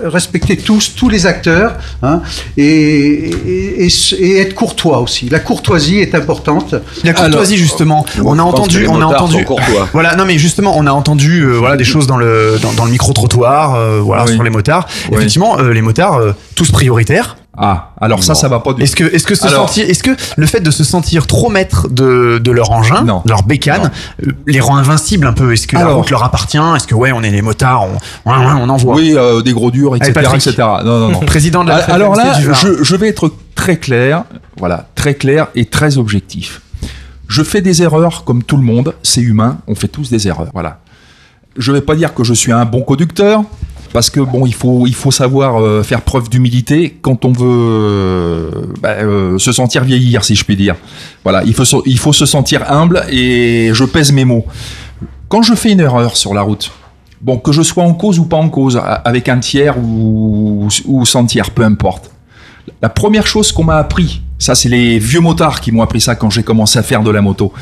respecter 0.04 0.56
tous, 0.56 0.94
tous 0.96 1.08
les 1.08 1.26
acteurs, 1.26 1.76
hein, 2.02 2.20
et, 2.56 2.64
et, 2.64 3.82
et 3.82 3.86
s- 3.86 4.14
et 4.18 4.38
être 4.38 4.54
courtois 4.54 4.98
aussi. 5.00 5.28
La 5.28 5.40
courtoisie 5.40 5.98
est 5.98 6.14
importante. 6.14 6.74
La 7.04 7.12
courtoisie 7.12 7.56
justement. 7.56 8.04
On 8.24 8.38
a 8.38 8.42
entendu, 8.42 8.86
on 8.88 9.00
a 9.00 9.04
entendu. 9.06 9.46
Voilà, 9.92 10.16
non 10.16 10.24
mais 10.24 10.38
justement, 10.38 10.74
on 10.76 10.86
a 10.86 10.92
entendu 10.92 11.40
euh, 11.42 11.56
voilà 11.58 11.76
des 11.76 11.84
choses 11.84 12.06
dans 12.06 12.16
le 12.16 12.58
dans, 12.62 12.72
dans 12.72 12.84
le 12.84 12.90
micro 12.90 13.12
trottoir, 13.12 13.74
euh, 13.74 14.00
voilà 14.00 14.24
Oui. 14.24 14.34
sur 14.34 14.42
les 14.42 14.50
motards. 14.50 14.86
Oui. 15.10 15.16
Effectivement, 15.16 15.58
euh, 15.58 15.72
les 15.72 15.82
motards 15.82 16.16
euh, 16.18 16.32
tous 16.54 16.70
prioritaires. 16.70 17.36
Ah, 17.56 17.90
alors 18.00 18.22
ça, 18.24 18.34
ça 18.34 18.48
va 18.48 18.60
pas 18.60 18.72
du 18.72 18.82
Est-ce 18.82 18.96
que 18.96 19.04
est-ce 19.04 19.26
que 19.26 19.34
se 19.34 19.46
Alors- 19.46 19.68
sentir, 19.68 19.88
est-ce 19.88 20.02
que 20.02 20.16
le 20.36 20.46
fait 20.46 20.60
de 20.60 20.70
se 20.70 20.84
sentir 20.84 21.26
trop 21.26 21.50
maître 21.50 21.86
de, 21.90 22.38
de 22.42 22.50
leur 22.50 22.70
engin, 22.70 23.02
de 23.02 23.28
leur 23.28 23.42
bécane, 23.42 23.90
euh, 24.26 24.32
les 24.46 24.60
rend 24.60 24.76
invincibles 24.78 25.26
un 25.26 25.34
peu? 25.34 25.52
Est-ce 25.52 25.66
que 25.66 25.76
la 25.76 25.88
route 25.88 26.08
leur 26.10 26.22
appartient? 26.24 26.56
Est-ce 26.76 26.86
que 26.86 26.94
ouais, 26.94 27.12
on 27.12 27.22
est 27.22 27.30
les 27.30 27.42
motards, 27.42 27.84
on 27.84 28.30
ouais, 28.30 28.38
ouais, 28.38 28.52
on 28.58 28.68
envoie? 28.70 28.94
Oui, 28.94 29.12
euh, 29.16 29.42
des 29.42 29.52
gros 29.52 29.70
durs, 29.70 29.94
etc. 29.96 30.12
Allez, 30.16 30.28
etc. 30.34 30.54
Non, 30.82 30.98
non, 30.98 31.08
non. 31.10 31.20
Président 31.26 31.62
de 31.62 31.68
la 31.68 31.76
Ah, 31.86 31.92
Alors 31.92 32.16
là, 32.16 32.38
je, 32.40 32.82
je 32.82 32.96
vais 32.96 33.08
être 33.08 33.30
très 33.54 33.76
clair, 33.76 34.24
voilà, 34.56 34.86
très 34.94 35.14
clair 35.14 35.48
et 35.54 35.66
très 35.66 35.98
objectif. 35.98 36.62
Je 37.28 37.42
fais 37.42 37.60
des 37.60 37.82
erreurs 37.82 38.24
comme 38.24 38.42
tout 38.42 38.56
le 38.56 38.62
monde, 38.62 38.94
c'est 39.02 39.20
humain, 39.20 39.58
on 39.66 39.74
fait 39.74 39.88
tous 39.88 40.08
des 40.08 40.26
erreurs, 40.26 40.48
voilà. 40.54 40.78
Je 41.58 41.70
vais 41.70 41.82
pas 41.82 41.96
dire 41.96 42.14
que 42.14 42.24
je 42.24 42.32
suis 42.32 42.50
un 42.50 42.64
bon 42.64 42.80
conducteur, 42.80 43.42
parce 43.92 44.08
que 44.10 44.20
bon, 44.20 44.46
il 44.46 44.54
faut, 44.54 44.86
il 44.86 44.94
faut 44.94 45.10
savoir 45.10 45.60
euh, 45.60 45.82
faire 45.82 46.00
preuve 46.00 46.28
d'humilité 46.28 46.96
quand 47.02 47.24
on 47.24 47.32
veut 47.32 47.46
euh, 47.46 48.50
bah, 48.80 48.90
euh, 49.00 49.38
se 49.38 49.52
sentir 49.52 49.84
vieillir, 49.84 50.24
si 50.24 50.34
je 50.34 50.44
puis 50.44 50.56
dire. 50.56 50.76
Voilà, 51.24 51.42
il 51.44 51.54
faut, 51.54 51.82
il 51.84 51.98
faut 51.98 52.12
se 52.12 52.26
sentir 52.26 52.70
humble 52.70 53.04
et 53.10 53.70
je 53.72 53.84
pèse 53.84 54.12
mes 54.12 54.24
mots. 54.24 54.46
Quand 55.28 55.42
je 55.42 55.54
fais 55.54 55.72
une 55.72 55.80
erreur 55.80 56.16
sur 56.16 56.32
la 56.34 56.42
route, 56.42 56.72
bon, 57.20 57.38
que 57.38 57.52
je 57.52 57.62
sois 57.62 57.84
en 57.84 57.94
cause 57.94 58.18
ou 58.18 58.24
pas 58.24 58.36
en 58.36 58.48
cause, 58.48 58.80
avec 59.04 59.28
un 59.28 59.38
tiers 59.38 59.78
ou, 59.78 60.68
ou 60.86 61.06
sans 61.06 61.26
tiers, 61.26 61.50
peu 61.50 61.62
importe. 61.62 62.10
La 62.80 62.88
première 62.88 63.26
chose 63.26 63.52
qu'on 63.52 63.64
m'a 63.64 63.76
appris, 63.76 64.22
ça 64.38 64.54
c'est 64.54 64.68
les 64.68 64.98
vieux 64.98 65.20
motards 65.20 65.60
qui 65.60 65.72
m'ont 65.72 65.82
appris 65.82 66.00
ça 66.00 66.14
quand 66.14 66.30
j'ai 66.30 66.42
commencé 66.42 66.78
à 66.78 66.82
faire 66.82 67.02
de 67.02 67.10
la 67.10 67.20
moto. 67.20 67.52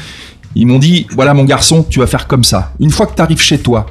Ils 0.54 0.66
m'ont 0.66 0.78
dit, 0.78 1.06
voilà 1.14 1.34
mon 1.34 1.44
garçon, 1.44 1.84
tu 1.88 2.00
vas 2.00 2.06
faire 2.06 2.26
comme 2.26 2.44
ça. 2.44 2.72
Une 2.80 2.90
fois 2.90 3.06
que 3.06 3.14
tu 3.14 3.22
arrives 3.22 3.40
chez 3.40 3.58
toi, 3.58 3.86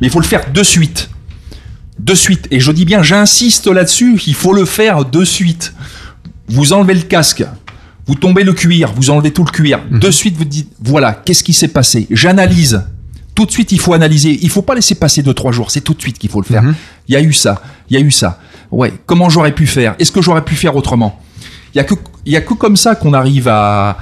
mais 0.00 0.06
il 0.08 0.10
faut 0.10 0.20
le 0.20 0.26
faire 0.26 0.50
de 0.52 0.62
suite. 0.62 1.10
De 2.02 2.14
suite. 2.14 2.48
Et 2.50 2.58
je 2.58 2.72
dis 2.72 2.84
bien, 2.84 3.02
j'insiste 3.02 3.68
là-dessus, 3.68 4.20
il 4.26 4.34
faut 4.34 4.52
le 4.52 4.64
faire 4.64 5.04
de 5.04 5.24
suite. 5.24 5.72
Vous 6.48 6.72
enlevez 6.72 6.94
le 6.94 7.02
casque, 7.02 7.44
vous 8.06 8.16
tombez 8.16 8.42
le 8.42 8.52
cuir, 8.52 8.92
vous 8.96 9.10
enlevez 9.10 9.30
tout 9.32 9.44
le 9.44 9.50
cuir. 9.52 9.80
De 9.88 10.10
suite, 10.10 10.36
vous 10.36 10.44
dites, 10.44 10.72
voilà, 10.82 11.12
qu'est-ce 11.12 11.44
qui 11.44 11.52
s'est 11.52 11.68
passé? 11.68 12.08
J'analyse. 12.10 12.82
Tout 13.36 13.46
de 13.46 13.52
suite, 13.52 13.70
il 13.70 13.78
faut 13.78 13.94
analyser. 13.94 14.36
Il 14.42 14.50
faut 14.50 14.62
pas 14.62 14.74
laisser 14.74 14.96
passer 14.96 15.22
deux, 15.22 15.32
trois 15.32 15.52
jours. 15.52 15.70
C'est 15.70 15.80
tout 15.80 15.94
de 15.94 16.00
suite 16.02 16.18
qu'il 16.18 16.28
faut 16.28 16.40
le 16.40 16.46
faire. 16.46 16.64
Il 17.06 17.14
y 17.14 17.16
a 17.16 17.20
eu 17.22 17.32
ça. 17.32 17.62
Il 17.88 17.96
y 17.96 18.02
a 18.02 18.04
eu 18.04 18.10
ça. 18.10 18.40
Ouais. 18.70 18.92
Comment 19.06 19.30
j'aurais 19.30 19.54
pu 19.54 19.66
faire? 19.66 19.94
Est-ce 20.00 20.10
que 20.10 20.20
j'aurais 20.20 20.44
pu 20.44 20.56
faire 20.56 20.74
autrement? 20.74 21.20
Il 21.72 21.78
y 21.78 21.80
a 21.80 21.84
que, 21.84 21.94
il 22.26 22.32
y 22.32 22.36
a 22.36 22.40
que 22.40 22.54
comme 22.54 22.76
ça 22.76 22.96
qu'on 22.96 23.12
arrive 23.14 23.48
à, 23.48 23.96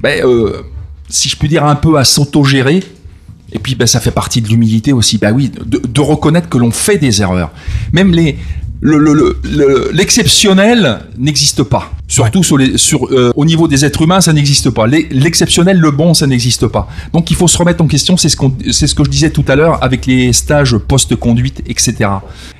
ben, 0.00 0.24
euh, 0.24 0.62
si 1.08 1.28
je 1.28 1.36
puis 1.36 1.48
dire, 1.48 1.64
un 1.64 1.74
peu 1.74 1.98
à 1.98 2.04
s'auto-gérer. 2.04 2.84
Et 3.52 3.58
puis, 3.58 3.74
ben, 3.74 3.86
ça 3.86 4.00
fait 4.00 4.10
partie 4.12 4.40
de 4.42 4.48
l'humilité 4.48 4.92
aussi. 4.92 5.18
Bah 5.18 5.32
oui, 5.32 5.50
de, 5.66 5.78
de 5.84 6.00
reconnaître 6.00 6.48
que 6.48 6.58
l'on 6.58 6.70
fait 6.70 6.98
des 6.98 7.20
erreurs. 7.20 7.50
Même 7.92 8.12
les, 8.12 8.36
le- 8.80 8.98
le- 8.98 9.12
le- 9.12 9.36
le- 9.44 9.90
l'exceptionnel 9.92 11.00
n'existe 11.18 11.62
pas. 11.64 11.90
Surtout 12.08 12.42
sur 12.42 12.56
les, 12.58 12.78
sur, 12.78 13.06
euh, 13.12 13.30
au 13.36 13.44
niveau 13.44 13.68
des 13.68 13.84
êtres 13.84 14.02
humains, 14.02 14.20
ça 14.20 14.32
n'existe 14.32 14.70
pas. 14.70 14.86
L'exceptionnel, 14.86 15.78
le 15.78 15.90
bon, 15.90 16.14
ça 16.14 16.26
n'existe 16.26 16.66
pas. 16.66 16.88
Donc 17.12 17.30
il 17.30 17.36
faut 17.36 17.48
se 17.48 17.58
remettre 17.58 17.82
en 17.82 17.86
question. 17.86 18.16
C'est 18.16 18.28
ce, 18.28 18.36
qu'on- 18.36 18.54
c'est 18.70 18.86
ce 18.86 18.94
que 18.94 19.04
je 19.04 19.10
disais 19.10 19.30
tout 19.30 19.44
à 19.48 19.56
l'heure 19.56 19.82
avec 19.82 20.06
les 20.06 20.32
stages 20.32 20.76
post-conduite, 20.76 21.62
etc. 21.66 22.08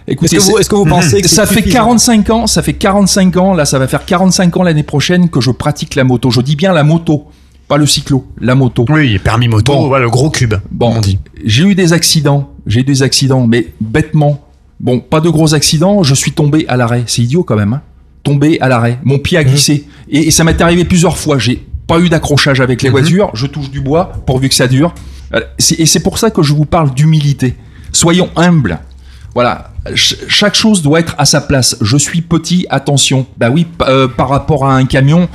Écoutez, 0.08 0.36
Est-ce 0.36 0.46
que 0.46 0.52
vous- 0.52 0.58
que 0.68 0.74
vous 0.76 0.84
pensez 0.86 1.20
que 1.22 1.28
ça 1.28 1.46
fait 1.46 1.56
suffisant 1.56 1.74
45 1.78 2.30
ans, 2.30 2.46
ça 2.46 2.62
fait 2.62 2.74
45 2.74 3.36
ans, 3.36 3.54
là, 3.54 3.64
ça 3.64 3.78
va 3.78 3.86
faire 3.88 4.04
45 4.04 4.56
ans 4.56 4.62
l'année 4.62 4.82
prochaine 4.82 5.28
que 5.30 5.40
je 5.40 5.50
pratique 5.50 5.94
la 5.94 6.04
moto. 6.04 6.30
Je 6.30 6.40
dis 6.40 6.56
bien 6.56 6.72
la 6.72 6.84
moto, 6.84 7.26
pas 7.70 7.78
le 7.78 7.86
cyclo, 7.86 8.26
la 8.40 8.56
moto. 8.56 8.84
Oui, 8.88 9.18
permis 9.20 9.46
moto, 9.46 9.86
voilà, 9.86 10.04
le 10.04 10.10
gros 10.10 10.28
cube. 10.28 10.54
Bon, 10.72 10.92
on 10.96 11.00
dit. 11.00 11.20
j'ai 11.44 11.62
eu 11.62 11.76
des 11.76 11.92
accidents, 11.92 12.50
j'ai 12.66 12.80
eu 12.80 12.82
des 12.82 13.04
accidents, 13.04 13.46
mais 13.46 13.68
bêtement. 13.80 14.44
Bon, 14.80 14.98
pas 14.98 15.20
de 15.20 15.28
gros 15.28 15.54
accidents, 15.54 16.02
je 16.02 16.14
suis 16.14 16.32
tombé 16.32 16.66
à 16.66 16.76
l'arrêt. 16.76 17.04
C'est 17.06 17.22
idiot 17.22 17.44
quand 17.44 17.56
même. 17.56 17.74
Hein 17.74 17.82
tombé 18.24 18.60
à 18.60 18.68
l'arrêt. 18.68 18.98
Mon 19.04 19.18
pied 19.18 19.38
a 19.38 19.44
glissé. 19.44 19.86
Et, 20.10 20.26
et 20.26 20.30
ça 20.30 20.42
m'est 20.44 20.60
arrivé 20.60 20.84
plusieurs 20.84 21.16
fois. 21.16 21.38
J'ai 21.38 21.64
pas 21.86 22.00
eu 22.00 22.08
d'accrochage 22.08 22.60
avec 22.60 22.82
les 22.82 22.90
voitures. 22.90 23.30
Je 23.34 23.46
touche 23.46 23.70
du 23.70 23.80
bois 23.80 24.12
pourvu 24.26 24.48
que 24.48 24.54
ça 24.54 24.66
dure. 24.66 24.92
Euh, 25.34 25.40
Et 25.78 25.86
c'est 25.86 26.00
pour 26.02 26.18
ça 26.18 26.30
que 26.30 26.42
je 26.42 26.52
vous 26.52 26.66
parle 26.66 26.92
d'humilité. 26.92 27.54
Soyons 27.92 28.28
humbles. 28.36 28.80
Voilà, 29.34 29.69
chaque 29.94 30.54
chose 30.54 30.82
doit 30.82 31.00
être 31.00 31.14
à 31.18 31.24
sa 31.24 31.40
place. 31.40 31.76
Je 31.80 31.96
suis 31.96 32.20
petit, 32.20 32.66
attention. 32.70 33.26
Bah 33.38 33.48
oui, 33.50 33.66
euh, 33.82 34.08
par 34.08 34.28
rapport 34.28 34.66
à 34.66 34.74
un 34.74 34.84
camion, 34.84 35.28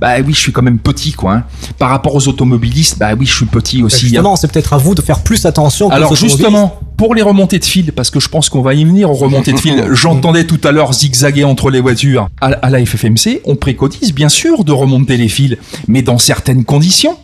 bah 0.00 0.14
oui, 0.24 0.34
je 0.34 0.38
suis 0.40 0.52
quand 0.52 0.62
même 0.62 0.78
petit, 0.78 1.12
quoi. 1.12 1.32
hein. 1.34 1.44
Par 1.78 1.88
rapport 1.90 2.14
aux 2.14 2.28
automobilistes, 2.28 2.98
bah 2.98 3.14
oui, 3.18 3.26
je 3.26 3.34
suis 3.34 3.46
petit 3.46 3.82
aussi. 3.82 4.04
hein. 4.06 4.08
Justement, 4.08 4.36
c'est 4.36 4.52
peut-être 4.52 4.72
à 4.74 4.78
vous 4.78 4.94
de 4.94 5.00
faire 5.02 5.20
plus 5.22 5.46
attention. 5.46 5.90
Alors 5.90 6.14
justement, 6.14 6.78
pour 6.96 7.14
les 7.14 7.22
remontées 7.22 7.58
de 7.58 7.64
fil, 7.64 7.92
parce 7.92 8.10
que 8.10 8.20
je 8.20 8.28
pense 8.28 8.48
qu'on 8.48 8.62
va 8.62 8.74
y 8.74 8.84
venir 8.84 9.10
aux 9.10 9.14
remontées 9.14 9.52
de 9.52 9.58
fil, 9.58 9.86
j'entendais 9.92 10.44
tout 10.44 10.60
à 10.64 10.72
l'heure 10.72 10.92
zigzaguer 10.92 11.44
entre 11.44 11.70
les 11.70 11.80
voitures. 11.80 12.28
À, 12.40 12.46
à 12.48 12.70
la 12.70 12.84
FFMC, 12.84 13.40
on 13.44 13.56
préconise 13.56 14.12
bien 14.12 14.28
sûr 14.28 14.64
de 14.64 14.72
remonter 14.72 15.16
les 15.16 15.28
fils, 15.28 15.56
mais 15.88 16.02
dans 16.02 16.18
certaines 16.18 16.64
conditions. 16.64 17.16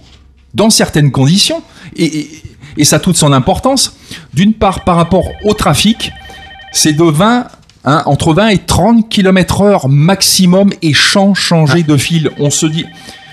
Dans 0.55 0.71
certaines 0.71 1.11
conditions. 1.11 1.63
Et, 1.97 2.05
et, 2.21 2.31
et 2.79 2.85
ça 2.85 2.97
a 2.97 2.99
toute 2.99 3.17
son 3.17 3.33
importance. 3.33 3.97
D'une 4.35 4.53
part, 4.55 4.85
par 4.85 4.97
rapport 4.97 5.25
au 5.45 5.53
trafic, 5.55 6.11
c'est 6.73 6.93
de 6.95 7.05
20... 7.05 7.47
hein, 7.85 8.03
entre 8.07 8.35
20 8.35 8.49
et 8.49 8.59
30 8.59 9.09
km 9.09 9.61
heure 9.63 9.89
maximum 9.89 10.71
et 10.83 10.95
sans 10.95 11.35
changer 11.35 11.83
de 11.83 11.97
fil. 11.97 12.31
On 12.39 12.51
se 12.51 12.67
dit... 12.67 12.85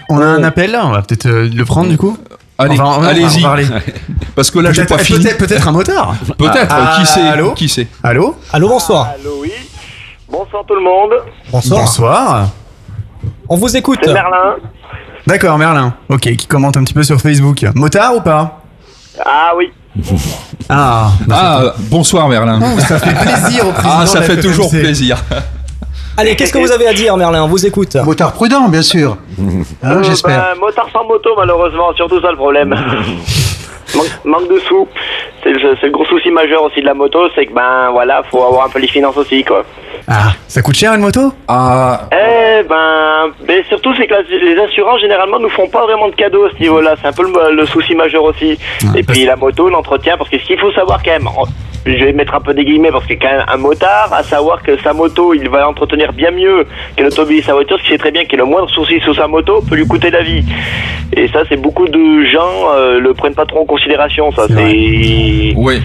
On 0.09 0.19
a 0.19 0.25
un 0.25 0.43
appel, 0.43 0.77
on 0.81 0.89
va 0.91 1.01
peut-être 1.03 1.27
euh, 1.27 1.47
le 1.53 1.65
prendre 1.65 1.89
du 1.89 1.97
coup. 1.97 2.17
Allez, 2.57 2.75
va- 2.75 3.07
allez-y. 3.07 3.43
Parce 4.35 4.49
que 4.51 4.59
là, 4.59 4.73
j'ai 4.73 4.85
pas 4.85 4.97
fini. 4.97 5.19
peut-être- 5.23 5.37
peut-être 5.37 5.67
un 5.67 5.71
motard. 5.71 6.15
Peut-être. 6.37 6.67
Ah, 6.75 6.97
qui 6.99 7.05
sait 7.05 7.21
allô 7.21 7.51
Qui 7.53 7.69
sait 7.69 7.87
Allô 8.03 8.35
Allô, 8.51 8.67
bonsoir. 8.69 9.11
Allô, 9.19 9.37
oui. 9.41 9.51
Bonsoir 10.27 10.63
tout 10.67 10.75
le 10.75 10.81
monde. 10.81 11.11
Bonsoir. 11.51 11.81
Bonsoir. 11.81 12.49
On 13.47 13.55
vous 13.55 13.77
écoute. 13.77 13.99
C'est 14.03 14.11
Merlin. 14.13 14.55
D'accord, 15.27 15.57
Merlin. 15.59 15.93
Ok, 16.09 16.21
qui 16.35 16.47
commente 16.47 16.75
un 16.75 16.83
petit 16.83 16.93
peu 16.95 17.03
sur 17.03 17.21
Facebook. 17.21 17.63
Motard 17.75 18.15
ou 18.15 18.21
pas? 18.21 18.63
Ah 19.23 19.51
oui. 19.55 19.71
Ah, 20.69 21.11
Ah, 21.31 21.61
euh, 21.61 21.71
bonsoir 21.89 22.27
Merlin. 22.29 22.59
Oh, 22.61 22.79
ça 22.79 22.99
fait 22.99 23.13
plaisir 23.13 23.67
au 23.67 23.71
président 23.71 23.93
Ah, 24.01 24.05
ça 24.05 24.21
fait 24.21 24.39
toujours 24.39 24.69
plaisir. 24.69 25.17
Allez, 26.17 26.35
qu'est-ce 26.35 26.51
que 26.53 26.57
vous 26.59 26.71
avez 26.71 26.87
à 26.87 26.93
dire, 26.93 27.15
Merlin? 27.17 27.43
On 27.43 27.47
vous 27.47 27.65
écoute. 27.65 27.95
Motard 28.03 28.33
prudent, 28.33 28.67
bien 28.67 28.81
sûr. 28.81 29.17
Hein, 29.39 29.63
Euh, 29.83 30.03
J'espère. 30.03 30.53
ben, 30.53 30.59
motard 30.59 30.87
sans 30.91 31.05
moto, 31.05 31.29
malheureusement, 31.37 31.93
surtout 31.95 32.19
ça 32.21 32.29
le 32.31 32.35
problème. 32.37 32.69
manque, 33.95 34.07
manque 34.25 34.49
de 34.49 34.59
sous. 34.67 34.87
C'est 35.43 35.51
le, 35.53 35.75
c'est 35.79 35.87
le 35.87 35.91
gros 35.93 36.05
souci 36.05 36.29
majeur 36.29 36.61
aussi 36.63 36.81
de 36.81 36.85
la 36.85 36.93
moto, 36.93 37.19
c'est 37.35 37.45
que 37.45 37.53
ben 37.53 37.89
voilà, 37.91 38.21
faut 38.29 38.43
avoir 38.43 38.65
un 38.65 38.69
peu 38.69 38.79
les 38.79 38.87
finances 38.89 39.15
aussi 39.17 39.43
quoi. 39.45 39.63
Ah, 40.07 40.33
ça 40.47 40.61
coûte 40.61 40.75
cher 40.75 40.93
une 40.93 41.01
moto? 41.01 41.33
Ah, 41.47 42.07
Eh 42.11 42.63
ben, 42.63 43.31
mais 43.47 43.63
surtout 43.69 43.93
c'est 43.95 44.07
que 44.07 44.13
la- 44.13 44.21
les 44.21 44.57
assurances 44.61 45.01
généralement 45.01 45.39
nous 45.39 45.49
font 45.49 45.67
pas 45.67 45.83
vraiment 45.85 46.09
de 46.09 46.15
cadeaux 46.15 46.45
à 46.45 46.49
ce 46.55 46.59
niveau-là. 46.61 46.95
C'est 47.01 47.07
un 47.07 47.13
peu 47.13 47.23
le, 47.23 47.55
le 47.55 47.65
souci 47.65 47.95
majeur 47.95 48.23
aussi. 48.23 48.57
Et 48.95 49.03
puis 49.03 49.25
la 49.25 49.35
moto, 49.35 49.69
l'entretien, 49.69 50.15
parce 50.17 50.29
que 50.29 50.37
ce 50.39 50.45
qu'il 50.45 50.59
faut 50.59 50.71
savoir 50.71 51.01
quand 51.03 51.11
même, 51.11 51.27
je 51.85 52.03
vais 52.03 52.11
mettre 52.13 52.35
un 52.35 52.41
peu 52.41 52.53
des 52.53 52.65
guillemets 52.65 52.91
parce 52.91 53.05
que 53.05 53.13
quand 53.13 53.29
même 53.29 53.45
un 53.47 53.57
motard, 53.57 54.11
à 54.13 54.23
savoir 54.23 54.61
que 54.61 54.77
sa 54.81 54.93
moto, 54.93 55.33
il 55.33 55.47
va 55.49 55.61
l'entretenir 55.61 56.11
bien 56.13 56.31
mieux 56.31 56.65
que 56.97 57.03
l'automobiliste 57.03 57.47
sa 57.47 57.53
voiture, 57.53 57.77
ce 57.81 57.87
qui 57.87 57.93
est 57.93 57.97
très 57.97 58.11
bien 58.11 58.25
que 58.25 58.35
le 58.35 58.45
moindre 58.45 58.69
souci 58.69 58.99
sur 59.01 59.15
sa 59.15 59.27
moto 59.27 59.61
peut 59.67 59.75
lui 59.75 59.87
coûter 59.87 60.09
la 60.11 60.21
vie. 60.21 60.43
Et 61.15 61.27
ça, 61.29 61.39
c'est 61.49 61.57
beaucoup 61.61 61.87
de 61.87 62.25
gens 62.25 62.73
euh, 62.75 62.99
le 62.99 63.13
prennent 63.13 63.33
pas 63.33 63.45
trop 63.45 63.61
en 63.61 63.65
considération. 63.65 64.31
Ça, 64.33 64.43
c'est 64.47 65.53
Oui. 65.55 65.81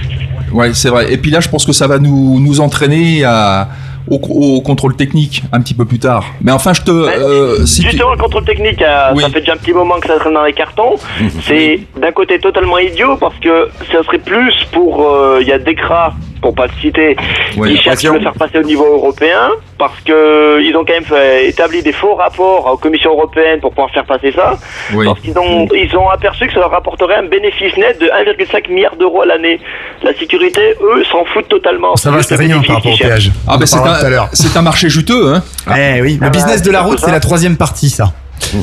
Ouais, 0.53 0.73
c'est 0.73 0.89
vrai. 0.91 1.13
Et 1.13 1.17
puis 1.17 1.31
là, 1.31 1.41
je 1.41 1.49
pense 1.49 1.65
que 1.65 1.73
ça 1.73 1.87
va 1.89 1.99
nous, 1.99 2.39
nous 2.41 2.61
entraîner 2.61 3.25
à, 3.25 3.69
au, 4.11 4.17
au 4.17 4.61
contrôle 4.61 4.97
technique 4.97 5.43
un 5.53 5.61
petit 5.61 5.75
peu 5.75 5.85
plus 5.85 5.99
tard. 5.99 6.25
Mais 6.43 6.53
enfin, 6.53 6.73
je 6.73 6.83
te. 6.83 6.91
euh, 6.91 7.65
si 7.67 7.81
tu- 7.83 7.91
Justement, 7.91 8.13
le 8.13 8.19
contrôle 8.19 8.45
technique, 8.45 8.83
euh, 8.83 9.15
ça 9.23 9.29
fait 9.31 9.41
déjà 9.41 9.53
un 9.55 9.57
petit 9.57 9.73
moment 9.73 9.99
que 10.01 10.07
ça 10.07 10.19
traîne 10.19 10.35
dans 10.35 10.45
les 10.45 10.53
cartons. 10.53 10.97
C'est 11.43 11.81
d'un 12.01 12.13
côté 12.13 12.39
totalement 12.39 12.79
idiot 12.79 13.17
parce 13.19 13.37
que 13.37 13.69
ça 13.93 14.03
serait 14.05 14.19
plus 14.19 14.53
pour. 14.73 15.07
euh, 15.09 15.39
Il 15.41 15.49
y 15.49 15.53
a 15.53 15.59
Decra, 15.59 16.15
pour 16.45 16.55
pas 16.55 16.67
le 16.67 16.73
citer, 16.83 17.17
Oui, 17.57 17.71
qui 17.71 17.75
la 17.77 17.81
cherche 17.97 18.05
à 18.05 18.13
le 18.13 18.21
faire 18.21 18.35
passer 18.35 18.59
au 18.59 18.63
niveau 18.63 18.85
européen 18.85 19.49
parce 19.79 19.99
que 20.05 20.61
ils 20.63 20.77
ont 20.77 20.85
quand 20.85 20.93
même 20.93 21.05
fait- 21.05 21.49
établi 21.49 21.83
des 21.83 21.93
faux 21.93 22.15
rapports 22.15 22.67
aux 22.71 22.77
commissions 22.77 23.13
européennes 23.13 23.61
pour 23.61 23.71
pouvoir 23.71 23.91
faire 23.93 24.05
passer 24.05 24.31
ça. 24.31 24.59
Oui. 24.93 25.07
Parce 25.07 25.21
qu'ils 25.21 25.39
ont, 25.39 25.67
ils 25.75 25.97
ont 25.97 26.11
aperçu 26.11 26.47
que 26.47 26.53
ça 26.53 26.61
leur 26.61 26.71
rapporterait 26.71 27.17
un 27.17 27.29
bénéfice 27.37 27.75
net 27.79 27.99
de 27.99 28.09
1,5 28.09 28.69
milliard 28.71 28.95
d'euros 28.97 29.23
à 29.23 29.27
l'année. 29.27 29.59
La 30.03 30.13
sécurité, 30.15 30.61
eux, 30.83 31.03
s'en 31.11 31.25
foutent 31.25 31.49
totalement. 31.49 31.97
Ça 31.97 32.11
va, 32.11 32.23
c'est 32.23 32.37
rien 32.37 32.61
par 32.61 32.77
rapport 32.77 32.93
au 32.93 32.97
cherchent. 32.97 33.09
péage. 33.09 33.31
Ah, 33.49 33.57
ben 33.57 33.65
en 33.65 34.29
c'est 34.35 34.57
un, 34.59 34.63
marché 34.63 34.91
juteux, 34.91 35.35
hein. 35.35 35.43
Eh 35.69 36.03
oui, 36.03 36.19
Ah 36.21 36.27
le 36.27 36.31
bah, 36.31 36.37
business 36.37 36.61
de 36.61 36.71
la 36.71 36.83
route, 36.83 36.99
c'est 36.99 37.11
la 37.11 37.21
troisième 37.21 37.57
partie, 37.57 37.89
ça, 37.89 38.13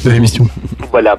de 0.04 0.10
l'émission. 0.10 0.46
Voilà. 0.92 1.18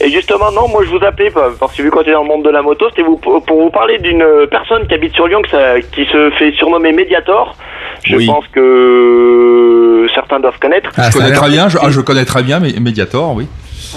Et 0.00 0.10
justement, 0.10 0.50
non, 0.52 0.68
moi 0.68 0.82
je 0.84 0.90
vous 0.90 1.04
appelais 1.04 1.30
parce 1.60 1.74
que 1.74 1.82
vu 1.82 1.90
qu'on 1.90 2.02
est 2.02 2.12
dans 2.12 2.22
le 2.22 2.28
monde 2.28 2.44
de 2.44 2.50
la 2.50 2.62
moto, 2.62 2.86
c'était 2.90 3.02
vous, 3.02 3.16
pour 3.16 3.40
vous 3.62 3.70
parler 3.70 3.98
d'une 3.98 4.24
personne 4.50 4.86
qui 4.86 4.94
habite 4.94 5.14
sur 5.14 5.26
Lyon, 5.26 5.42
que 5.42 5.50
ça- 5.50 5.80
qui 5.80 6.04
se 6.06 6.30
fait 6.38 6.52
surnommer 6.52 6.92
Mediator. 6.92 7.56
Je 8.04 8.16
Oui. 8.16 8.26
pense 8.26 8.44
que 8.52 10.06
certains 10.14 10.40
doivent 10.40 10.58
connaître. 10.58 10.90
je 10.96 11.12
connais 11.18 11.32
très 11.32 11.48
bien. 11.50 11.68
Je, 11.68 11.78
ah, 11.80 11.90
je 11.90 12.00
connais 12.00 12.24
très 12.24 12.42
bien, 12.42 12.60
mais 12.60 12.72
Mediator, 12.80 13.34
oui. 13.34 13.46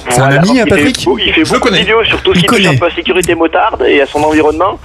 C'est 0.10 0.22
un 0.22 0.26
ami, 0.26 0.48
donc 0.50 0.58
à 0.58 0.62
il 0.62 0.70
Patrick 0.70 0.98
fait, 1.00 1.06
beau- 1.06 1.18
Il 1.18 1.34
fait 1.34 1.44
Je 1.46 1.54
beaucoup 1.54 1.70
de 1.70 1.76
vidéos 1.76 2.04
sur 2.04 2.22
tout 2.22 2.34
ce 2.34 2.40
qui 2.40 2.46
touche 2.46 2.66
un 2.66 2.76
peu 2.78 2.86
à 2.86 2.90
la 2.90 2.96
sécurité 2.96 3.36
motarde 3.36 3.84
et 3.88 4.00
à 4.02 4.06
son 4.06 4.20
environnement. 4.24 4.80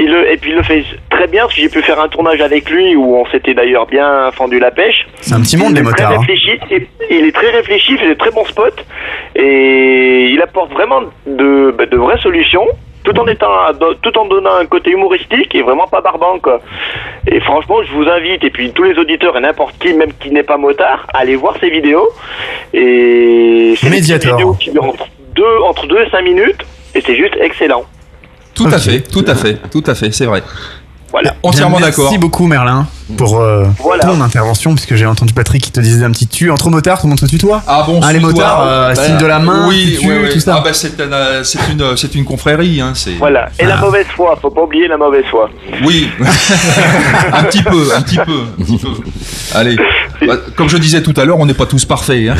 Il 0.00 0.10
le, 0.10 0.30
et 0.32 0.36
puis 0.36 0.50
il 0.50 0.56
le 0.56 0.62
fait 0.62 0.84
très 1.10 1.26
bien 1.26 1.42
parce 1.42 1.54
que 1.56 1.60
j'ai 1.60 1.68
pu 1.68 1.82
faire 1.82 2.00
un 2.00 2.08
tournage 2.08 2.40
avec 2.40 2.70
lui 2.70 2.94
où 2.94 3.16
on 3.16 3.26
s'était 3.26 3.52
d'ailleurs 3.54 3.86
bien 3.86 4.30
fendu 4.32 4.58
la 4.60 4.70
pêche. 4.70 5.06
C'est 5.20 5.34
un 5.34 5.40
petit 5.40 5.56
monde, 5.56 5.70
Il 5.70 5.74
les 5.74 5.80
est 5.80 5.92
très 5.92 6.04
motards. 6.04 6.20
hein. 6.20 6.24
et- 6.70 6.86
il 7.10 7.26
est 7.26 7.32
très 7.34 7.50
réfléchi, 7.50 7.92
il 7.92 7.98
fait 7.98 8.08
de 8.08 8.14
très 8.14 8.30
bons 8.30 8.44
spots 8.44 8.80
et 9.34 10.26
il 10.30 10.40
apporte 10.40 10.72
vraiment 10.72 11.00
de, 11.26 11.74
bah, 11.76 11.86
de 11.86 11.96
vraies 11.96 12.18
solutions 12.22 12.66
tout 13.04 13.18
en 13.18 13.26
étant 13.26 13.48
tout 14.02 14.18
en 14.18 14.26
donnant 14.26 14.54
un 14.60 14.66
côté 14.66 14.90
humoristique 14.90 15.54
et 15.54 15.62
vraiment 15.62 15.86
pas 15.86 16.00
barbant 16.02 16.38
quoi. 16.40 16.60
Et 17.26 17.40
franchement, 17.40 17.76
je 17.82 17.92
vous 17.92 18.06
invite 18.08 18.44
et 18.44 18.50
puis 18.50 18.70
tous 18.72 18.82
les 18.84 18.98
auditeurs 18.98 19.36
et 19.36 19.40
n'importe 19.40 19.78
qui 19.78 19.94
même 19.94 20.12
qui 20.20 20.30
n'est 20.30 20.42
pas 20.42 20.58
motard, 20.58 21.06
à 21.14 21.18
aller 21.20 21.36
voir 21.36 21.56
ces 21.60 21.70
vidéos 21.70 22.08
et 22.74 23.74
c'est 23.76 23.88
des 23.88 23.96
Mediator. 23.96 24.36
vidéos 24.36 24.52
qui 24.54 24.70
durent 24.70 24.94
entre 25.64 25.86
2 25.86 26.02
et 26.02 26.10
5 26.10 26.22
minutes 26.22 26.60
et 26.94 27.00
c'est 27.00 27.16
juste 27.16 27.36
excellent. 27.40 27.84
Tout 28.58 28.66
à 28.66 28.78
fait, 28.78 29.00
tout 29.02 29.24
à 29.26 29.34
fait, 29.36 29.54
tout 29.70 29.84
à 29.86 29.94
fait, 29.94 30.10
c'est 30.10 30.26
vrai. 30.26 30.42
Voilà. 31.10 31.34
Entièrement 31.42 31.80
d'accord. 31.80 32.04
Merci 32.04 32.18
beaucoup, 32.18 32.46
Merlin, 32.46 32.86
pour 33.16 33.40
euh, 33.40 33.64
Voilà. 33.80 34.02
ton 34.04 34.20
intervention, 34.20 34.74
puisque 34.74 34.94
j'ai 34.94 35.06
entendu 35.06 35.32
Patrick 35.32 35.62
qui 35.62 35.72
te 35.72 35.80
disait 35.80 36.04
un 36.04 36.10
petit 36.10 36.26
tu. 36.26 36.50
Entre 36.50 36.68
motards, 36.70 37.00
tout 37.00 37.06
le 37.06 37.10
monde 37.10 37.20
se 37.20 37.26
tutoie 37.26 37.62
Ah 37.66 37.82
bon, 37.86 38.00
Ah, 38.02 38.12
les 38.12 38.20
motards, 38.20 38.62
euh, 38.66 38.94
bah, 38.94 39.02
signe 39.04 39.16
de 39.16 39.26
la 39.26 39.38
main, 39.38 39.66
oui, 39.68 39.96
tu, 40.00 40.06
oui, 40.08 40.16
oui. 40.24 40.28
tout 40.32 40.40
ça. 40.40 40.56
Ah 40.58 40.60
bah 40.62 40.72
c'est 40.74 41.00
un, 41.00 41.10
euh, 41.12 41.42
une, 41.70 41.96
c'est 41.96 42.14
une 42.14 42.24
confrérie, 42.24 42.80
hein. 42.80 42.92
C'est. 42.94 43.12
Voilà. 43.12 43.48
Et 43.58 43.64
la 43.64 43.76
mauvaise 43.76 44.06
foi, 44.14 44.38
faut 44.40 44.50
pas 44.50 44.62
oublier 44.62 44.86
la 44.88 44.96
mauvaise 44.98 45.24
foi. 45.30 45.48
Oui, 45.84 46.10
un 47.32 47.42
petit 47.44 47.62
peu, 47.62 47.88
un 47.96 48.02
petit 48.02 48.18
peu, 48.18 48.42
un 48.60 48.64
petit 48.64 48.78
peu. 48.78 48.88
Allez, 49.54 49.76
Bah, 50.26 50.34
comme 50.56 50.68
je 50.68 50.76
disais 50.76 51.02
tout 51.02 51.14
à 51.16 51.24
l'heure, 51.24 51.38
on 51.38 51.46
n'est 51.46 51.54
pas 51.54 51.66
tous 51.66 51.84
parfaits, 51.84 52.28
hein. 52.28 52.34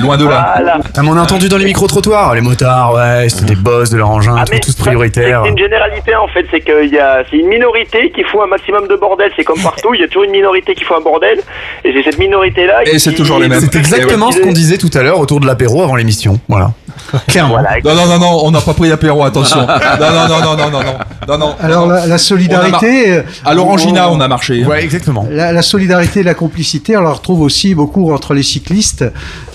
loin 0.00 0.16
de 0.16 0.24
là. 0.26 0.52
Voilà. 0.56 0.78
Ah, 0.96 1.02
mais 1.02 1.08
on 1.08 1.16
a 1.16 1.22
entendu 1.22 1.48
dans 1.48 1.56
les 1.58 1.64
micro-trottoirs, 1.64 2.34
les 2.34 2.40
motards, 2.42 2.94
ouais, 2.94 3.26
c'est 3.28 3.44
des 3.46 3.56
boss 3.56 3.90
de 3.90 3.96
leur 3.96 4.10
engin, 4.10 4.36
Ah, 4.38 4.44
tous 4.44 4.72
ça, 4.72 4.84
prioritaires. 4.84 5.40
C'est 5.44 5.50
une 5.50 5.58
généralité 5.58 6.14
en 6.14 6.28
fait, 6.28 6.46
c'est 6.50 6.60
qu'il 6.60 6.92
y 6.92 6.98
a, 6.98 7.24
c'est 7.30 7.36
une 7.38 7.48
minorité 7.48 8.03
qui 8.10 8.22
fout 8.24 8.40
un 8.42 8.46
maximum 8.46 8.88
de 8.88 8.96
bordel. 8.96 9.30
C'est 9.36 9.44
comme 9.44 9.60
partout, 9.60 9.94
il 9.94 10.00
y 10.00 10.04
a 10.04 10.06
toujours 10.06 10.24
une 10.24 10.30
minorité 10.30 10.74
qui 10.74 10.84
fout 10.84 10.96
un 10.96 11.00
bordel, 11.00 11.40
et 11.84 11.92
c'est 11.92 12.02
cette 12.02 12.18
minorité 12.18 12.66
là. 12.66 12.82
Et 12.84 12.98
c'est 12.98 13.14
toujours 13.14 13.38
les 13.38 13.48
mêmes. 13.48 13.60
C'est 13.60 13.78
exactement 13.78 14.30
ce 14.30 14.40
qu'on 14.40 14.52
disait 14.52 14.78
tout 14.78 14.90
à 14.94 15.02
l'heure 15.02 15.18
autour 15.18 15.40
de 15.40 15.46
l'apéro 15.46 15.82
avant 15.82 15.96
l'émission. 15.96 16.40
Voilà. 16.48 16.72
Clairement. 17.28 17.58
Non, 17.84 17.94
non, 17.94 18.06
non, 18.06 18.18
non, 18.18 18.40
on 18.44 18.50
n'a 18.50 18.60
pas 18.60 18.74
pris 18.74 18.88
l'apéro, 18.88 19.24
attention. 19.24 19.60
non, 19.66 19.66
non, 19.66 20.28
non, 20.28 20.56
non, 20.56 20.70
non, 20.70 20.82
non, 21.28 21.38
non. 21.38 21.54
Alors. 21.60 21.86
La, 21.86 22.18
solidarité. 22.18 23.12
Euh, 23.12 23.22
à 23.44 23.54
l'Orangina, 23.54 24.10
on, 24.10 24.20
a 24.20 24.28
marché. 24.28 24.62
Hein. 24.62 24.68
Ouais, 24.68 24.82
exactement. 24.82 25.26
La, 25.30 25.62
solidarité 25.62 26.20
et 26.20 26.22
la 26.22 26.34
complicité, 26.34 26.96
on 26.96 27.02
la 27.02 27.10
retrouve 27.10 27.40
aussi 27.40 27.74
beaucoup 27.74 28.12
entre 28.12 28.34
les 28.34 28.42
cyclistes 28.42 29.04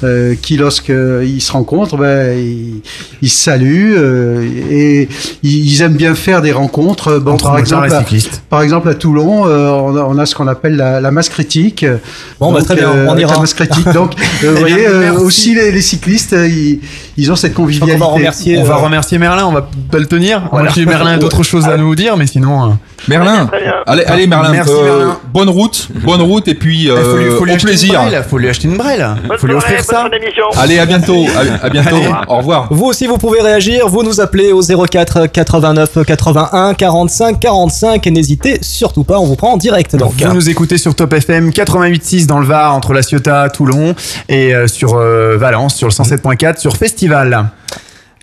euh, 0.04 0.36
qui, 0.42 0.58
lorsqu'ils 0.58 0.94
euh, 0.94 1.40
se 1.40 1.52
rencontrent, 1.52 1.98
ben, 1.98 2.38
ils, 3.22 3.30
se 3.30 3.38
saluent 3.38 3.96
euh, 3.98 4.48
et 4.70 5.10
ils, 5.44 5.82
aiment 5.82 5.96
bien 5.96 6.16
faire 6.16 6.42
des 6.42 6.52
rencontres. 6.52 7.22
Par 8.50 8.62
exemple, 8.62 8.90
à, 8.90 8.94
Toulon, 8.96 9.44
on, 9.44 10.18
a, 10.18 10.26
ce 10.26 10.36
qu'on 10.36 10.48
appelle 10.48 10.76
la, 10.76 11.12
masse 11.12 11.30
critique. 11.30 11.86
Bon, 12.40 12.52
bah, 12.52 12.60
Donc, 12.60 12.68
très 12.68 12.76
bien, 12.76 12.92
on 13.08 13.18
ira. 13.18 13.34
La 13.34 13.40
masse 13.42 13.54
critique. 13.54 13.90
Donc, 13.90 14.14
vous 14.42 14.56
voyez, 14.56 14.88
aussi 15.10 15.54
les, 15.56 15.82
cyclistes, 15.82 16.34
ils, 16.34 16.80
ils 17.18 17.32
ont 17.32 17.36
cette 17.40 17.54
convivialité. 17.54 17.98
va 17.98 18.06
remercier. 18.06 18.58
On 18.58 18.64
va 18.64 18.76
euh, 18.76 18.78
remercier 18.78 19.18
Merlin, 19.18 19.46
on 19.46 19.52
va 19.52 19.68
pas 19.92 19.98
le 20.00 20.06
tenir. 20.06 20.44
Voilà. 20.52 20.72
Merlin 20.86 21.12
a 21.14 21.18
d'autres 21.18 21.44
choses 21.44 21.66
à 21.68 21.78
nous 21.78 21.96
dire, 21.96 22.18
mais 22.18 22.28
sinon. 22.28 22.66
euh, 22.66 22.74
Merlin, 23.08 23.46
Très 23.46 23.62
bien. 23.62 23.74
allez, 23.88 24.04
allez 24.04 24.28
Merlin, 24.28 24.52
Merci, 24.52 24.72
euh, 24.74 24.98
Merlin. 24.98 25.18
bonne 25.34 25.50
route, 25.50 25.88
bonne 26.04 26.22
route 26.22 26.48
et 26.50 26.54
puis 26.54 26.84
il 26.84 26.90
faut 26.90 26.96
lui, 27.18 27.26
euh, 27.26 27.38
faut 27.38 27.46
lui 27.46 27.52
au 27.54 27.56
acheter 27.56 27.68
plaisir. 27.68 28.02
Une 28.02 28.10
brêle, 28.10 28.24
faut 28.30 28.38
lui 28.38 28.50
acheter 28.50 28.68
une 28.68 28.78
brêle. 28.78 29.08
Bonne 29.28 29.38
Faut 29.38 29.48
lui 29.48 29.54
soirée, 29.54 29.76
offrir 29.78 29.84
ça. 29.86 30.10
Allez, 30.62 30.80
à 30.80 30.86
bientôt, 30.86 31.26
à, 31.62 31.66
à 31.66 31.70
bientôt, 31.70 31.96
Allez. 31.96 32.10
au 32.28 32.38
revoir. 32.38 32.68
Vous 32.70 32.86
aussi, 32.86 33.08
vous 33.08 33.18
pouvez 33.18 33.42
réagir. 33.42 33.88
Vous 33.88 34.04
nous 34.04 34.20
appelez 34.20 34.52
au 34.52 34.62
04 34.62 35.28
89 35.28 36.00
81 36.06 36.74
45 36.74 37.40
45 37.40 38.06
et 38.06 38.12
n'hésitez 38.12 38.60
surtout 38.62 39.04
pas. 39.06 39.18
On 39.20 39.26
vous 39.26 39.36
prend 39.38 39.54
en 39.54 39.58
direct. 39.58 39.96
Donc, 39.96 40.14
Vous 40.22 40.34
nous 40.34 40.50
écoutez 40.50 40.78
sur 40.78 40.94
Top 40.94 41.14
FM 41.14 41.52
88.6 41.52 42.26
dans 42.26 42.40
le 42.40 42.46
Var 42.46 42.74
entre 42.76 42.94
La 42.94 43.02
Ciotat, 43.02 43.50
Toulon 43.50 43.96
et 44.28 44.54
euh, 44.54 44.68
sur 44.68 44.96
euh, 44.96 45.38
Valence 45.38 45.76
sur 45.76 45.88
le 45.88 45.94
107.4 45.94 46.60
sur 46.60 46.76
Festival. 46.76 47.29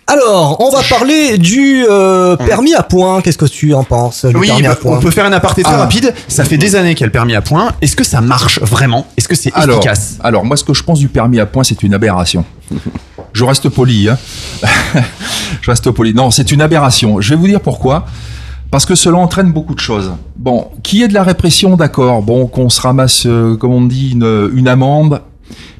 Alors, 0.09 0.61
on 0.61 0.69
va 0.69 0.79
parler 0.89 1.37
du 1.37 1.85
euh, 1.89 2.37
permis 2.37 2.73
à 2.73 2.81
points. 2.81 3.19
Qu'est-ce 3.21 3.37
que 3.37 3.43
tu 3.45 3.73
en 3.73 3.83
penses 3.83 4.25
Oui, 4.35 4.47
permis 4.47 4.65
à 4.65 4.69
bah, 4.69 4.75
points 4.81 4.97
on 4.97 5.01
peut 5.01 5.11
faire 5.11 5.25
un 5.25 5.33
aparté 5.33 5.63
très 5.63 5.73
Ah. 5.73 5.79
rapide. 5.79 6.13
Ça 6.29 6.45
fait 6.45 6.57
des 6.57 6.77
années 6.77 6.93
qu'il 6.95 7.01
y 7.01 7.03
a 7.03 7.07
le 7.07 7.11
permis 7.11 7.35
à 7.35 7.41
points. 7.41 7.73
Est-ce 7.81 7.97
que 7.97 8.05
ça 8.05 8.21
marche 8.21 8.61
vraiment? 8.61 9.05
Est-ce 9.17 9.27
que 9.27 9.35
c'est 9.35 9.51
Alors, 9.53 9.79
efficace? 9.79 10.17
alors, 10.23 10.45
moi, 10.45 10.55
ce 10.55 10.63
que 10.63 10.73
je 10.73 10.81
pense 10.81 10.99
du 10.99 11.09
permis 11.09 11.41
à 11.41 11.45
points, 11.45 11.65
c'est 11.65 11.83
une 11.83 11.93
aberration. 11.93 12.45
Je 13.33 13.43
reste 13.43 13.67
poli, 13.67 14.07
hein. 14.07 14.17
je 15.61 15.69
reste 15.69 15.91
poli. 15.91 16.13
Non, 16.13 16.31
c'est 16.31 16.53
une 16.53 16.61
aberration. 16.61 17.19
Je 17.19 17.31
vais 17.31 17.35
vous 17.35 17.47
dire 17.47 17.59
pourquoi. 17.59 18.05
Parce 18.71 18.85
que 18.85 18.95
cela 18.95 19.17
entraîne 19.17 19.51
beaucoup 19.51 19.75
de 19.75 19.79
choses. 19.81 20.13
Bon, 20.37 20.69
qui 20.83 21.03
est 21.03 21.09
de 21.09 21.13
la 21.13 21.23
répression, 21.23 21.75
d'accord. 21.75 22.21
Bon, 22.21 22.47
qu'on 22.47 22.69
se 22.69 22.79
ramasse, 22.79 23.23
euh, 23.25 23.57
comme 23.57 23.73
on 23.73 23.81
dit, 23.81 24.11
une, 24.11 24.51
une 24.53 24.69
amende. 24.69 25.21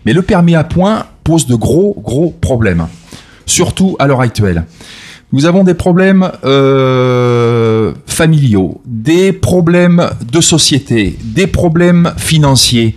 Mais 0.05 0.11
le 0.11 0.21
permis 0.21 0.55
à 0.55 0.65
points 0.65 1.05
pose 1.23 1.47
de 1.47 1.55
gros, 1.55 1.95
gros 2.03 2.31
problèmes. 2.41 2.87
Surtout 3.47 3.95
à 3.97 4.05
l'heure 4.05 4.21
actuelle. 4.21 4.65
Nous 5.33 5.45
avons 5.45 5.63
des 5.63 5.73
problèmes 5.73 6.31
euh, 6.45 7.93
familiaux, 8.05 8.81
des 8.85 9.33
problèmes 9.33 10.09
de 10.31 10.39
société, 10.39 11.17
des 11.21 11.47
problèmes 11.47 12.13
financiers. 12.17 12.95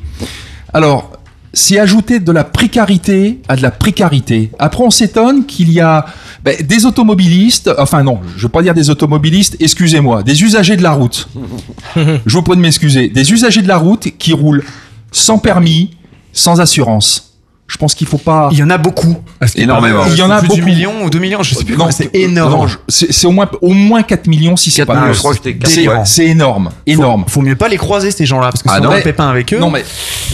Alors, 0.73 1.11
c'est 1.53 1.79
ajouter 1.79 2.21
de 2.21 2.31
la 2.31 2.45
précarité 2.45 3.41
à 3.49 3.57
de 3.57 3.63
la 3.63 3.73
précarité. 3.73 4.51
Après, 4.59 4.85
on 4.85 4.91
s'étonne 4.91 5.47
qu'il 5.47 5.73
y 5.73 5.81
a 5.81 6.07
ben, 6.45 6.55
des 6.63 6.87
automobilistes, 6.87 7.71
enfin 7.79 8.05
non, 8.05 8.21
je 8.37 8.43
veux 8.43 8.49
pas 8.49 8.63
dire 8.63 8.75
des 8.75 8.91
automobilistes, 8.91 9.57
excusez-moi, 9.59 10.23
des 10.23 10.43
usagers 10.45 10.77
de 10.77 10.83
la 10.83 10.93
route. 10.93 11.29
je 11.97 12.37
vous 12.37 12.43
prie 12.43 12.57
de 12.57 12.63
m'excuser. 12.63 13.09
Des 13.09 13.33
usagers 13.33 13.63
de 13.63 13.69
la 13.69 13.79
route 13.79 14.09
qui 14.19 14.33
roulent 14.33 14.63
sans 15.11 15.39
permis, 15.39 15.97
sans 16.33 16.61
assurance. 16.61 17.30
Je 17.71 17.77
pense 17.77 17.95
qu'il 17.95 18.09
faut 18.09 18.19
pas. 18.19 18.49
Il 18.51 18.59
y 18.59 18.65
en 18.65 18.71
a 18.71 18.79
beaucoup. 18.79 19.17
Énormément. 19.55 20.03
Il 20.09 20.17
y 20.17 20.23
en 20.23 20.31
a 20.31 20.41
plus 20.41 20.49
beaucoup. 20.49 20.61
du 20.61 20.67
million 20.67 21.05
ou 21.05 21.09
deux 21.09 21.21
millions, 21.21 21.41
je 21.45 21.55
sais 21.55 21.65
plus. 21.65 21.77
Non, 21.77 21.89
c'est 21.93 22.11
énorme. 22.17 22.69
c'est 22.89 23.27
au 23.27 23.31
moins, 23.31 23.49
au 23.63 23.73
moins 23.73 24.03
4 24.03 24.27
millions 24.27 24.57
si 24.57 24.73
c'est 24.73 24.79
4 24.83 24.87
pas 24.89 24.95
millions, 24.95 25.07
plus. 25.07 25.15
je 25.15 25.19
crois 25.21 25.31
que 25.31 25.37
c'était 25.37 25.55
4, 25.57 26.07
C'est- 26.07 26.27
énorme, 26.27 26.71
énorme. 26.85 27.25
Faut 27.29 27.43
mieux 27.43 27.55
pas 27.55 27.69
les 27.69 27.77
croiser 27.77 28.11
ces 28.11 28.27
gens-là 28.27 28.51
parce 28.51 28.65
que 28.65 28.69
Ah 28.69 28.79
si 28.81 28.87
on 28.87 28.91
a 28.91 28.99
pépin 29.01 29.29
avec 29.29 29.55
eux. 29.55 29.59
Non 29.61 29.71
mais 29.71 29.85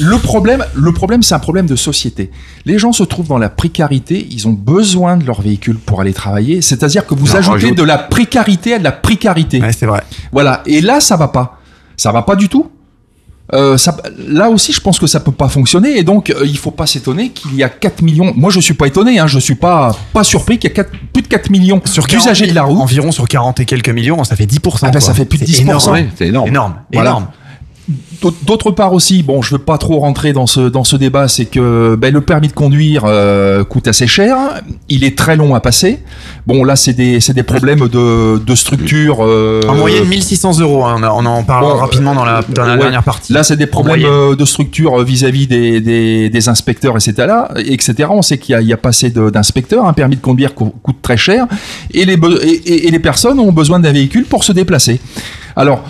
le 0.01 0.17
problème, 0.17 0.65
le 0.75 0.93
problème, 0.93 1.23
c'est 1.23 1.35
un 1.35 1.39
problème 1.39 1.67
de 1.67 1.77
société. 1.77 2.31
Les 2.65 2.79
gens 2.79 2.93
se 2.93 3.03
trouvent 3.03 3.29
dans 3.29 3.37
la 3.39 3.51
précarité. 3.51 4.27
Ils 4.31 4.49
ont 4.49 4.53
besoin 4.53 5.19
de 5.19 5.27
leur 5.27 5.43
véhicule 5.43 5.77
pour 5.77 6.01
aller 6.01 6.15
travailler. 6.15 6.63
C'est-à-dire 6.63 7.05
que 7.05 7.15
vous 7.15 7.37
ajoutez 7.37 7.53
rajoute. 7.67 7.77
de 7.77 7.83
la 7.83 7.99
précarité 7.99 8.73
à 8.75 8.79
de 8.79 8.85
la 8.85 8.93
précarité. 8.93 9.61
Ouais, 9.61 9.75
c'est 9.75 9.87
vrai. 9.87 10.03
Voilà. 10.33 10.63
Et 10.65 10.81
là, 10.81 11.01
ça 11.01 11.17
va 11.17 11.29
pas. 11.29 11.59
Ça 11.99 12.13
va 12.13 12.23
pas 12.23 12.35
du 12.37 12.49
tout. 12.49 12.71
Euh, 13.55 13.77
ça, 13.79 13.97
là 14.27 14.51
aussi, 14.51 14.73
je 14.73 14.81
pense 14.81 14.99
que 14.99 15.07
ça 15.07 15.21
peut 15.21 15.31
pas 15.33 15.49
fonctionner. 15.49 15.99
Et 15.99 16.03
donc, 16.03 16.31
euh, 16.31 16.45
il 16.45 16.59
faut 16.59 16.73
pas 16.73 16.87
s'étonner 16.87 17.31
qu'il 17.31 17.55
y 17.55 17.63
a 17.63 17.69
4 17.69 18.03
millions. 18.03 18.33
Moi, 18.37 18.51
je 18.51 18.59
suis 18.61 18.75
pas 18.75 18.87
étonné. 18.89 19.19
Hein, 19.21 19.27
je 19.29 19.39
suis 19.39 19.55
pas 19.55 19.95
pas 20.13 20.25
surpris 20.25 20.59
qu'il 20.59 20.69
y 20.71 20.73
a 20.73 20.75
quatre- 20.75 20.91
plus 21.13 21.23
de 21.23 21.29
4 21.29 21.51
millions 21.51 21.81
Sur 21.85 22.07
40 22.09 22.25
d'usagers 22.25 22.47
de 22.49 22.55
la 22.55 22.65
route. 22.65 22.79
Environ 22.81 23.13
sur 23.13 23.29
40 23.29 23.61
et 23.61 23.65
quelques 23.65 23.89
millions, 23.91 24.25
ça 24.25 24.35
fait 24.35 24.47
10%. 24.47 24.79
Ah 24.83 24.87
ben, 24.87 24.93
quoi. 24.93 25.01
ça 25.01 25.15
fait 25.15 25.25
plus 25.27 25.39
de 25.39 25.45
C'est 25.47 25.63
10%. 25.63 25.63
énorme. 25.63 25.93
Ouais, 25.93 26.09
c'est 26.17 26.27
énorme. 26.27 26.49
Énorme. 26.49 26.75
Voilà. 26.93 27.11
énorme. 27.11 27.27
D'autre- 28.23 28.73
part 28.73 28.93
aussi, 28.93 29.23
bon, 29.23 29.43
je 29.43 29.55
veux 29.55 29.61
pas 29.63 29.79
trop 29.79 30.01
rentrer 30.01 30.33
dans 30.33 30.47
ce 30.49 30.61
dans 30.69 30.83
ce 30.83 30.97
débat, 30.97 31.29
c'est 31.29 31.45
que 31.47 31.95
ben, 31.97 32.13
le 32.13 32.21
permis 32.21 32.49
de 32.49 32.53
conduire 32.53 33.05
euh, 33.07 33.63
coûte 33.63 33.87
assez 33.87 34.09
cher, 34.09 34.37
il 34.89 35.05
est 35.05 35.17
très 35.17 35.37
long 35.37 35.55
à 35.55 35.61
passer. 35.61 36.01
Bon, 36.49 36.65
là, 36.65 36.75
c'est 36.75 36.95
des 36.95 37.21
c'est 37.21 37.33
des 37.33 37.45
problèmes 37.45 37.87
de 37.89 38.39
de 38.39 38.55
structure. 38.57 39.19
euh, 39.21 39.61
En 39.69 39.77
moyenne 39.77 40.05
1600 40.09 40.59
euros, 40.61 40.85
hein, 40.85 41.01
on, 41.15 41.25
en 41.27 41.43
parle 41.45 41.65
Bon, 41.65 41.75
rapidement 41.77 42.15
dans 42.15 42.25
la, 42.25 42.43
dans 42.49 42.65
la 42.67 42.73
Ouais. 42.75 42.79
dernière 42.83 43.05
partie. 43.05 43.33
Là, 43.33 43.45
c'est 43.45 43.57
des 43.57 43.67
problèmes 43.69 44.05
euh, 44.05 44.35
de 44.35 44.45
structure 44.45 45.01
euh, 45.01 45.05
vis-à-vis 45.05 45.47
des, 45.47 45.81
des, 45.81 46.29
des 46.29 46.49
inspecteurs, 46.49 46.97
etc. 46.97 47.29
etc. 47.57 48.09
On 48.11 48.23
sait 48.23 48.39
qu'il 48.39 48.53
y 48.55 48.57
a, 48.57 48.61
il 48.63 48.67
y 48.69 48.73
a 48.73 48.77
pas 48.77 48.89
assez 48.89 49.11
d'inspecteurs. 49.11 49.87
Un 49.87 49.93
permis 49.93 50.17
de 50.17 50.21
conduire 50.23 50.55
co- 50.57 50.75
coûte 50.83 51.01
très 51.03 51.17
cher. 51.17 51.47
Et 51.93 52.05
les, 52.05 52.15
et- 52.43 52.89
et 52.89 52.91
les 52.91 52.99
personnes 52.99 53.39
ont 53.39 53.53
besoin 53.53 53.79
d'un 53.79 53.93
véhicule 53.93 54.25
pour 54.25 54.43
se 54.43 54.51
déplacer. 54.53 55.01
Alors, 55.55 55.85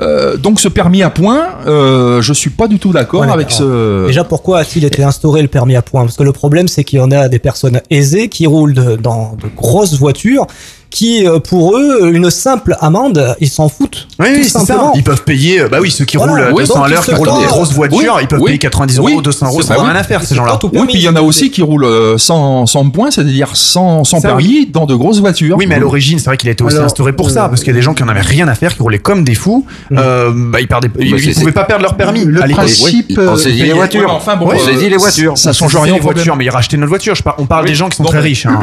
euh, 0.00 0.36
donc 0.36 0.60
ce 0.60 0.68
permis 0.68 1.02
à 1.02 1.10
points, 1.10 1.46
euh, 1.66 2.20
je 2.22 2.32
suis 2.32 2.50
pas 2.50 2.66
du 2.68 2.78
tout 2.78 2.92
d'accord 2.92 3.20
Ouais, 3.22 3.30
avec 3.30 3.48
alors, 3.48 3.58
ce... 3.58 4.06
Déjà, 4.06 4.24
pourquoi 4.24 4.58
a-t-il 4.60 4.84
été 4.84 5.02
instauré 5.02 5.42
le 5.42 5.48
permis 5.48 5.76
à 5.76 5.82
points? 5.82 6.02
Parce 6.02 6.16
que 6.16 6.22
le 6.22 6.32
problème, 6.32 6.68
c'est 6.68 6.84
qu'il 6.84 6.98
y 6.98 7.02
en 7.02 7.10
a 7.10 7.28
des 7.28 7.38
personnes 7.38 7.80
aisées 7.90 8.28
qui 8.28 8.46
roulent 8.46 8.74
de- 8.74 8.96
dans 8.96 9.36
de 9.40 9.48
grosses 9.54 9.98
voitures 9.98 10.46
qui, 10.94 11.26
euh, 11.26 11.40
pour 11.40 11.76
eux, 11.76 12.10
une 12.12 12.30
simple 12.30 12.76
amende, 12.80 13.34
ils 13.40 13.48
s'en 13.48 13.68
foutent. 13.68 14.06
Oui, 14.20 14.26
tout 14.28 14.32
oui, 14.36 14.44
c'est 14.44 14.50
ça. 14.50 14.60
simplement. 14.60 14.92
Ils 14.94 15.02
peuvent 15.02 15.24
payer, 15.24 15.62
euh, 15.62 15.68
bah 15.68 15.78
oui, 15.80 15.90
ceux 15.90 16.04
qui 16.04 16.16
Voilà. 16.16 16.32
roulent 16.46 16.52
Oui, 16.54 16.62
200 16.62 16.74
donc 16.76 16.84
à 16.84 16.88
l'heure, 16.88 17.04
qui 17.04 17.14
roulent 17.14 17.26
dans 17.26 17.40
des 17.40 17.46
grosses 17.46 17.72
voitures, 17.72 17.98
Oui, 17.98 18.22
ils 18.22 18.28
peuvent 18.28 18.38
oui, 18.40 18.46
payer 18.50 18.58
90 18.60 18.98
euros, 18.98 19.08
oui, 19.08 19.20
200 19.20 19.46
euros, 19.48 19.60
ça 19.62 19.74
n'a 19.76 19.82
rien 19.82 19.96
à 19.96 20.04
faire, 20.04 20.22
ces 20.22 20.36
gens-là. 20.36 20.56
Oui, 20.72 20.80
puis 20.86 20.94
il 20.98 21.02
y 21.02 21.08
en 21.08 21.16
a 21.16 21.20
aussi 21.20 21.50
qui 21.50 21.62
roulent 21.62 21.84
euh, 21.84 22.16
sans, 22.16 22.66
sans 22.66 22.88
points, 22.90 23.10
c'est-à-dire 23.10 23.50
sans, 23.56 24.04
sans 24.04 24.20
permis, 24.20 24.66
dans 24.66 24.86
de 24.86 24.94
grosses 24.94 25.18
voitures. 25.18 25.56
Oui, 25.58 25.66
mais 25.66 25.74
à 25.74 25.78
l'origine, 25.80 26.20
c'est 26.20 26.26
vrai 26.26 26.36
qu'il 26.36 26.48
a 26.48 26.52
été 26.52 26.62
aussi 26.62 26.76
Alors, 26.76 26.86
instauré 26.86 27.12
pour 27.12 27.28
ça, 27.30 27.48
parce 27.48 27.62
qu'il 27.62 27.72
y 27.72 27.76
a 27.76 27.78
des 27.78 27.82
gens 27.82 27.94
qui 27.94 28.04
en 28.04 28.08
avaient 28.08 28.20
rien 28.20 28.46
à 28.46 28.54
faire, 28.54 28.72
qui 28.76 28.80
roulaient 28.82 29.00
comme 29.00 29.24
des 29.24 29.34
fous. 29.34 29.66
Euh, 29.90 30.30
bah, 30.32 30.60
ils 30.60 30.68
perdaient, 30.68 30.90
ils, 31.00 31.10
Bah, 31.10 31.18
pouvaient 31.34 31.50
pas 31.52 31.64
perdre 31.64 31.82
leur 31.82 31.96
permis. 31.96 32.24
Le 32.24 32.40
à 32.40 32.46
l'époque. 32.46 32.64
principe, 32.66 33.14
Oui, 33.18 33.24
on 33.28 33.36
saisit 33.36 33.62
les 33.64 33.72
voitures. 33.72 34.12
Enfin, 34.12 34.36
bon, 34.36 34.48
les 34.52 34.96
voitures. 34.96 35.36
Ça 35.36 35.52
change 35.52 35.74
rien 35.74 35.86
les 35.86 35.90
au 35.92 35.94
problème. 35.96 36.14
voitures, 36.18 36.36
mais 36.36 36.44
ils 36.44 36.50
rachetaient 36.50 36.76
notre 36.76 36.88
voiture. 36.90 37.14
On 37.38 37.46
parle 37.46 37.66
des 37.66 37.74
gens 37.74 37.88
qui 37.88 37.96
sont 37.96 38.04
très 38.04 38.20
riches. 38.20 38.46
hein. 38.46 38.60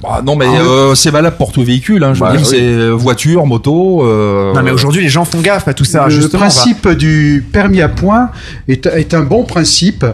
Bah, 0.00 0.22
non, 0.24 0.36
mais 0.36 0.46
Ah 0.48 0.92
c'est 0.94 1.10
valable 1.10 1.36
pour 1.36 1.50
tout 1.52 1.62
Hein, 2.04 2.14
je 2.14 2.20
veux 2.20 2.26
Bah, 2.26 2.32
dire, 2.36 2.40
oui. 2.40 2.46
c'est 2.48 2.60
euh, 2.62 2.90
voiture, 2.90 3.46
moto. 3.46 4.02
euh, 4.04 4.52
Non, 4.54 4.62
mais 4.62 4.70
aujourd'hui, 4.70 5.02
les 5.02 5.08
gens 5.08 5.24
font 5.24 5.40
gaffe 5.40 5.68
à 5.68 5.74
tout 5.74 5.84
ça. 5.84 6.04
le 6.04 6.10
Justement, 6.10 6.44
on 6.44 6.46
va- 6.48 6.50
principe 6.54 6.88
du 6.90 7.44
permis 7.52 7.80
à 7.80 7.88
points 7.88 8.30
est, 8.68 8.86
est 8.86 9.14
un 9.14 9.22
bon 9.22 9.44
principe 9.44 10.04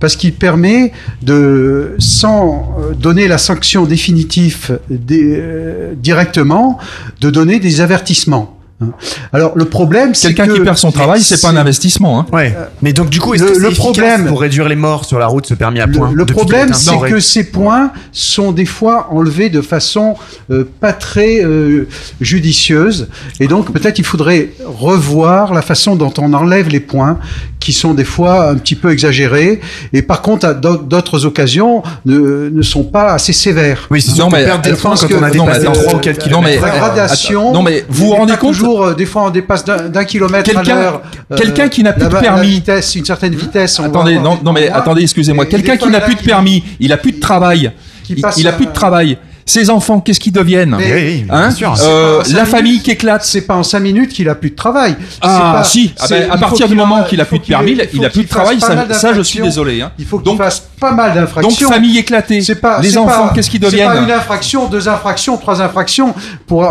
parce 0.00 0.16
qu'il 0.16 0.32
permet 0.34 0.92
de, 1.22 1.94
sans 1.98 2.76
euh, 2.78 2.94
donner 2.94 3.28
la 3.28 3.38
sanction 3.38 3.84
définitive 3.84 4.78
des- 4.90 5.36
euh, 5.38 5.94
directement, 5.96 6.78
de 7.20 7.30
donner 7.30 7.58
des 7.60 7.80
avertissements. 7.80 8.55
Hein. 8.82 8.86
Alors 9.32 9.52
le 9.56 9.64
problème, 9.64 10.14
c'est 10.14 10.28
Quelqu'un 10.28 10.46
que 10.46 10.52
qui 10.58 10.60
perd 10.60 10.76
son 10.78 10.92
travail, 10.92 11.20
c'est 11.22 11.40
pas 11.40 11.48
un 11.50 11.56
investissement. 11.56 12.20
Hein. 12.20 12.26
Ouais. 12.32 12.54
Mais 12.82 12.92
donc, 12.92 13.08
du 13.10 13.20
coup, 13.20 13.34
est-ce 13.34 13.42
le- 13.44 13.48
que 13.50 13.54
c'est 13.56 13.68
le 13.68 13.74
problème- 13.74 14.26
pour 14.26 14.40
réduire 14.40 14.68
les 14.68 14.76
morts 14.76 15.04
sur 15.04 15.18
la 15.18 15.26
route, 15.26 15.46
ce 15.46 15.54
permis 15.54 15.80
à 15.80 15.86
points 15.88 16.10
le 16.12 16.26
problème, 16.26 16.72
c'est 16.74 16.98
que 17.08 17.20
ces 17.20 17.44
points 17.44 17.90
sont 18.12 18.52
des 18.52 18.66
fois 18.66 19.08
enlevés 19.10 19.48
de 19.50 19.60
façon 19.60 20.14
euh, 20.50 20.64
pas 20.80 20.92
très 20.92 21.42
euh, 21.44 21.88
judicieuse, 22.20 23.08
et 23.40 23.46
donc 23.48 23.72
peut-être 23.72 23.98
il 23.98 24.04
faudrait 24.04 24.50
revoir 24.64 25.54
la 25.54 25.62
façon 25.62 25.96
dont 25.96 26.12
on 26.18 26.32
enlève 26.34 26.68
les 26.68 26.80
points, 26.80 27.18
qui 27.60 27.72
sont 27.72 27.94
des 27.94 28.04
fois 28.04 28.50
un 28.50 28.54
petit 28.56 28.74
peu 28.76 28.92
exagérés, 28.92 29.60
et 29.92 30.02
par 30.02 30.22
contre, 30.22 30.46
à 30.46 30.54
d'au- 30.54 30.76
d'autres 30.76 31.24
occasions, 31.24 31.82
ne, 32.04 32.48
ne 32.50 32.62
sont 32.62 32.84
pas 32.84 33.12
assez 33.14 33.32
sévères. 33.32 33.86
Oui, 33.90 34.00
c'est 34.02 34.12
sûr 34.12 34.30
mais 34.30 34.44
perd 34.44 34.62
des 34.62 34.72
points 34.74 34.94
quand 34.94 35.06
on 35.10 35.22
a 35.22 35.30
non, 35.30 35.46
mais 35.46 35.52
dépassé 35.54 35.66
attends, 35.66 35.72
3 35.72 35.94
ou 35.94 35.98
4 35.98 36.30
non, 36.30 36.42
mais- 36.42 36.50
km. 36.56 36.66
La 36.66 36.78
gradation. 36.78 37.52
Non, 37.52 37.62
mais 37.62 37.84
vous 37.88 38.06
vous 38.06 38.12
rendez 38.12 38.36
compte 38.36 38.54
euh, 38.66 38.94
des 38.94 39.06
fois, 39.06 39.24
on 39.24 39.30
dépasse 39.30 39.64
d'un 39.64 40.04
kilomètre 40.04 40.50
à 40.50 40.54
Quelqu'un- 40.62 40.74
l'heure. 40.76 41.02
euh, 41.32 41.36
quelqu'un 41.36 41.68
qui 41.68 41.82
n'a 41.82 41.92
plus 41.92 42.08
de 42.08 42.16
permis. 42.16 42.48
vitesse, 42.48 42.94
une 42.96 43.04
certaine 43.04 43.34
vitesse. 43.34 43.78
on 43.78 43.84
Attendez, 43.84 44.18
non, 44.18 44.38
non, 44.44 44.52
mais 44.52 44.68
attendez, 44.68 45.02
excusez-moi. 45.02 45.46
Quelqu'un 45.46 45.76
qui 45.76 45.88
n'a 45.88 46.00
plus 46.00 46.14
de 46.16 46.22
permis, 46.22 46.62
il 46.80 46.92
a 46.92 46.96
plus 46.96 47.12
de 47.12 47.20
travail, 47.20 47.72
il, 48.08 48.22
il 48.36 48.48
a 48.48 48.52
plus 48.52 48.66
de 48.66 48.72
travail. 48.72 49.18
Ses 49.48 49.70
enfants, 49.70 50.00
qu'est-ce 50.00 50.18
qu'ils 50.18 50.32
deviennent 50.32 50.74
Mais- 50.76 51.24
Hein 51.30 51.48
bien 51.48 51.50
sûr. 51.52 51.72
C'est 51.76 51.84
Euh, 51.86 52.18
La 52.18 52.24
minutes. 52.40 52.46
famille 52.48 52.80
qui 52.80 52.90
éclate. 52.90 53.24
C'est 53.24 53.42
pas 53.42 53.54
en 53.54 53.62
5 53.62 53.78
minutes 53.78 54.10
qu'il 54.12 54.28
a 54.28 54.34
plus 54.34 54.50
de 54.50 54.56
travail. 54.56 54.96
Ah 55.20 55.52
pas- 55.58 55.64
si, 55.64 55.94
ah 56.00 56.06
ben, 56.10 56.28
à 56.32 56.36
partir 56.36 56.66
du 56.68 56.74
moment 56.74 56.96
a- 56.96 57.02
qu'il 57.04 57.20
a 57.20 57.24
plus 57.24 57.38
de 57.38 57.44
permis, 57.44 57.70
il 57.72 57.88
il 57.94 58.04
a 58.04 58.10
plus 58.10 58.24
de 58.24 58.28
travail, 58.28 58.60
ça, 58.60 58.92
ça, 58.92 59.12
je 59.14 59.22
suis 59.22 59.40
désolé. 59.40 59.80
hein. 59.82 59.92
Il 60.00 60.04
faut 60.04 60.18
qu'il 60.18 60.24
Donc, 60.24 60.38
fasse 60.38 60.60
pas 60.80 60.90
mal 60.90 61.12
donc 61.12 61.20
d'infractions. 61.20 61.68
famille 61.70 61.96
éclatée. 61.96 62.40
Pas, 62.60 62.80
les 62.80 62.98
enfants, 62.98 63.28
pas- 63.28 63.32
qu'est-ce 63.34 63.48
qu'ils 63.48 63.60
C'est 63.60 63.66
pas 63.66 63.70
deviennent 63.70 64.04
une 64.04 64.10
infraction, 64.10 64.66
deux 64.66 64.88
infractions, 64.88 65.36
trois 65.36 65.62
infractions 65.62 66.12
pour 66.48 66.62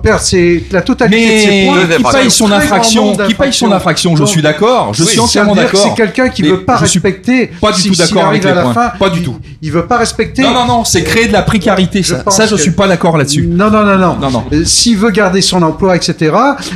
perdre 0.00 0.22
la 0.70 0.82
totalité 0.82 1.26
de 1.36 1.40
ses 1.40 1.46
Mais 1.48 1.66
points. 1.66 1.96
Qui 2.12 2.16
paye 2.22 2.30
son 2.30 2.52
infraction, 2.52 3.16
qui 3.26 3.34
paye 3.34 3.52
son 3.52 3.72
infraction, 3.72 4.14
je 4.14 4.20
Donc, 4.20 4.28
suis 4.28 4.42
d'accord, 4.42 4.94
je 4.94 5.02
suis 5.02 5.18
entièrement 5.18 5.56
d'accord. 5.56 5.80
C'est 5.82 5.94
quelqu'un 5.94 6.28
qui 6.28 6.42
Mais 6.42 6.50
veut 6.50 6.64
pas 6.64 6.76
respecter. 6.76 7.50
pas 7.60 7.72
du 7.72 7.82
tout 7.90 7.94
d'accord 7.96 8.26
avec 8.28 8.44
à 8.44 8.48
les 8.50 8.54
la 8.54 8.62
points. 8.62 8.74
fin, 8.74 8.92
Pas 8.98 9.10
du 9.10 9.22
tout. 9.22 9.36
Il 9.62 9.72
veut 9.72 9.86
pas 9.86 9.98
respecter. 9.98 10.42
Non, 10.42 10.52
non, 10.54 10.64
non, 10.64 10.84
c'est 10.84 11.02
créer 11.04 11.28
de 11.28 11.32
la 11.32 11.42
précarité. 11.42 12.02
Je 12.02 12.14
Ça, 12.14 12.24
ça, 12.30 12.46
je 12.46 12.54
que- 12.54 12.60
suis 12.60 12.70
pas 12.70 12.88
d'accord 12.88 13.18
là-dessus. 13.18 13.46
Non, 13.46 13.70
non, 13.70 13.84
non, 13.84 13.98
non. 13.98 14.16
Non, 14.16 14.30
non. 14.30 14.44
Euh, 14.52 14.64
S'il 14.64 14.96
veut 14.96 15.10
garder 15.10 15.42
son 15.42 15.60
emploi, 15.62 15.96
etc., 15.96 16.14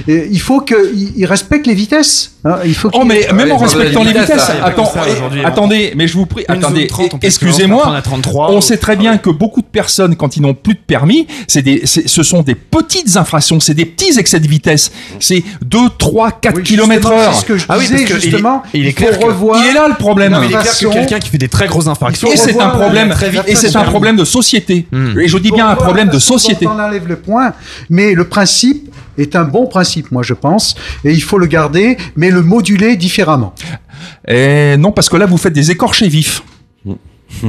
euh, 0.09 0.27
il 0.31 0.41
faut 0.41 0.61
qu'il 0.61 1.13
il 1.17 1.25
respecte 1.25 1.67
les 1.67 1.75
vitesses. 1.75 2.33
Hein. 2.45 2.57
Il 2.65 2.75
faut 2.75 2.91
Oh 2.95 3.05
mais 3.05 3.27
même 3.35 3.53
en 3.53 3.57
respectant 3.57 4.03
les 4.05 4.13
vitesses, 4.13 4.51
attends, 4.63 4.91
aujourd'hui, 4.93 5.41
hein. 5.41 5.45
attendez, 5.47 5.93
mais 5.97 6.07
je 6.09 6.15
vous 6.15 6.27
prie, 6.27 6.45
Une 6.49 6.57
attendez, 6.57 6.81
zone 6.81 6.89
30, 6.89 7.15
on 7.15 7.19
peut 7.19 7.27
excusez-moi, 7.27 7.79
se 7.79 7.83
faire 7.91 7.93
prendre 7.93 7.97
à 7.97 8.03
33, 8.03 8.51
on 8.53 8.61
sait 8.61 8.77
très 8.77 8.97
bien 8.97 9.17
que 9.19 9.31
beaucoup 9.31 9.61
de 9.61 9.67
personnes, 9.67 10.17
quand 10.17 10.37
ils 10.37 10.43
n'ont 10.43 10.55
plus 10.55 10.75
de 10.75 10.79
permis, 10.87 11.27
c'est 11.49 11.63
des, 11.63 11.83
c'est- 11.85 12.09
ce 12.09 12.23
sont 12.23 12.43
des 12.43 12.55
petites 12.55 13.17
infractions, 13.17 13.61
c'est 13.61 13.75
des 13.75 13.87
petits 13.87 14.19
excès 14.19 14.41
de 14.41 14.49
vitesse, 14.49 14.93
c'est 15.21 15.43
2, 15.65 15.79
3, 15.99 16.33
4 16.33 16.57
Oui, 16.57 16.63
km 16.63 17.11
heure. 17.11 17.33
c'est 17.35 17.41
ce 17.41 17.45
que 17.45 17.57
je 17.57 17.67
Ah 17.69 17.77
oui, 17.79 17.85
disais, 17.87 17.97
parce 17.99 18.05
que 18.09 18.13
il 18.15 18.17
est- 18.19 18.21
justement. 18.31 18.63
il 18.75 18.87
est 18.87 18.93
clair 18.93 19.19
que- 19.19 19.25
revoir. 19.25 19.63
Il 19.65 19.71
est 19.71 19.75
là 19.75 19.89
le 19.89 19.95
problème. 19.95 20.33
Non, 20.33 20.41
mais 20.41 20.47
il 20.47 20.55
est 20.55 20.59
clair 20.61 20.79
que 20.79 20.87
quelqu'un 20.93 21.19
qui 21.19 21.29
fait 21.31 21.39
des 21.39 21.49
très 21.49 21.67
grosses 21.67 21.87
infractions. 21.89 22.31
Et 22.33 22.37
c'est 22.37 22.61
un 22.61 22.69
problème, 22.71 23.09
la- 23.09 23.31
la 23.43 23.49
et 23.49 23.55
c'est 23.55 23.75
un 23.77 23.85
problème 23.85 24.17
de 24.17 24.25
société. 24.25 24.87
Hmm. 24.93 25.19
Et 25.19 25.29
je 25.29 25.39
dis 25.39 25.51
bien 25.51 25.69
un 25.69 25.77
problème 25.77 26.09
de 26.09 26.19
société. 26.19 26.67
On 26.67 26.79
enlève 26.79 27.07
le 27.09 27.17
point, 27.17 27.53
mais 27.91 28.15
le 28.15 28.25
principe 28.25 28.91
est 29.19 29.37
un 29.37 29.45
bon 29.45 29.67
principe, 29.67 30.11
moi 30.11 30.23
je 30.23 30.35
pense, 30.35 30.75
et 31.05 31.13
il 31.13 31.23
faut 31.23 31.39
le 31.39 31.47
garder, 31.47 31.97
mais 32.17 32.31
le 32.31 32.43
moduler 32.43 32.97
différemment. 32.97 33.55
Et 34.29 34.77
non, 34.77 34.93
parce 34.93 35.09
que 35.09 35.17
là, 35.17 35.27
vous 35.27 35.37
faites 35.39 35.53
des 35.53 35.71
écorchés 35.71 36.09
vifs. 36.09 36.43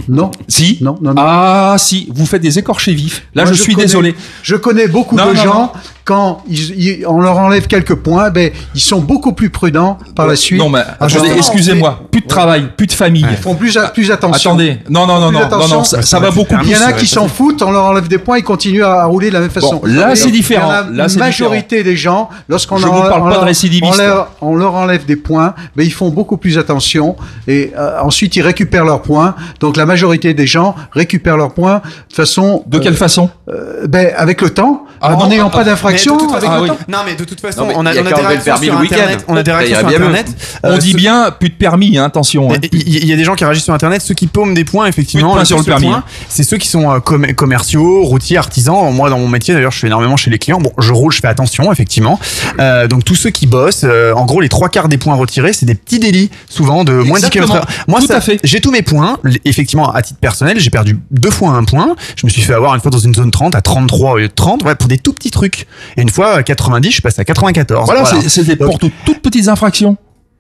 Non 0.07 0.31
Si 0.47 0.79
Non, 0.81 0.97
non, 1.01 1.13
non. 1.13 1.21
Ah, 1.23 1.75
si, 1.77 2.09
vous 2.13 2.25
faites 2.25 2.41
des 2.41 2.57
écorchés 2.57 2.93
vifs. 2.93 3.27
Là, 3.35 3.43
Moi, 3.43 3.53
je, 3.53 3.61
suis 3.61 3.73
connais- 3.75 3.85
désolé. 3.85 4.15
Je 4.41 4.55
connais 4.55 4.87
beaucoup 4.87 5.15
Non, 5.15 5.29
de 5.31 5.35
gens. 5.35 5.73
Quand 6.05 6.43
ils, 6.47 6.79
ils- 6.99 7.07
on 7.07 7.19
leur 7.19 7.37
enlève 7.39 7.65
quelques 7.67 7.95
points, 7.95 8.29
ben, 8.29 8.51
ils 8.75 8.79
sont 8.81 8.99
beaucoup 9.01 9.33
plus 9.33 9.49
prudents 9.49 9.97
par 10.15 10.27
la 10.27 10.35
suite. 10.35 10.59
Non, 10.59 10.69
mais 10.69 10.81
Ah, 10.99 11.05
attendez, 11.05 11.31
excusez-moi. 11.35 12.01
Plus 12.11 12.21
de 12.21 12.27
travail, 12.27 12.69
plus 12.77 12.85
de 12.87 12.91
famille. 12.93 13.25
Ils 13.29 13.37
font 13.37 13.55
plus, 13.55 13.75
a- 13.77 13.87
plus 13.89 14.11
attention. 14.11 14.51
Attendez, 14.51 14.77
non, 14.89 15.07
non, 15.07 15.19
non, 15.19 15.29
Plus 15.29 15.37
non, 15.49 15.57
non, 15.59 15.67
non, 15.67 15.83
ça, 15.83 16.01
ça 16.03 16.19
va 16.19 16.29
beaucoup 16.31 16.55
Il 16.61 16.69
y 16.69 16.73
plus. 16.73 16.83
en 16.83 16.87
a 16.87 16.93
qui 16.93 17.07
s'en 17.07 17.27
foutent, 17.27 17.61
on 17.63 17.71
leur 17.71 17.85
enlève 17.85 18.07
des 18.07 18.19
points, 18.19 18.37
ils 18.37 18.43
continuent 18.43 18.83
à, 18.83 19.01
à 19.01 19.05
rouler 19.05 19.29
de 19.29 19.33
la 19.33 19.39
même 19.41 19.49
façon. 19.49 19.77
Bon, 19.77 19.81
là, 19.85 20.15
c'est 20.15 20.29
différent. 20.31 20.71
la 20.91 21.07
majorité 21.17 21.83
des 21.83 21.95
gens, 21.97 22.29
lorsqu'on 22.49 22.77
leur- 22.77 23.41
récidivistes. 23.43 23.93
on 23.93 23.97
leur, 23.97 24.31
on 24.41 24.55
leur 24.55 24.75
enlève 24.75 25.05
des 25.05 25.15
points, 25.15 25.55
ben, 25.75 25.83
ils 25.83 25.91
font 25.93 26.09
beaucoup 26.09 26.37
plus 26.37 26.57
attention 26.59 27.15
et 27.47 27.73
euh, 27.77 27.97
ensuite 28.03 28.35
ils 28.35 28.41
récupèrent 28.43 28.85
leurs 28.85 29.01
points. 29.01 29.33
Donc 29.59 29.75
la 29.75 29.85
majorité 29.87 30.33
des 30.35 30.45
gens 30.47 30.75
récupèrent 30.91 31.37
leurs 31.37 31.53
points 31.53 31.81
de 32.09 32.13
façon. 32.15 32.63
De 32.67 32.77
quelle 32.77 32.95
façon? 32.95 33.29
euh, 33.49 33.87
ben, 33.87 34.11
Avec 34.15 34.41
le 34.41 34.51
temps, 34.51 34.83
Ah 35.01 35.15
en 35.15 35.27
n'ayant 35.27 35.49
pas 35.49 35.63
d'infraction. 35.63 35.94
Toute 35.97 36.29
Ah. 36.47 36.61
Non, 36.87 36.97
mais 37.05 37.15
de 37.15 37.23
toute 37.23 37.39
façon, 37.39 37.65
Non, 37.67 37.73
on 37.77 37.85
a, 37.85 37.91
on 37.91 37.93
des 37.93 37.99
réactions 38.01 38.43
permis 38.43 38.65
sur. 38.67 38.79
Internet. 38.79 39.25
On 39.27 39.35
a 39.37 39.43
des 39.43 39.51
Ça 39.51 39.57
réactions 39.57 39.79
ira 39.79 39.79
sur 39.81 39.89
bien 39.89 39.99
mieux. 39.99 40.05
Internet. 40.15 40.35
On 40.63 40.69
Euh, 40.71 40.77
dit 40.77 40.93
bien 40.93 41.31
plus 41.31 41.49
de 41.49 41.55
permis, 41.55 41.97
hein, 41.97 42.05
attention. 42.05 42.51
hein. 42.51 42.57
Il 42.71 43.05
y, 43.05 43.13
a 43.13 43.15
des 43.15 43.23
gens 43.23 43.35
qui 43.35 43.43
réagissent 43.45 43.63
sur 43.65 43.73
internet, 43.73 44.01
ceux 44.01 44.13
qui 44.13 44.27
paument 44.27 44.53
des 44.53 44.65
points 44.65 44.87
effectivement. 44.87 45.43
Sur 45.45 45.57
le 45.57 45.63
permis, 45.63 45.87
points, 45.87 46.03
C'est 46.29 46.43
ceux 46.43 46.57
qui 46.57 46.67
sont 46.67 46.91
euh, 46.91 46.99
com- 46.99 47.33
commerciaux, 47.35 48.03
routiers, 48.03 48.37
artisans. 48.37 48.93
Moi 48.93 49.09
dans 49.09 49.19
mon 49.19 49.27
métier 49.27 49.53
d'ailleurs, 49.53 49.71
je 49.71 49.79
fais 49.79 49.87
énormément 49.87 50.17
chez 50.17 50.29
les 50.31 50.39
clients. 50.39 50.59
Bon, 50.59 50.71
je 50.79 50.91
roule, 50.93 51.11
je 51.11 51.19
fais 51.19 51.27
attention 51.27 51.71
effectivement. 51.71 52.19
Euh, 52.59 52.87
donc 52.87 53.03
tous 53.03 53.15
ceux 53.15 53.29
qui 53.29 53.47
bossent, 53.47 53.83
euh, 53.83 54.13
en 54.13 54.25
gros 54.25 54.41
les 54.41 54.49
trois 54.49 54.69
quarts 54.69 54.87
des 54.89 54.97
points 54.97 55.15
retirés, 55.15 55.53
c'est 55.53 55.65
des 55.65 55.75
petits 55.75 55.99
délits 55.99 56.29
souvent 56.49 56.83
de 56.83 56.93
moins 56.93 57.19
de 57.19 57.25
10 57.25 57.37
Exactement. 57.37 57.47
km. 57.47 57.67
Moi 57.87 57.99
Tout 58.01 58.07
ça, 58.07 58.17
à 58.17 58.21
fait. 58.21 58.39
j'ai 58.43 58.61
tous 58.61 58.71
mes 58.71 58.81
points. 58.81 59.17
Effectivement 59.45 59.91
à 59.91 60.01
titre 60.01 60.19
personnel, 60.19 60.59
j'ai 60.59 60.69
perdu 60.69 60.99
deux 61.11 61.31
fois 61.31 61.51
un 61.51 61.63
point. 61.63 61.95
Je 62.15 62.25
me 62.25 62.29
suis 62.31 62.41
fait 62.41 62.53
avoir 62.53 62.73
une 62.75 62.81
fois 62.81 62.91
dans 62.91 62.97
une 62.99 63.13
zone 63.13 63.31
30 63.31 63.55
à 63.55 63.61
33 63.61 64.11
au 64.13 64.17
lieu 64.17 64.27
de 64.27 64.33
30, 64.33 64.63
ouais, 64.63 64.75
pour 64.75 64.87
des 64.87 64.97
tout 64.97 65.13
petits 65.13 65.31
trucs. 65.31 65.67
Et 65.97 66.01
une 66.01 66.09
fois 66.09 66.35
à 66.37 66.43
90, 66.43 66.91
je 66.91 67.01
passé 67.01 67.21
à 67.21 67.25
94. 67.25 67.85
Voilà, 67.85 68.05
c'est- 68.05 68.29
c'est 68.29 68.43
des 68.43 68.55
pour 68.55 68.77
toutes 68.79 68.93
toutes 69.05 69.21
petites 69.21 69.47
infractions. 69.47 69.97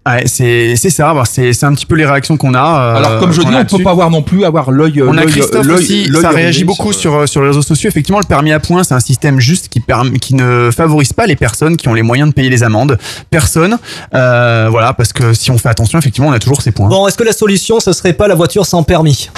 Ouais, 0.07 0.21
c'est 0.27 0.75
c'est 0.75 0.91
ça. 0.91 1.15
bah, 1.15 1.23
c'est 1.25 1.51
c'est 1.53 1.65
un 1.65 1.73
petit 1.73 1.87
peu 1.87 1.95
les 1.95 2.05
réactions 2.05 2.37
qu'on 2.37 2.53
a. 2.53 2.59
euh, 2.59 2.95
Alors, 2.97 3.19
comme 3.19 3.31
je 3.31 3.41
dis, 3.41 3.47
on 3.47 3.49
là-dessus. 3.49 3.77
peut 3.77 3.83
pas 3.85 3.89
avoir 3.89 4.11
non 4.11 4.21
plus 4.21 4.45
avoir 4.45 4.69
l'œil. 4.69 5.01
On 5.01 5.17
a 5.17 5.25
Christophe 5.25 5.67
aussi, 5.67 6.07
ça 6.21 6.29
réagit 6.29 6.63
beaucoup 6.63 6.93
sur- 6.93 7.21
sur, 7.21 7.27
sur 7.27 7.41
les 7.41 7.47
réseaux 7.47 7.63
sociaux. 7.63 7.89
Effectivement, 7.89 8.19
le 8.19 8.25
permis 8.27 8.51
à 8.51 8.59
points, 8.59 8.83
c'est 8.83 8.93
un 8.93 8.99
système 8.99 9.39
juste 9.39 9.67
qui, 9.67 9.79
permet, 9.79 10.19
qui 10.19 10.35
ne 10.35 10.69
favorise 10.71 11.11
pas 11.11 11.25
les 11.25 11.35
personnes 11.35 11.75
qui 11.75 11.87
ont 11.87 11.95
les 11.95 12.03
moyens 12.03 12.29
de 12.29 12.35
payer 12.35 12.49
les 12.51 12.61
amendes. 12.61 12.99
Personne. 13.31 13.79
Euh, 14.13 14.67
voilà, 14.69 14.93
parce 14.93 15.11
que 15.11 15.33
si 15.33 15.49
on 15.49 15.57
fait 15.57 15.69
attention, 15.69 15.97
effectivement, 15.97 16.29
on 16.29 16.33
a 16.33 16.39
toujours 16.39 16.61
ces 16.61 16.71
points. 16.71 16.87
Bon, 16.87 17.07
est-ce 17.07 17.17
que 17.17 17.23
la 17.23 17.33
solution, 17.33 17.79
ce 17.79 17.91
serait 17.91 18.13
pas 18.13 18.27
la 18.27 18.35
voiture 18.35 18.67
sans 18.67 18.83
permis? 18.83 19.31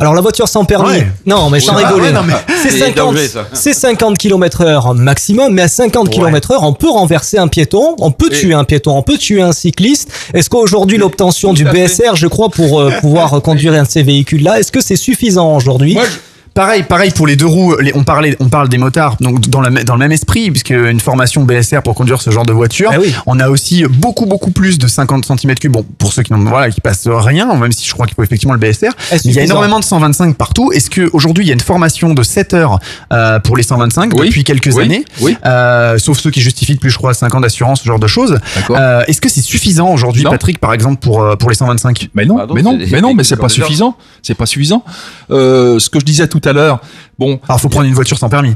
Alors 0.00 0.14
la 0.14 0.20
voiture 0.20 0.48
sans 0.48 0.64
permis, 0.64 0.88
Ouais. 0.88 1.06
non 1.26 1.50
mais 1.50 1.60
sans 1.60 1.74
Ouais, 1.76 1.84
rigoler, 1.84 2.10
ouais, 2.10 2.20
mais- 2.26 2.32
c'est 2.62 2.70
C'est 2.70 2.78
50, 2.78 2.94
danger, 3.14 3.28
ça. 3.28 3.46
c'est 3.52 3.74
50 3.74 4.18
km 4.18 4.62
heure 4.62 4.94
maximum, 4.94 5.52
mais 5.54 5.62
à 5.62 5.68
50 5.68 6.10
km 6.10 6.50
heure, 6.52 6.62
on 6.62 6.72
peut 6.72 6.90
renverser 6.90 7.38
un 7.38 7.48
piéton, 7.48 7.94
on 7.98 8.10
peut 8.10 8.28
Et- 8.32 8.36
tuer 8.38 8.54
un 8.54 8.64
piéton, 8.64 8.96
on 8.96 9.02
peut 9.02 9.18
tuer 9.18 9.42
un 9.42 9.52
cycliste. 9.52 10.10
Est-ce 10.34 10.50
qu'aujourd'hui 10.50 10.98
l'obtention 10.98 11.52
du 11.52 11.64
fait. 11.64 11.72
BSR, 11.86 12.16
je 12.16 12.26
crois, 12.26 12.48
pour 12.48 12.80
euh, 12.80 12.90
pouvoir 13.00 13.40
conduire 13.42 13.74
un 13.74 13.82
de 13.84 13.88
ces 13.88 14.02
véhicules-là, 14.02 14.58
est-ce 14.60 14.72
que 14.72 14.80
c'est 14.80 14.96
suffisant 14.96 15.54
aujourd'hui? 15.56 15.94
Je- 16.00 16.18
Pareil, 16.54 16.84
pareil 16.84 17.10
pour 17.10 17.26
les 17.26 17.34
deux 17.34 17.46
roues. 17.46 17.74
les- 17.80 17.92
on 17.96 18.04
parlait, 18.04 18.36
on 18.38 18.48
parle 18.48 18.68
des 18.68 18.78
motards, 18.78 19.16
donc 19.20 19.40
dans, 19.48 19.60
la, 19.60 19.70
dans 19.82 19.94
le 19.94 19.98
même 19.98 20.12
esprit, 20.12 20.52
puisque 20.52 20.70
une 20.70 21.00
formation 21.00 21.42
BSR 21.42 21.82
pour 21.82 21.96
conduire 21.96 22.22
ce 22.22 22.30
genre 22.30 22.46
de 22.46 22.52
voiture, 22.52 22.90
Ah 22.94 22.98
oui. 23.00 23.12
on 23.26 23.40
a 23.40 23.48
aussi 23.48 23.84
beaucoup 23.88 24.26
beaucoup 24.26 24.52
plus 24.52 24.78
de 24.78 24.86
50 24.86 25.26
cm3. 25.26 25.68
Bon, 25.68 25.84
pour 25.98 26.12
ceux 26.12 26.22
qui 26.22 26.32
n'ont, 26.32 26.44
voilà, 26.44 26.70
qui 26.70 26.80
passent 26.80 27.08
rien, 27.08 27.52
même 27.56 27.72
si 27.72 27.84
je 27.88 27.92
crois 27.92 28.06
qu'il 28.06 28.14
faut 28.14 28.22
effectivement 28.22 28.54
le 28.54 28.60
BSR. 28.60 28.90
Il 29.24 29.32
y 29.32 29.40
a 29.40 29.42
énormément 29.42 29.80
de 29.80 29.84
125 29.84 30.36
partout. 30.36 30.70
Est-ce 30.72 30.90
que 30.90 31.10
aujourd'hui 31.12 31.44
il 31.44 31.48
y 31.48 31.50
a 31.50 31.54
une 31.54 31.60
formation 31.60 32.14
de 32.14 32.22
7 32.22 32.54
heures 32.54 32.78
euh, 33.12 33.40
pour 33.40 33.56
les 33.56 33.64
125 33.64 34.12
Oui. 34.14 34.28
depuis 34.28 34.44
quelques 34.44 34.72
Oui. 34.74 34.84
années, 34.84 35.04
Oui. 35.22 35.36
euh, 35.46 35.98
sauf 35.98 36.18
ceux 36.20 36.30
qui 36.30 36.40
justifient 36.40 36.76
plus, 36.76 36.90
je 36.90 36.98
crois, 36.98 37.14
5 37.14 37.34
ans 37.34 37.40
d'assurance, 37.40 37.80
ce 37.80 37.86
genre 37.86 37.98
de 37.98 38.06
choses. 38.06 38.38
D'accord. 38.54 38.76
Euh, 38.78 39.02
Est-ce 39.08 39.20
que 39.20 39.28
c'est 39.28 39.40
suffisant 39.42 39.88
aujourd'hui. 39.92 40.22
Patrick, 40.22 40.58
par 40.58 40.72
exemple, 40.72 41.00
pour 41.00 41.20
euh, 41.20 41.34
pour 41.34 41.48
les 41.50 41.56
125 41.56 42.10
Mais 42.14 42.24
non, 42.26 42.36
non, 42.46 42.54
mais 42.54 42.62
non, 42.62 42.78
mais 42.92 43.00
non, 43.00 43.12
mais 43.12 43.24
c'est 43.24 43.36
pas 43.36 43.48
suffisant. 43.48 43.96
C'est 44.22 44.34
pas 44.36 44.46
suffisant. 44.46 44.84
Euh, 45.32 45.80
ce 45.80 45.90
que 45.90 45.98
je 45.98 46.04
disais 46.04 46.28
tout 46.28 46.40
à 46.48 46.52
l'heure, 46.52 46.80
bon, 47.18 47.40
Alors, 47.48 47.60
faut 47.60 47.68
prendre 47.68 47.86
une 47.86 47.94
voiture 47.94 48.18
sans 48.18 48.28
permis. 48.28 48.54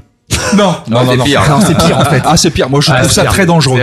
non, 0.56 0.74
Non, 0.89 1.01
c'est 1.09 1.24
pire. 1.24 1.43
Non, 1.48 1.60
c'est 1.66 1.77
pire 1.77 1.98
en 1.98 2.05
fait. 2.05 2.23
Ah, 2.24 2.36
c'est 2.36 2.51
pire. 2.51 2.69
Moi, 2.69 2.81
je 2.82 2.90
Ah, 2.93 2.98
trouve 3.01 3.10
ça 3.10 3.23
pire. 3.23 3.31
très 3.32 3.47
dangereux. 3.47 3.81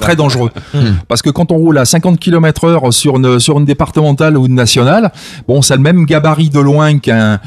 Très, 0.00 0.16
dangereux. 0.16 0.50
Hmm. 0.72 0.94
Parce 1.06 1.20
que 1.20 1.28
quand 1.28 1.52
on 1.52 1.56
roule 1.56 1.76
à 1.76 1.84
50 1.84 2.18
km 2.18 2.64
heure 2.64 2.92
sur 2.94 3.16
une, 3.16 3.38
sur 3.38 3.58
une 3.58 3.66
départementale 3.66 4.38
ou 4.38 4.46
une 4.46 4.54
nationale, 4.54 5.12
bon, 5.46 5.60
ça 5.60 5.74
a 5.74 5.76
le 5.76 5.82
même 5.82 6.06
gabarit 6.06 6.48
de 6.48 6.60
loin 6.60 6.98
qu'un, 6.98 7.40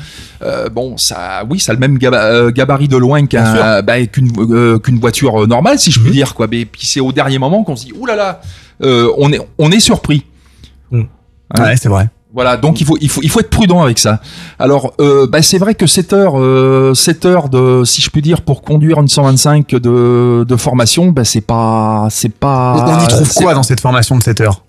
euh, 0.43 0.69
bon, 0.69 0.95
ça, 0.95 1.43
oui, 1.49 1.59
ça 1.59 1.71
a 1.71 1.75
le 1.75 1.79
même 1.79 1.97
euh, 2.03 2.51
gabarit 2.51 2.87
de 2.87 2.97
loin 2.97 3.25
qu'un, 3.25 3.81
bah, 3.81 4.05
qu'une, 4.05 4.31
euh, 4.37 4.77
qu'une 4.77 4.99
voiture 4.99 5.47
normale, 5.47 5.79
si 5.79 5.91
je 5.91 5.99
puis 5.99 6.11
dire, 6.11 6.35
quoi. 6.35 6.45
Mais 6.49 6.65
puis 6.65 6.85
c'est 6.85 6.99
au 6.99 7.11
dernier 7.11 7.39
moment 7.39 7.63
qu'on 7.63 7.75
se 7.75 7.85
dit, 7.85 7.93
oulala, 7.99 8.15
là 8.15 8.23
là, 8.25 8.41
euh, 8.83 9.11
on 9.17 9.31
est, 9.33 9.39
on 9.57 9.71
est 9.71 9.79
surpris. 9.79 10.23
Ouais, 10.91 11.75
c'est 11.77 11.89
vrai. 11.89 12.09
Voilà, 12.35 12.57
donc 12.57 12.81
il 12.81 12.85
faut, 12.85 12.97
il 12.99 13.09
faut, 13.09 13.21
il 13.23 13.29
faut 13.29 13.39
être 13.39 13.49
prudent 13.49 13.81
avec 13.81 13.97
ça. 13.97 14.19
Alors, 14.59 14.93
euh, 14.99 15.25
bah, 15.25 15.41
c'est 15.41 15.57
vrai 15.57 15.73
que 15.73 15.87
7 15.87 16.11
heures, 16.11 16.37
euh, 16.37 16.93
7 16.93 17.25
heures 17.25 17.47
de, 17.47 17.83
si 17.85 18.01
je 18.01 18.09
puis 18.09 18.21
dire, 18.21 18.41
pour 18.41 18.61
conduire 18.61 18.99
une 18.99 19.07
125 19.07 19.69
de, 19.75 20.43
de 20.45 20.55
formation, 20.57 21.13
bah, 21.13 21.23
c'est 21.23 21.39
pas, 21.39 22.07
c'est 22.11 22.33
pas. 22.33 22.99
on 22.99 23.05
y 23.05 23.07
trouve 23.07 23.33
quoi 23.35 23.53
dans 23.53 23.63
cette 23.63 23.79
formation 23.79 24.17
de 24.17 24.21
7 24.23 24.41
heures? 24.41 24.64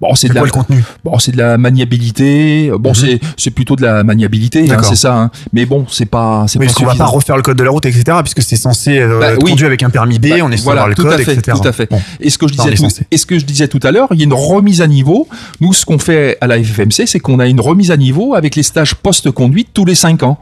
Bon, 0.00 0.14
c'est 0.14 0.28
C'est 0.28 0.28
de 0.28 0.34
la, 0.34 0.42
le 0.44 0.50
contenu? 0.50 0.84
Bon, 1.04 1.18
c'est 1.18 1.32
de 1.32 1.38
la 1.38 1.58
maniabilité. 1.58 2.70
Bon, 2.78 2.94
c'est, 2.94 3.18
c'est 3.36 3.50
plutôt 3.50 3.74
de 3.74 3.82
la 3.82 4.04
maniabilité, 4.04 4.70
hein, 4.70 4.78
c'est 4.82 4.94
ça. 4.94 5.16
hein. 5.16 5.30
Mais 5.52 5.66
bon, 5.66 5.86
c'est 5.90 6.06
pas, 6.06 6.44
c'est 6.46 6.58
Oui, 6.58 6.66
pas 6.66 6.72
parce 6.72 6.78
qu'on 6.84 6.90
va 6.90 6.94
pas 6.94 7.06
refaire 7.10 7.36
le 7.36 7.42
code 7.42 7.56
de 7.56 7.64
la 7.64 7.70
route, 7.70 7.84
etc., 7.84 8.04
puisque 8.22 8.42
c'est 8.42 8.56
censé 8.56 8.98
euh, 8.98 9.18
Bah, 9.18 9.32
être 9.32 9.42
oui. 9.42 9.50
conduit 9.50 9.66
avec 9.66 9.82
un 9.82 9.90
permis 9.90 10.20
B, 10.20 10.28
Bah, 10.28 10.36
on 10.42 10.52
est 10.52 10.56
sur 10.56 10.64
voilà, 10.64 10.86
le 10.86 10.94
tout 10.94 11.02
code, 11.02 11.14
à 11.14 11.18
fait, 11.18 11.34
etc. 11.34 11.58
Tout 11.60 11.66
à 11.68 11.72
fait. 11.72 11.90
Bon. 11.90 12.00
Et 12.20 12.30
ce 12.30 12.38
que 12.38 12.46
je 12.46 12.54
on 12.54 12.62
disais, 12.64 12.74
est 12.74 12.76
tout, 12.76 13.04
et 13.10 13.16
ce 13.16 13.26
que 13.26 13.38
je 13.40 13.44
disais 13.44 13.66
tout 13.66 13.80
à 13.82 13.90
l'heure, 13.90 14.08
il 14.12 14.18
y 14.18 14.22
a 14.22 14.24
une 14.24 14.32
remise 14.34 14.82
à 14.82 14.86
niveau. 14.86 15.26
Nous, 15.60 15.72
ce 15.72 15.84
qu'on 15.84 15.98
fait 15.98 16.38
à 16.40 16.46
la 16.46 16.62
FFMC, 16.62 17.06
c'est 17.06 17.18
qu'on 17.18 17.40
a 17.40 17.46
une 17.46 17.60
remise 17.60 17.90
à 17.90 17.96
niveau 17.96 18.34
avec 18.34 18.54
les 18.54 18.62
stages 18.62 18.94
post-conduite 18.94 19.70
tous 19.74 19.84
les 19.84 19.96
5 19.96 20.22
ans. 20.22 20.38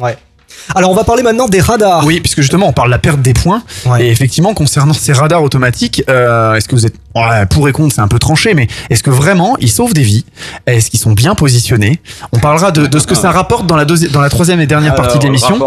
Ouais. 0.00 0.16
Alors 0.74 0.90
on 0.90 0.94
va 0.94 1.04
parler 1.04 1.22
maintenant 1.22 1.48
des 1.48 1.60
radars. 1.60 2.04
Oui, 2.04 2.20
puisque 2.20 2.40
justement, 2.40 2.68
on 2.68 2.72
parle 2.72 2.88
de 2.88 2.92
la 2.92 2.98
perte 2.98 3.20
des 3.22 3.32
points. 3.34 3.62
Ouais. 3.86 4.04
Et 4.06 4.10
effectivement, 4.10 4.54
concernant 4.54 4.92
ces 4.92 5.12
radars 5.12 5.42
automatiques, 5.42 6.02
euh, 6.08 6.54
est-ce 6.54 6.68
que 6.68 6.74
vous 6.74 6.86
êtes 6.86 6.94
ouais, 7.14 7.46
pour 7.46 7.68
et 7.68 7.72
contre, 7.72 7.94
c'est 7.94 8.00
un 8.00 8.08
peu 8.08 8.18
tranché, 8.18 8.54
mais 8.54 8.66
est-ce 8.90 9.02
que 9.02 9.10
vraiment 9.10 9.56
ils 9.60 9.70
sauvent 9.70 9.94
des 9.94 10.02
vies? 10.02 10.24
Est-ce 10.66 10.90
qu'ils 10.90 11.00
sont 11.00 11.12
bien 11.12 11.34
positionnés? 11.34 12.00
On 12.32 12.38
parlera 12.38 12.70
de, 12.72 12.86
de 12.86 12.98
ce 12.98 13.06
que 13.06 13.14
ça 13.14 13.30
rapporte 13.30 13.66
dans 13.66 13.76
la, 13.76 13.84
deuxi- 13.84 14.10
dans 14.10 14.20
la 14.20 14.30
troisième 14.30 14.60
et 14.60 14.66
dernière 14.66 14.94
partie 14.94 15.18
de 15.18 15.24
l'émission. 15.24 15.58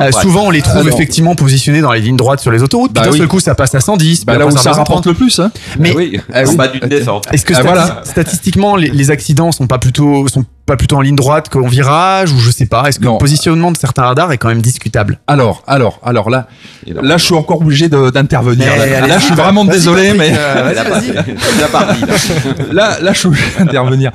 Euh, 0.00 0.10
souvent, 0.12 0.44
on 0.46 0.50
les 0.50 0.62
trouve 0.62 0.82
Alors. 0.82 0.94
effectivement 0.94 1.34
positionnés 1.34 1.80
dans 1.80 1.92
les 1.92 2.00
lignes 2.00 2.16
droites 2.16 2.40
sur 2.40 2.50
les 2.50 2.62
autoroutes. 2.62 2.92
Bah 2.92 3.02
puis 3.02 3.08
d'un 3.10 3.12
oui. 3.12 3.18
seul 3.18 3.28
coup, 3.28 3.40
ça 3.40 3.54
passe 3.54 3.74
à 3.74 3.80
110. 3.80 4.24
Bah, 4.26 4.36
là 4.38 4.46
où 4.46 4.56
ça 4.56 4.72
rapporte 4.72 5.06
le 5.06 5.14
plus, 5.14 5.38
hein. 5.38 5.50
Mais 5.78 5.90
Ah 5.92 5.96
oui, 5.96 6.20
Ah 6.32 6.42
en 6.42 6.48
oui. 6.48 6.56
bas 6.56 6.68
d'une 6.68 6.88
descente. 6.88 7.26
Est-ce 7.32 7.44
que 7.44 7.54
Ah, 7.56 7.62
voilà. 7.62 8.00
statistiquement, 8.04 8.76
les, 8.76 8.88
les 8.90 9.10
accidents 9.10 9.52
sont 9.52 9.66
pas 9.66 9.78
plutôt 9.78 10.26
sont 10.28 10.44
pas 10.66 10.76
plutôt 10.76 10.96
en 10.96 11.00
ligne 11.00 11.14
droite 11.16 11.48
qu'en 11.48 11.68
virage 11.68 12.32
ou 12.32 12.38
je 12.38 12.50
sais 12.50 12.66
pas 12.66 12.88
Est-ce 12.88 12.98
que 12.98 13.04
Non. 13.04 13.12
le 13.14 13.18
positionnement 13.18 13.70
de 13.70 13.76
certains 13.76 14.02
radars 14.02 14.32
est 14.32 14.38
quand 14.38 14.48
même 14.48 14.60
discutable? 14.60 15.18
Alors, 15.28 15.62
alors, 15.66 16.00
alors 16.04 16.28
là, 16.28 16.48
là, 16.86 17.00
là, 17.02 17.16
je 17.16 17.24
suis 17.24 17.34
encore 17.34 17.60
obligé 17.60 17.88
d'intervenir. 17.88 18.66
Là, 18.76 19.18
je 19.18 19.24
suis 19.24 19.34
vraiment 19.34 19.64
désolé, 19.64 20.12
mais 20.14 20.32
euh, 20.36 20.72
là. 22.72 22.98
là, 23.00 23.12
je 23.12 23.18
suis 23.18 23.28
obligé 23.28 23.44
d'intervenir. 23.58 24.10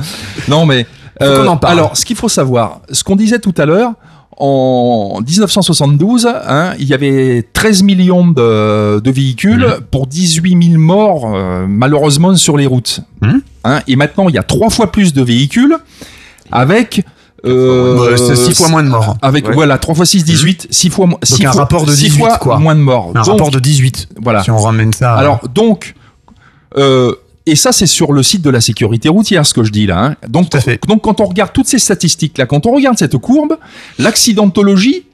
Non, 0.47 0.65
mais 0.65 0.85
en 1.21 1.57
parle. 1.57 1.73
alors, 1.79 1.97
ce 1.97 2.05
qu'il 2.05 2.15
faut 2.15 2.29
savoir, 2.29 2.81
ce 2.91 3.03
qu'on 3.03 3.15
disait 3.15 3.39
tout 3.39 3.55
à 3.57 3.65
l'heure. 3.65 3.93
En 4.43 5.19
1972, 5.27 6.25
hein, 6.25 6.73
il 6.79 6.87
y 6.87 6.95
avait 6.95 7.47
13 7.53 7.83
millions 7.83 8.25
de, 8.27 8.99
de 8.99 9.11
véhicules 9.11 9.67
Mmh. 9.67 9.81
pour 9.91 10.07
18 10.07 10.69
000 10.71 10.79
morts, 10.81 11.31
euh, 11.35 11.65
malheureusement, 11.67 12.35
sur 12.35 12.57
les 12.57 12.65
routes. 12.65 13.01
Mmh. 13.21 13.33
Hein, 13.65 13.81
et 13.87 13.95
maintenant, 13.95 14.29
il 14.29 14.33
y 14.33 14.39
a 14.39 14.43
trois 14.43 14.71
fois 14.71 14.91
plus 14.91 15.13
de 15.13 15.21
véhicules 15.21 15.75
avec... 16.51 17.03
euh, 17.45 18.15
c'est 18.17 18.35
six 18.35 18.53
fois 18.55 18.69
moins 18.69 18.83
de 18.83 18.89
morts. 18.89 19.17
Avec, 19.21 19.47
Ouais. 19.47 19.53
voilà, 19.53 19.77
3 19.77 19.95
fois 19.95 20.05
6, 20.05 20.23
18, 20.23 20.67
6 20.69 20.89
fois, 20.89 21.07
mo- 21.07 21.17
six 21.23 21.45
un 21.45 21.51
fois, 21.51 21.61
rapport 21.61 21.85
de 21.85 21.91
six 21.91 22.09
18, 22.09 22.19
fois 22.19 22.37
quoi. 22.37 22.59
moins 22.59 22.75
de 22.75 22.81
morts. 22.81 23.09
Un 23.15 23.19
Donc, 23.21 23.25
rapport 23.25 23.51
de 23.51 23.59
18. 23.59 24.09
voilà. 24.21 24.43
Si 24.43 24.51
on 24.51 24.57
ramène 24.59 24.93
ça. 24.93 25.15
Alors 25.15 25.47
donc, 25.49 25.95
euh, 26.77 27.13
et 27.47 27.55
ça 27.55 27.71
c'est 27.71 27.87
sur 27.87 28.13
le 28.13 28.21
site 28.21 28.43
de 28.43 28.49
la 28.51 28.61
sécurité 28.61 29.09
routière 29.09 29.45
ce 29.45 29.53
que 29.55 29.63
je 29.63 29.71
dis 29.71 29.87
là. 29.87 30.03
hein. 30.05 30.15
Donc, 30.29 30.49
Tout 30.51 30.57
à 30.57 30.61
fait. 30.61 30.79
donc 30.87 31.01
quand 31.01 31.19
on 31.19 31.25
regarde 31.25 31.51
toutes 31.53 31.67
ces 31.67 31.79
statistiques 31.79 32.37
là, 32.37 32.45
quand 32.45 32.65
on 32.67 32.71
regarde 32.73 32.97
cette 32.99 33.17
courbe, 33.17 33.57
l'accidentologie 33.97 35.05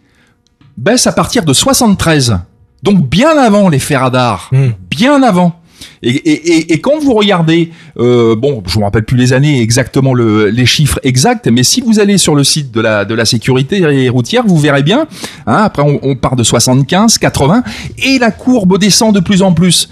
baisse 0.78 1.08
à 1.08 1.12
partir 1.14 1.44
de 1.46 1.54
73. 1.54 2.40
Donc 2.84 3.08
bien 3.10 3.38
avant 3.38 3.70
les 3.70 3.80
faits 3.80 3.98
radars, 3.98 4.50
Hmm. 4.52 4.70
bien 4.92 5.24
avant. 5.24 5.57
Et, 6.04 6.80
quand 6.82 6.99
vous 6.99 7.14
regardez, 7.14 7.72
euh, 7.99 8.36
bon, 8.36 8.64
je 8.68 8.80
me 8.80 8.84
rappelle 8.84 9.04
plus 9.04 9.18
les 9.18 9.34
années 9.34 9.62
exactement 9.62 10.14
le, 10.14 10.49
les 10.49 10.66
chiffres 10.66 10.99
exacts, 11.04 11.48
mais 11.48 11.64
si 11.64 11.82
vous 11.82 11.99
allez 11.99 12.18
sur 12.18 12.36
le 12.36 12.44
site 12.44 12.72
de 12.72 12.82
la 12.82 13.26
sécurité 13.26 14.10
routière, 14.10 14.44
vous 14.45 14.58
verrez 14.58 14.84
bien. 14.84 15.08
Hein, 15.45 15.62
après, 15.64 15.84
on, 15.84 15.99
on 16.04 16.16
part 16.16 16.36
de 16.36 16.44
75, 16.44 17.18
80, 17.18 17.64
et 18.04 18.20
la 18.20 18.32
courbe 18.32 18.78
descend 18.78 19.14
de 19.14 19.20
plus 19.20 19.41
en 19.41 19.54
plus. 19.54 19.90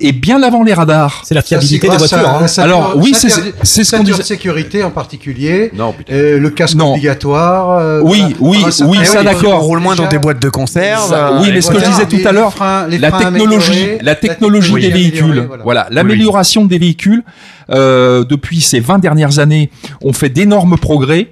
Et 0.00 0.12
bien 0.12 0.42
avant 0.42 0.62
les 0.62 0.74
radars. 0.74 1.22
C'est 1.24 1.34
la 1.34 1.42
fiabilité 1.42 1.88
des 1.88 1.96
voitures. 1.96 2.18
à 2.18 2.42
hein. 2.44 2.46
Alors, 2.58 2.94
oui, 2.96 3.12
c'est- 3.14 3.28
ce 3.28 3.96
qu'on 3.96 4.02
de 4.02 4.12
sécurité 4.22 4.82
en 4.82 4.90
particulier, 4.90 5.70
Non, 5.74 5.92
putain. 5.92 6.12
euh, 6.14 6.38
le 6.38 6.50
casque 6.50 6.76
Non. 6.76 6.92
obligatoire. 6.92 7.78
euh, 7.78 8.00
Oui, 8.02 8.20
voilà. 8.20 8.36
oui, 8.40 8.72
certain- 8.72 8.90
oui, 8.90 8.98
ça, 9.06 9.22
d'accord. 9.22 9.54
on 9.62 9.66
roule 9.66 9.78
moins 9.80 9.94
dans 9.96 10.08
des 10.08 10.18
boîtes 10.18 10.40
de 10.40 10.48
conserve. 10.48 11.12
Euh, 11.12 11.40
oui, 11.40 11.50
mais 11.52 11.60
ce 11.60 11.70
que 11.70 11.78
je 11.78 11.84
disais 11.84 12.06
tout 12.06 12.26
à 12.26 12.32
l'heure, 12.32 12.54
la 12.88 13.10
technologie, 13.12 13.86
la 14.00 14.14
technologie 14.14 14.74
des 14.74 14.90
véhicules, 14.90 15.48
voilà. 15.64 15.86
l'amélioration 15.90 16.64
des 16.64 16.78
véhicules 16.78 17.22
euh, 17.70 18.24
depuis 18.24 18.60
ces 18.60 18.80
20 18.80 18.98
dernières 18.98 19.38
années 19.38 19.70
ont 20.02 20.12
fait 20.12 20.28
d'énormes 20.28 20.76
progrès. 20.76 21.28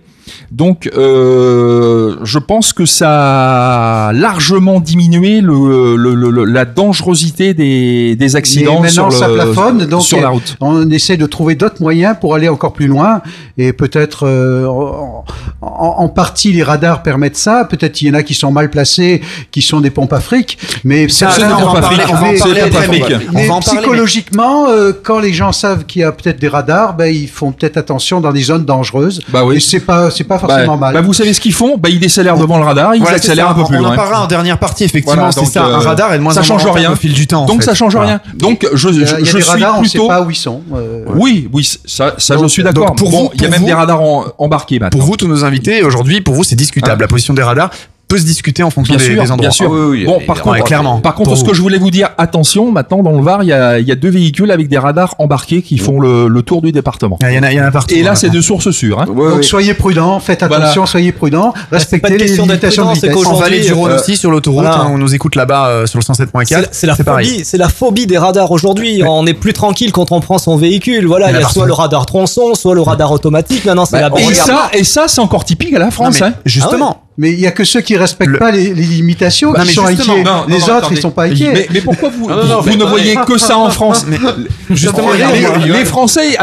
Donc, 0.51 0.89
euh, 0.97 2.17
je 2.23 2.39
pense 2.39 2.73
que 2.73 2.85
ça 2.87 4.09
a 4.09 4.13
largement 4.13 4.81
diminué 4.81 5.41
le, 5.41 5.97
le- 5.97 6.15
le- 6.15 6.31
le- 6.31 6.45
la 6.45 6.65
dangerosité 6.65 7.55
des, 7.55 8.17
des 8.17 8.37
accidents 8.37 8.83
sur, 8.89 9.13
ça 9.13 9.29
plafonne, 9.29 9.87
donc 9.87 10.03
sur 10.03 10.21
la 10.21 10.29
route. 10.31 10.57
on 10.61 10.89
essaie 10.91 11.17
de 11.17 11.27
trouver 11.27 11.55
d'autres 11.55 11.81
moyens 11.81 12.17
pour 12.21 12.35
aller 12.35 12.49
encore 12.49 12.73
plus 12.73 12.87
loin. 12.87 13.21
Et 13.59 13.73
peut-être, 13.73 14.27
euh, 14.27 14.67
en, 14.67 15.25
en- 15.63 16.09
partie, 16.09 16.53
les 16.53 16.63
radars 16.63 17.03
permettent 17.03 17.37
ça. 17.37 17.65
Peut-être 17.65 18.01
il 18.03 18.09
y 18.09 18.11
en 18.11 18.15
a 18.15 18.23
qui 18.23 18.35
sont 18.35 18.51
mal 18.51 18.71
placés, 18.71 19.21
qui 19.53 19.63
sont 19.63 19.81
des 19.81 19.91
pompes 19.91 20.13
à 20.13 20.21
fric. 20.21 20.59
Mais 20.85 21.09
Ça, 21.09 21.31
C'est 21.31 21.43
ça, 21.43 21.47
une 21.49 21.53
on 21.53 21.57
va 21.59 21.63
en 21.63 21.67
pompe 21.67 21.77
à 21.77 21.81
parler, 21.83 22.03
fric. 22.03 23.29
mais- 23.33 23.49
psychologiquement, 23.61 24.69
euh, 24.69 24.93
quand 25.03 25.21
les 25.21 25.33
gens 25.33 25.53
savent 25.53 25.85
qu'il 25.85 26.03
y 26.03 26.05
a 26.05 26.13
peut-être 26.13 26.41
des 26.41 26.49
radars, 26.49 26.95
ben, 26.97 27.15
ils 27.15 27.29
font 27.29 27.53
peut-être 27.53 27.77
attention 27.77 28.21
dans 28.21 28.33
des 28.33 28.43
zones 28.43 28.65
dangereuses. 28.65 29.21
Bah 29.29 29.45
oui. 29.45 29.57
Et 29.57 29.61
c'est 29.61 29.81
pas, 29.81 30.11
c'est 30.11 30.25
pas 30.31 30.39
forcément 30.39 30.77
Bah, 30.79 30.87
mal. 30.87 30.95
bah, 30.95 31.01
vous 31.03 31.13
savez 31.13 31.33
ce 31.35 31.41
qu'ils 31.41 31.53
font? 31.53 31.77
Bah, 31.77 31.89
Ils 31.91 31.99
décélèrent 32.01 32.39
devant 32.39 32.59
le 32.59 32.65
radar, 32.65 32.95
ils 32.95 33.01
Voilà, 33.03 33.17
accélèrent 33.17 33.51
un 33.51 33.55
peu 33.55 33.65
plus 33.65 33.77
on 33.79 33.85
en 33.85 33.95
parlera 33.97 34.23
en 34.25 34.27
dernière 34.27 34.59
partie, 34.59 34.85
effectivement. 34.85 35.17
Voilà, 35.17 35.33
c'est 35.33 35.45
ça. 35.45 35.67
euh, 35.67 35.75
un 35.75 35.81
radar 35.81 36.15
est 36.15 36.19
de 36.19 36.23
moins 36.23 36.33
ça 36.33 36.43
change 36.43 36.65
rien. 36.67 36.93
au 36.93 36.97
fil 36.97 37.13
du 37.13 37.27
temps. 37.27 37.43
en 37.43 37.47
Donc 37.47 37.61
fait. 37.61 37.67
ça 37.67 37.75
change 37.75 37.93
Voilà. 37.95 38.09
rien. 38.09 38.21
Donc 38.35 38.67
je, 38.73 38.89
je, 38.93 39.25
suis 39.39 39.43
radars, 39.43 39.79
on 39.79 39.83
ne 39.83 39.87
sait 39.87 39.99
plutôt. 39.99 40.09
pas 40.09 40.23
où 40.23 40.31
ils 40.31 40.35
sont. 40.37 40.63
euh, 40.75 41.05
Oui, 41.17 41.49
oui, 41.53 41.69
ça, 41.85 42.15
ça 42.19 42.35
Donc- 42.37 42.45
je 42.45 42.49
suis 42.49 42.63
d'accord. 42.63 42.95
pour 42.95 43.11
Bon, 43.11 43.25
vous- 43.25 43.31
il 43.35 43.43
y 43.43 43.47
a 43.47 43.49
même 43.49 43.61
vous- 43.61 43.67
des 43.67 43.73
radars 43.75 44.01
en- 44.01 44.25
embarqués 44.39 44.79
maintenant. 44.79 44.99
Pour 44.99 45.07
vous, 45.07 45.17
tous 45.17 45.27
nos 45.29 45.45
invités, 45.45 45.83
aujourd'hui, 45.83 46.21
pour 46.21 46.35
vous, 46.35 46.45
c'est 46.45 46.57
discutable. 46.57 46.97
Ah. 47.01 47.05
La 47.05 47.09
position 47.09 47.35
des 47.35 47.43
radars 47.43 47.71
peut 48.11 48.19
se 48.19 48.25
discuter 48.25 48.63
en 48.63 48.71
fonction 48.71 48.97
des, 48.97 49.05
sûr, 49.05 49.23
endroits. 49.23 49.37
Bien 49.37 49.51
sûr. 49.51 49.71
Oui, 49.71 50.05
bon, 50.05 50.21
par 50.27 50.43
contre, 50.43 50.57
ouais, 50.57 50.63
clairement. 50.63 51.01
Par 51.01 51.15
contre, 51.15 51.37
ce 51.37 51.45
que 51.45 51.55
je 51.55 51.63
voulais 51.63 51.79
vous 51.79 51.91
dire, 51.91 52.11
attention, 52.19 52.73
maintenant 52.73 53.03
dans 53.03 53.13
le 53.13 53.23
Var, 53.23 53.45
il 53.45 53.49
y 53.49 53.53
a, 53.53 53.79
y 53.79 53.93
a, 53.93 53.95
deux 53.95 54.11
véhicules 54.11 54.51
avec 54.51 54.69
des 54.69 54.79
radars 54.79 55.15
embarqués 55.19 55.63
qui 55.63 55.79
font 55.79 56.01
le, 56.01 56.27
le 56.27 56.43
tour 56.43 56.61
du 56.61 56.73
département. 56.73 57.19
Ah, 57.23 57.31
il 57.31 57.37
y 57.37 57.39
en 57.39 57.43
a, 57.43 57.53
y 57.53 57.61
en 57.61 57.65
a 57.65 57.71
partout. 57.71 57.95
Et 57.95 58.03
là, 58.03 58.15
c'est 58.15 58.31
de 58.31 58.41
sources 58.41 58.71
sûres. 58.71 59.01
Hein. 59.01 59.07
Donc 59.07 59.45
soyez 59.45 59.75
prudents, 59.75 60.19
faites 60.21 60.43
attention, 60.43 60.87
soyez 60.87 61.13
prudents, 61.13 61.55
respectez 61.71 62.19
les 62.19 62.27
limitations 62.27 62.89
de 62.89 62.95
vitesse. 62.95 63.17
En 63.27 63.35
vallée 63.35 63.61
du 63.61 63.73
Rhône 63.73 63.93
euh, 63.93 63.99
aussi, 63.99 64.17
sur 64.17 64.31
l'autoroute, 64.31 64.67
hein, 64.67 64.89
on 64.91 64.99
nous 64.99 65.15
écoute 65.15 65.37
là-bas 65.37 65.69
euh, 65.69 65.87
sur 65.87 65.99
le 65.99 66.05
107.4. 66.05 66.69
C'est 66.73 66.87
la, 66.87 66.97
phobie, 66.97 67.45
c'est 67.45 67.59
la 67.59 67.69
phobie 67.69 68.07
des 68.07 68.19
radars 68.19 68.51
aujourd'hui. 68.51 69.03
On 69.07 69.27
est 69.27 69.35
plus 69.35 69.53
tranquille 69.53 69.93
quand 69.93 70.11
on 70.11 70.21
prend 70.21 70.39
son 70.39 70.57
véhicule. 70.57 71.07
Voilà, 71.07 71.31
il 71.31 71.39
y 71.39 71.43
a 71.43 71.49
soit 71.49 71.67
le 71.67 71.73
radar 71.73 72.07
tronçon, 72.07 72.55
soit 72.55 72.75
le 72.75 72.81
radar 72.81 73.13
automatique. 73.13 73.65
Maintenant, 73.65 73.85
c'est 73.85 74.01
bah, 74.01 74.11
la 74.11 74.79
Et 74.79 74.85
ça, 74.85 75.05
c'est 75.07 75.21
encore 75.21 75.45
typique 75.45 75.75
à 75.75 75.79
la 75.79 75.91
France. 75.91 76.21
Hein. 76.23 76.33
Justement. 76.45 77.03
Ah 77.03 77.10
mais 77.21 77.33
il 77.35 77.39
n'y 77.39 77.47
a 77.47 77.51
que 77.51 77.65
ceux 77.65 77.83
qui 77.83 77.99
respectent 77.99 78.39
pas 78.39 78.51
les, 78.51 78.73
limitations 78.73 79.53
bah, 79.53 79.63
qui 79.63 79.75
sont 79.75 79.85
inquiets. 79.85 80.25
Les 80.49 80.63
autres, 80.63 80.73
attendez. 80.73 80.97
ils 80.97 81.01
sont 81.03 81.11
pas 81.11 81.25
inquiets. 81.25 81.69
Mais, 81.71 81.83
pourquoi 81.83 82.09
vous, 82.09 82.25
vous, 82.25 82.77
ne 82.77 82.85
voyez 82.85 83.15
que 83.27 83.37
ça 83.37 83.59
en 83.59 83.69
France 83.69 84.07
Justement, 84.71 85.11
les, 85.13 85.85
Français. 85.85 86.39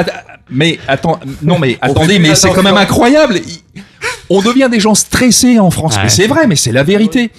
Mais 0.51 0.77
attends, 0.87 1.19
non 1.41 1.57
mais 1.57 1.79
attendez, 1.81 2.19
mais 2.19 2.35
c'est 2.35 2.51
quand 2.51 2.61
même 2.61 2.77
incroyable. 2.77 3.39
On 4.29 4.39
devient 4.43 4.69
des 4.71 4.79
gens 4.79 4.93
stressés 4.93 5.57
en 5.57 5.71
France. 5.71 5.95
Ouais. 5.97 6.09
C'est 6.09 6.27
vrai, 6.27 6.45
mais 6.45 6.55
c'est 6.55 6.71
la 6.71 6.83
vérité. 6.83 7.31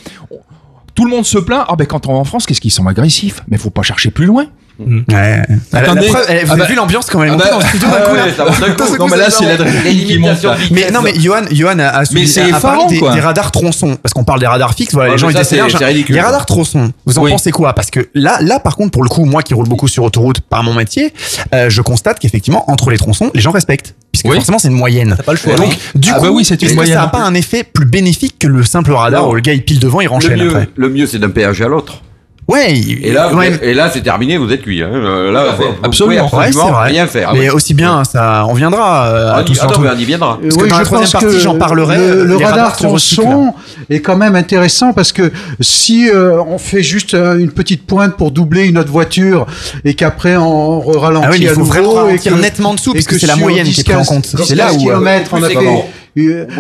Tout 0.97 1.05
le 1.05 1.11
monde 1.13 1.25
se 1.25 1.39
plaint. 1.39 1.65
Ah 1.69 1.77
ben 1.77 1.87
quand 1.87 2.09
on 2.09 2.17
est 2.17 2.19
en 2.19 2.25
France, 2.25 2.45
qu'est-ce 2.45 2.61
qu'ils 2.61 2.73
sont 2.73 2.89
agressifs? 2.89 3.45
Mais 3.47 3.57
faut 3.57 3.71
pas 3.71 3.83
chercher 3.83 4.11
plus 4.11 4.27
loin. 4.27 4.47
Mm. 4.79 5.01
Ouais. 5.13 5.43
Attendez. 5.73 6.07
Elle, 6.29 6.45
vous 6.45 6.51
ah 6.51 6.53
avez 6.53 6.61
bah- 6.61 6.67
vu 6.67 6.75
l'ambiance 6.75 7.07
quand 7.07 7.23
elle 7.23 7.31
ah 7.31 7.49
est 7.49 7.53
montée. 7.53 8.99
Non, 8.99 9.09
mais 9.09 9.17
là, 9.17 9.31
c'est 9.31 9.45
l'adrénaline. 9.45 10.35
Mais 10.71 10.91
non, 10.91 11.03
mais 11.03 11.19
Johan, 11.19 11.43
Johan 11.51 11.79
a, 11.79 11.87
a, 11.87 12.03
mais 12.13 12.39
a, 12.39 12.57
a 12.57 12.61
parlé 12.61 12.85
des, 12.89 13.21
radars 13.21 13.51
tronçons. 13.51 13.97
Parce 14.01 14.13
qu'on 14.15 14.25
parle 14.25 14.41
des 14.41 14.47
radars 14.47 14.75
fixes, 14.75 14.95
voilà, 14.95 15.13
les 15.13 15.19
gens, 15.19 15.29
ils 15.29 15.37
essaient 15.37 15.61
Les 16.09 16.21
radars 16.21 16.47
tronçons, 16.47 16.93
vous 17.07 17.19
en 17.19 17.27
pensez 17.27 17.51
quoi? 17.51 17.75
Parce 17.75 17.91
que 17.91 18.09
là, 18.15 18.39
là, 18.41 18.61
par 18.61 18.77
contre, 18.77 18.93
pour 18.93 19.03
le 19.03 19.09
coup, 19.09 19.25
moi 19.25 19.43
qui 19.43 19.55
roule 19.55 19.69
beaucoup 19.69 19.89
sur 19.89 20.05
autoroute 20.05 20.41
par 20.41 20.63
mon 20.63 20.75
métier, 20.75 21.13
euh, 21.55 21.71
je 21.71 21.83
constate 21.83 22.19
qu'effectivement, 22.19 22.71
entre 22.71 22.91
les 22.91 22.99
tronçons, 22.99 23.31
les 23.35 23.41
gens 23.41 23.51
respectent. 23.51 23.95
Puisque 24.13 24.27
oui. 24.27 24.37
forcément, 24.37 24.59
c'est 24.59 24.69
une 24.69 24.75
moyenne. 24.75 25.15
T'as 25.17 25.23
pas 25.23 25.33
le 25.33 25.39
choix. 25.39 25.55
Donc, 25.55 25.73
hein. 25.73 25.77
du 25.95 26.11
ah 26.11 26.19
bah 26.19 26.29
coup, 26.29 26.37
oui, 26.37 26.45
c'est 26.45 26.61
une 26.63 26.75
moyenne. 26.75 26.95
Ça 26.95 27.03
n'a 27.03 27.09
pas 27.09 27.23
un 27.23 27.35
effet 27.35 27.63
plus 27.63 27.87
bénéfique 27.87 28.37
que 28.39 28.47
le 28.47 28.65
simple 28.65 28.93
radar 28.93 29.29
où 29.29 29.35
le 29.35 29.41
gars, 29.41 29.53
il 29.53 29.65
pile 29.65 29.79
devant, 29.79 30.01
il 30.01 30.09
renchaîne 30.09 30.41
après? 30.41 30.69
Le 30.75 30.89
mieux, 30.89 31.07
c'est 31.07 31.19
d'un 31.19 31.31
péage 31.31 31.61
à 31.63 31.69
l'autre. 31.69 32.03
Ouais. 32.49 32.73
Et 32.79 33.13
là, 33.13 33.35
ouais. 33.35 33.59
et 33.61 33.75
là, 33.75 33.91
c'est 33.93 34.01
terminé, 34.01 34.39
vous 34.39 34.51
êtes 34.51 34.63
cuit. 34.63 34.83
Hein. 34.83 34.89
Euh, 34.91 35.31
là, 35.31 35.55
vous, 35.55 35.65
absolument, 35.83 36.25
vous 36.25 36.31
pouvez 36.31 36.47
absolument 36.47 36.79
ouais, 36.79 36.87
rien 36.87 37.07
faire. 37.07 37.35
Mais 37.35 37.41
ouais. 37.41 37.51
aussi 37.51 37.75
bien, 37.75 38.05
ça, 38.05 38.47
on 38.49 38.55
viendra 38.55 39.07
euh, 39.07 39.35
à 39.35 39.45
tout 39.45 39.55
ça. 39.55 39.65
Attends, 39.65 39.83
on 39.83 39.99
y 39.99 40.05
viendra. 40.07 40.39
Parce 40.41 40.57
que 40.57 40.63
oui, 40.63 40.69
dans 40.71 40.77
je 40.77 40.81
la 40.81 40.87
troisième 40.87 41.21
partie, 41.21 41.41
j'en 41.41 41.59
parlerai. 41.59 41.99
Le, 41.99 42.25
le 42.25 42.35
euh, 42.41 42.47
radar 42.47 42.75
tronçon 42.75 43.53
est 43.91 44.01
quand 44.01 44.17
même 44.17 44.35
intéressant 44.35 44.95
parce 44.95 45.13
que 45.13 45.31
si 45.61 46.09
euh, 46.09 46.41
on 46.43 46.57
fait 46.57 46.83
juste 46.83 47.13
euh, 47.13 47.39
une 47.39 47.51
petite 47.51 47.87
pointe 47.87 48.17
pour 48.17 48.31
doubler 48.31 48.65
une 48.65 48.79
autre 48.79 48.91
voiture 48.91 49.47
et 49.85 49.93
qu'après 49.93 50.39
on 50.39 50.81
ralentit 50.81 51.27
ah 51.27 51.31
oui, 51.33 51.39
il 51.43 51.49
faut 51.51 51.99
à 51.99 52.13
et 52.13 52.19
que, 52.19 52.31
nettement 52.41 52.73
dessous 52.73 52.95
parce 52.95 53.05
que, 53.05 53.15
que 53.15 53.21
c'est 53.21 53.27
la 53.27 53.37
moyenne 53.37 53.67
qui 53.67 53.81
est 53.81 53.85
prise 53.85 53.97
en 53.97 54.05
compte. 54.05 54.25
C'est 54.25 54.55
là 54.55 54.73
où 54.73 54.91
on 54.91 55.05
a 55.05 55.21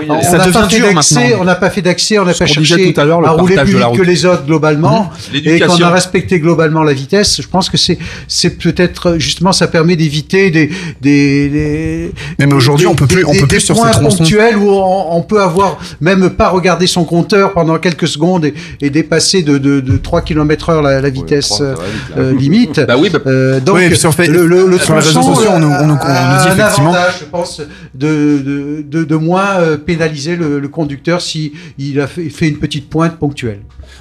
on 0.08 1.44
n'a 1.44 1.54
pas, 1.54 1.70
fait 1.70 1.82
d'accès, 1.82 2.18
on 2.18 2.24
n'a 2.24 2.34
pas 2.34 2.46
fait 2.46 2.62
cherché 2.62 2.94
à, 2.96 3.30
rouler 3.30 3.56
plus 3.56 3.74
vite 3.74 3.96
que 3.96 4.02
les 4.02 4.24
autres 4.24 4.44
globalement, 4.44 5.10
mmh. 5.32 5.36
et 5.44 5.60
qu'on 5.60 5.80
a 5.82 5.90
respecté 5.90 6.40
globalement 6.40 6.82
la 6.82 6.92
vitesse. 6.92 7.40
Je 7.40 7.48
pense 7.48 7.70
que 7.70 7.76
c'est, 7.76 7.98
peut-être 8.58 9.16
justement 9.18 9.52
ça 9.52 9.68
permet 9.68 9.96
d'éviter 9.96 10.50
des, 10.50 10.70
des, 11.00 12.12
mais, 12.38 12.52
aujourd'hui 12.52 12.86
on 12.86 12.94
peut 12.94 13.06
plus, 13.06 13.24
sur 13.60 13.74
points 13.74 13.92
ces 13.92 14.00
ponctuels 14.00 14.56
où 14.56 14.70
on, 14.70 15.22
peut 15.22 15.40
avoir 15.40 15.78
même 16.00 16.30
pas 16.30 16.48
regardé 16.48 16.86
son 16.86 17.04
compteur 17.04 17.52
pendant 17.52 17.78
quelques 17.78 18.08
secondes 18.08 18.50
et, 18.80 18.90
dépasser 18.90 19.42
de, 19.42 19.58
de, 19.58 19.80
de, 19.80 19.96
3 19.96 20.22
km 20.22 20.70
heure 20.70 20.82
la, 20.82 21.10
vitesse 21.10 21.60
euh, 21.60 22.32
limite. 22.34 22.80
Euh, 23.26 23.60
donc 23.60 23.78
le, 23.78 24.46
le, 24.46 24.66
le 24.66 24.78
sur 24.78 24.96
les 24.96 25.16
on, 25.16 25.58
nous 25.58 25.68
dit 25.68 26.48
effectivement, 26.52 26.92
avantage, 26.92 27.14
je 27.20 27.24
pense, 27.24 27.60
de 27.94 29.16
moins 29.16 29.47
euh, 29.56 29.76
pénaliser 29.76 30.36
le, 30.36 30.68
conducteur 30.68 31.20
si 31.20 31.52
a 32.00 32.06
fait, 32.06 32.48
une 32.48 32.58
petite 32.58 32.90
pointe 32.90 33.18
ponctuelle. 33.18 33.60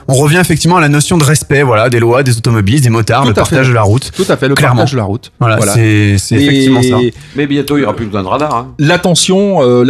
On 0.09 0.13
revient 0.13 0.37
effectivement 0.37 0.77
à 0.77 0.81
la 0.81 0.89
notion 0.89 1.17
de 1.17 1.23
respect, 1.23 1.63
voilà, 1.63 1.89
des 1.89 1.99
lois, 1.99 2.23
des 2.23 2.37
automobilistes, 2.37 2.83
des 2.83 2.89
motards, 2.89 3.25
le 3.25 3.33
partage 3.33 3.69
de 3.69 3.73
la 3.73 3.81
route. 3.83 4.11
Tout 4.15 4.25
à 4.29 4.37
fait, 4.37 4.47
le 4.47 4.55
Clairement. 4.55 4.77
partage 4.77 4.91
de 4.91 4.97
la 4.97 5.03
route. 5.03 5.31
Voilà, 5.39 5.57
c'est 5.67 6.17
effectivement 6.31 6.81
ça. 6.81 6.97
Mais 7.35 7.47
bientôt, 7.47 7.77
il 7.77 7.81
n'y 7.81 7.85
aura 7.85 7.95
plus 7.95 8.05
besoin 8.05 8.23
de 8.23 8.27
radar. 8.27 8.55
Hein. 8.55 8.73
L'attention, 8.79 9.61
euh, 9.63 9.85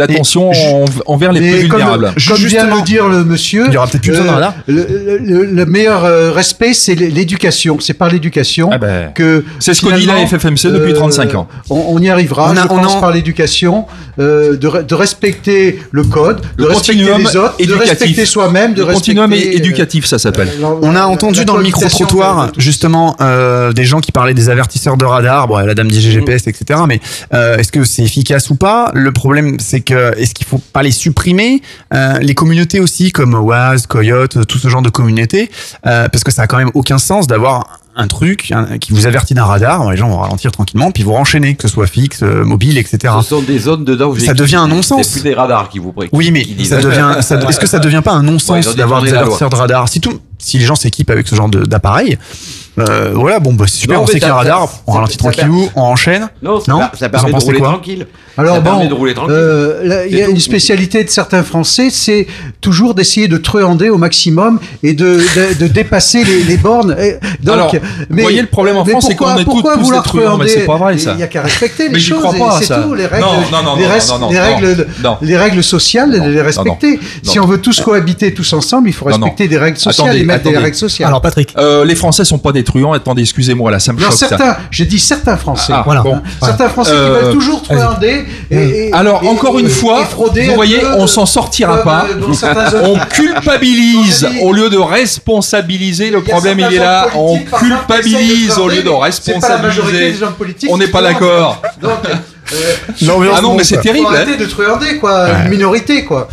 envers 1.06 1.32
les 1.32 1.40
plus 1.40 1.68
comme, 1.68 1.78
vulnérables. 1.78 2.14
Comme, 2.26 2.36
vient 2.36 2.78
de 2.78 2.84
dire 2.84 3.08
le 3.08 3.24
monsieur, 3.24 3.64
il 3.66 3.74
y 3.74 3.76
aura 3.76 3.86
peut-être 3.86 4.02
plus 4.02 4.10
besoin 4.12 4.24
de 4.24 4.30
euh, 4.30 4.34
radar. 4.34 4.54
Le, 4.66 5.64
meilleur 5.66 6.34
respect, 6.34 6.74
c'est 6.74 6.94
l'éducation. 6.94 7.78
C'est 7.80 7.94
par 7.94 8.08
l'éducation 8.08 8.70
ah 8.72 8.78
ben, 8.78 9.12
que. 9.12 9.44
C'est 9.58 9.74
ce 9.74 9.82
qu'on 9.82 9.96
dit 9.96 10.06
la 10.06 10.26
FFMC 10.26 10.72
depuis 10.72 10.94
35 10.94 11.34
ans. 11.34 11.48
On, 11.70 11.98
y 12.00 12.08
arrivera. 12.08 12.52
On 12.52 12.56
a, 12.56 13.00
par 13.00 13.12
l'éducation 13.12 13.86
de 14.18 14.94
respecter 14.94 15.47
le 15.90 16.02
code, 16.04 16.40
le 16.56 16.64
de 16.64 16.68
respecter 16.68 17.04
les 17.04 17.36
autres, 17.36 17.54
éducatif. 17.58 18.18
de 18.18 18.24
soi-même, 18.24 18.74
de 18.74 18.84
le. 18.84 18.92
Continuum 18.92 19.32
euh, 19.32 19.36
éducatif, 19.36 20.06
ça 20.06 20.18
s'appelle. 20.18 20.48
Euh, 20.60 20.74
On 20.82 20.94
a 20.94 21.04
entendu 21.04 21.44
dans 21.44 21.56
le 21.56 21.62
micro-trottoir, 21.62 22.52
justement, 22.56 23.16
euh, 23.20 23.72
des 23.72 23.84
gens 23.84 24.00
qui 24.00 24.12
parlaient 24.12 24.34
des 24.34 24.50
avertisseurs 24.50 24.96
de 24.96 25.04
radar, 25.04 25.48
bon, 25.48 25.58
la 25.58 25.74
dame 25.74 25.90
dit 25.90 26.00
GPS, 26.00 26.46
mmh. 26.46 26.50
etc. 26.50 26.80
Mais 26.86 27.00
est-ce 27.32 27.72
que 27.72 27.84
c'est 27.84 28.02
efficace 28.02 28.50
ou 28.50 28.56
pas? 28.56 28.90
Le 28.94 29.12
problème, 29.12 29.56
c'est 29.60 29.80
que 29.80 30.18
est-ce 30.18 30.34
qu'il 30.34 30.46
faut 30.46 30.60
pas 30.72 30.82
les 30.82 30.92
supprimer 30.92 31.62
Les 32.20 32.34
communautés 32.34 32.80
aussi, 32.80 33.12
comme 33.12 33.34
OAS, 33.34 33.86
Coyote, 33.88 34.46
tout 34.46 34.58
ce 34.58 34.68
genre 34.68 34.82
de 34.82 34.90
communautés, 34.90 35.50
parce 35.82 36.24
que 36.24 36.32
ça 36.32 36.42
a 36.42 36.46
quand 36.46 36.58
même 36.58 36.70
aucun 36.74 36.98
sens 36.98 37.26
d'avoir 37.26 37.80
un 37.98 38.06
truc 38.06 38.52
un, 38.52 38.78
qui 38.78 38.92
vous 38.92 39.06
avertit 39.06 39.34
d'un 39.34 39.44
radar, 39.44 39.90
les 39.90 39.96
gens 39.96 40.08
vont 40.08 40.18
ralentir 40.18 40.52
tranquillement, 40.52 40.92
puis 40.92 41.02
vous 41.02 41.12
renchaîner, 41.12 41.56
que 41.56 41.62
ce 41.62 41.68
soit 41.68 41.88
fixe, 41.88 42.22
euh, 42.22 42.44
mobile, 42.44 42.78
etc. 42.78 43.12
Ce 43.20 43.28
sont 43.28 43.42
des 43.42 43.58
zones 43.58 43.84
dedans 43.84 44.10
où 44.10 44.18
ça 44.18 44.34
devient 44.34 44.56
un 44.56 44.68
non-sens. 44.68 45.06
C'est 45.06 45.20
plus 45.20 45.30
des 45.30 45.34
radars 45.34 45.68
qui 45.68 45.80
vous. 45.80 45.92
Oui, 46.12 46.30
mais 46.30 46.46
ça 46.64 46.80
devient, 46.80 47.14
est-ce 47.18 47.60
que 47.60 47.66
ça 47.66 47.80
devient 47.80 48.02
pas 48.02 48.12
un 48.12 48.22
non-sens 48.22 48.74
d'avoir 48.76 49.02
des 49.02 49.12
avertisseurs 49.12 49.50
de 49.50 49.56
radar? 49.56 49.88
Si 49.88 50.00
tout, 50.00 50.20
si 50.38 50.58
les 50.58 50.64
gens 50.64 50.76
s'équipent 50.76 51.10
avec 51.10 51.26
ce 51.26 51.34
genre 51.34 51.48
d'appareil, 51.48 52.18
euh, 52.78 53.12
voilà, 53.14 53.40
bon, 53.40 53.52
bah, 53.54 53.64
c'est 53.66 53.78
super, 53.78 54.00
on 54.02 54.06
sait 54.06 54.14
qu'il 54.14 54.22
y 54.22 54.30
a 54.30 54.34
un 54.34 54.38
radar, 54.38 54.68
on 54.86 54.92
ralentit 54.92 55.16
tranquillou, 55.16 55.68
on 55.74 55.82
enchaîne. 55.82 56.28
Non, 56.42 56.60
non 56.68 56.82
ça, 56.94 57.08
permet 57.08 57.32
de 57.32 57.38
rouler 57.38 57.60
tranquille. 57.60 58.06
Euh, 58.38 58.42
Alors 58.42 58.60
bon, 58.60 58.88
il 60.08 60.16
y 60.16 60.22
a 60.22 60.28
une 60.28 60.38
spécialité 60.38 61.02
de 61.02 61.10
certains 61.10 61.42
Français, 61.42 61.88
c'est 61.90 62.26
toujours 62.60 62.94
d'essayer 62.94 63.26
de 63.26 63.36
truander 63.36 63.88
au 63.88 63.98
maximum 63.98 64.60
et 64.82 64.92
de, 64.92 65.20
de, 65.58 65.66
dépasser 65.66 66.24
les, 66.24 66.56
bornes. 66.56 66.94
donc, 67.42 67.80
vous 68.10 68.22
voyez, 68.22 68.42
le 68.42 68.48
problème 68.48 68.76
en 68.76 68.84
France, 68.84 69.06
c'est 69.08 69.16
qu'on 69.16 69.36
est 69.36 69.44
pourquoi 69.44 69.74
tous 69.74 69.84
vouloir 69.84 70.02
truander 70.04 70.48
C'est 70.48 70.66
pas 70.66 70.76
vrai. 70.76 70.96
Il 70.96 71.16
n'y 71.16 71.22
a 71.22 71.26
qu'à 71.26 71.42
respecter 71.42 71.88
les 71.88 71.98
choses, 71.98 72.24
c'est 72.60 72.82
tout, 72.82 72.94
les 72.94 73.06
règles 73.06 73.26
les 75.22 75.36
règles 75.36 75.62
sociales, 75.62 76.10
les 76.10 76.42
respecter. 76.42 76.98
Si 77.22 77.38
on 77.38 77.46
veut 77.46 77.58
tous 77.58 77.80
cohabiter 77.80 78.32
tous 78.34 78.52
ensemble, 78.52 78.88
il 78.88 78.92
faut 78.92 79.06
respecter 79.06 79.48
des 79.48 79.58
règles 79.58 79.78
sociales 79.78 80.16
et 80.16 80.24
mettre 80.24 80.50
des 80.50 80.58
règles 80.58 80.76
sociales. 80.76 81.08
Alors 81.08 81.20
Patrick, 81.20 81.54
euh, 81.56 81.84
les 81.84 81.94
Français 81.94 82.24
sont 82.24 82.38
pas 82.38 82.52
des 82.52 82.64
truands, 82.68 82.92
attendez, 82.92 83.22
excusez-moi, 83.22 83.70
là, 83.70 83.78
ça 83.78 83.92
me 83.92 83.98
choque. 83.98 84.12
certains, 84.12 84.56
j'ai 84.70 84.84
dit 84.84 84.98
certains 84.98 85.36
Français. 85.36 85.72
Ah, 85.74 85.82
voilà. 85.84 86.04
Certains 86.40 86.68
Français 86.68 86.92
qui 86.92 86.96
euh, 86.96 87.20
veulent 87.22 87.32
toujours 87.32 87.62
trouver 87.62 87.80
un 87.80 87.98
dé. 87.98 88.24
Hum. 88.52 88.94
Alors, 88.94 89.26
encore 89.26 89.58
une 89.58 89.68
fois, 89.68 90.06
vous 90.16 90.54
voyez, 90.54 90.80
on 90.96 91.06
s'en 91.06 91.26
sortira 91.26 91.82
pas. 91.82 92.06
Hum. 92.12 92.34
on 92.84 92.96
culpabilise 93.10 94.26
au 94.42 94.52
lieu 94.52 94.70
de 94.70 94.78
responsabiliser. 94.78 96.10
Le 96.10 96.22
problème, 96.22 96.60
il 96.60 96.74
est 96.74 96.78
là. 96.78 97.08
On 97.16 97.38
culpabilise 97.38 98.58
au 98.58 98.68
lieu 98.68 98.82
de 98.82 98.90
responsabiliser. 98.90 100.14
On 100.70 100.78
n'est 100.78 100.88
pas 100.88 101.02
d'accord. 101.02 101.62
Euh, 102.50 103.32
ah 103.36 103.40
non, 103.42 103.54
mais 103.54 103.64
c'est 103.64 103.80
terrible. 103.80 104.08
Hein. 104.10 104.36
de 104.38 104.46
truander, 104.46 104.96
quoi. 104.96 105.24
Ouais. 105.24 105.30
Une 105.44 105.50
minorité, 105.50 106.04
quoi 106.04 106.28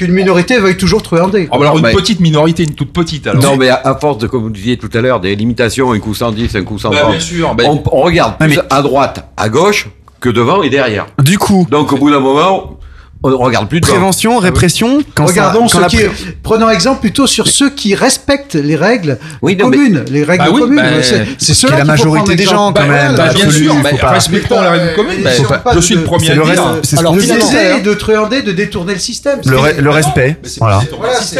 qu'une 0.00 0.14
minorité 0.14 0.58
veuille 0.58 0.78
toujours 0.78 1.02
trouver 1.02 1.20
un 1.20 1.28
dé. 1.28 1.46
Ah, 1.50 1.58
bah 1.58 1.64
alors 1.64 1.78
une 1.78 1.84
ah, 1.84 1.92
bah, 1.92 1.94
petite 1.94 2.20
minorité, 2.20 2.62
une 2.62 2.74
toute 2.74 2.92
petite. 2.92 3.26
Alors. 3.26 3.42
Non, 3.42 3.56
mais 3.56 3.68
à, 3.68 3.94
force 4.00 4.16
de, 4.16 4.26
comme 4.26 4.42
vous 4.42 4.50
disiez 4.50 4.78
tout 4.78 4.88
à 4.94 5.02
l'heure, 5.02 5.20
des 5.20 5.36
limitations, 5.36 5.92
un 5.92 5.98
coup 5.98 6.14
110, 6.14 6.56
un 6.56 6.64
coup 6.64 6.78
120. 6.78 6.96
Bah, 6.96 7.10
bien 7.10 7.20
sûr. 7.20 7.54
On, 7.92 8.00
regarde 8.00 8.38
plus 8.38 8.58
à 8.70 8.80
droite, 8.80 9.30
à 9.36 9.50
gauche, 9.50 9.88
que 10.18 10.30
devant 10.30 10.62
et 10.62 10.70
derrière. 10.70 11.06
Du 11.22 11.36
coup. 11.36 11.66
Donc 11.70 11.92
au 11.92 11.98
bout 11.98 12.10
d'un 12.10 12.20
moment, 12.20 12.78
on 13.22 13.36
regarde 13.36 13.68
plus 13.68 13.80
dedans. 13.80 13.92
Prévention, 13.92 14.38
ah 14.38 14.42
répression. 14.42 15.02
Quand 15.14 15.26
Regardons 15.26 15.68
ça, 15.68 15.80
quand 15.80 15.88
ceux 15.90 15.98
qui, 15.98 16.26
prenons 16.42 16.70
exemple 16.70 17.00
plutôt 17.00 17.26
sur 17.26 17.48
ceux 17.48 17.70
qui 17.70 17.94
respectent 17.94 18.54
les 18.54 18.76
règles 18.76 19.18
oui, 19.42 19.56
non, 19.56 19.70
communes, 19.70 20.04
mais... 20.06 20.10
les 20.10 20.24
règles 20.24 20.44
bah 20.44 20.50
oui, 20.52 20.60
communes. 20.62 20.76
Bah... 20.76 21.02
c'est 21.38 21.54
cela 21.54 21.78
la 21.78 21.84
majorité 21.84 22.34
des 22.34 22.44
gens 22.44 22.72
quand 22.72 22.80
bah, 22.80 22.86
même. 22.86 23.16
Bah, 23.16 23.32
bien 23.34 23.50
sûr, 23.50 23.74
respectons 24.02 24.60
la 24.60 24.70
règle 24.70 24.94
commune. 24.94 25.22
Bah, 25.22 25.58
pas... 25.58 25.74
je 25.74 25.80
suis 25.80 25.94
le 25.94 26.04
premier 26.04 26.30
à 26.30 26.34
le 26.34 26.44
dire. 26.44 26.76
C'est 26.82 26.98
Alors, 26.98 27.14
d'essayer 27.14 27.80
de 27.82 27.94
truander, 27.94 28.42
de 28.42 28.52
détourner 28.52 28.94
le 28.94 28.98
système. 28.98 29.40
Le, 29.44 29.58
re 29.58 29.68
le 29.78 29.90
respect. 29.90 30.36
Voilà. 30.58 30.80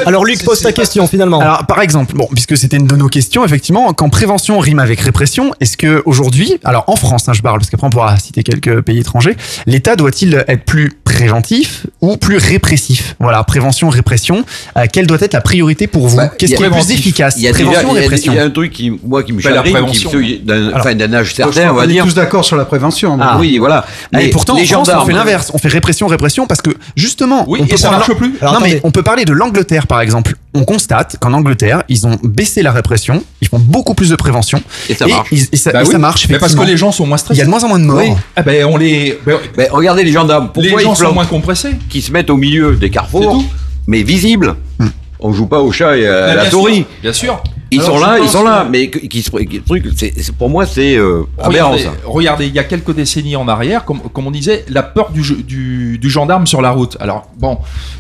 Alors 0.07 0.25
Luc 0.25 0.45
pose 0.45 0.61
ta 0.61 0.73
question 0.73 1.07
finalement. 1.07 1.41
Alors 1.41 1.67
par 1.67 1.81
exemple, 1.81 2.15
bon, 2.15 2.29
puisque 2.33 2.57
c'était 2.57 2.77
une 2.77 2.87
de 2.87 2.97
nos 2.97 3.09
questions, 3.09 3.45
effectivement, 3.45 3.93
quand 3.93 4.11
prévention 4.11 4.59
rime 4.59 4.79
avec 4.79 5.01
répression, 5.01 5.53
est-ce 5.61 5.77
que 5.77 6.03
aujourd'hui, 6.05 6.59
alors 6.65 6.85
en 6.89 6.97
France, 6.97 7.29
hein, 7.29 7.33
je 7.33 7.43
parle 7.43 7.59
parce 7.59 7.71
qu'après 7.71 7.87
on 7.87 7.91
pourra 7.91 8.17
citer 8.19 8.43
quelques 8.43 8.81
pays 8.83 8.99
étrangers, 8.99 9.37
l'État 9.67 9.97
doit-il 9.97 10.45
être 10.47 10.65
plus 10.65 10.93
préventif? 11.05 11.70
Préventif 11.71 11.87
ou 12.01 12.17
plus 12.17 12.37
répressif 12.39 13.15
Voilà, 13.21 13.43
prévention, 13.45 13.89
répression. 13.89 14.45
Euh, 14.77 14.87
quelle 14.93 15.07
doit 15.07 15.19
être 15.21 15.35
la 15.35 15.41
priorité 15.41 15.87
pour 15.87 16.09
vous 16.09 16.19
Qu'est-ce 16.39 16.53
y 16.53 16.55
a- 16.55 16.57
qui 16.59 16.63
est 16.63 16.67
le 16.67 16.73
plus 16.73 16.91
efficace 16.93 17.35
Il 17.37 17.43
y 17.43 17.49
a 17.49 17.53
Prévention 17.53 17.91
répression 17.93 18.33
Il 18.33 18.37
y 18.37 18.39
a 18.39 18.45
un 18.45 18.51
truc 18.51 18.73
qui, 18.73 18.91
moi, 19.05 19.23
qui 19.23 19.33
me 19.33 19.43
Ben, 19.43 19.51
la 19.51 19.57
chagrine, 19.57 19.91
qui, 19.91 20.05
prévention. 20.05 20.11
d'un 20.45 21.13
âge 21.15 21.35
certain, 21.35 21.71
on 21.71 21.75
va 21.75 21.87
dire. 21.87 22.05
tous 22.05 22.15
d'accord 22.15 22.45
sur 22.45 22.57
la 22.57 22.65
prévention. 22.65 23.19
Ah 23.21 23.37
oui, 23.39 23.59
voilà. 23.59 23.85
Ah, 24.13 24.21
et 24.21 24.25
Mais 24.27 24.31
pourtant, 24.31 24.55
les 24.57 24.63
en 24.75 24.85
France, 24.85 24.91
on 25.03 25.05
fait 25.07 25.13
l'inverse. 25.13 25.51
On 25.55 25.59
fait 25.59 25.69
répression, 25.69 26.07
répression, 26.07 26.47
parce 26.47 26.63
que 26.63 26.71
justement, 26.97 27.45
Oui, 27.49 27.61
on 27.63 27.67
et 27.67 27.69
peut 27.69 27.77
ça 27.77 27.89
prendre 27.89 28.07
marche 28.09 28.15
plus. 28.19 28.35
Alors, 28.41 28.55
non, 28.55 28.61
mais 28.61 28.81
on 28.85 28.91
peut 28.91 29.03
parler 29.03 29.25
de 29.25 29.33
l'Angleterre, 29.33 29.87
par 29.87 30.01
exemple. 30.01 30.35
On 30.55 30.65
constate 30.65 31.17
qu'en 31.21 31.33
Angleterre, 31.33 31.85
ils 31.89 32.07
ont 32.09 32.19
baissé 32.25 32.63
la 32.63 32.73
répression, 32.73 33.23
ils 33.41 33.47
font 33.47 33.61
beaucoup 33.61 33.95
plus 33.95 34.09
de 34.11 34.17
prévention. 34.17 34.61
Et 34.89 34.95
ça 34.95 35.07
marche. 35.07 35.29
et 35.33 35.57
ça, 35.57 35.71
Bah 35.71 35.83
et 35.83 35.87
oui, 35.87 35.93
ça 35.93 35.99
marche. 35.99 36.27
mais 36.29 36.39
parce 36.39 36.55
que 36.57 36.63
les 36.65 36.77
gens 36.77 36.91
sont 36.91 37.07
moins 37.07 37.19
stressés. 37.19 37.37
Il 37.39 37.39
y 37.39 37.43
a 37.43 37.45
de 37.45 37.51
moins 37.51 37.63
en 37.63 37.69
moins 37.69 37.79
de 37.79 37.85
morts. 37.85 37.99
Oui. 37.99 38.11
Ah 38.35 38.43
ben 38.43 38.65
on 38.65 38.77
les. 38.77 39.19
ben, 39.57 39.69
regardez 39.71 40.03
les 40.03 40.11
gendarmes. 40.13 40.51
Pourquoi 40.53 40.79
les 40.79 40.85
gens 40.85 40.95
ils 40.95 40.97
sont 40.97 41.13
moins 41.15 41.25
compressés. 41.27 41.60
Qui 41.89 42.03
se 42.03 42.13
mettent 42.13 42.31
au 42.31 42.37
milieu 42.37 42.77
des 42.77 42.91
carrefours, 42.91 43.33
tout. 43.33 43.45
mais 43.87 44.03
visibles. 44.03 44.57
On 45.23 45.33
joue 45.33 45.47
pas 45.47 45.61
au 45.61 45.71
chat 45.71 45.97
et 45.99 46.07
à 46.07 46.35
la 46.35 46.43
bien 46.43 46.51
souris. 46.51 46.75
sûr, 46.77 46.87
Bien 47.03 47.13
sûr. 47.13 47.43
Ils 47.73 47.81
Alors, 47.83 47.99
sont 48.01 48.05
là, 48.05 48.19
ils 48.21 48.29
sont 48.29 48.43
là, 48.43 48.65
que- 48.65 48.71
mais 48.71 48.91
qui 48.91 49.23
truc, 49.23 49.85
c'est, 49.95 50.13
c'est- 50.21 50.33
pour 50.35 50.51
moi, 50.51 50.67
c'est 50.67 50.97
euh, 50.97 51.23
aberrant 51.39 51.71
Regardez, 51.71 51.83
ça. 51.85 51.91
regardez, 52.05 52.47
il 52.49 52.55
y 52.55 52.59
a 52.59 52.65
quelques 52.65 52.93
décennies 52.93 53.37
en 53.37 53.47
arrière, 53.47 53.85
comme, 53.85 54.01
comme 54.13 54.27
on 54.27 54.33
disait, 54.33 54.65
la 54.71 54.83
peur 54.83 55.11
du, 55.13 55.23
jeu- 55.23 55.37
du, 55.47 55.97
du 55.99 56.11
gendarme 56.11 56.49
sur 56.49 56.63
la 56.63 56.71
route. 56.73 56.97
Alors 56.99 57.29
bon, 57.39 57.59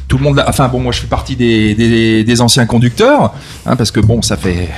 tout 0.08 0.18
le 0.18 0.24
monde, 0.24 0.42
enfin 0.48 0.66
bon, 0.66 0.80
moi 0.80 0.90
je 0.92 1.00
fais 1.02 1.06
partie 1.06 1.36
des, 1.36 1.74
des, 1.76 2.24
des 2.24 2.40
anciens 2.40 2.66
conducteurs, 2.66 3.32
hein, 3.64 3.76
parce 3.76 3.92
que 3.92 4.00
bon, 4.00 4.22
ça 4.22 4.36
fait. 4.36 4.68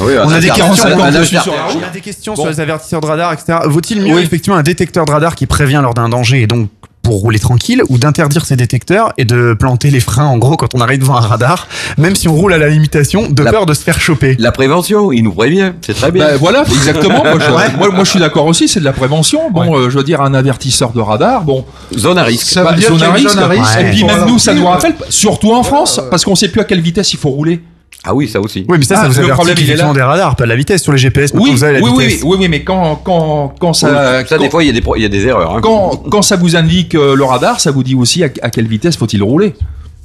Oui, 0.00 0.12
On 0.22 0.28
a 0.30 0.40
des 0.40 0.48
questions, 0.48 0.64
45 0.66 0.92
ans 0.92 1.06
que 1.06 1.12
je 1.12 1.18
un 1.18 1.24
suis 1.24 1.38
sur 1.38 1.52
la 1.54 1.64
âge 1.64 1.72
route. 1.72 1.82
on 1.82 1.86
a 1.88 1.90
des 1.90 2.00
questions 2.00 2.34
Bon. 2.34 2.42
sur 2.42 2.50
les 2.50 2.60
avertisseurs 2.60 3.00
de 3.00 3.06
radar, 3.06 3.32
etc. 3.32 3.58
Vaut-il 3.64 4.02
mieux 4.02 4.16
Oui. 4.16 4.22
effectivement 4.22 4.58
un 4.58 4.62
détecteur 4.62 5.06
de 5.06 5.12
radar 5.12 5.36
qui 5.36 5.46
prévient 5.46 5.80
lors 5.82 5.94
d'un 5.94 6.08
danger 6.10 6.42
et 6.42 6.46
donc 6.46 6.68
pour 7.04 7.20
rouler 7.20 7.38
tranquille 7.38 7.82
ou 7.88 7.98
d'interdire 7.98 8.44
ces 8.44 8.56
détecteurs 8.56 9.12
et 9.18 9.24
de 9.24 9.54
planter 9.54 9.90
les 9.90 10.00
freins 10.00 10.24
en 10.26 10.38
gros 10.38 10.56
quand 10.56 10.74
on 10.74 10.80
arrive 10.80 11.00
devant 11.00 11.16
un 11.16 11.20
radar, 11.20 11.68
même 11.98 12.16
si 12.16 12.26
on 12.26 12.34
roule 12.34 12.52
à 12.52 12.58
la 12.58 12.68
limitation, 12.68 13.28
de 13.30 13.42
La- 13.42 13.52
peur 13.52 13.66
de 13.66 13.74
se 13.74 13.82
faire 13.82 14.00
choper. 14.00 14.34
La 14.40 14.50
prévention, 14.50 15.12
il 15.12 15.22
nous 15.22 15.32
prévient, 15.32 15.72
c'est 15.82 15.94
très 15.94 16.10
bien. 16.10 16.24
Ben, 16.26 16.36
voilà, 16.36 16.62
exactement. 16.62 17.22
Moi, 17.22 17.38
je, 17.38 17.76
moi, 17.76 17.90
moi, 17.90 18.04
je 18.04 18.10
suis 18.10 18.18
d'accord 18.20 18.46
aussi, 18.46 18.66
c'est 18.66 18.80
de 18.80 18.84
la 18.84 18.92
prévention. 18.92 19.50
Bon, 19.50 19.76
euh, 19.78 19.90
je 19.90 19.98
veux 19.98 20.04
dire, 20.04 20.20
un 20.22 20.34
avertisseur 20.34 20.92
de 20.92 21.00
radar, 21.00 21.44
bon, 21.44 21.64
Zone 21.96 22.18
à 22.18 22.24
risque. 22.24 22.48
Ça 22.48 22.62
veut 22.62 22.70
bah, 22.70 22.76
dire 22.76 22.88
zone 22.88 23.02
à 23.02 23.12
risque. 23.12 23.28
zone 23.30 23.42
à 23.42 23.48
risque. 23.48 23.76
Ouais. 23.76 23.86
Et 23.86 23.90
puis 23.90 24.04
même 24.04 24.24
nous, 24.26 24.38
ça 24.38 24.54
nous 24.54 24.66
rappelle, 24.66 24.94
surtout 25.10 25.52
en 25.52 25.62
France, 25.62 26.00
parce 26.10 26.24
qu'on 26.24 26.34
sait 26.34 26.48
plus 26.48 26.60
à 26.62 26.64
quelle 26.64 26.80
vitesse 26.80 27.12
il 27.12 27.18
faut 27.18 27.30
rouler. 27.30 27.62
Ah 28.06 28.14
oui, 28.14 28.28
ça 28.28 28.40
aussi. 28.40 28.66
Oui, 28.68 28.76
mais 28.78 28.84
ça, 28.84 28.96
Ah, 28.98 29.02
ça 29.02 29.08
vous 29.08 29.14
le 29.14 29.18
avertit 29.20 29.34
problème, 29.36 29.56
il 29.60 29.70
est 29.70 29.76
là. 29.76 29.92
des 29.92 30.02
radars, 30.02 30.36
pas 30.36 30.46
la 30.46 30.56
vitesse 30.56 30.82
sur 30.82 30.92
les 30.92 30.98
GPS. 30.98 31.30
Oui, 31.34 31.50
vous 31.52 31.64
avez 31.64 31.80
la 31.80 31.84
oui, 31.84 31.90
oui, 31.94 32.06
vitesse. 32.06 32.22
oui, 32.22 32.30
oui, 32.32 32.36
oui, 32.40 32.48
mais 32.48 32.62
quand, 32.62 32.96
quand, 33.02 33.54
quand 33.58 33.72
ça, 33.72 33.88
Oui, 33.88 33.94
ça, 33.94 34.36
quand, 34.36 34.42
des 34.42 34.50
fois, 34.50 34.62
il 34.62 34.66
y, 34.66 34.70
a 34.70 34.72
des 34.78 34.82
il 34.96 35.02
y 35.02 35.06
a 35.06 35.08
des 35.08 35.26
erreurs. 35.26 35.56
hein. 35.56 35.60
quand, 35.62 36.02
quand 36.10 36.22
ça 36.22 36.36
vous 36.36 36.54
indique 36.56 36.94
euh, 36.94 37.16
le 37.16 37.24
radar, 37.24 37.60
ça 37.60 37.70
vous 37.70 37.82
dit 37.82 37.94
aussi 37.94 38.22
à, 38.22 38.28
à 38.42 38.50
quelle 38.50 38.66
vitesse 38.66 38.96
faut-il 38.96 39.22
rouler. 39.22 39.54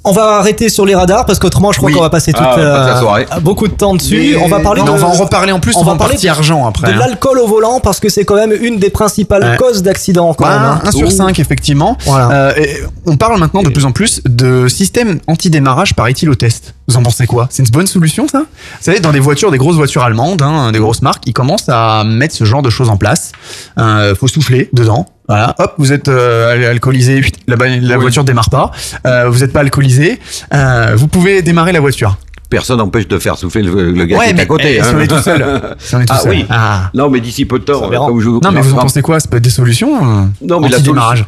On 0.06 0.14
va 0.14 0.38
arrêter 0.38 0.70
sur 0.70 0.86
les 0.86 0.96
radars 0.96 1.26
parce 1.26 1.40
qu'autrement, 1.40 1.74
je 1.74 1.78
crois 1.78 1.88
Oui. 1.90 1.94
qu'on 1.94 2.02
va 2.02 2.10
passer 2.10 2.32
toute, 2.32 2.42
Ah, 2.42 2.56
passer 2.56 2.62
la 2.62 2.96
euh, 2.98 3.02
soirée. 3.02 3.26
beaucoup 3.42 3.68
de 3.68 3.74
temps 3.74 3.94
dessus. 3.96 4.32
Mais- 4.38 4.42
on 4.42 4.48
va 4.48 4.62
parler 4.62 4.82
de, 4.82 4.90
on 4.90 4.96
va 4.96 5.08
en 5.08 5.12
reparler 5.12 5.52
en 5.52 5.60
plus, 5.60 5.76
on 5.76 5.82
on, 5.82 5.84
va 5.84 5.92
va 5.92 5.98
parler 5.98 6.14
partie 6.14 6.28
de- 6.28 6.32
argent 6.32 6.66
après. 6.66 6.88
de 6.88 6.94
hein. 6.94 7.00
l'alcool 7.00 7.38
au 7.38 7.48
volant 7.48 7.82
parce 7.82 8.00
que 8.00 8.08
c'est 8.08 8.24
quand 8.24 8.36
même 8.36 8.54
une 8.62 8.78
des 8.80 8.90
principales 8.92 9.44
Ouais. 9.44 9.58
causes 9.58 9.84
d'accidents. 9.84 10.34
Bah, 10.40 10.80
hein. 10.82 10.88
1 10.88 10.92
sur 10.94 11.08
Ouh. 11.08 11.12
5 11.12 11.38
effectivement. 11.40 11.98
Voilà. 12.06 12.32
Euh, 12.32 12.54
et 12.56 12.70
on 13.08 13.18
parle 13.18 13.38
maintenant 13.42 13.62
de 13.62 13.70
plus 13.70 13.84
en 13.84 13.92
plus 13.92 14.22
de 14.26 14.70
système 14.70 15.20
anti-démarrage 15.28 15.94
par 15.94 16.08
éthylotest. 16.08 16.76
Vous 16.90 16.98
en 16.98 17.03
pensez 17.03 17.28
quoi? 17.28 17.48
C'est 17.52 17.61
une 17.61 17.70
bonne 17.70 17.86
solution 17.86 18.28
ça? 18.28 18.40
Vous 18.40 18.45
savez, 18.82 18.99
dans 18.99 19.11
des 19.11 19.20
voitures, 19.20 19.52
des 19.52 19.60
grosses 19.60 19.76
voitures 19.76 20.02
allemandes, 20.02 20.41
hein, 20.41 20.72
des 20.72 20.80
grosses 20.80 21.03
marques, 21.03 21.22
ils 21.28 21.34
commencent 21.34 21.70
à 21.70 22.03
mettre 22.03 22.34
ce 22.34 22.45
genre 22.45 22.64
de 22.64 22.72
choses 22.72 22.90
en 22.90 22.98
place. 22.98 23.32
Euh, 23.78 24.16
faut 24.16 24.28
souffler 24.28 24.70
dedans. 24.74 25.06
Voilà, 25.28 25.53
hop, 25.60 25.76
vous 25.78 25.94
êtes 25.94 26.07
euh, 26.07 26.52
al- 26.53 26.64
alcoolisé, 26.64 27.22
la, 27.48 27.56
ba- 27.57 27.68
la 27.68 27.95
Oui. 27.98 28.02
voiture 28.02 28.24
démarre 28.24 28.49
pas. 28.49 28.72
Euh, 29.06 29.30
vous 29.30 29.41
n'êtes 29.41 29.53
pas 29.53 29.60
alcoolisé, 29.60 30.20
euh, 30.52 30.94
vous 30.95 31.07
pouvez 31.07 31.44
démarrer 31.44 31.74
la 31.74 31.80
voiture. 31.80 32.18
Personne 32.50 32.80
n'empêche 32.80 33.08
de 33.08 33.20
faire 33.20 33.38
souffler 33.38 33.62
le, 33.62 33.92
le 33.92 34.06
gars 34.06 34.18
Ouais, 34.18 34.26
qui 34.26 34.32
est 34.32 34.34
mais, 34.34 34.42
à 34.42 34.46
côté. 34.48 34.76
eh, 34.76 34.80
hein. 34.80 34.84
si 34.84 34.96
on 34.96 35.00
est 35.02 35.08
tout 35.08 35.20
seul. 35.22 35.46
Si 35.78 35.96
on 35.96 36.00
est 36.02 36.06
tout 36.06 36.14
ah 36.16 36.20
seul. 36.20 36.32
oui. 36.32 36.46
Ah. 36.50 36.90
Non, 36.96 37.08
mais 37.10 37.20
d'ici 37.20 37.46
peu 37.46 37.60
de 37.60 37.64
temps, 37.64 37.80
comme 37.80 38.20
je 38.20 38.28
Non, 38.30 38.40
mais 38.52 38.62
vous 38.62 38.74
en 38.74 38.78
pensez 38.78 39.02
quoi 39.04 39.20
Ça 39.20 39.28
peut 39.30 39.38
être 39.38 39.44
des 39.44 39.50
solutions 39.52 39.96
euh, 39.98 40.24
Non, 40.42 40.60
mais 40.60 40.70
la, 40.70 40.78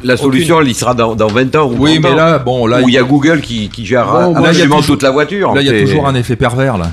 la 0.02 0.16
solution, 0.16 0.60
elle 0.60 0.68
y 0.68 0.74
sera 0.74 0.94
dans, 0.94 1.14
dans 1.14 1.28
20 1.28 1.54
ans. 1.56 1.70
Ou 1.70 1.76
Oui, 1.78 2.00
30 2.00 2.02
mais 2.02 2.10
ans, 2.10 2.16
là, 2.16 2.38
bon, 2.38 2.66
là, 2.66 2.80
où 2.82 2.88
il 2.88 2.94
y 2.94 2.98
a 2.98 3.02
Google 3.04 3.40
qui, 3.40 3.68
qui 3.68 3.86
gère 3.86 4.06
Bon, 4.06 4.34
absolument 4.34 4.76
toujours- 4.78 4.96
toute 4.96 5.02
la 5.04 5.10
voiture. 5.10 5.54
là, 5.54 5.60
il 5.62 5.66
y 5.68 5.70
a 5.70 5.80
toujours 5.80 6.08
un 6.08 6.14
effet 6.16 6.34
pervers 6.34 6.76
là. 6.76 6.90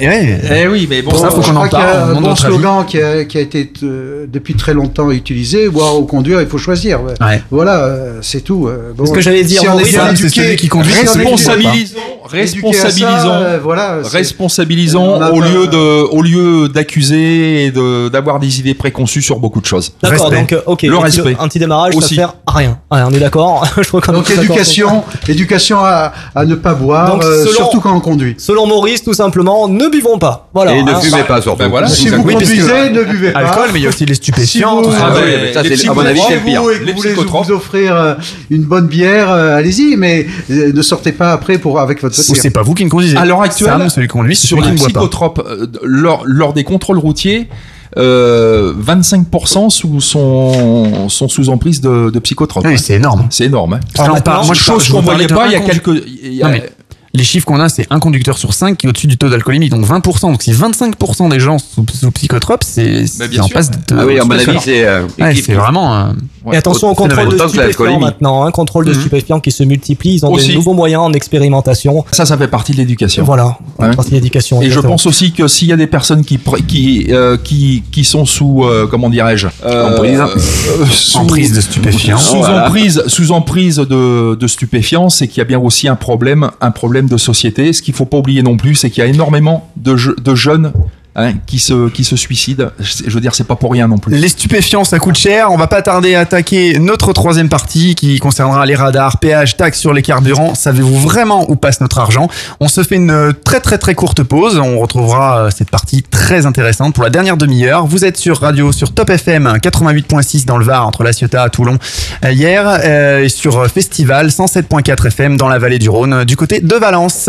Eh 0.00 0.06
ouais. 0.06 0.40
Eh 0.62 0.66
oui, 0.68 0.86
mais 0.88 1.02
bon, 1.02 1.10
Pour 1.10 1.18
ça, 1.20 1.30
faut 1.30 1.42
je 1.42 1.50
qu'on 1.50 1.56
en 1.56 1.68
parle, 1.68 2.12
on 2.14 2.18
un 2.18 2.20
bon 2.20 2.36
slogan 2.36 2.84
qui 2.86 3.00
a, 3.00 3.24
qui 3.24 3.38
a 3.38 3.40
été 3.40 3.70
euh, 3.82 4.26
depuis 4.28 4.54
très 4.54 4.74
longtemps 4.74 5.10
utilisé, 5.10 5.68
boire 5.68 5.98
ou 5.98 6.04
conduire, 6.04 6.40
il 6.40 6.46
faut 6.46 6.58
choisir. 6.58 7.02
ouais. 7.02 7.14
Ouais. 7.20 7.42
Voilà, 7.50 7.76
euh, 7.84 8.18
c'est 8.22 8.40
tout. 8.42 8.66
euh, 8.68 8.92
bon, 8.96 9.06
Ce 9.06 9.12
que 9.12 9.20
j'allais 9.20 9.44
dire, 9.44 9.60
si 9.60 9.68
on 9.68 9.78
est 9.78 9.84
bien 9.88 10.06
c'est 10.06 10.12
éduqué, 10.24 10.42
celui 10.42 10.56
qui 10.56 10.68
conduit, 10.68 10.92
responsabilisons, 10.94 11.96
ça, 11.96 12.28
responsabilisons, 12.28 13.32
euh, 13.32 13.58
voilà, 13.62 13.98
responsabilisons 14.04 15.20
au 15.32 15.40
lieu 15.40 15.66
de, 15.66 16.02
au 16.10 16.22
lieu 16.22 16.68
d'accuser 16.68 17.64
et 17.66 17.70
de 17.70 18.08
d'avoir 18.08 18.38
des 18.38 18.60
idées 18.60 18.74
préconçues 18.74 19.22
sur 19.22 19.38
beaucoup 19.38 19.60
de 19.60 19.66
choses. 19.66 19.92
D'accord, 20.02 20.30
donc 20.30 20.54
ok. 20.66 20.82
Le 20.82 20.96
respect. 20.98 21.36
Anti-démarrage, 21.38 21.92
ça 21.92 21.98
Aussi. 21.98 22.14
sert 22.16 22.34
à 22.46 22.52
rien. 22.52 22.78
Ouais, 22.90 23.00
on 23.06 23.10
est 23.12 23.18
d'accord. 23.20 23.66
je 23.80 23.88
crois 23.88 24.00
qu'on 24.00 24.12
est 24.12 24.16
Donc 24.16 24.28
ça. 24.28 24.34
éducation, 24.42 25.04
éducation 25.28 25.78
à, 25.80 26.12
à 26.34 26.44
ne 26.44 26.54
pas 26.54 26.74
boire, 26.74 27.18
euh, 27.22 27.46
surtout 27.46 27.80
quand 27.80 27.94
on 27.94 28.00
conduit. 28.00 28.34
Selon 28.38 28.66
Maurice, 28.66 28.97
tout 29.04 29.12
simplement, 29.14 29.68
ne 29.68 29.88
buvons 29.88 30.18
pas. 30.18 30.48
Voilà. 30.54 30.74
Et 30.74 30.82
ne 30.82 30.90
hein. 30.90 31.00
fumez 31.00 31.22
pas 31.24 31.40
surtout. 31.42 31.58
Ben 31.58 31.68
voilà, 31.68 31.88
Si 31.88 32.08
vous 32.08 32.22
que- 32.22 32.32
conduisez, 32.32 32.90
ne 32.90 33.02
buvez 33.04 33.32
pas. 33.32 33.40
Alcool, 33.40 33.70
mais 33.72 33.80
il 33.80 33.82
y 33.82 33.86
a 33.86 33.88
aussi 33.88 34.06
les 34.06 34.14
stupéfiants. 34.14 34.82
Si 34.82 34.84
vous- 34.88 34.92
tout 34.92 34.98
ça. 34.98 35.10
Ah, 35.10 35.62
c'est- 35.64 35.88
à 35.88 35.94
mon 35.94 36.00
avis, 36.04 36.20
c'est 36.28 36.34
le 36.36 36.40
pire. 36.40 36.62
vous, 36.62 36.68
Les 36.70 36.92
vous 36.92 36.98
voulez 36.98 37.14
vous 37.14 37.50
offrir 37.52 37.94
euh, 37.96 38.14
une 38.50 38.62
bonne 38.64 38.86
bière, 38.86 39.30
euh, 39.30 39.56
allez-y, 39.56 39.96
mais 39.96 40.26
euh, 40.50 40.72
ne 40.72 40.82
sortez 40.82 41.12
pas 41.12 41.32
après 41.32 41.58
pour 41.58 41.80
avec 41.80 42.02
votre 42.02 42.14
c'est 42.14 42.50
pas 42.50 42.62
vous 42.62 42.74
qui 42.74 42.84
ne 42.84 42.90
conduisez. 42.90 43.16
À 43.16 43.24
l'heure 43.24 43.42
actuelle, 43.42 43.68
Sam, 43.70 43.88
celui 43.90 44.06
qui 44.06 44.12
conduit, 44.12 44.36
sur 44.36 44.60
les 44.60 44.68
pas. 44.70 44.74
psychotropes, 44.74 45.42
euh, 45.46 45.66
lors, 45.82 46.22
lors 46.26 46.52
des 46.52 46.64
contrôles 46.64 46.98
routiers, 46.98 47.48
euh, 47.96 48.74
25% 48.78 49.70
sous 49.70 50.00
sont, 50.00 51.08
sont 51.08 51.28
sous 51.28 51.48
emprise 51.48 51.80
de, 51.80 52.10
de 52.10 52.18
psychotropes. 52.18 52.64
Oui, 52.66 52.78
c'est 52.78 52.94
énorme. 52.94 53.26
C'est 53.30 53.44
énorme. 53.44 53.74
hein. 53.74 53.80
Là, 53.96 54.12
on 54.14 54.20
parle- 54.20 54.46
moi, 54.46 54.54
chose 54.54 54.88
qu'on 54.88 55.00
voyait 55.00 55.26
pas 55.26 55.46
il 55.46 55.52
y 55.52 55.56
a 55.56 55.60
quelques. 55.60 55.88
il 56.22 56.34
y 56.34 56.42
a- 56.42 56.46
Non, 56.46 56.52
mais 56.52 56.70
les 57.14 57.24
chiffres 57.24 57.46
qu'on 57.46 57.58
a, 57.60 57.68
c'est 57.68 57.86
un 57.90 57.98
conducteur 58.00 58.36
sur 58.38 58.52
5 58.54 58.76
qui 58.76 58.86
est 58.86 58.88
au-dessus 58.90 59.06
du 59.06 59.16
taux 59.16 59.28
d'alcoolémie, 59.28 59.68
donc 59.70 59.86
20%. 59.86 60.20
Donc 60.30 60.42
si 60.42 60.52
25% 60.52 61.28
des 61.30 61.40
gens 61.40 61.58
sous, 61.58 61.84
sous 61.92 62.10
psychotropes, 62.10 62.64
c'est 62.64 62.82
Mais 62.84 63.06
c'est 63.06 63.40
en 63.40 63.48
passe 63.48 63.70
de. 63.70 63.76
Ah 63.96 64.04
oui, 64.06 64.18
à 64.18 64.24
mon 64.24 64.30
avis, 64.32 64.60
c'est. 64.60 64.84
euh, 64.86 65.06
Ouais, 65.18 65.34
c'est 65.34 65.54
vraiment. 65.54 65.94
euh, 65.96 66.12
Et 66.52 66.56
attention 66.56 66.90
au 66.90 66.94
contrôle 66.94 67.28
de 67.36 67.38
stupéfiants 67.38 68.00
maintenant. 68.00 68.44
Un 68.44 68.50
contrôle 68.50 68.84
de 68.84 68.92
Mhm. 68.92 69.00
stupéfiants 69.00 69.40
qui 69.40 69.50
se 69.52 69.62
multiplie. 69.64 70.14
Ils 70.14 70.26
ont 70.26 70.32
Aussi. 70.32 70.48
des 70.48 70.54
nouveaux 70.54 70.74
moyens 70.74 71.02
en 71.02 71.12
expérimentation. 71.12 72.04
Ça, 72.12 72.24
ça 72.26 72.36
fait 72.36 72.48
partie 72.48 72.72
de 72.72 72.78
l'éducation. 72.78 73.24
Voilà. 73.24 73.58
Ouais. 73.78 73.94
Partie 73.94 74.10
d'éducation. 74.12 74.60
Et 74.62 74.70
je 74.70 74.80
pense 74.80 75.06
aussi 75.06 75.32
que 75.32 75.46
s'il 75.48 75.68
y 75.68 75.72
a 75.72 75.76
des 75.76 75.86
personnes 75.86 76.24
qui 76.24 76.38
qui 76.66 77.06
euh, 77.10 77.36
qui 77.36 77.82
qui 77.92 78.04
sont 78.04 78.24
sous 78.24 78.64
euh, 78.64 78.86
comment 78.90 79.10
dirais-je 79.10 79.48
euh, 79.64 79.94
Emprise. 79.94 80.20
euh, 80.20 80.86
sous- 80.90 81.18
Emprise 81.18 81.52
de 81.52 81.60
stupéfiants. 81.60 82.18
sous 82.18 82.36
Voilà. 82.38 82.66
emprise 82.66 83.02
sous 83.06 83.32
emprise 83.32 83.76
de, 83.76 84.34
de 84.34 84.46
stupéfiants, 84.46 85.08
c'est 85.08 85.28
qu'il 85.28 85.38
y 85.38 85.40
a 85.40 85.44
bien 85.44 85.58
aussi 85.58 85.88
un 85.88 85.96
problème 85.96 86.50
un 86.60 86.70
problème 86.70 87.08
de 87.08 87.16
société. 87.16 87.72
Ce 87.72 87.82
qu'il 87.82 87.94
faut 87.94 88.04
pas 88.06 88.18
oublier 88.18 88.42
non 88.42 88.56
plus, 88.56 88.74
c'est 88.74 88.90
qu'il 88.90 89.02
y 89.02 89.06
a 89.06 89.10
énormément 89.10 89.68
de, 89.76 89.96
je- 89.96 90.10
de 90.12 90.34
jeunes 90.34 90.72
hein, 91.18 91.34
qui 91.46 91.58
se 91.58 91.88
qui 91.90 92.04
se 92.04 92.16
suicident. 92.16 92.70
Je 92.78 93.10
veux 93.10 93.20
dire, 93.20 93.34
c'est 93.34 93.46
pas 93.46 93.56
pour 93.56 93.72
rien 93.72 93.88
non 93.88 93.98
plus. 93.98 94.16
Les 94.16 94.28
stupéfiants, 94.28 94.84
ça 94.84 94.98
coûte 94.98 95.16
cher. 95.16 95.50
On 95.50 95.56
va 95.56 95.66
pas 95.66 95.82
tarder 95.82 96.14
à 96.14 96.20
attaquer 96.20 96.78
notre 96.78 97.12
troisième 97.12 97.48
partie 97.48 97.94
qui 97.94 98.18
concernera 98.18 98.64
les 98.64 98.74
radars, 98.74 99.18
péage, 99.18 99.56
taxes 99.56 99.80
sur 99.80 99.92
les 99.92 100.02
carburants. 100.02 100.54
Savez-vous 100.54 100.98
vraiment 100.98 101.50
où 101.50 101.56
passe 101.56 101.80
notre 101.80 101.98
argent? 101.98 102.28
On 102.60 102.68
se 102.68 102.82
fait 102.82 102.96
une 102.96 103.34
très 103.44 103.60
très 103.60 103.78
très 103.78 103.94
courte 103.94 104.22
pause. 104.22 104.58
On 104.58 104.78
retrouvera 104.78 105.38
euh, 105.38 105.50
cette 105.50 105.70
partie 105.70 106.02
très 106.02 106.46
intéressante 106.46 106.94
pour 106.94 107.04
la 107.04 107.10
dernière 107.10 107.36
demi-heure. 107.36 107.86
Vous 107.86 108.04
êtes 108.04 108.16
sur 108.16 108.40
radio, 108.40 108.72
sur 108.72 108.92
Top 108.94 109.10
FM 109.10 109.58
88.6 109.62 110.44
dans 110.44 110.56
le 110.56 110.64
Var, 110.64 110.86
entre 110.86 111.02
La 111.02 111.12
Ciotat 111.12 111.42
à 111.42 111.48
Toulon 111.48 111.78
euh, 112.24 112.32
hier, 112.32 112.64
euh, 112.66 113.24
et 113.24 113.28
sur 113.28 113.58
euh, 113.58 113.68
Festival 113.68 114.28
107.4 114.28 115.06
FM 115.08 115.36
dans 115.36 115.48
la 115.48 115.58
vallée 115.58 115.78
du 115.78 115.88
Rhône, 115.88 116.12
euh, 116.12 116.24
du 116.24 116.36
côté 116.36 116.60
de 116.60 116.74
Valence. 116.74 117.28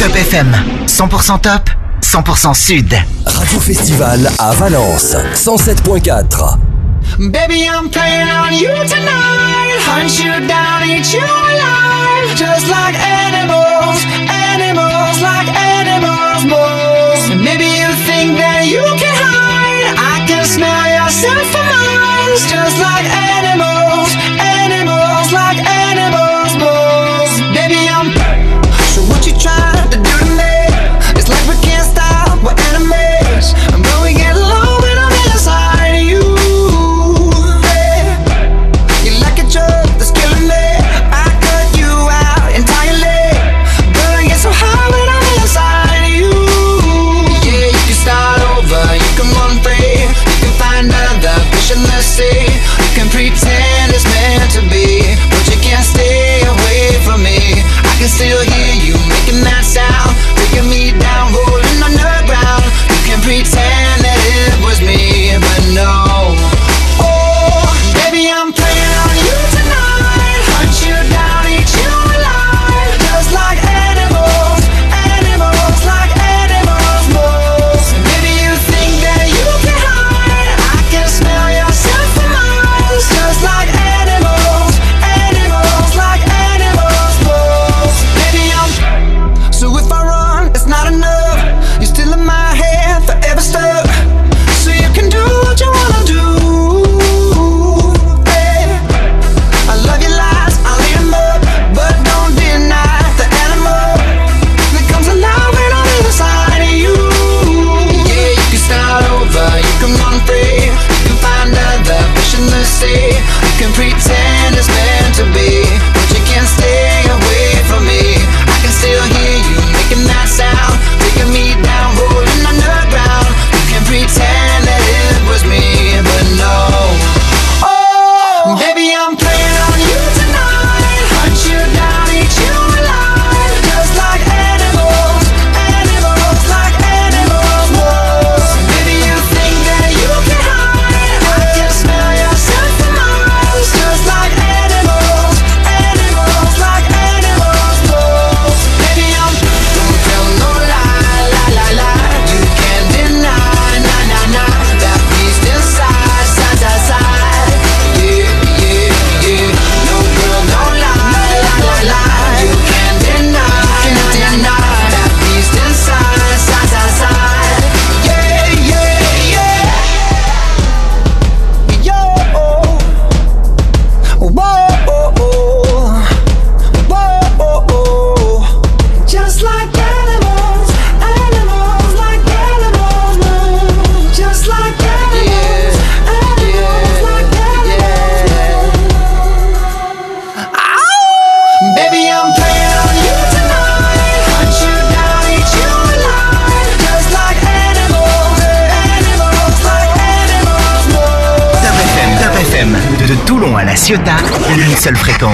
Top 0.00 0.16
FM, 0.16 0.52
100% 0.86 1.40
top, 1.40 1.70
100% 2.02 2.54
sud. 2.54 2.94
Radio 3.24 3.60
Festival 3.60 4.30
à 4.38 4.52
Valence, 4.52 5.16
107.4. 5.34 6.58
Baby, 7.18 7.68
I'm 7.68 7.88
playing 7.88 8.28
on 8.28 8.52
you 8.52 8.72
tonight. 8.86 9.78
Hunt 9.86 10.18
you 10.18 10.46
down, 10.46 10.82
eat 10.84 11.12
you 11.12 11.20
alive. 11.20 12.36
Just 12.36 12.68
like 12.68 12.96
animals, 12.98 14.04
animals, 14.28 15.20
like 15.20 15.48
animals, 15.54 16.44
moles. 16.44 17.28
Maybe 17.36 17.64
you 17.64 17.88
think 18.06 18.38
that 18.38 18.66
you 18.66 18.82
can 18.98 19.14
hide. 19.14 19.96
I 19.96 20.24
can 20.26 20.44
smell 20.44 20.86
yourself 20.88 21.46
for 21.52 21.64
miles. 21.64 22.42
Just 22.48 22.78
like 22.78 23.06
animals, 23.08 24.10
animals, 24.38 25.32
like 25.32 25.58
animals, 25.64 26.52
moles. 26.60 27.32
Baby, 27.54 27.88
I'm. 27.88 28.12
So 28.94 29.02
what 29.02 29.26
you 29.26 29.32
trying 29.38 29.71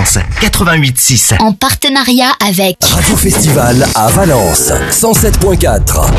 seule 0.09 0.23
fréquence, 0.23 0.41
88.6. 0.41 1.41
En 1.41 1.53
partenariat 1.53 2.33
avec 2.47 2.77
Radio 2.85 3.17
Festival 3.17 3.87
à 3.95 4.09
Valence 4.09 4.73
107.4. 4.91 6.11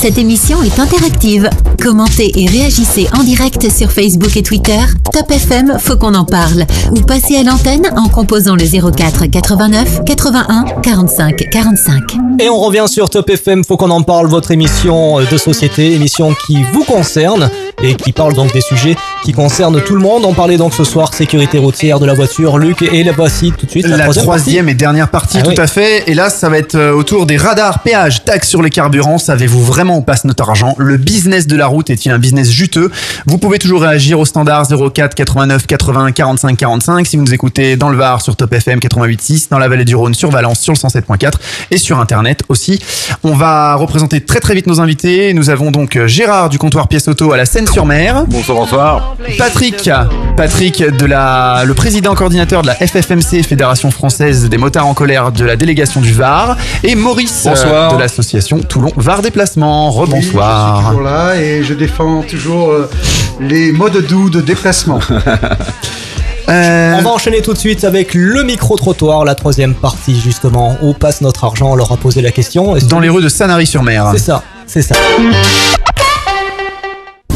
Cette 0.00 0.18
émission 0.18 0.62
est 0.62 0.78
interactive. 0.78 1.48
Commentez 1.80 2.32
et 2.34 2.46
réagissez 2.46 3.08
en 3.16 3.22
direct 3.22 3.70
sur 3.70 3.90
Facebook 3.90 4.36
et 4.36 4.42
Twitter. 4.42 4.80
Top 5.12 5.30
FM, 5.30 5.78
faut 5.78 5.96
qu'on 5.96 6.14
en 6.14 6.24
parle. 6.24 6.64
Ou 6.90 7.00
passez 7.02 7.36
à 7.36 7.42
l'antenne 7.42 7.88
en 7.96 8.08
composant 8.08 8.56
le 8.56 8.64
04 8.64 9.26
89 9.26 10.04
81 10.04 10.64
45 10.82 11.50
45. 11.50 12.02
Et 12.40 12.48
on 12.48 12.58
revient 12.58 12.86
sur 12.88 13.10
Top 13.10 13.30
FM, 13.30 13.64
faut 13.64 13.76
qu'on 13.76 13.90
en 13.90 14.02
parle, 14.02 14.26
votre 14.26 14.50
émission 14.50 15.20
de 15.20 15.36
société, 15.36 15.92
émission 15.92 16.34
qui 16.46 16.62
vous 16.72 16.84
concerne 16.84 17.50
et 17.82 17.94
qui 17.94 18.12
parle 18.12 18.34
donc 18.34 18.52
des 18.52 18.60
sujets 18.60 18.96
qui 19.24 19.32
concernent 19.32 19.80
tout 19.82 19.94
le 19.94 20.00
monde. 20.00 20.24
On 20.24 20.34
parlait 20.34 20.56
donc 20.56 20.74
ce 20.74 20.84
soir 20.84 21.14
sécurité 21.14 21.58
routière 21.58 22.00
de 22.00 22.06
la 22.06 22.14
voiture. 22.14 22.58
Luc, 22.58 22.82
et 22.82 23.01
la 23.04 23.12
voici 23.12 23.52
tout 23.56 23.66
de 23.66 23.70
suite. 23.70 23.86
La 23.86 24.08
troisième 24.08 24.68
et 24.68 24.74
dernière 24.74 25.08
partie, 25.08 25.38
Ah 25.40 25.42
tout 25.42 25.50
oui. 25.50 25.58
à 25.60 25.66
fait. 25.66 26.08
Et 26.08 26.14
là, 26.14 26.30
ça 26.30 26.48
va 26.48 26.58
être 26.58 26.74
euh, 26.74 26.92
autour 26.92 27.26
des 27.26 27.36
radars, 27.36 27.80
péages, 27.80 28.24
taxes 28.24 28.48
sur 28.48 28.62
les 28.62 28.70
carburants. 28.70 29.18
Savez-vous 29.18 29.62
vraiment 29.64 29.96
où 29.98 30.02
passe 30.02 30.24
notre 30.24 30.48
argent? 30.48 30.74
Le 30.78 30.96
business 30.96 31.46
de 31.46 31.56
la 31.56 31.66
route 31.66 31.90
est-il 31.90 32.10
un 32.12 32.18
business 32.18 32.50
juteux? 32.50 32.90
Vous 33.26 33.38
pouvez 33.38 33.58
toujours 33.58 33.82
réagir 33.82 34.18
au 34.20 34.24
standard 34.24 34.66
04 34.68 35.14
89 35.14 35.66
80 35.66 36.12
45 36.12 36.56
45 36.56 37.06
si 37.06 37.16
vous 37.16 37.24
nous 37.24 37.34
écoutez 37.34 37.76
dans 37.76 37.88
le 37.88 37.96
Var 37.96 38.20
sur 38.22 38.36
Top 38.36 38.52
FM 38.52 38.78
88.6, 38.78 39.48
dans 39.50 39.58
la 39.58 39.68
vallée 39.68 39.84
du 39.84 39.94
Rhône 39.96 40.14
sur 40.14 40.30
Valence 40.30 40.60
sur 40.60 40.72
le 40.72 40.78
107.4 40.78 41.32
et 41.70 41.78
sur 41.78 41.98
Internet 42.00 42.42
aussi. 42.48 42.78
On 43.24 43.34
va 43.34 43.74
représenter 43.74 44.20
très 44.20 44.40
très 44.40 44.54
vite 44.54 44.66
nos 44.66 44.80
invités. 44.80 45.32
Nous 45.34 45.50
avons 45.50 45.70
donc 45.70 45.96
euh, 45.96 46.06
Gérard 46.06 46.48
du 46.48 46.58
comptoir 46.58 46.88
pièce 46.88 47.08
auto 47.08 47.32
à 47.32 47.36
la 47.36 47.46
Seine-sur-Mer. 47.46 48.24
Bonsoir, 48.28 48.58
bonsoir. 48.58 49.16
Patrick, 49.38 49.90
Patrick 50.36 50.82
de 50.82 51.06
la, 51.06 51.62
le 51.66 51.74
président 51.74 52.14
coordinateur 52.14 52.62
de 52.62 52.66
la 52.66 52.74
FFMC, 52.92 53.42
Fédération 53.42 53.90
française 53.90 54.48
des 54.50 54.58
motards 54.58 54.86
en 54.86 54.92
colère 54.94 55.32
de 55.32 55.44
la 55.44 55.56
délégation 55.56 56.00
du 56.02 56.12
Var, 56.12 56.56
et 56.84 56.94
Maurice 56.94 57.42
Bonsoir. 57.44 57.90
euh, 57.92 57.96
de 57.96 58.00
l'association 58.00 58.58
Toulon 58.60 58.92
Var 58.96 59.22
Déplacement. 59.22 59.88
Oui, 59.88 60.04
je 60.06 60.06
suis 60.10 60.12
Rebonsoir. 60.36 60.84
toujours 60.88 61.02
là 61.02 61.36
et 61.36 61.62
je 61.64 61.72
défends 61.74 62.22
toujours 62.22 62.70
euh, 62.70 62.90
les 63.40 63.72
modes 63.72 64.06
doux 64.06 64.28
de 64.30 64.40
déplacement. 64.40 65.00
Euh, 66.48 66.94
On 66.98 67.02
va 67.02 67.10
enchaîner 67.10 67.40
tout 67.40 67.52
de 67.52 67.58
suite 67.58 67.84
avec 67.84 68.14
le 68.14 68.42
micro-trottoir, 68.42 69.24
la 69.24 69.36
troisième 69.36 69.74
partie 69.74 70.20
justement. 70.20 70.76
Où 70.82 70.92
passe 70.92 71.20
notre 71.20 71.44
argent? 71.44 71.70
On 71.70 71.76
leur 71.76 71.92
a 71.92 71.96
posé 71.96 72.20
la 72.20 72.32
question. 72.32 72.74
Dans 72.88 72.98
les 72.98 73.08
rues 73.08 73.22
de 73.22 73.28
Sanary-sur-Mer. 73.28 74.08
C'est 74.12 74.18
ça, 74.18 74.42
c'est 74.66 74.82
ça. 74.82 74.96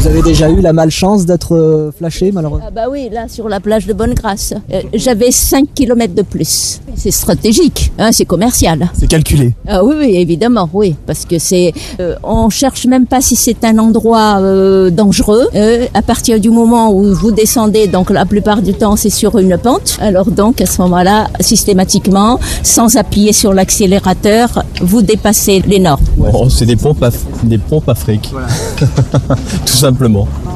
Vous 0.07 0.13
avez 0.13 0.21
déjà 0.21 0.49
eu 0.49 0.61
la 0.61 0.71
malchance 0.71 1.25
d'être 1.25 1.53
euh, 1.53 1.91
flashé 1.91 2.31
malheureusement 2.31 2.65
Ah 2.65 2.71
bah 2.71 2.85
oui, 2.89 3.09
là 3.11 3.27
sur 3.27 3.49
la 3.49 3.59
plage 3.59 3.87
de 3.87 3.91
Bonne-Grâce, 3.91 4.53
euh, 4.71 4.81
j'avais 4.93 5.31
5 5.31 5.67
km 5.75 6.15
de 6.15 6.21
plus. 6.21 6.79
C'est 6.95 7.11
stratégique, 7.11 7.91
hein, 7.99 8.11
c'est 8.13 8.23
commercial. 8.23 8.89
C'est 8.97 9.07
calculé. 9.07 9.53
Ah 9.67 9.83
oui, 9.83 9.95
oui, 9.99 10.15
évidemment, 10.15 10.69
oui, 10.71 10.95
parce 11.05 11.25
que 11.25 11.37
c'est, 11.39 11.73
euh, 11.99 12.15
on 12.23 12.49
cherche 12.49 12.85
même 12.85 13.05
pas 13.05 13.19
si 13.19 13.35
c'est 13.35 13.65
un 13.65 13.77
endroit 13.79 14.37
euh, 14.39 14.89
dangereux. 14.89 15.49
Euh, 15.53 15.87
à 15.93 16.01
partir 16.01 16.39
du 16.39 16.51
moment 16.51 16.93
où 16.93 17.13
vous 17.13 17.31
descendez, 17.31 17.87
donc 17.87 18.09
la 18.09 18.25
plupart 18.25 18.61
du 18.61 18.73
temps 18.73 18.95
c'est 18.95 19.09
sur 19.09 19.37
une 19.37 19.57
pente. 19.57 19.97
Alors 19.99 20.31
donc 20.31 20.61
à 20.61 20.65
ce 20.65 20.81
moment-là, 20.83 21.27
systématiquement, 21.41 22.39
sans 22.63 22.95
appuyer 22.95 23.33
sur 23.33 23.53
l'accélérateur, 23.53 24.63
vous 24.81 25.01
dépassez 25.01 25.61
les 25.67 25.79
normes. 25.79 26.03
Bon, 26.15 26.49
c'est 26.49 26.65
des 26.65 26.77
pompes 26.77 27.03
à, 27.03 27.09
des 27.43 27.57
pompes 27.57 27.89
à 27.89 27.95
fric. 27.95 28.31
Tout 28.79 29.67
simplement. 29.67 29.96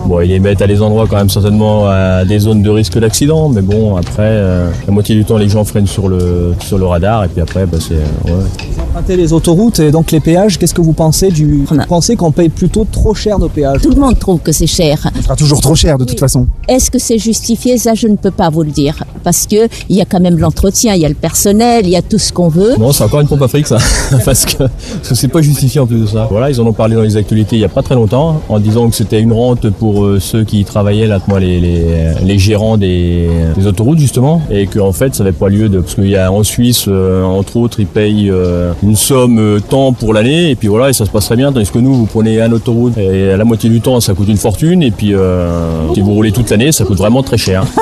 Bon, 0.06 0.22
ils 0.22 0.30
les 0.30 0.40
mettent 0.40 0.62
à 0.62 0.68
des 0.68 0.82
endroits 0.82 1.06
quand 1.10 1.18
même 1.18 1.30
certainement 1.30 1.86
à 1.88 2.26
des 2.26 2.40
zones 2.40 2.62
de 2.62 2.70
risque 2.70 2.98
d'accident, 3.00 3.50
mais 3.50 3.62
bon, 3.62 3.96
après, 3.96 4.24
euh, 4.24 4.70
la 4.88 4.94
moitié 4.94 5.16
du 5.16 5.26
temps, 5.26 5.38
les 5.38 5.50
gens 5.50 5.64
freinent 5.64 5.88
sur 5.88 6.08
le, 6.08 6.54
sur 6.60 6.78
le 6.78 6.86
radar, 6.86 7.24
et 7.24 7.28
puis 7.28 7.42
après, 7.42 7.66
bah, 7.66 7.78
c'est. 7.80 7.96
euh, 7.96 7.98
ouais. 8.26 8.44
Empruntez 8.90 9.16
les 9.16 9.32
autoroutes 9.32 9.80
et 9.80 9.92
donc 9.92 10.12
les 10.12 10.20
péages, 10.20 10.58
qu'est-ce 10.60 10.74
que 10.74 10.82
vous 10.82 10.92
pensez 10.94 11.30
du. 11.30 11.64
Vous 11.70 11.78
pensez 11.88 12.16
qu'on 12.16 12.32
paye 12.32 12.50
plutôt 12.50 12.86
trop 12.92 13.14
cher 13.14 13.40
nos 13.40 13.48
péages? 13.48 13.82
Tout 13.82 13.90
le 13.92 13.96
monde 14.02 14.20
trouve 14.20 14.40
que 14.40 14.52
c'est 14.52 14.68
cher. 14.68 15.10
Ce 15.16 15.24
sera 15.24 15.36
toujours 15.36 15.62
trop 15.62 15.76
cher 15.76 15.98
de 15.98 16.04
toute 16.04 16.20
façon. 16.20 16.48
Est-ce 16.68 16.92
que 16.92 17.00
c'est 17.00 17.18
justifié? 17.18 17.78
Ça, 17.78 17.94
je 17.94 18.08
ne 18.08 18.16
peux 18.18 18.32
pas 18.32 18.50
vous 18.50 18.64
le 18.64 18.72
dire. 18.72 19.02
Parce 19.24 19.46
que 19.48 19.68
il 19.88 19.96
y 19.96 20.02
a 20.02 20.06
quand 20.06 20.20
même 20.20 20.38
l'entretien, 20.40 20.94
il 20.96 21.02
y 21.02 21.06
a 21.06 21.10
le 21.10 21.16
personnel, 21.16 21.86
il 21.86 21.92
y 21.92 21.96
a 21.96 22.02
tout 22.02 22.18
ce 22.18 22.34
qu'on 22.34 22.50
veut. 22.50 22.76
Non, 22.78 22.92
c'est 22.92 23.04
encore 23.04 23.22
une 23.22 23.28
pompe 23.28 23.44
à 23.44 23.48
fric, 23.48 23.66
ça. 23.68 23.78
parce 24.26 24.46
que 24.46 24.64
c'est 25.04 25.28
pas 25.30 25.42
justifié 25.42 25.80
en 25.80 25.86
plus 25.88 26.02
de 26.02 26.06
ça. 26.08 26.28
Voilà, 26.30 26.50
ils 26.50 26.60
en 26.60 26.66
ont 26.66 26.74
parlé 26.74 26.96
dans 26.96 27.02
les 27.04 27.16
actualités 27.16 27.56
il 27.56 27.60
y 27.62 27.66
a 27.66 27.70
pas 27.70 27.84
très 27.84 27.96
longtemps, 27.96 28.42
en 28.50 28.60
disant 28.60 28.90
que 28.90 28.96
c'était 28.96 29.22
une 29.22 29.31
rente 29.32 29.70
pour 29.70 30.04
euh, 30.04 30.20
ceux 30.20 30.44
qui 30.44 30.64
travaillaient 30.66 31.08
là, 31.08 31.20
moi, 31.28 31.40
les, 31.40 31.60
les, 31.60 31.82
les 32.24 32.40
gérants 32.40 32.78
des, 32.78 33.30
des 33.58 33.68
autoroutes, 33.68 34.00
justement. 34.00 34.42
Et 34.50 34.68
qu'en 34.68 34.92
fait, 34.92 35.16
ça 35.16 35.24
n'avait 35.24 35.36
pas 35.36 35.50
lieu 35.50 35.70
de. 35.70 35.80
Parce 35.80 35.96
qu'il 35.96 36.10
y 36.10 36.16
a 36.16 36.32
en 36.32 36.44
Suisse, 36.44 36.86
euh, 36.88 37.24
entre 37.24 37.58
autres, 37.58 37.80
ils 37.80 37.88
payent 37.88 38.30
euh, 38.30 38.74
une 38.84 38.96
somme 38.96 39.40
euh, 39.40 39.60
tant 39.60 39.94
pour 39.94 40.14
l'année, 40.14 40.52
et 40.52 40.56
puis 40.56 40.68
voilà, 40.68 40.90
et 40.90 40.94
ça 40.94 41.06
se 41.06 41.10
passe 41.12 41.26
très 41.26 41.36
bien. 41.36 41.52
Tandis 41.52 41.70
que 41.70 41.80
nous, 41.80 41.94
vous 41.94 42.06
prenez 42.06 42.42
un 42.42 42.52
autoroute, 42.52 42.98
et 42.98 43.32
à 43.32 43.38
la 43.38 43.46
moitié 43.46 43.70
du 43.70 43.82
temps, 43.82 44.00
ça 44.00 44.14
coûte 44.14 44.28
une 44.28 44.38
fortune, 44.38 44.84
et 44.84 44.92
puis 44.92 45.14
euh, 45.14 45.94
si 45.94 46.02
vous 46.02 46.14
roulez 46.14 46.32
toute 46.32 46.50
l'année, 46.50 46.72
ça 46.72 46.84
coûte 46.86 46.98
vraiment 46.98 47.24
très 47.24 47.38
cher. 47.38 47.64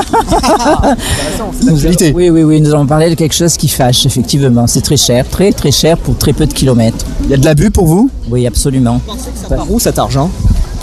Oui, 2.16 2.30
oui, 2.30 2.44
oui, 2.44 2.62
nous 2.62 2.70
allons 2.74 2.86
parler 2.86 3.10
de 3.10 3.16
quelque 3.16 3.34
chose 3.34 3.58
qui 3.58 3.68
fâche, 3.68 4.06
effectivement. 4.06 4.68
C'est 4.68 4.82
très 4.82 4.98
cher, 4.98 5.28
très 5.28 5.52
très 5.52 5.72
cher 5.72 5.98
pour 5.98 6.18
très 6.18 6.34
peu 6.34 6.46
de 6.46 6.54
kilomètres. 6.54 7.06
Il 7.26 7.32
y 7.32 7.34
a 7.34 7.38
de 7.38 7.46
l'abus 7.46 7.72
pour 7.72 7.86
vous? 7.86 8.10
Oui, 8.30 8.48
absolument. 8.48 9.02
Par 9.50 9.70
où 9.72 9.80
cet 9.80 10.00
argent? 10.00 10.30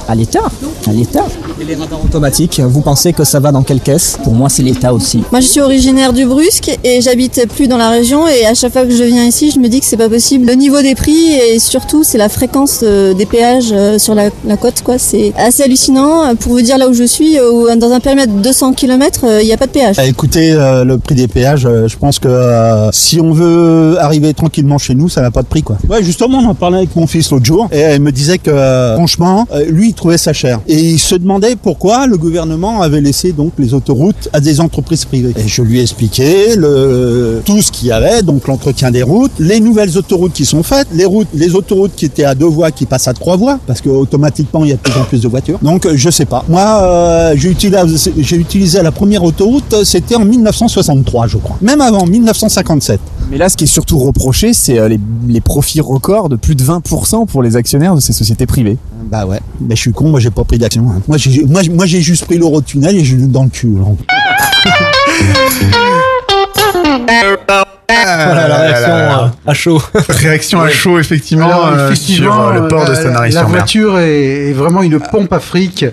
À 0.08 0.14
l'État. 0.14 0.44
À 0.86 0.92
l'État. 0.92 1.24
Et 1.60 1.64
les 1.64 1.74
radars 1.74 2.04
automatiques, 2.04 2.60
vous 2.60 2.80
pensez 2.80 3.12
que 3.12 3.24
ça 3.24 3.40
va 3.40 3.50
dans 3.50 3.62
quelle 3.62 3.80
caisse? 3.80 4.16
Pour 4.22 4.34
moi, 4.34 4.48
c'est 4.48 4.62
l'État 4.62 4.94
aussi. 4.94 5.24
Moi, 5.32 5.40
je 5.40 5.46
suis 5.46 5.60
originaire 5.60 6.12
du 6.12 6.24
Brusque 6.26 6.70
et 6.84 7.00
j'habite 7.00 7.48
plus 7.54 7.66
dans 7.66 7.76
la 7.76 7.90
région. 7.90 8.28
Et 8.28 8.46
à 8.46 8.54
chaque 8.54 8.72
fois 8.72 8.84
que 8.84 8.92
je 8.94 9.02
viens 9.02 9.24
ici, 9.24 9.50
je 9.50 9.58
me 9.58 9.68
dis 9.68 9.80
que 9.80 9.86
c'est 9.86 9.96
pas 9.96 10.08
possible. 10.08 10.46
Le 10.46 10.52
niveau 10.54 10.80
des 10.80 10.94
prix 10.94 11.32
et 11.32 11.58
surtout, 11.58 12.04
c'est 12.04 12.18
la 12.18 12.28
fréquence 12.28 12.80
euh, 12.84 13.14
des 13.14 13.26
péages 13.26 13.70
euh, 13.72 13.98
sur 13.98 14.14
la, 14.14 14.28
la 14.46 14.56
côte, 14.56 14.82
quoi. 14.84 14.96
C'est 14.98 15.32
assez 15.36 15.64
hallucinant. 15.64 16.36
Pour 16.36 16.52
vous 16.52 16.60
dire 16.62 16.78
là 16.78 16.88
où 16.88 16.92
je 16.94 17.04
suis, 17.04 17.36
euh, 17.38 17.50
où- 17.50 17.76
dans 17.76 17.90
un 17.90 17.98
périmètre 18.00 18.32
de 18.32 18.40
200 18.42 18.74
km, 18.74 19.24
il 19.40 19.46
n'y 19.46 19.52
a 19.52 19.56
pas 19.56 19.66
de 19.66 19.72
péage. 19.72 19.96
Ah, 19.98 20.06
Écoutez, 20.06 20.52
euh, 20.52 20.84
le 20.84 20.98
prix 20.98 21.16
des 21.16 21.26
péages, 21.26 21.62
je 21.86 21.96
pense 21.96 22.20
que 22.20 22.28
euh, 22.28 22.90
si 22.92 23.20
on 23.20 23.32
veut 23.32 23.96
arriver 23.98 24.32
tranquillement 24.34 24.78
chez 24.78 24.94
nous, 24.94 25.08
ça 25.08 25.20
n'a 25.20 25.32
pas 25.32 25.42
de 25.42 25.48
prix 25.48 25.62
quoi. 25.62 25.78
Ouais, 25.88 26.02
justement, 26.04 26.38
on 26.38 26.46
en 26.50 26.54
parlait 26.54 26.78
avec 26.78 26.94
mon 26.94 27.06
fils 27.08 27.30
l'autre 27.32 27.44
jour 27.44 27.68
et 27.72 27.94
il 27.96 28.00
me 28.02 28.12
disait 28.12 28.38
que 28.38 28.50
franchement, 28.94 29.46
lui, 29.68 29.94
il 29.96 29.98
trouvait 29.98 30.18
ça 30.18 30.34
cher 30.34 30.60
et 30.68 30.78
il 30.78 30.98
se 30.98 31.14
demandait 31.14 31.56
pourquoi 31.56 32.06
le 32.06 32.18
gouvernement 32.18 32.82
avait 32.82 33.00
laissé 33.00 33.32
donc 33.32 33.52
les 33.58 33.72
autoroutes 33.72 34.28
à 34.34 34.40
des 34.40 34.60
entreprises 34.60 35.06
privées. 35.06 35.32
Et 35.38 35.48
je 35.48 35.62
lui 35.62 35.78
ai 35.78 35.82
expliqué 35.82 36.54
le 36.54 37.40
tout 37.46 37.62
ce 37.62 37.72
qu'il 37.72 37.88
y 37.88 37.92
avait, 37.92 38.22
donc 38.22 38.46
l'entretien 38.46 38.90
des 38.90 39.02
routes, 39.02 39.32
les 39.38 39.58
nouvelles 39.58 39.96
autoroutes 39.96 40.34
qui 40.34 40.44
sont 40.44 40.62
faites, 40.62 40.88
les 40.92 41.06
routes, 41.06 41.28
les 41.32 41.54
autoroutes 41.54 41.92
qui 41.96 42.04
étaient 42.04 42.24
à 42.24 42.34
deux 42.34 42.44
voies 42.44 42.72
qui 42.72 42.84
passent 42.84 43.08
à 43.08 43.14
trois 43.14 43.36
voies 43.36 43.58
parce 43.66 43.80
que 43.80 43.88
automatiquement 43.88 44.64
il 44.64 44.70
y 44.70 44.72
a 44.74 44.76
de 44.76 44.82
plus 44.82 45.00
en 45.00 45.04
plus 45.04 45.22
de 45.22 45.28
voitures. 45.28 45.58
Donc 45.62 45.86
euh, 45.86 45.94
je 45.96 46.10
sais 46.10 46.26
pas. 46.26 46.44
Moi, 46.46 46.60
euh, 46.60 47.34
j'ai 47.34 47.48
utilisé, 47.48 48.12
j'ai 48.18 48.36
utilisé 48.36 48.82
la 48.82 48.92
première 48.92 49.24
autoroute, 49.24 49.82
c'était 49.84 50.16
en 50.16 50.26
1963, 50.26 51.26
je 51.26 51.38
crois. 51.38 51.56
Même 51.62 51.80
avant 51.80 52.04
1957. 52.04 53.00
Mais 53.30 53.38
là, 53.38 53.48
ce 53.48 53.56
qui 53.56 53.64
est 53.64 53.66
surtout 53.66 53.98
reproché, 53.98 54.52
c'est 54.52 54.78
euh, 54.78 54.88
les, 54.88 55.00
les 55.26 55.40
profits 55.40 55.80
records 55.80 56.28
de 56.28 56.36
plus 56.36 56.54
de 56.54 56.62
20% 56.62 57.26
pour 57.26 57.42
les 57.42 57.56
actionnaires 57.56 57.94
de 57.94 58.00
ces 58.00 58.12
sociétés 58.12 58.44
privées. 58.44 58.76
Bah 59.10 59.24
ouais. 59.24 59.40
Mais 59.60 59.76
je 59.76 59.80
suis 59.80 59.85
con, 59.92 60.10
moi 60.10 60.20
j'ai 60.20 60.30
pas 60.30 60.44
pris 60.44 60.58
d'action. 60.58 60.88
hein. 60.90 61.00
Moi 61.08 61.16
j'ai 61.16 61.44
moi, 61.44 61.62
moi, 61.70 61.86
j'ai 61.86 62.00
juste 62.00 62.24
pris 62.24 62.38
l'Eurotunnel 62.38 62.96
et 62.96 63.04
j'ai 63.04 63.16
eu 63.16 63.26
dans 63.26 63.44
le 63.44 63.50
cul. 63.50 63.74
Voilà 67.88 68.48
la 68.48 68.56
réaction 68.58 68.90
euh, 68.92 69.26
à 69.46 69.54
chaud. 69.54 69.82
Réaction 70.08 70.60
à 70.60 70.70
chaud, 70.70 70.98
effectivement, 70.98 71.46
Alors, 71.46 71.66
euh, 71.68 71.86
effectivement, 71.90 72.32
sur 72.32 72.48
euh, 72.48 72.60
le 72.60 72.68
port 72.68 72.84
de 72.84 72.92
la- 72.92 73.28
La 73.28 73.42
voiture 73.44 73.98
est, 73.98 74.48
est 74.50 74.52
vraiment 74.52 74.82
une 74.82 74.98
pompe 74.98 75.32
à 75.32 75.40
fric 75.40 75.84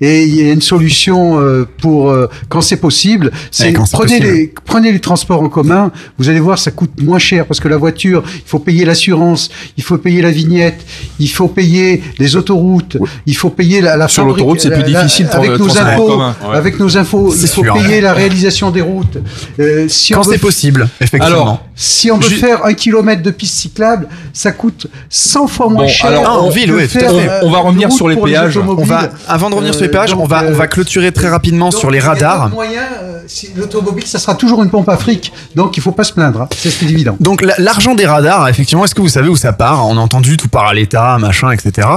et 0.00 0.22
il 0.24 0.34
y 0.34 0.48
a 0.48 0.52
une 0.52 0.62
solution 0.62 1.40
pour 1.80 2.14
quand 2.48 2.60
c'est 2.60 2.76
possible. 2.76 3.30
C'est 3.50 3.66
Ouais, 3.76 3.84
prenez 3.92 4.18
possible. 4.18 4.26
les 4.26 4.54
prenez 4.64 4.92
les 4.92 5.00
transports 5.00 5.42
en 5.42 5.48
commun. 5.48 5.90
Vous 6.18 6.28
allez 6.28 6.40
voir, 6.40 6.58
ça 6.58 6.70
coûte 6.70 6.92
moins 7.02 7.18
cher 7.18 7.46
parce 7.46 7.60
que 7.60 7.68
la 7.68 7.76
voiture, 7.76 8.22
il 8.26 8.42
faut 8.46 8.58
payer 8.60 8.84
l'assurance, 8.84 9.50
il 9.76 9.82
faut 9.82 9.98
payer 9.98 10.22
la 10.22 10.30
vignette, 10.30 10.80
il 11.18 11.28
faut 11.28 11.48
payer 11.48 12.02
les 12.18 12.36
autoroutes, 12.36 12.96
il 13.26 13.36
faut 13.36 13.50
payer 13.50 13.80
la, 13.80 13.96
la 13.96 14.08
Sur 14.08 14.24
l'autoroute, 14.24 14.60
c'est 14.60 14.70
plus 14.70 14.82
la- 14.82 14.88
la- 14.88 15.02
difficile 15.04 15.26
de 15.26 15.32
avec 15.32 15.50
nos 15.50 15.58
transporter 15.58 15.90
en 15.90 15.92
infos. 15.94 16.06
commun. 16.06 16.36
Ouais. 16.48 16.56
Avec 16.56 16.78
nos 16.78 16.96
infos, 16.96 17.34
il 17.34 17.48
faut 17.48 17.62
sûr. 17.64 17.74
payer 17.74 18.00
la 18.00 18.12
réalisation 18.14 18.70
des 18.70 18.80
routes. 18.82 19.18
Euh, 19.58 19.86
si 19.88 20.12
Quand 20.12 20.22
veut- 20.22 20.32
c'est 20.32 20.38
possible, 20.38 20.88
effectivement. 21.00 21.26
Alors, 21.26 21.39
Si 21.74 22.10
on 22.10 22.18
veut 22.18 22.28
faire 22.28 22.64
un 22.66 22.74
kilomètre 22.74 23.22
de 23.22 23.30
piste 23.30 23.54
cyclable, 23.56 24.06
ça 24.32 24.52
coûte 24.52 24.86
100 25.08 25.46
fois 25.46 25.68
moins 25.68 25.84
Bon, 25.84 25.88
cher. 25.88 26.10
alors, 26.10 26.24
Ah, 26.26 26.38
en 26.38 26.50
ville, 26.50 26.72
oui, 26.72 26.86
tout 26.88 26.98
à 26.98 27.00
faire, 27.00 27.10
fait. 27.10 27.28
euh, 27.28 27.40
On 27.44 27.50
va 27.50 27.58
revenir 27.58 27.90
sur 27.90 28.08
les 28.08 28.16
péages. 28.16 28.56
On 28.58 28.60
automobiles. 28.62 28.86
va, 28.88 29.08
avant 29.28 29.48
de 29.50 29.54
revenir 29.54 29.72
sur 29.74 29.82
les 29.82 29.88
Euh, 29.88 29.92
péages, 29.92 30.12
on 30.14 30.26
va, 30.26 30.44
on 30.46 30.52
va 30.52 30.64
euh, 30.64 30.66
clôturer 30.66 31.10
très 31.12 31.28
rapidement 31.28 31.70
sur 31.70 31.90
les 31.90 32.00
radars. 32.00 32.50
euh, 32.54 33.22
si 33.26 33.48
L'automobile, 33.56 34.06
ça 34.06 34.18
sera 34.18 34.34
toujours 34.34 34.62
une 34.62 34.70
pompe 34.70 34.88
à 34.88 34.96
fric, 34.96 35.32
donc 35.54 35.76
il 35.76 35.82
faut 35.82 35.92
pas 35.92 36.04
se 36.04 36.12
plaindre. 36.12 36.42
hein. 36.42 36.48
C'est 36.56 36.70
c'est 36.70 36.86
évident. 36.86 37.16
Donc 37.20 37.40
la- 37.42 37.54
l'argent 37.58 37.94
des 37.94 38.06
radars, 38.06 38.48
effectivement, 38.48 38.84
est-ce 38.84 38.94
que 38.94 39.00
vous 39.00 39.08
savez 39.08 39.28
où 39.28 39.36
ça 39.36 39.52
part? 39.52 39.86
On 39.88 39.96
a 39.96 40.00
entendu 40.00 40.36
tout 40.36 40.48
part 40.48 40.66
à 40.66 40.74
l'État, 40.74 41.16
machin, 41.18 41.50
etc. 41.50 41.88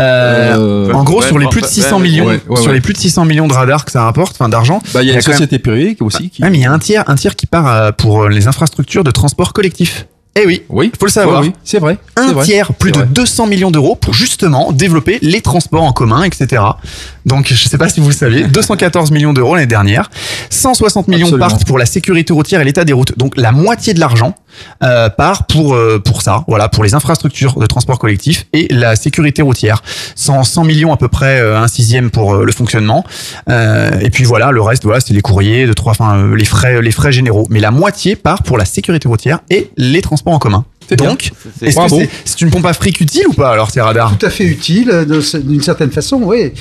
Euh, 0.00 0.56
Euh, 0.58 0.92
en 0.92 1.04
gros, 1.04 1.20
ouais, 1.20 1.26
sur 1.26 1.38
les 1.38 1.44
ouais, 1.46 1.50
plus 1.50 1.60
de 1.60 1.66
ouais, 1.66 1.72
600 1.72 1.96
ouais, 1.96 2.02
millions, 2.02 2.26
ouais, 2.26 2.40
ouais, 2.48 2.56
sur 2.56 2.66
ouais. 2.68 2.74
les 2.74 2.80
plus 2.80 2.92
de 2.92 2.98
600 2.98 3.24
millions 3.24 3.46
de 3.46 3.52
radars 3.52 3.84
que 3.84 3.90
ça 3.92 4.02
rapporte, 4.02 4.32
enfin 4.38 4.48
d'argent. 4.48 4.80
Bah, 4.94 5.02
il 5.02 5.08
y 5.08 5.12
a 5.12 5.14
une 5.14 5.20
société 5.20 5.58
privée 5.58 5.94
qui 5.94 6.02
aussi 6.02 6.30
qui. 6.30 6.42
Mais 6.42 6.50
il 6.54 6.60
y 6.60 6.66
a 6.66 6.72
un 6.72 6.78
tiers, 6.78 7.04
un 7.06 7.14
tiers 7.14 7.36
qui 7.36 7.46
part 7.46 7.66
euh, 7.68 7.92
pour 7.92 8.22
euh, 8.24 8.28
les 8.28 8.46
infrastructures 8.48 8.87
de 8.96 9.10
transport 9.10 9.52
collectif. 9.52 10.06
Eh 10.40 10.46
oui, 10.46 10.62
Oui, 10.68 10.92
faut 10.98 11.06
le 11.06 11.10
savoir. 11.10 11.40
Oui, 11.40 11.48
oui, 11.48 11.54
c'est 11.64 11.80
vrai. 11.80 11.98
un 12.14 12.32
vrai, 12.32 12.44
tiers, 12.44 12.72
plus 12.72 12.92
de 12.92 12.98
vrai. 12.98 13.08
200 13.10 13.46
millions 13.48 13.72
d'euros 13.72 13.96
pour 13.96 14.14
justement 14.14 14.70
développer 14.70 15.18
les 15.20 15.40
transports 15.40 15.82
en 15.82 15.92
commun, 15.92 16.22
etc. 16.22 16.62
Donc, 17.26 17.48
je 17.52 17.68
sais 17.68 17.78
pas 17.78 17.88
si 17.88 17.98
vous 17.98 18.06
le 18.08 18.14
saviez, 18.14 18.44
214 18.46 19.10
millions 19.10 19.32
d'euros 19.32 19.56
l'année 19.56 19.66
dernière, 19.66 20.10
160 20.50 21.08
millions 21.08 21.26
Absolument. 21.26 21.48
partent 21.48 21.64
pour 21.66 21.76
la 21.76 21.86
sécurité 21.86 22.32
routière 22.32 22.60
et 22.60 22.64
l'état 22.64 22.84
des 22.84 22.92
routes. 22.92 23.18
Donc, 23.18 23.36
la 23.36 23.50
moitié 23.50 23.94
de 23.94 24.00
l'argent 24.00 24.34
euh, 24.82 25.08
part 25.08 25.46
pour 25.46 25.74
euh, 25.74 25.98
pour 25.98 26.22
ça, 26.22 26.44
voilà, 26.48 26.68
pour 26.68 26.84
les 26.84 26.94
infrastructures 26.94 27.58
de 27.58 27.66
transport 27.66 27.98
collectif 27.98 28.46
et 28.52 28.66
la 28.70 28.96
sécurité 28.96 29.42
routière. 29.42 29.82
100, 30.14 30.44
100 30.44 30.64
millions 30.64 30.92
à 30.92 30.96
peu 30.96 31.08
près, 31.08 31.40
euh, 31.40 31.58
un 31.58 31.68
sixième 31.68 32.10
pour 32.10 32.34
euh, 32.34 32.44
le 32.44 32.52
fonctionnement. 32.52 33.04
Euh, 33.48 33.90
et 34.00 34.10
puis 34.10 34.24
voilà, 34.24 34.50
le 34.50 34.60
reste, 34.60 34.84
voilà, 34.84 35.00
c'est 35.00 35.14
les 35.14 35.20
courriers, 35.20 35.66
de 35.66 35.72
trois, 35.72 35.92
enfin, 35.92 36.18
euh, 36.18 36.34
les 36.34 36.44
frais, 36.44 36.80
les 36.82 36.90
frais 36.90 37.12
généraux. 37.12 37.46
Mais 37.50 37.60
la 37.60 37.70
moitié 37.70 38.16
part 38.16 38.42
pour 38.42 38.58
la 38.58 38.64
sécurité 38.64 39.08
routière 39.08 39.40
et 39.50 39.70
les 39.76 40.02
transports 40.02 40.32
en 40.34 40.38
commun. 40.38 40.64
Donc, 40.96 41.30
est-ce 41.62 41.76
que 41.76 41.88
c'est 41.88 42.10
c'est 42.24 42.40
une 42.40 42.50
pompe 42.50 42.66
à 42.66 42.72
fric 42.72 43.00
utile 43.00 43.26
ou 43.28 43.32
pas 43.34 43.50
alors 43.50 43.70
ces 43.70 43.80
radars? 43.80 44.16
Tout 44.18 44.26
à 44.26 44.30
fait 44.30 44.44
utile, 44.44 44.90
euh, 44.90 45.04
d'une 45.42 45.62
certaine 45.62 45.90
façon, 45.90 46.20
oui, 46.24 46.52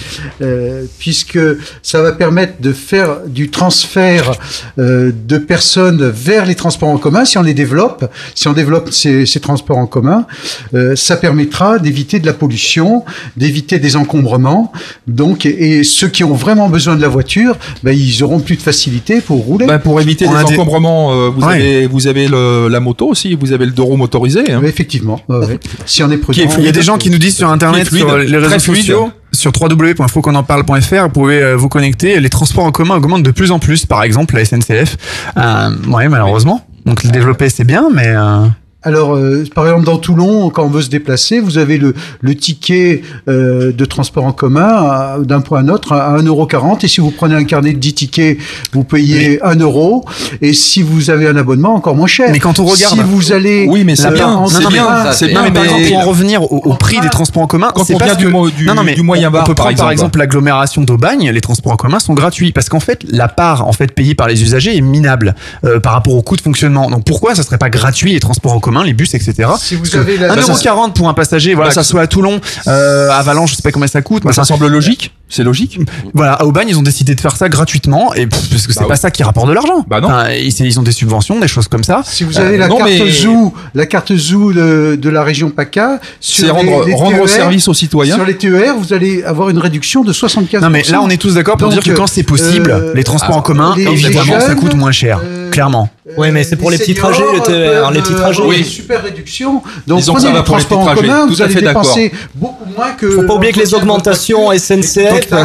Euh, 0.41 0.83
puisque 0.99 1.39
ça 1.81 2.01
va 2.01 2.11
permettre 2.11 2.61
de 2.61 2.73
faire 2.73 3.21
du 3.27 3.49
transfert 3.49 4.31
euh, 4.79 5.11
de 5.27 5.37
personnes 5.37 6.09
vers 6.09 6.45
les 6.45 6.55
transports 6.55 6.89
en 6.89 6.97
commun. 6.97 7.25
Si 7.25 7.37
on 7.37 7.41
les 7.43 7.53
développe, 7.53 8.11
si 8.35 8.47
on 8.47 8.53
développe 8.53 8.91
ces, 8.91 9.25
ces 9.25 9.39
transports 9.39 9.77
en 9.77 9.87
commun, 9.87 10.25
euh, 10.73 10.95
ça 10.95 11.15
permettra 11.17 11.79
d'éviter 11.79 12.19
de 12.19 12.25
la 12.25 12.33
pollution, 12.33 13.03
d'éviter 13.37 13.79
des 13.79 13.95
encombrements. 13.95 14.71
Donc, 15.07 15.45
et, 15.45 15.79
et 15.79 15.83
ceux 15.83 16.07
qui 16.09 16.23
ont 16.23 16.33
vraiment 16.33 16.69
besoin 16.69 16.95
de 16.95 17.01
la 17.01 17.07
voiture, 17.07 17.55
ben, 17.83 17.91
ils 17.97 18.23
auront 18.23 18.39
plus 18.39 18.57
de 18.57 18.61
facilité 18.61 19.21
pour 19.21 19.39
rouler. 19.43 19.65
Bah, 19.65 19.79
pour 19.79 19.99
éviter 20.01 20.27
On 20.27 20.33
les 20.37 20.43
des- 20.43 20.53
encombrements, 20.53 21.11
euh, 21.13 21.29
vous 21.29 21.41
Ouais. 21.41 21.53
avez, 21.55 21.87
vous 21.87 22.07
avez 22.07 22.27
le- 22.27 22.67
la 22.67 22.79
moto 22.79 23.07
aussi, 23.07 23.33
vous 23.35 23.51
avez 23.53 23.65
le 23.65 23.71
deux 23.71 23.81
roues 23.83 23.97
Hein. 24.25 24.61
Effectivement. 24.63 25.19
ouais, 25.27 25.37
ouais. 25.37 25.59
Si 25.85 26.03
on 26.03 26.11
est 26.11 26.17
prudent. 26.17 26.49
Il 26.57 26.65
y 26.65 26.67
a 26.67 26.71
des 26.71 26.81
gens 26.81 26.97
qui 26.97 27.09
nous 27.09 27.17
disent 27.17 27.37
sur 27.37 27.49
internet, 27.49 27.87
fluide, 27.87 28.05
sur 28.05 28.17
les 28.17 28.37
réseaux 28.37 28.59
sociaux, 28.59 29.11
sur 29.31 29.51
www.foconenparle.fr, 29.59 31.03
vous 31.03 31.09
pouvez 31.09 31.41
euh, 31.41 31.55
vous 31.55 31.69
connecter. 31.69 32.19
Les 32.19 32.29
transports 32.29 32.65
en 32.65 32.71
commun 32.71 32.95
augmentent 32.95 33.23
de 33.23 33.31
plus 33.31 33.51
en 33.51 33.59
plus. 33.59 33.85
Par 33.85 34.03
exemple, 34.03 34.35
la 34.35 34.45
SNCF. 34.45 34.97
Euh, 35.37 35.69
ouais, 35.87 36.09
malheureusement. 36.09 36.65
Donc 36.85 37.03
le 37.03 37.11
développer 37.11 37.49
c'est 37.49 37.65
bien, 37.65 37.89
mais 37.93 38.07
euh, 38.07 38.45
Alors, 38.83 39.15
euh, 39.15 39.43
par 39.55 39.65
exemple, 39.65 39.85
dans 39.85 39.97
Toulon, 39.97 40.49
quand 40.51 40.63
on 40.63 40.69
veut 40.69 40.83
se 40.83 40.89
déplacer, 40.89 41.39
vous 41.39 41.57
avez 41.57 41.77
le, 41.77 41.93
le 42.21 42.35
ticket 42.35 43.01
euh, 43.27 43.73
de 43.73 43.85
transport 43.85 44.23
en 44.23 44.31
commun 44.31 45.17
d'un 45.23 45.41
point 45.41 45.59
à 45.59 45.61
un 45.63 45.67
autre 45.69 45.93
à 45.93 46.15
1,40€. 46.19 46.85
Et 46.85 46.87
si 46.87 47.01
vous 47.01 47.11
prenez 47.11 47.35
un 47.35 47.43
carnet 47.43 47.73
de 47.73 47.79
10 47.79 47.93
tickets, 47.95 48.37
vous 48.73 48.83
payez 48.83 49.43
1 49.43 49.55
euro. 49.55 50.05
Et 50.41 50.53
si 50.53 50.83
vous 50.83 51.09
avez 51.09 51.27
un 51.27 51.35
abonnement, 51.35 51.73
encore 51.75 51.95
moins 51.95 52.07
cher. 52.07 52.29
Mais 52.31 52.39
quand 52.39 52.59
on 52.59 52.65
regarde, 52.65 52.95
Si 52.95 53.01
vous 53.03 53.31
allez... 53.33 53.65
Oui, 53.67 53.83
mais 53.83 53.95
c'est 53.95 54.07
euh, 54.07 54.11
bien, 54.11 54.27
en 54.29 54.47
c'est 54.47 54.63
non, 54.63 54.69
bien, 54.69 54.85
train, 54.85 55.11
c'est 55.11 55.25
non, 55.27 55.31
bien, 55.33 55.41
mais 55.43 55.51
par 55.51 55.63
exemple, 55.63 55.87
pour 55.87 55.97
en 55.97 56.01
revenir 56.05 56.43
au, 56.43 56.57
au 56.57 56.73
prix 56.75 56.99
des 57.01 57.09
transports 57.09 57.43
en 57.43 57.47
commun, 57.47 57.71
Quand 57.73 57.83
c'est 57.83 57.95
on 57.95 57.97
vient 57.97 58.15
du 58.15 58.25
que- 58.25 58.29
mo- 58.29 58.49
du- 58.49 58.67
non, 58.67 58.75
non, 58.75 58.83
mais 58.83 58.93
du 58.93 59.01
moyen 59.01 59.29
on 59.29 59.31
bar, 59.31 59.43
peut 59.43 59.55
par 59.55 59.65
prendre 59.65 59.77
par 59.79 59.91
exemple. 59.91 60.07
exemple 60.07 60.19
l'agglomération 60.19 60.83
d'Aubagne, 60.83 61.31
les 61.31 61.41
transports 61.41 61.73
en 61.73 61.77
commun 61.77 61.99
sont 61.99 62.13
gratuits 62.13 62.51
parce 62.53 62.69
qu'en 62.69 62.79
fait 62.79 63.01
la 63.09 63.27
part 63.27 63.67
en 63.67 63.73
fait 63.73 63.91
payée 63.91 64.13
par 64.15 64.27
les 64.27 64.43
usagers 64.43 64.77
est 64.77 64.81
minable 64.81 65.35
euh, 65.65 65.79
par 65.79 65.93
rapport 65.93 66.13
au 66.13 66.21
coût 66.21 66.35
de 66.37 66.41
fonctionnement. 66.41 66.89
Donc 66.91 67.03
pourquoi 67.05 67.33
ça 67.35 67.41
serait 67.43 67.57
pas 67.57 67.69
gratuit 67.71 68.13
les 68.13 68.19
transports 68.19 68.53
en 68.53 68.59
commun, 68.59 68.66
les 68.83 68.93
bus, 68.93 69.13
etc. 69.13 69.49
Si 69.59 69.75
vous 69.75 69.95
avez 69.95 70.17
la- 70.17 70.29
Bah, 70.35 70.41
ça- 70.41 70.53
1,40€ 70.53 70.93
pour 70.93 71.09
un 71.09 71.13
passager, 71.13 71.53
voilà, 71.53 71.69
Bah, 71.69 71.73
ça- 71.75 71.81
que 71.81 71.85
ce 71.85 71.91
soit 71.91 72.01
à 72.01 72.07
Toulon, 72.07 72.39
euh, 72.67 73.09
à 73.11 73.21
Valence, 73.23 73.51
je 73.51 73.55
sais 73.57 73.61
pas 73.61 73.71
combien 73.71 73.87
ça 73.87 74.01
coûte. 74.01 74.23
Bah, 74.23 74.29
mais 74.29 74.33
ça 74.33 74.41
enfin, 74.41 74.55
semble 74.55 74.67
logique. 74.67 75.13
C'est 75.29 75.43
logique. 75.43 75.77
voilà, 76.13 76.33
à 76.33 76.45
Aubagne, 76.45 76.67
ils 76.69 76.77
ont 76.77 76.81
décidé 76.83 77.13
de 77.13 77.19
faire 77.19 77.35
ça 77.35 77.49
gratuitement 77.49 78.13
et 78.13 78.27
pff, 78.27 78.49
parce 78.49 78.65
que 78.67 78.71
c'est 78.73 78.79
Bah 78.79 78.85
pas 78.87 78.93
oui. 78.93 78.99
ça 78.99 79.11
qui 79.11 79.23
rapporte 79.23 79.49
de 79.49 79.53
l'argent. 79.53 79.85
Bah 79.87 79.99
non. 79.99 80.07
Enfin, 80.07 80.29
ils, 80.31 80.47
ils 80.61 80.79
ont 80.79 80.83
des 80.83 80.91
subventions, 80.93 81.39
des 81.39 81.49
choses 81.49 81.67
comme 81.67 81.83
ça. 81.83 82.01
Si 82.05 82.23
vous 82.23 82.37
avez 82.39 82.55
Euh, 82.55 82.57
la 82.59 82.67
non, 82.69 82.77
carte 82.77 82.89
mais- 82.89 83.11
Zoo, 83.11 83.53
la 83.75 83.85
carte 83.85 84.15
Zoo 84.15 84.53
de, 84.53 84.97
de 84.99 85.09
la 85.09 85.23
région 85.23 85.49
PACA, 85.49 85.99
sur 86.21 86.45
C'est 86.45 86.51
rendre, 86.51 86.85
les- 86.85 86.91
les 86.91 86.95
rendre 86.97 87.17
TER, 87.17 87.29
service 87.29 87.67
aux 87.67 87.73
citoyens. 87.73 88.15
Sur 88.15 88.25
les 88.25 88.35
TER, 88.37 88.75
vous 88.77 88.93
allez 88.93 89.21
avoir 89.23 89.49
une 89.49 89.57
réduction 89.59 90.03
de 90.03 90.13
75%. 90.13 90.61
Non 90.61 90.69
mais 90.69 90.83
là 90.83 91.01
on 91.01 91.09
est 91.09 91.17
tous 91.17 91.33
d'accord 91.33 91.57
pour 91.57 91.67
Donc, 91.69 91.81
dire 91.81 91.93
que 91.93 91.97
quand 91.97 92.07
c'est 92.07 92.23
possible, 92.23 92.71
euh, 92.71 92.93
les 92.95 93.03
transports 93.03 93.35
en 93.35 93.39
ah, 93.39 93.43
commun, 93.43 93.73
les- 93.75 93.83
les 93.85 93.91
évidemment, 93.91 94.39
ça 94.39 94.47
jeunes, 94.47 94.55
coûte 94.55 94.75
moins 94.75 94.91
cher, 94.93 95.19
euh, 95.23 95.49
clairement. 95.51 95.89
Ouais, 96.17 96.31
mais 96.31 96.45
c'est 96.45 96.55
pour 96.55 96.71
les 96.71 96.77
petits 96.77 96.95
seniors 96.95 97.11
trajets, 97.11 97.25
le 97.33 97.41
TER, 97.41 97.83
peuvent, 97.83 97.93
les 97.93 98.01
petits 98.01 98.13
euh, 98.13 98.17
trajets. 98.17 98.37
avoir 98.37 98.49
Oui. 98.49 98.59
Une 98.59 98.63
super 98.63 99.03
réduction. 99.03 99.61
Donc 99.87 99.99
Disons 99.99 100.13
que 100.13 100.19
prenez 100.19 100.29
ça 100.29 100.33
va 100.33 100.39
les 100.39 100.45
pour 100.45 100.55
les 100.57 100.63
transports 100.63 100.79
en 100.79 100.85
trajets. 100.85 101.01
commun, 101.01 101.27
Tout 101.27 101.33
vous 101.33 101.41
à 101.41 101.45
allez 101.45 101.53
fait 101.53 101.61
d'accord. 101.61 101.81
dépenser 101.81 102.11
beaucoup 102.35 102.65
moins 102.77 102.91
que. 102.93 103.09
Faut 103.11 103.23
pas 103.23 103.33
oublier 103.35 103.51
que 103.51 103.59
les 103.59 103.73
augmentations 103.73 104.45
voiture. 104.45 104.59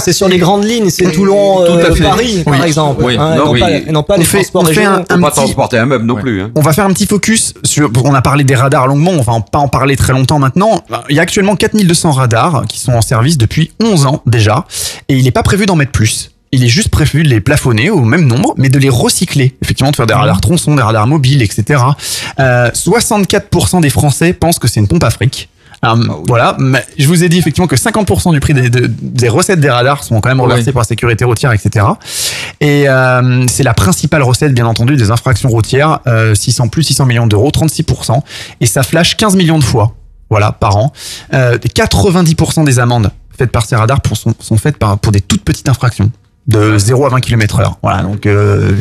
C'est 0.00 0.12
sur 0.12 0.28
les 0.28 0.38
grandes 0.38 0.64
lignes, 0.64 0.90
c'est 0.90 1.10
Toulon, 1.12 1.64
Tout 1.64 1.72
à 1.72 1.76
euh, 1.76 1.94
fait. 1.94 2.02
Paris, 2.02 2.42
par 2.44 2.64
exemple, 2.64 3.04
Oui. 3.04 3.16
hein, 3.18 3.34
et 3.34 3.38
Non, 3.38 3.44
non, 3.46 3.52
oui. 3.52 3.60
pas, 3.60 3.70
et 3.70 3.92
non 3.92 4.02
pas 4.02 4.14
On 4.14 4.18
les 4.18 4.24
fait- 4.24 4.38
transports 4.38 4.62
on 4.62 4.66
fait 4.66 4.84
un- 4.84 5.02
petit- 5.02 5.20
transporter 5.32 5.78
un 5.78 5.86
meuble 5.86 6.04
non 6.04 6.16
plus. 6.16 6.42
Hein. 6.42 6.50
On 6.54 6.60
va 6.60 6.72
faire 6.72 6.84
un 6.84 6.92
petit 6.92 7.06
focus 7.06 7.54
sur. 7.64 7.90
On 8.04 8.14
a 8.14 8.22
parlé 8.22 8.44
des 8.44 8.54
radars 8.54 8.86
longuement, 8.86 9.12
on 9.12 9.22
va 9.22 9.32
en- 9.34 9.40
pas 9.40 9.58
en 9.58 9.68
parler 9.68 9.96
très 9.96 10.12
longtemps 10.12 10.38
maintenant. 10.38 10.82
Il 11.10 11.16
y 11.16 11.18
a 11.18 11.22
actuellement 11.22 11.56
4200 11.56 12.12
radars 12.12 12.64
qui 12.68 12.80
sont 12.80 12.92
en 12.92 13.02
service 13.02 13.38
depuis 13.38 13.72
11 13.82 14.06
ans 14.06 14.22
déjà, 14.26 14.66
et 15.08 15.16
il 15.16 15.24
n'est 15.24 15.30
pas 15.30 15.42
prévu 15.42 15.66
d'en 15.66 15.76
mettre 15.76 15.92
plus. 15.92 16.30
Il 16.54 16.62
est 16.62 16.68
juste 16.68 16.90
prévu 16.90 17.22
de 17.22 17.30
les 17.30 17.40
plafonner 17.40 17.88
au 17.88 18.02
même 18.02 18.26
nombre, 18.26 18.52
mais 18.58 18.68
de 18.68 18.78
les 18.78 18.90
recycler. 18.90 19.56
Effectivement, 19.62 19.90
de 19.90 19.96
faire 19.96 20.06
des 20.06 20.12
radars 20.12 20.40
tronçons, 20.42 20.74
des 20.74 20.82
radars 20.82 21.06
mobiles, 21.06 21.40
etc. 21.42 21.82
Euh, 22.40 22.70
64% 22.74 23.80
des 23.80 23.88
Français 23.88 24.34
pensent 24.34 24.58
que 24.58 24.68
c'est 24.68 24.78
une 24.80 24.86
pompe 24.88 25.04
à 25.04 25.08
fric. 25.10 25.48
Alors, 25.84 26.22
Voilà, 26.28 26.56
mais 26.60 26.84
je 26.96 27.08
vous 27.08 27.24
ai 27.24 27.28
dit 27.28 27.38
effectivement 27.38 27.66
que 27.66 27.74
50% 27.76 28.32
du 28.32 28.38
prix 28.38 28.54
des, 28.54 28.70
de- 28.70 28.86
des 28.88 29.28
recettes 29.28 29.58
des 29.58 29.68
radars 29.70 30.04
sont 30.04 30.20
quand 30.20 30.28
même 30.28 30.40
reversés 30.40 30.66
Oui. 30.68 30.72
par 30.72 30.82
la 30.82 30.86
sécurité 30.86 31.24
routière, 31.24 31.50
etc. 31.52 31.84
Et 32.60 32.88
euh, 32.88 33.44
c'est 33.48 33.64
la 33.64 33.74
principale 33.74 34.22
recette, 34.22 34.54
bien 34.54 34.66
entendu, 34.66 34.94
des 34.96 35.10
infractions 35.10 35.48
routières. 35.48 35.98
Euh, 36.06 36.34
600 36.36 36.68
plus 36.68 36.84
600 36.84 37.06
millions 37.06 37.26
d'euros, 37.26 37.50
36%. 37.50 38.20
Et 38.60 38.66
ça 38.66 38.84
flash 38.84 39.16
15 39.16 39.34
millions 39.34 39.58
de 39.58 39.64
fois, 39.64 39.94
voilà, 40.30 40.52
par 40.52 40.76
an. 40.76 40.92
Euh, 41.34 41.58
90% 41.58 42.64
des 42.64 42.78
amendes 42.78 43.10
faites 43.36 43.50
par 43.50 43.66
ces 43.66 43.74
radars 43.74 44.00
pour- 44.00 44.16
sont, 44.16 44.34
sont 44.38 44.56
faites 44.58 44.76
par, 44.76 44.98
pour 44.98 45.10
des 45.10 45.20
toutes 45.20 45.42
petites 45.42 45.68
infractions 45.68 46.12
de 46.46 46.78
0 46.78 47.06
à 47.06 47.08
20 47.08 47.20
km 47.20 47.58
heure. 47.60 47.78
Voilà, 47.82 48.02
donc 48.02 48.26
euh, 48.26 48.72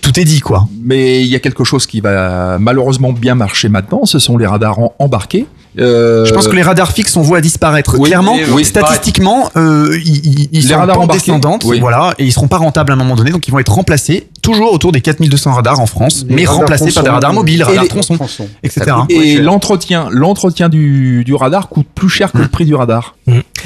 tout 0.00 0.18
est 0.18 0.24
dit, 0.24 0.40
quoi. 0.40 0.66
Mais 0.82 1.20
il 1.22 1.28
y 1.28 1.34
a 1.34 1.38
quelque 1.40 1.64
chose 1.64 1.86
qui 1.86 2.00
va 2.00 2.58
malheureusement 2.58 3.12
bien 3.12 3.34
marcher 3.34 3.68
maintenant, 3.68 4.06
ce 4.06 4.18
sont 4.18 4.38
les 4.38 4.46
radars 4.46 4.78
embarqués. 4.98 5.46
Euh, 5.78 6.24
Je 6.24 6.32
pense 6.32 6.46
que 6.48 6.54
les 6.54 6.62
radars 6.62 6.92
fixes 6.92 7.12
sont 7.12 7.22
voués 7.22 7.38
à 7.38 7.40
disparaître. 7.40 7.96
oui, 7.98 8.08
Clairement, 8.08 8.36
oui, 8.52 8.64
statistiquement, 8.64 9.50
euh, 9.56 9.98
ils, 10.04 10.48
ils- 10.52 10.62
sont 10.62 10.74
en 10.74 10.78
radars 10.80 11.06
descendante, 11.08 11.64
oui. 11.64 11.80
voilà, 11.80 12.14
et 12.18 12.24
ils 12.24 12.32
seront 12.32 12.46
pas 12.48 12.58
rentables 12.58 12.92
à 12.92 12.94
un 12.94 12.98
moment 12.98 13.16
donné, 13.16 13.30
donc 13.30 13.48
ils 13.48 13.50
vont 13.50 13.58
être 13.58 13.72
remplacés 13.72 14.28
toujours 14.42 14.72
autour 14.72 14.92
des 14.92 15.00
4200 15.00 15.52
radars 15.52 15.80
en 15.80 15.86
France, 15.86 16.24
Les 16.28 16.34
mais 16.36 16.44
remplacés 16.46 16.92
par 16.92 17.02
des 17.02 17.10
radars 17.10 17.32
mobiles, 17.32 17.60
et 17.60 17.64
radars 17.64 17.82
les- 17.82 17.88
tronçons, 17.88 18.14
tronçons. 18.16 18.48
etc. 18.62 18.84
Et 19.08 19.38
l'entretien, 19.38 20.08
l'entretien 20.10 20.68
du, 20.68 21.24
du 21.24 21.34
radar 21.34 21.68
coûte 21.68 21.86
plus 21.94 22.08
cher 22.08 22.30
que 22.30 22.38
le 22.38 22.48
prix 22.48 22.64
du 22.64 22.74
radar. 22.74 23.16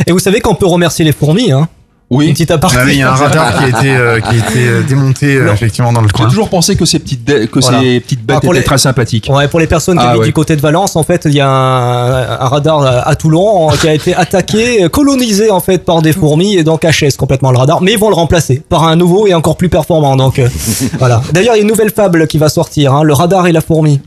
Et 0.07 0.13
vous 0.13 0.19
savez 0.19 0.41
qu'on 0.41 0.55
peut 0.55 0.67
remercier 0.67 1.05
les 1.05 1.13
fourmis, 1.13 1.53
hein 1.53 1.69
Une 2.11 2.17
Oui. 2.17 2.33
petite 2.33 2.51
aparté. 2.51 2.79
Ah 2.81 2.85
il 2.91 2.97
y 2.99 3.03
a 3.03 3.13
un 3.13 3.15
radar 3.15 3.59
qui 3.59 3.65
a 3.65 3.69
été, 3.69 3.91
euh, 3.95 4.19
qui 4.21 4.29
a 4.31 4.39
été 4.39 4.67
euh, 4.67 4.81
démonté 4.83 5.37
euh, 5.37 5.53
effectivement 5.53 5.93
dans 5.93 6.01
le 6.01 6.07
J'ai 6.09 6.13
coin. 6.13 6.27
toujours 6.29 6.49
pensé 6.49 6.75
que 6.75 6.87
ces 6.87 6.99
petites, 7.01 7.23
que 7.51 7.61
Voilà. 7.61 7.81
ces 7.81 8.01
petites 8.01 8.25
bêtes 8.25 8.37
Ah, 8.39 8.41
pour 8.41 8.53
étaient 8.55 8.61
les- 8.61 8.65
très 8.65 8.79
sympathiques. 8.79 9.29
Ouais, 9.31 9.47
pour 9.47 9.61
les 9.61 9.67
personnes 9.67 9.99
qui 9.99 10.05
Ah, 10.07 10.11
habitent 10.13 10.21
ouais. 10.21 10.27
du 10.29 10.33
côté 10.33 10.57
de 10.57 10.63
Valence, 10.63 10.97
en 10.97 11.03
fait, 11.03 11.23
il 11.27 11.35
y 11.35 11.41
a 11.43 11.47
un, 11.51 12.31
un 12.41 12.49
radar 12.49 12.81
à 13.07 13.15
Toulon 13.15 13.71
euh, 13.71 13.75
qui 13.79 13.89
a 13.89 13.93
été 13.93 14.15
attaqué, 14.15 14.85
euh, 14.85 14.89
colonisé 14.89 15.51
en 15.51 15.61
fait 15.61 15.85
par 15.85 16.01
des 16.01 16.15
fourmis 16.15 16.57
et 16.57 16.65
donc 16.65 16.85
HS 16.87 17.17
complètement 17.19 17.51
le 17.53 17.59
radar. 17.59 17.83
Mais 17.83 17.93
ils 17.93 17.99
vont 17.99 18.09
le 18.09 18.15
remplacer 18.15 18.63
par 18.67 18.85
un 18.85 18.97
nouveau 18.97 19.27
et 19.27 19.35
encore 19.35 19.59
plus 19.59 19.69
performant. 19.69 20.17
Donc 20.17 20.39
euh, 20.39 20.49
voilà. 20.99 21.21
D'ailleurs, 21.35 21.57
il 21.57 21.59
y 21.59 21.61
a 21.61 21.63
une 21.63 21.69
nouvelle 21.69 21.91
fable 21.91 22.27
qui 22.27 22.39
va 22.39 22.49
sortir, 22.49 22.95
hein, 22.95 23.03
le 23.03 23.13
radar 23.13 23.47
et 23.49 23.53
la 23.53 23.61
fourmi. 23.61 24.01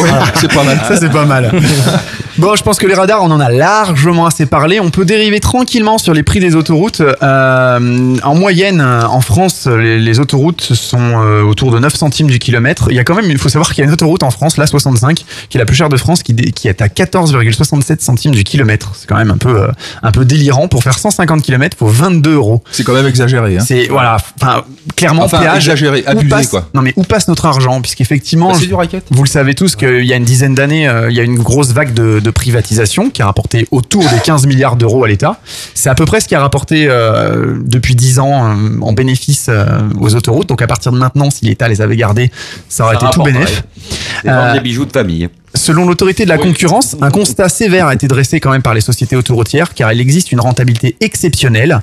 Ouais, 0.00 0.08
c'est 0.36 0.50
pas 0.50 0.62
mal. 0.64 0.80
Ça 0.88 0.96
c'est 0.96 1.12
pas 1.12 1.26
mal. 1.26 1.52
Bon, 2.42 2.56
je 2.56 2.64
pense 2.64 2.80
que 2.80 2.88
les 2.88 2.94
radars, 2.94 3.22
on 3.22 3.30
en 3.30 3.38
a 3.38 3.52
largement 3.52 4.26
assez 4.26 4.46
parlé. 4.46 4.80
On 4.80 4.90
peut 4.90 5.04
dériver 5.04 5.38
tranquillement 5.38 5.96
sur 5.96 6.12
les 6.12 6.24
prix 6.24 6.40
des 6.40 6.56
autoroutes. 6.56 7.00
Euh, 7.00 8.16
en 8.24 8.34
moyenne, 8.34 8.80
euh, 8.80 9.06
en 9.06 9.20
France, 9.20 9.68
les, 9.68 10.00
les 10.00 10.18
autoroutes 10.18 10.60
sont 10.60 10.98
euh, 10.98 11.42
autour 11.44 11.70
de 11.70 11.78
9 11.78 11.94
centimes 11.94 12.26
du 12.26 12.40
kilomètre. 12.40 12.88
Il 12.90 12.96
y 12.96 12.98
a 12.98 13.04
quand 13.04 13.14
même, 13.14 13.30
il 13.30 13.38
faut 13.38 13.48
savoir 13.48 13.68
qu'il 13.72 13.78
y 13.78 13.82
a 13.82 13.84
une 13.86 13.92
autoroute 13.92 14.24
en 14.24 14.32
France, 14.32 14.56
la 14.56 14.66
65, 14.66 15.24
qui 15.48 15.56
est 15.56 15.60
la 15.60 15.66
plus 15.66 15.76
chère 15.76 15.88
de 15.88 15.96
France, 15.96 16.24
qui, 16.24 16.32
est 16.32 16.82
à 16.82 16.88
14,67 16.88 18.00
centimes 18.00 18.32
du 18.32 18.42
kilomètre. 18.42 18.90
C'est 18.96 19.06
quand 19.08 19.18
même 19.18 19.30
un 19.30 19.36
peu, 19.36 19.62
euh, 19.62 19.68
un 20.02 20.10
peu 20.10 20.24
délirant. 20.24 20.66
Pour 20.66 20.82
faire 20.82 20.98
150 20.98 21.42
km, 21.42 21.76
faut 21.78 21.86
22 21.86 22.34
euros. 22.34 22.64
C'est 22.72 22.82
quand 22.82 22.94
même 22.94 23.06
exagéré. 23.06 23.58
Hein. 23.58 23.64
C'est 23.64 23.86
voilà, 23.86 24.16
enfin 24.40 24.64
clairement 24.96 25.22
Enfin, 25.26 25.38
péage. 25.38 25.58
exagéré, 25.68 26.02
abusé, 26.08 26.28
passe- 26.28 26.48
quoi. 26.48 26.68
Non 26.74 26.82
mais 26.82 26.92
où 26.96 27.04
passe 27.04 27.28
notre 27.28 27.46
argent? 27.46 27.80
Puisqu'effectivement, 27.80 28.50
Bah, 28.50 28.58
vous 29.12 29.22
le 29.22 29.28
savez 29.28 29.54
tous 29.54 29.76
qu'il 29.76 30.04
y 30.04 30.12
a 30.12 30.16
une 30.16 30.24
dizaine 30.24 30.56
d'années, 30.56 30.90
il 31.08 31.14
y 31.14 31.20
a 31.20 31.22
une 31.22 31.38
grosse 31.38 31.70
vague 31.70 31.94
de, 31.94 32.18
de 32.18 32.31
privatisation 32.32 33.10
qui 33.10 33.22
a 33.22 33.26
rapporté 33.26 33.66
autour 33.70 34.02
des 34.02 34.18
15 34.24 34.46
milliards 34.46 34.76
d'euros 34.76 35.04
à 35.04 35.08
l'État. 35.08 35.40
C'est 35.74 35.90
à 35.90 35.94
peu 35.94 36.04
près 36.04 36.20
ce 36.20 36.28
qui 36.28 36.34
a 36.34 36.40
rapporté 36.40 36.86
euh, 36.88 37.56
depuis 37.64 37.94
10 37.94 38.18
ans 38.18 38.50
euh, 38.50 38.80
en 38.80 38.92
bénéfice 38.92 39.46
euh, 39.48 39.64
aux 40.00 40.14
autoroutes. 40.14 40.48
Donc 40.48 40.62
à 40.62 40.66
partir 40.66 40.92
de 40.92 40.98
maintenant, 40.98 41.30
si 41.30 41.44
l'État 41.44 41.68
les 41.68 41.80
avait 41.80 41.96
gardés, 41.96 42.30
ça 42.68 42.84
aurait 42.84 42.98
Ça 42.98 43.06
été 43.06 43.14
tout 43.14 43.22
bénéf. 43.22 43.64
C'est 44.22 44.52
des 44.54 44.60
bijoux 44.60 44.84
de 44.84 44.92
famille. 44.92 45.28
Selon 45.54 45.86
l'autorité 45.86 46.24
de 46.24 46.30
la 46.30 46.36
concurrence, 46.38 46.96
un 47.02 47.10
constat 47.10 47.48
sévère 47.50 47.86
a 47.86 47.94
été 47.94 48.08
dressé 48.08 48.40
quand 48.40 48.50
même 48.50 48.62
par 48.62 48.72
les 48.74 48.80
sociétés 48.80 49.16
autoroutières 49.16 49.74
car 49.74 49.92
il 49.92 50.00
existe 50.00 50.32
une 50.32 50.40
rentabilité 50.40 50.96
exceptionnelle, 51.00 51.80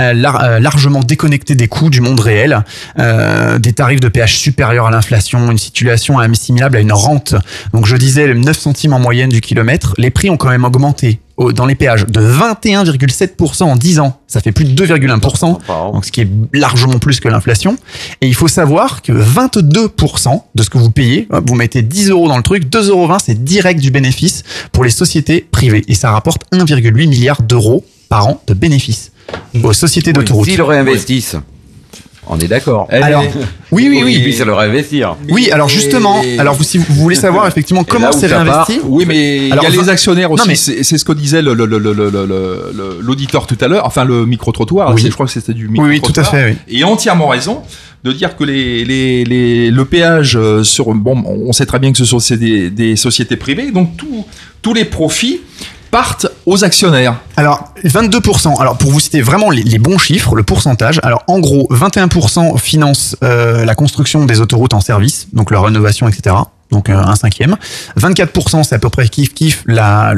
euh, 0.00 0.12
lar- 0.12 0.42
euh, 0.42 0.58
largement 0.58 1.00
déconnectée 1.00 1.54
des 1.54 1.68
coûts 1.68 1.88
du 1.88 2.00
monde 2.00 2.18
réel, 2.20 2.64
euh, 2.98 3.58
des 3.58 3.72
tarifs 3.72 4.00
de 4.00 4.08
péage 4.08 4.36
supérieurs 4.38 4.86
à 4.86 4.90
l'inflation, 4.90 5.50
une 5.52 5.58
situation 5.58 6.18
assimilable 6.18 6.76
à 6.76 6.80
une 6.80 6.92
rente. 6.92 7.34
Donc 7.72 7.86
je 7.86 7.96
disais 7.96 8.26
le 8.26 8.34
9 8.34 8.58
centimes 8.58 8.92
en 8.92 8.98
moyenne 8.98 9.30
du 9.30 9.40
kilomètre, 9.40 9.94
les 9.98 10.10
prix 10.10 10.28
ont 10.28 10.36
quand 10.36 10.50
même 10.50 10.64
augmenté. 10.64 11.20
au- 11.20 11.21
dans 11.38 11.66
les 11.66 11.74
péages 11.74 12.06
de 12.06 12.20
21,7% 12.20 13.64
en 13.64 13.76
10 13.76 14.00
ans. 14.00 14.18
Ça 14.26 14.40
fait 14.40 14.52
plus 14.52 14.64
de 14.64 14.86
2,1%, 14.86 15.92
donc 15.92 16.04
ce 16.04 16.12
qui 16.12 16.20
est 16.20 16.28
largement 16.52 16.98
plus 16.98 17.20
que 17.20 17.28
l'inflation. 17.28 17.76
Et 18.20 18.28
il 18.28 18.34
faut 18.34 18.48
savoir 18.48 19.02
que 19.02 19.12
22% 19.12 20.42
de 20.54 20.62
ce 20.62 20.70
que 20.70 20.78
vous 20.78 20.90
payez, 20.90 21.28
vous 21.46 21.54
mettez 21.54 21.82
10 21.82 22.10
euros 22.10 22.28
dans 22.28 22.36
le 22.36 22.42
truc, 22.42 22.64
2,20 22.64 22.88
euros, 22.90 23.16
c'est 23.22 23.42
direct 23.44 23.80
du 23.80 23.90
bénéfice 23.90 24.42
pour 24.72 24.84
les 24.84 24.90
sociétés 24.90 25.46
privées. 25.50 25.84
Et 25.88 25.94
ça 25.94 26.10
rapporte 26.10 26.42
1,8 26.52 26.92
milliard 27.08 27.42
d'euros 27.42 27.84
par 28.08 28.26
an 28.26 28.42
de 28.46 28.54
bénéfices 28.54 29.12
aux 29.62 29.72
sociétés 29.72 30.12
d'autoroutes. 30.12 30.48
S'ils 30.48 30.58
le 30.58 30.64
réinvestissent, 30.64 31.36
on 32.28 32.38
est 32.38 32.46
d'accord. 32.48 32.86
Alors, 32.90 33.24
oui, 33.72 33.88
oui, 33.90 34.02
oui. 34.04 34.14
Ils 34.16 34.22
puissent 34.22 34.40
le 34.44 34.54
réinvestir. 34.54 35.16
Oui, 35.28 35.50
alors 35.50 35.68
justement, 35.68 36.22
alors 36.38 36.54
vous, 36.54 36.62
si 36.64 36.78
vous 36.78 36.84
voulez 36.94 37.16
savoir 37.26 37.46
effectivement 37.48 37.84
comment 37.84 38.12
c'est 38.12 38.28
ça 38.28 38.44
part, 38.44 38.66
réinvesti. 38.66 38.80
Oui, 38.84 39.04
mais 39.06 39.48
il 39.48 39.54
y 39.54 39.66
a 39.66 39.68
les 39.68 39.88
actionnaires 39.88 40.30
aussi. 40.30 40.48
Mais- 40.48 40.54
C'est 40.54 40.82
ce 40.98 41.04
que 41.04 41.12
disait 41.12 41.42
le- 41.42 41.54
le- 41.54 41.66
le- 41.66 42.98
l'auditeur 43.00 43.46
tout 43.46 43.58
à 43.60 43.68
l'heure. 43.68 43.86
Enfin, 43.86 44.04
le 44.04 44.24
micro-trottoir. 44.26 44.94
Oui. 44.94 45.02
Je 45.04 45.08
crois 45.08 45.26
que 45.26 45.32
c'était 45.32 45.54
du 45.54 45.66
Oui, 45.66 45.72
micro 45.72 45.86
oui, 45.88 46.00
tout 46.00 46.18
à 46.20 46.24
fait, 46.24 46.44
oui. 46.50 46.56
Et 46.68 46.76
il 46.76 46.82
a 46.84 46.88
entièrement 46.88 47.28
raison 47.28 47.62
de 48.04 48.12
dire 48.12 48.36
que 48.36 48.44
les, 48.44 48.84
les, 48.84 49.24
les- 49.24 49.70
le 49.70 49.84
péage 49.84 50.36
euh, 50.36 50.62
sur. 50.64 50.92
Bon, 50.94 51.22
on 51.26 51.52
sait 51.52 51.66
très 51.66 51.78
bien 51.78 51.92
que 51.92 51.98
ce 51.98 52.04
sont 52.04 52.18
des, 52.36 52.70
des 52.70 52.96
sociétés 52.96 53.36
privées. 53.36 53.70
Donc, 53.72 53.96
tout- 53.96 54.24
tous 54.60 54.74
les 54.74 54.84
profits 54.84 55.40
partent 55.92 56.26
aux 56.46 56.64
actionnaires. 56.64 57.20
Alors, 57.36 57.72
22%. 57.84 58.58
Alors, 58.60 58.78
pour 58.78 58.90
vous 58.90 58.98
citer 58.98 59.20
vraiment 59.20 59.50
les, 59.50 59.78
bons 59.78 59.98
chiffres, 59.98 60.34
le 60.34 60.42
pourcentage. 60.42 60.98
Alors, 61.04 61.22
en 61.28 61.38
gros, 61.38 61.68
21% 61.70 62.58
finance 62.58 63.14
euh, 63.22 63.64
la 63.66 63.74
construction 63.74 64.24
des 64.24 64.40
autoroutes 64.40 64.72
en 64.72 64.80
service, 64.80 65.28
donc 65.34 65.50
leur 65.50 65.64
rénovation, 65.64 66.08
etc. 66.08 66.34
Donc, 66.70 66.88
euh, 66.88 66.96
un 66.96 67.14
cinquième. 67.14 67.56
24%, 68.00 68.64
c'est 68.64 68.74
à 68.74 68.78
peu 68.78 68.88
près 68.88 69.06
kiff 69.08 69.34
kiff 69.34 69.62
la, 69.66 70.14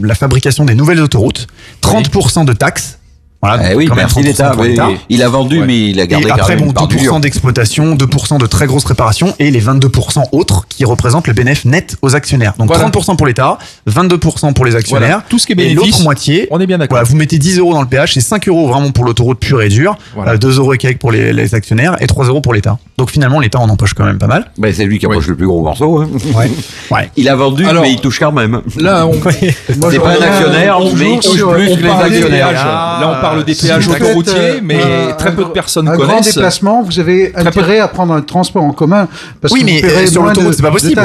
la 0.00 0.14
fabrication 0.14 0.64
des 0.64 0.76
nouvelles 0.76 1.02
autoroutes. 1.02 1.48
30% 1.82 2.44
de 2.44 2.52
taxes. 2.52 2.98
Voilà, 3.46 3.72
Eh 3.72 3.74
oui, 3.74 3.86
quand 3.86 3.94
merci 3.94 4.20
30% 4.20 4.62
l'État. 4.62 4.88
Il 5.08 5.22
a 5.22 5.28
vendu, 5.28 5.60
Ouais. 5.60 5.66
mais 5.66 5.90
il 5.90 6.00
a 6.00 6.06
gardé 6.06 6.26
Et 6.26 6.30
après, 6.30 6.56
bon, 6.56 6.66
une 6.66 6.72
part 6.72 6.86
du 6.88 6.96
2% 6.96 7.00
dur. 7.00 7.20
d'exploitation, 7.20 7.94
2% 7.94 8.38
de 8.38 8.46
très 8.46 8.66
grosses 8.66 8.84
réparations 8.84 9.34
et 9.38 9.50
les 9.50 9.60
22% 9.60 10.22
autres 10.32 10.64
qui 10.68 10.84
représentent 10.84 11.26
le 11.26 11.32
bénéfice 11.34 11.64
net 11.66 11.96
aux 12.02 12.14
actionnaires. 12.16 12.54
Donc 12.58 12.68
Voilà. 12.68 12.84
30% 12.84 13.16
pour 13.16 13.26
l'État, 13.26 13.58
22% 13.90 14.52
pour 14.54 14.64
les 14.64 14.76
actionnaires. 14.76 15.08
Voilà. 15.08 15.24
Tout 15.28 15.38
ce 15.38 15.46
qui 15.46 15.52
est 15.52 15.56
Et 15.56 15.68
bénéfice, 15.74 15.92
l'autre 15.92 16.02
moitié, 16.04 16.48
on 16.50 16.60
est 16.60 16.66
bien 16.66 16.78
d'accord. 16.78 16.96
voilà, 16.96 17.08
vous 17.08 17.16
mettez 17.16 17.38
10 17.38 17.58
euros 17.58 17.74
dans 17.74 17.82
le 17.82 17.88
péage, 17.88 18.14
c'est 18.14 18.20
5 18.20 18.48
euros 18.48 18.68
vraiment 18.68 18.90
pour 18.90 19.04
l'autoroute 19.04 19.38
pure 19.38 19.62
et 19.62 19.68
dure, 19.68 19.96
Voilà. 20.14 20.32
euh, 20.32 20.38
2 20.38 20.58
euros 20.58 20.72
et 20.74 20.78
quelques 20.78 20.98
pour 20.98 21.12
les, 21.12 21.32
les 21.32 21.54
actionnaires 21.54 21.96
et 22.00 22.06
3 22.06 22.26
euros 22.26 22.40
pour 22.40 22.54
l'État. 22.54 22.78
Donc 22.98 23.10
finalement, 23.10 23.40
l'État 23.40 23.58
en 23.60 23.68
empoche 23.68 23.94
quand 23.94 24.04
même 24.04 24.18
pas 24.18 24.26
mal. 24.26 24.50
Ben, 24.58 24.72
c'est 24.72 24.84
lui 24.84 24.98
qui 24.98 25.06
approche 25.06 25.26
le 25.26 25.36
plus 25.36 25.46
gros 25.46 25.62
morceau. 25.62 26.00
hein. 26.00 26.08
Ouais. 26.90 27.10
Il 27.16 27.28
a 27.28 27.34
vendu, 27.36 27.66
Alors, 27.66 27.82
mais 27.82 27.92
il 27.92 28.00
touche 28.00 28.18
quand 28.18 28.32
même. 28.32 28.60
Là, 28.78 29.06
on, 29.06 29.12
C'est 29.30 29.98
pas 29.98 30.10
un 30.10 30.22
actionnaire, 30.22 30.78
mais 30.96 31.12
il 31.14 31.20
touche 31.20 31.42
plus 31.44 31.76
que 31.76 31.82
les 31.82 31.90
actionnaires. 31.90 32.52
Là, 32.52 33.16
on 33.18 33.20
parle 33.20 33.33
des 33.42 33.54
Si 33.54 33.66
péages 33.66 33.88
autoroutiers, 33.88 34.34
euh, 34.36 34.60
mais 34.62 34.76
un- 34.82 35.12
très 35.14 35.34
peu 35.34 35.44
de 35.44 35.48
personnes 35.50 35.88
un 35.88 35.96
grand 35.96 36.06
connaissent. 36.06 36.34
déplacement, 36.34 36.82
vous 36.82 36.98
avez 37.00 37.32
intérêt 37.36 37.80
à 37.80 37.88
prendre 37.88 38.12
un 38.14 38.20
transport 38.20 38.62
en 38.62 38.72
commun 38.72 39.08
parce 39.40 39.52
Oui, 39.52 39.60
que 39.60 39.64
mais, 39.66 39.84
euh, 39.84 40.06
sur 40.06 40.22
l'autoroute, 40.22 40.54
c'est 40.54 40.62
pas 40.62 40.70
possible. 40.70 41.00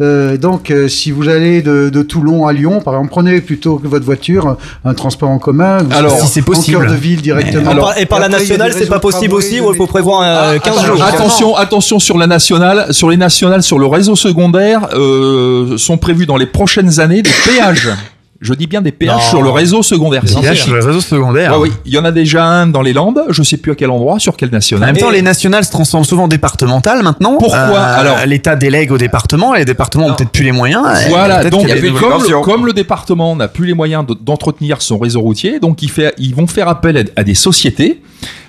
Euh, 0.00 0.36
donc, 0.36 0.70
euh, 0.70 0.88
si 0.88 1.10
vous 1.10 1.28
allez 1.28 1.62
de, 1.62 1.88
de 1.90 2.02
Toulon 2.02 2.46
à 2.46 2.52
Lyon, 2.52 2.80
par 2.80 2.94
exemple, 2.94 3.10
prenez 3.10 3.40
plutôt 3.40 3.76
que 3.76 3.86
votre 3.86 4.04
voiture 4.04 4.56
un 4.84 4.94
transport 4.94 5.30
en 5.30 5.38
commun. 5.38 5.78
Vous 5.78 5.96
Alors, 5.96 6.18
si 6.20 6.26
c'est 6.26 6.40
en 6.40 6.44
possible. 6.44 6.78
cœur 6.78 6.90
de 6.90 6.96
ville 6.96 7.22
directement. 7.22 7.72
Et 7.72 7.76
par- 7.76 7.98
et 7.98 8.06
par 8.06 8.20
la 8.20 8.28
des 8.28 8.34
nationale, 8.36 8.72
c'est 8.76 8.86
pas 8.88 8.98
possible 9.00 9.34
aussi, 9.34 9.60
ou 9.60 9.70
il 9.72 9.76
faut 9.76 9.86
prévoir 9.86 10.20
euh, 10.22 10.58
15 10.58 10.78
Alors, 10.78 10.96
jours 10.96 11.04
Attention, 11.04 11.56
attention 11.56 11.98
sur 11.98 12.18
la 12.18 12.26
nationale, 12.26 12.86
sur 12.92 13.08
les 13.10 13.16
nationales, 13.16 13.62
sur 13.62 13.78
le 13.78 13.86
réseau 13.86 14.16
secondaire, 14.16 14.88
euh, 14.94 15.76
sont 15.78 15.98
prévus 15.98 16.26
dans 16.26 16.36
les 16.36 16.46
prochaines 16.46 17.00
années 17.00 17.22
des 17.22 17.30
péages. 17.46 17.88
Je 18.42 18.54
dis 18.54 18.66
bien 18.66 18.82
des 18.82 18.90
péages 18.90 19.14
Non. 19.14 19.20
sur 19.30 19.42
le 19.42 19.50
réseau 19.50 19.82
secondaire. 19.84 20.24
Des 20.24 20.34
péages 20.34 20.64
sur 20.64 20.74
le 20.74 20.84
réseau 20.84 21.00
secondaire. 21.00 21.52
Ouais, 21.52 21.68
oui, 21.68 21.72
il 21.86 21.92
y 21.94 21.98
en 21.98 22.04
a 22.04 22.10
déjà 22.10 22.44
un 22.44 22.66
dans 22.66 22.82
les 22.82 22.92
Landes. 22.92 23.22
Je 23.28 23.42
sais 23.44 23.56
plus 23.56 23.70
à 23.72 23.74
quel 23.76 23.88
endroit, 23.90 24.18
sur 24.18 24.36
quel 24.36 24.48
En 24.48 24.52
national. 24.52 24.92
même 24.92 25.00
temps, 25.00 25.10
Et- 25.10 25.14
les 25.14 25.22
nationales 25.22 25.64
se 25.64 25.70
transforment 25.70 26.04
souvent 26.04 26.24
en 26.24 26.28
départementales 26.28 27.02
maintenant. 27.04 27.36
Pourquoi 27.38 27.56
Euh, 27.56 28.00
Alors- 28.00 28.26
l'État 28.26 28.56
délègue 28.56 28.90
aux 28.90 28.98
départemements 28.98 29.54
et 29.54 29.60
les 29.60 29.64
départements 29.64 30.06
ont 30.06 30.14
peut-être 30.14 30.30
plus 30.32 30.42
les 30.44 30.50
moyens. 30.52 30.82
Voilà, 31.08 31.44
donc 31.48 31.68
y 31.68 31.70
a 31.72 31.76
comme, 31.76 31.84
le, 31.84 32.18
versions. 32.18 32.42
comme 32.42 32.66
le 32.66 32.72
département 32.72 33.36
n'a 33.36 33.46
plus 33.46 33.66
les 33.66 33.74
moyens 33.74 34.04
de- 34.06 34.14
d'entretenir 34.20 34.82
son 34.82 34.98
réseau 34.98 35.20
routier, 35.20 35.60
donc 35.60 35.80
il 35.82 35.90
fait, 35.90 36.12
ils 36.18 36.34
vont 36.34 36.48
faire 36.48 36.66
appel 36.68 37.10
à, 37.16 37.22
des 37.22 37.34
sociétés, 37.36 38.02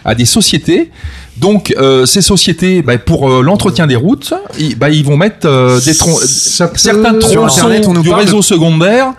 à 0.05 0.15
des 0.15 0.25
sociétés. 0.25 0.89
Donc 1.37 1.73
euh, 1.77 2.05
ces 2.05 2.21
sociétés, 2.21 2.81
bah, 2.81 2.97
pour 2.97 3.29
euh, 3.29 3.41
l'entretien 3.43 3.85
des 3.87 3.95
routes, 3.95 4.33
ils, 4.59 4.75
bah, 4.75 4.89
ils 4.89 5.03
vont 5.05 5.17
mettre 5.17 5.47
euh, 5.47 5.79
des 5.81 5.95
tron- 5.95 6.17
certains 6.25 7.13
tronçons 7.19 7.69
du 8.01 8.09
de- 8.09 8.13
réseau 8.13 8.41
secondaire 8.41 9.13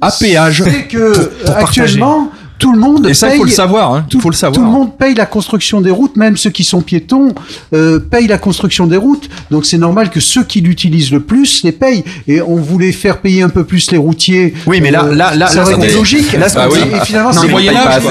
à 0.00 0.10
péage. 0.10 0.62
C'est 0.64 0.88
que 0.88 1.30
actuellement, 1.54 2.32
tout 2.60 2.72
le 2.72 2.78
monde 2.78 3.06
Et 3.08 3.14
ça, 3.14 3.28
paye 3.28 3.38
faut 3.38 3.44
le 3.44 3.50
savoir. 3.50 3.92
Hein. 3.94 4.06
Faut 4.12 4.18
le 4.18 4.22
Tout 4.22 4.28
le 4.30 4.36
savoir. 4.36 4.64
monde 4.64 4.96
paye 4.96 5.14
la 5.14 5.26
construction 5.26 5.80
des 5.80 5.90
routes, 5.90 6.16
même 6.16 6.36
ceux 6.36 6.50
qui 6.50 6.62
sont 6.62 6.80
piétons 6.82 7.34
euh, 7.74 7.98
payent 7.98 8.28
la 8.28 8.38
construction 8.38 8.86
des 8.86 8.96
routes. 8.96 9.28
Donc 9.50 9.66
c'est 9.66 9.78
normal 9.78 10.10
que 10.10 10.20
ceux 10.20 10.44
qui 10.44 10.60
l'utilisent 10.60 11.10
le 11.10 11.20
plus 11.20 11.64
les 11.64 11.72
payent. 11.72 12.04
Et 12.28 12.40
on 12.40 12.56
voulait 12.56 12.92
faire 12.92 13.18
payer 13.18 13.42
un 13.42 13.48
peu 13.48 13.64
plus 13.64 13.90
les 13.90 13.96
routiers. 13.98 14.54
Oui, 14.66 14.80
mais 14.80 14.90
là- 14.92 15.04
Euh, 15.06 15.14
là- 15.14 15.34
là- 15.34 15.48
ça 15.48 15.64
là, 15.64 15.76
dit- 15.76 15.94
logique. 15.94 16.32
là, 16.34 16.48
ce 16.48 16.54
qu'on 16.54 16.68
Et- 16.76 17.04
finalement, 17.04 17.32
c'est 17.32 17.38
assez. 17.40 17.48
moyenâge. 17.48 18.02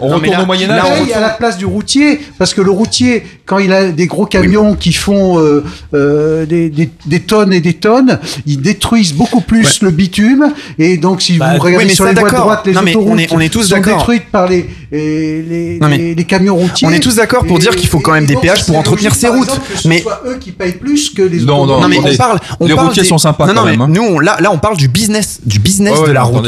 On 0.00 0.08
Non, 0.10 0.14
retourne 0.16 0.32
là- 0.36 0.42
au 0.42 0.46
Moyen 0.46 0.68
là, 0.68 0.84
Âge. 0.84 0.98
on 1.00 1.04
paye 1.04 1.12
à 1.14 1.20
la 1.20 1.30
place 1.30 1.56
du 1.56 1.64
routier 1.64 2.20
parce 2.38 2.52
que 2.52 2.60
le 2.60 2.70
routier 2.70 3.22
quand 3.46 3.58
il 3.58 3.72
a 3.72 3.88
des 3.92 4.06
gros 4.06 4.26
camions 4.26 4.74
qui 4.74 4.92
font 4.92 5.38
euh, 5.38 5.62
euh, 5.94 6.44
des, 6.46 6.70
des, 6.70 6.90
des 7.06 7.20
tonnes 7.20 7.52
et 7.52 7.60
des 7.60 7.74
tonnes 7.74 8.18
ils 8.46 8.60
détruisent 8.60 9.12
beaucoup 9.14 9.40
plus 9.40 9.82
le 9.82 9.90
bitume 9.90 10.52
et 10.78 10.96
donc 10.96 11.22
si 11.22 11.34
Bah, 11.38 11.52
vous 11.56 11.62
regardez 11.62 11.86
oui, 11.86 11.94
sur 11.94 12.04
les 12.06 12.12
voies 12.14 12.22
d'accord. 12.22 12.40
droites 12.40 12.66
les 12.66 12.72
Non, 12.72 12.82
mais 12.82 12.96
on 12.96 13.00
autoroutes 13.00 13.20
est- 13.20 13.32
on 13.32 13.40
est 13.40 13.48
tous 13.52 13.68
d'accord. 13.68 13.91
Détruites 13.98 14.30
par 14.30 14.48
les 14.48 14.68
les, 14.90 15.42
les, 15.42 15.78
Non, 15.80 15.88
mais 15.88 15.96
les- 15.96 16.14
les 16.14 16.24
camions 16.24 16.54
routiers 16.54 16.86
on 16.86 16.90
est 16.90 17.00
tous 17.00 17.16
d'accord 17.16 17.46
pour 17.46 17.56
Et- 17.56 17.60
dire 17.60 17.74
qu'il 17.74 17.88
faut 17.88 18.00
quand 18.00 18.12
même 18.12 18.26
des 18.26 18.36
péages 18.36 18.66
pour 18.66 18.76
entretenir 18.76 19.14
ces 19.14 19.28
routes. 19.28 19.44
exemple, 19.48 19.72
que 19.72 19.78
ce 19.80 19.88
Mais- 19.88 20.02
soit 20.02 20.20
eux 20.26 20.36
qui 20.38 20.52
payent 20.52 20.72
plus 20.72 21.08
que 21.10 21.22
les 21.22 21.40
Non, 21.40 21.62
autoroutes. 21.62 21.82
Non 21.82 21.88
mais 21.88 21.98
on 21.98 22.06
les- 22.08 22.16
parle, 22.18 22.38
on 22.60 22.66
les 22.66 22.74
parle 22.74 22.88
routiers 22.88 23.02
des- 23.02 23.08
sont 23.08 23.16
sympas 23.18 23.46
Non, 23.46 23.54
non, 23.54 23.60
quand 23.60 23.64
mais 23.66 23.70
même, 23.72 23.80
hein. 23.80 23.88
nous 23.88 24.02
on- 24.02 24.18
là, 24.18 24.36
là 24.40 24.50
on 24.52 24.58
parle 24.58 24.76
du 24.76 24.88
business, 24.88 25.40
du 25.46 25.58
business 25.60 25.98
ouais, 25.98 26.08
de 26.08 26.12
la 26.12 26.22
route. 26.24 26.46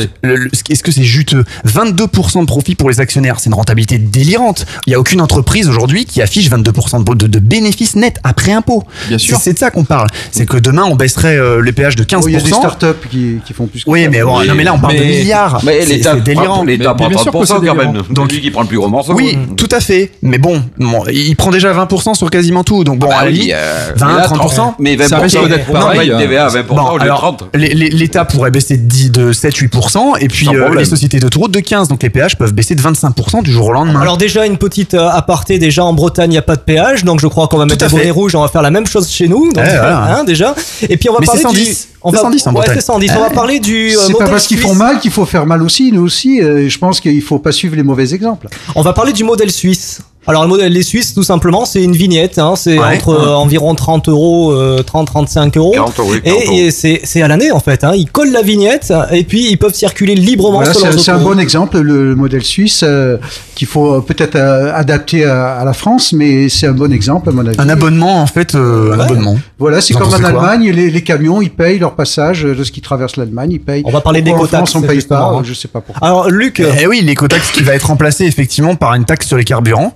Est-ce 0.69 0.83
que 0.83 0.93
c'est 0.93 1.03
juteux? 1.05 1.45
22% 1.65 2.43
de 2.43 2.47
profit 2.47 2.75
pour 2.75 2.91
les 2.91 3.01
actionnaires, 3.01 3.37
c'est 3.41 3.49
une 3.49 3.55
rentabilité 3.55 3.97
délirante. 3.99 4.67
Il 4.87 4.91
y 4.91 4.95
a 4.95 5.01
aucune 5.01 5.21
entreprise 5.23 5.69
aujourd'hui 5.69 6.05
qui 6.05 6.21
affiche 6.21 6.51
22% 6.51 7.01
de, 7.01 7.15
de, 7.15 7.27
de 7.27 7.39
bénéfices 7.39 7.97
nets 7.97 8.19
après 8.25 8.53
impôt. 8.53 8.83
Bien 9.09 9.19
sûr. 9.19 9.39
C'est 9.41 9.55
de 9.55 9.59
ça 9.59 9.71
qu'on 9.71 9.85
parle. 9.85 10.09
C'est 10.33 10.45
que 10.47 10.57
demain 10.59 10.85
on 10.85 10.97
baisserait 10.97 11.37
euh, 11.39 11.63
les 11.63 11.73
péages 11.73 11.97
de 11.97 12.05
15%. 12.05 12.21
Oh, 12.25 12.29
il 12.29 12.33
y 12.33 12.37
a 12.37 12.41
des 12.41 12.49
startups 12.49 13.09
qui, 13.11 13.37
qui 13.47 13.53
font 13.55 13.67
plus 13.67 13.85
que 13.85 13.91
oui, 13.91 14.05
ça. 14.05 14.11
mais 14.11 14.23
bon, 14.23 14.45
non, 14.45 14.55
mais 14.55 14.65
là 14.65 14.75
on 14.75 14.79
parle 14.79 14.97
de 14.97 15.03
milliards. 15.03 15.61
C'est- 15.63 16.21
délirant. 16.23 16.63
l'État 16.65 16.95
prend 16.95 17.09
mais 17.41 17.47
bien 17.47 17.47
sûr 17.47 17.57
que 17.59 17.61
30% 17.61 17.61
c'est 17.61 17.67
quand 17.67 17.93
même. 17.93 18.03
Donc 18.15 18.31
celui 18.31 18.41
qui 18.43 18.51
prend 18.51 18.63
le 18.63 18.69
plus 18.69 18.79
gros 18.79 18.89
morceau. 18.89 19.15
Oui, 19.15 19.37
tout 19.57 19.69
à 19.71 19.81
fait. 19.81 20.11
Mais 20.23 20.39
bon, 20.39 20.63
bon, 20.79 21.03
il 21.13 21.35
prend 21.37 21.51
déjà 21.51 21.73
20% 21.73 22.15
sur 22.15 22.31
quasiment 22.31 22.65
tout. 22.65 22.85
Donc 22.85 22.99
bon, 22.99 23.07
Ah 23.11 23.15
bah 23.15 23.19
à 23.21 23.25
la 23.25 23.31
oui, 23.31 23.37
limite, 23.37 23.53
euh, 23.55 23.93
20, 23.97 24.07
mais 24.07 24.13
là, 24.19 24.27
30%. 24.29 24.75
mais 24.79 24.97
20%, 24.97 25.09
ça 25.09 25.19
risque 25.19 25.39
ok. 25.43 25.49
d'être 25.49 25.67
On 25.71 25.75
n'a 25.75 25.81
pareil. 25.81 25.99
pas 25.99 26.05
une 26.15 26.19
TVA 26.21 26.47
à 26.47 26.49
20% 26.49 26.63
Bon, 26.75 26.83
au 26.91 26.93
lieu 26.95 26.99
de 26.99 27.05
alors, 27.05 27.19
30. 27.19 27.45
les- 27.55 27.75
les- 27.75 27.89
L'État 27.91 28.25
pourrait 28.25 28.51
baisser 28.51 28.77
de 28.77 28.83
10 28.87 29.11
de 29.11 29.33
7-8%, 29.33 30.17
et 30.21 30.29
puis 30.29 30.49
euh, 30.49 30.75
les 30.75 30.85
sociétés 30.85 31.19
d'autoroute 31.21 31.53
de 31.53 31.61
15. 31.61 31.89
Donc 31.89 32.03
les 32.03 32.11
péages 32.11 32.37
peuvent 32.37 32.53
baisser 32.53 32.75
de 32.75 32.81
25% 32.83 33.43
du 33.43 33.51
jour 33.53 33.67
au 33.69 33.73
lendemain. 33.73 34.01
Alors 34.01 34.17
déjà 34.19 34.47
une 34.47 34.57
petite 34.59 34.95
euh, 34.95 35.09
aparté 35.09 35.59
déjà 35.59 35.85
en 35.85 35.93
Bretagne 35.93 36.31
il 36.31 36.35
n'y 36.35 36.39
a 36.39 36.43
pas 36.43 36.57
de 36.57 36.61
péage 36.61 37.05
donc 37.05 37.21
je 37.21 37.27
crois 37.27 37.49
qu'on 37.49 37.59
va 37.59 37.67
mettre 37.67 37.89
bonnets 37.91 38.05
fait. 38.05 38.11
rouges 38.11 38.35
on 38.35 38.41
va 38.41 38.49
faire 38.49 38.63
la 38.63 38.71
même 38.71 38.87
chose 38.87 39.09
chez 39.09 39.29
nous 39.29 39.53
donc, 39.53 39.65
voilà. 39.65 40.17
hein, 40.19 40.25
déjà 40.25 40.55
et 40.89 40.97
puis 40.97 41.09
on 41.09 41.13
va 41.15 41.21
Mais 41.21 41.27
parler 41.27 41.41
c'est 41.43 41.49
110. 41.49 41.65
du 41.65 41.77
on 42.03 42.11
C'est 42.11 42.17
va 42.17 42.23
110 42.23 42.47
en 42.47 42.51
ouais, 42.51 42.55
Bretagne. 42.57 42.75
c'est 42.77 42.81
110 42.85 43.11
on 43.17 43.21
va 43.21 43.31
parler 43.31 43.61
du 43.61 43.91
euh, 43.95 43.99
C'est 44.07 44.13
pas 44.19 44.27
parce 44.27 44.47
qu'ils 44.47 44.59
font 44.59 44.75
mal 44.75 44.99
qu'il 45.01 45.11
faut 45.11 45.25
faire 45.25 45.47
mal 45.47 45.63
aussi, 45.63 45.91
nous 45.93 46.03
aussi. 46.03 46.41
euh, 46.43 46.69
Je 46.69 46.79
pense 46.79 47.01
qu'il 47.01 47.23
faut 47.25 47.39
pas 47.39 47.53
suivre 47.53 47.77
les 47.77 47.83
mauvais 47.83 48.15
exemples. 48.15 48.49
on 48.75 48.83
va 48.83 48.93
parler 48.93 49.13
du 49.13 49.25
modèle 49.25 49.51
suisse 49.51 50.03
alors 50.27 50.43
le 50.43 50.49
modèle 50.49 50.73
les 50.73 50.83
Suisses 50.83 51.15
tout 51.15 51.23
simplement 51.23 51.65
c'est 51.65 51.83
une 51.83 51.95
vignette 51.97 52.39
hein, 52.39 52.55
c'est 52.57 52.79
Ouais. 52.79 52.97
entre 52.97 53.11
euh, 53.11 53.35
environ 53.35 53.75
30 53.75 54.09
euros 54.09 54.53
euh, 54.53 54.83
30 54.83 55.07
35 55.07 55.57
euros 55.57 55.73
40 55.73 55.99
euros, 56.01 56.11
oui, 56.13 56.21
40 56.23 56.43
euros. 56.43 56.53
et, 56.55 56.67
et 56.67 56.71
c'est 56.71 57.01
c'est 57.05 57.23
à 57.23 57.29
l'année 57.29 57.53
en 57.53 57.61
fait 57.61 57.85
hein. 57.85 57.93
ils 57.95 58.11
collent 58.11 58.33
la 58.33 58.43
vignette 58.43 58.93
et 59.13 59.25
puis 59.25 59.51
ils 59.51 59.57
peuvent 59.59 59.75
circuler 59.75 60.15
librement 60.15 60.59
Voilà, 60.59 60.73
sur 60.75 61.01
c'est 61.01 61.11
un 61.11 61.19
bon 61.19 61.39
exemple, 61.39 61.79
le, 61.81 62.09
le 62.09 62.15
modèle 62.17 62.43
suisse, 62.45 62.83
euh, 62.83 63.17
qu'il 63.55 63.67
faut 63.69 64.01
peut-être 64.01 64.37
euh, 64.37 64.73
adapter 64.75 65.25
à, 65.25 65.57
à 65.57 65.65
la 65.65 65.73
France, 65.73 66.13
mais 66.13 66.49
c'est 66.49 66.67
un 66.67 66.73
bon 66.73 66.93
exemple 66.93 67.29
à 67.29 67.33
mon 67.33 67.47
avis. 67.47 67.57
Un 67.59 67.69
abonnement, 67.69 68.21
en 68.23 68.27
fait, 68.27 68.55
euh, 68.55 68.93
un 68.93 69.01
abonnement. 69.01 69.37
Voilà, 69.59 69.81
c'est 69.81 69.95
comme 69.95 70.09
en 70.09 70.13
Allemagne, 70.25 70.71
les, 70.71 70.91
les 70.91 71.03
camions, 71.03 71.41
ils 71.43 71.51
payent 71.51 71.79
leur 71.79 71.95
passage 71.95 72.45
euh, 72.45 72.55
lorsqu'ils 72.55 72.81
traversent 72.83 73.17
l'Allemagne, 73.17 73.53
ils 73.53 73.61
payent. 73.61 73.83
On 73.85 73.91
va 73.91 74.01
parler 74.01 74.23
Pourquoi 74.23 74.45
En 74.47 74.49
France, 74.49 74.75
on 74.75 74.83
paye 74.83 75.01
pas, 75.03 75.21
hein. 75.23 75.43
je 75.45 75.55
sais 75.55 75.69
pas 75.69 75.81
pourquoi. 75.81 76.07
alors 76.07 76.29
Luc 76.31 76.63
Eh 76.81 76.87
oui, 76.87 77.01
l'écotaxe 77.03 77.51
qui 77.53 77.63
va 77.63 77.75
être 77.75 77.87
remplacé 77.89 78.25
effectivement 78.25 78.75
par 78.77 78.95
une 78.95 79.05
taxe 79.05 79.27
sur 79.27 79.37
les 79.37 79.45
carburants. 79.45 79.93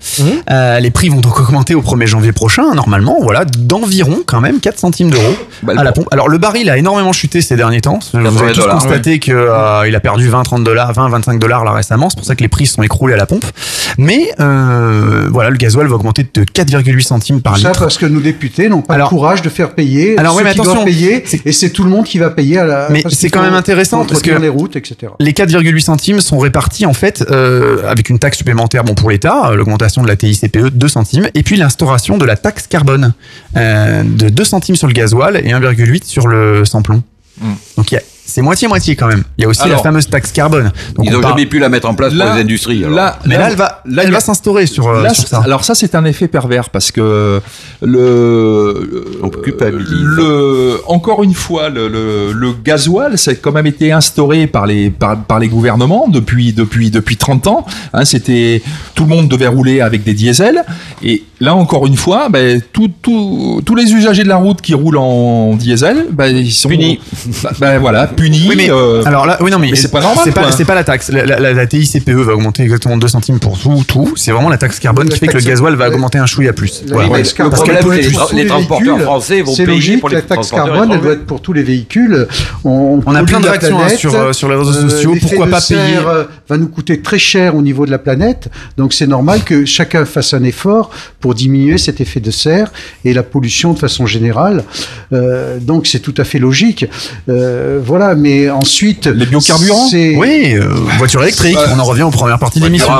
Euh, 0.51 0.81
les 0.81 0.91
prix 0.91 1.09
vont 1.09 1.21
donc 1.21 1.39
augmenter 1.41 1.75
au 1.75 1.83
1er 1.83 2.07
janvier 2.07 2.33
prochain, 2.33 2.75
normalement, 2.75 3.17
voilà, 3.21 3.45
d'environ 3.45 4.23
quand 4.27 4.41
même 4.41 4.61
4 4.61 4.79
centimes 4.79 5.11
d'euros 5.11 5.35
à 5.77 5.85
la 5.85 5.93
pompe. 5.93 6.09
Alors 6.11 6.29
le 6.29 6.39
baril 6.39 6.71
a 6.71 6.77
énormément 6.79 7.13
chuté 7.13 7.41
ces 7.41 7.57
derniers 7.57 7.81
temps. 7.81 7.99
Vous 8.13 8.19
80 8.23 8.41
avez 8.41 8.53
tous 8.53 8.61
dollars, 8.61 8.75
constaté 8.79 9.19
que 9.19 9.33
euh, 9.33 9.97
a 9.97 10.01
perdu 10.01 10.29
20, 10.29 10.43
30 10.43 10.65
dollars, 10.65 10.93
20, 10.93 11.09
25 11.09 11.39
dollars 11.39 11.65
là 11.65 11.73
récemment. 11.73 12.11
C'est 12.11 12.17
pour 12.17 12.27
ça 12.27 12.35
que 12.35 12.43
les 12.43 12.49
prix 12.49 12.67
se 12.67 12.75
sont 12.75 12.83
écroulés 12.83 13.15
à 13.15 13.17
la 13.17 13.27
pompe. 13.27 13.45
Mais 13.99 14.31
euh, 14.41 15.29
voilà, 15.31 15.51
le 15.51 15.57
gasoil 15.57 15.87
va 15.87 15.97
augmenter 15.97 16.27
de 16.33 16.45
4,8 16.45 17.01
centimes 17.03 17.41
par 17.41 17.59
ça 17.59 17.69
litre. 17.69 17.81
parce 17.81 17.99
que 17.99 18.07
nos 18.07 18.21
députés 18.21 18.69
n'ont 18.69 18.83
pas 18.83 18.95
Alors- 18.95 19.11
le 19.11 19.17
courage 19.17 19.43
de 19.43 19.49
faire 19.49 19.75
payer 19.75 20.19
Alors, 20.19 20.33
ceux 20.33 20.39
ouais, 20.39 20.45
mais 20.45 20.51
attention, 20.51 20.85
payer, 20.85 21.25
et 21.45 21.53
c'est 21.53 21.71
tout 21.71 21.85
le 21.85 21.91
monde 21.91 22.05
qui 22.05 22.19
va 22.19 22.31
payer 22.31 22.59
à 22.59 22.67
la. 22.67 22.89
Mais 22.91 23.03
c'est 23.09 23.17
qu'il 23.17 23.31
quand 23.31 23.43
même 23.43 23.55
intéressant 23.55 24.05
parce 24.05 24.23
que 24.23 24.31
les 24.31 24.49
routes, 24.49 24.77
etc. 24.77 25.13
Les 25.21 25.33
4,8 25.33 25.81
centimes 25.81 26.21
sont 26.21 26.39
répartis 26.39 26.87
en 26.87 26.93
fait 26.93 27.25
euh, 27.31 27.89
avec 27.89 28.09
une 28.11 28.19
taxe 28.19 28.39
supplémentaire 28.39 28.85
bon 28.85 28.95
pour 28.95 29.11
l'État, 29.11 29.53
l'augmentation 29.55 30.03
de 30.03 30.08
la 30.09 30.17
TICPE 30.17 30.69
2 30.73 30.89
centimes, 30.89 31.29
et 31.35 31.43
puis 31.43 31.57
l'instauration 31.57 32.19
de 32.19 32.25
la 32.25 32.37
taxe 32.37 32.67
carbone 32.67 33.13
euh, 33.57 34.03
de 34.03 34.29
2 34.29 34.45
centimes 34.45 34.77
sur 34.77 34.89
le 34.89 34.93
gasoil 34.93 35.37
et 35.37 35.51
1,8 35.53 36.05
sur 36.05 36.27
le 36.27 36.65
samplon. 36.65 37.03
Donc 37.77 37.93
il 37.93 37.95
y 37.95 37.99
a- 37.99 38.03
c'est 38.31 38.43
moitié-moitié 38.43 38.95
quand 38.95 39.07
même. 39.07 39.25
Il 39.39 39.43
y 39.43 39.45
a 39.47 39.49
aussi 39.49 39.63
Alors, 39.63 39.79
la 39.79 39.83
fameuse 39.83 40.07
taxe 40.09 40.33
carbone. 40.33 40.71
Donc 40.95 41.07
Ils 41.07 41.09
on 41.11 41.13
n'ont 41.15 41.21
parle- 41.23 41.33
jamais 41.39 41.47
pu 41.47 41.59
la 41.59 41.69
mettre 41.71 41.89
en 41.89 41.95
place 41.95 42.13
pour 42.13 42.19
Là- 42.25 42.35
les 42.35 42.43
industries. 42.43 42.85
alors. 42.85 42.95
là- 42.95 43.19
Mais 43.25 43.39
là, 43.39 43.49
elle 43.51 43.57
va, 43.57 43.83
là, 43.87 44.03
elle 44.05 44.11
va 44.11 44.19
a- 44.19 44.21
s'instaurer 44.21 44.67
sur, 44.67 44.87
euh, 44.87 45.03
Là, 45.03 45.15
sur 45.15 45.27
ça. 45.27 45.41
Alors 45.45 45.65
ça, 45.65 45.75
c'est 45.75 45.95
un 45.95 46.05
effet 46.05 46.29
pervers 46.29 46.69
parce 46.71 46.91
que 46.93 47.41
le, 47.81 49.09
le 49.83 50.81
encore 50.87 51.23
une 51.23 51.35
fois, 51.35 51.69
le, 51.69 51.89
le, 51.89 52.33
le 52.33 52.53
gasoil, 52.65 53.17
ça 53.19 53.31
a 53.31 53.35
quand 53.35 53.53
même 53.53 53.67
été 53.67 53.93
instauré 53.93 54.47
par 54.47 54.67
les 54.67 54.91
par, 54.91 55.17
par 55.25 55.39
les 55.39 55.49
gouvernements 55.49 56.07
depuis 56.09 56.53
depuis 56.53 56.91
depuis 56.91 57.17
30 57.17 57.47
ans. 57.47 57.65
Hein, 57.93 58.05
C'était 58.05 58.63
tout 58.95 59.05
le 59.05 59.09
monde 59.09 59.29
devait 59.29 59.47
rouler 59.47 59.81
avec 59.81 60.05
des 60.05 60.15
diesels 60.15 60.65
et 61.03 61.25
là 61.41 61.55
encore 61.55 61.87
une 61.87 61.97
fois, 61.97 62.29
ben, 62.29 62.61
tout, 62.73 62.91
tout- 63.03 63.63
tous 63.65 63.75
les 63.75 63.93
usagers 63.93 64.25
de 64.25 64.29
la 64.29 64.37
route 64.37 64.61
qui 64.61 64.75
roulent 64.75 64.97
en 64.99 65.55
diesel, 65.57 66.07
ben, 66.13 66.37
ils 66.37 66.53
sont 66.53 66.69
Punis. 66.69 66.99
Ben, 67.43 67.51
ben, 67.61 67.79
voilà, 67.79 68.07
punis. 68.19 68.47
Oui, 68.49 68.55
mais 68.57 68.71
euh, 68.71 69.03
alors 69.05 69.27
là, 69.27 69.37
oui, 69.41 69.51
non, 69.51 69.59
mais, 69.59 69.75
c'est 69.77 69.91
pas 69.91 70.01
normal. 70.01 70.25
C'est 70.57 70.65
pas, 70.65 70.75
la 70.75 70.85
taxe. 70.85 71.11
La, 71.11 71.25
la- 71.25 71.53
la 71.53 71.67
TICPE 71.67 72.11
va 72.11 72.35
augmenter 72.35 72.63
exactement 72.63 72.97
2 72.97 73.09
centimes 73.09 73.39
pour 73.39 73.59
tout, 73.59 73.85
tout. 73.87 74.13
C'est 74.17 74.33
vraiment 74.33 74.49
la 74.51 74.59
taxe 74.59 74.79
carbone 74.81 75.09
La 75.09 75.15
qui 75.15 75.21
fait 75.21 75.27
que 75.29 75.37
le 75.37 75.43
gasoil 75.43 75.75
va 75.77 75.89
augmenter 75.89 76.19
un 76.19 76.27
chouïa 76.27 76.53
plus. 76.53 76.83
Voilà. 76.89 77.09
taxe 77.11 77.31
Le 77.33 77.37
carbone, 77.37 77.55
problème, 77.57 77.77
elle 77.79 77.85
doit 77.85 77.95
c'est 77.95 78.01
être 78.01 78.07
les 78.07 78.11
pour 78.13 78.21
tra- 78.23 78.29
tous 78.31 78.37
les 78.37 78.47
transporteurs 78.47 79.01
français 79.03 79.43
vont 79.43 79.55
C'est 79.55 79.65
payer 79.65 79.77
logique, 79.77 80.01
pour 80.01 80.09
les 80.09 80.17
la 80.17 80.23
taxe 80.23 80.51
carbone, 80.51 80.91
elle 80.93 81.01
doit 81.01 81.13
être 81.13 81.27
pour 81.27 81.41
tous 81.41 81.53
les 81.53 81.63
véhicules. 81.63 82.27
On, 82.65 83.01
On 83.07 83.15
a 83.15 83.19
pollue 83.21 83.29
plein 83.29 83.41
de 83.41 83.47
réactions, 83.49 83.77
hein, 83.77 83.81
planète. 83.83 83.99
sur, 83.99 84.15
euh, 84.15 84.33
sur 84.33 84.49
les 84.49 84.57
réseaux 84.57 84.73
sociaux. 84.73 85.15
l'effet 85.15 85.27
Pourquoi 85.27 85.47
pas 85.47 85.61
payer 85.61 85.97
euh, 86.07 86.25
va 86.49 86.57
nous 86.57 86.69
coûter 86.69 87.01
très 87.01 87.19
cher 87.19 87.55
au 87.57 87.63
niveau 87.63 87.87
de 87.87 87.91
la 87.91 87.99
planète. 87.99 88.49
Donc 88.77 88.93
c'est 88.93 89.07
normal 89.07 89.43
que 89.45 89.65
chacun 89.65 90.05
fasse 90.05 90.35
un 90.35 90.43
effort 90.45 90.91
pour 91.21 91.35
diminuer 91.35 91.79
cet 91.79 92.01
effet 92.01 92.21
de 92.21 92.31
serre 92.31 92.71
et 93.05 93.13
la 93.15 93.23
pollution 93.23 93.73
de 93.73 93.79
façon 93.79 94.07
générale. 94.07 94.65
Euh, 95.13 95.59
donc 95.61 95.87
c'est 95.87 96.01
tout 96.01 96.15
à 96.19 96.25
fait 96.25 96.39
logique. 96.39 96.87
Euh, 97.29 97.79
mais 98.15 98.51
ensuite 98.51 99.07
Les 99.07 99.27
biocarburants 99.27 99.89
c'est 99.91 100.17
Oui, 100.17 100.55
euh, 100.55 100.69
voiture 100.99 101.23
électrique. 101.23 101.57
On 101.75 101.79
en 101.79 101.85
revient 101.85 102.03
aux 102.03 102.11
premières 102.11 102.39
parties 102.39 102.61
de 102.61 102.65
l'émission. 102.65 102.93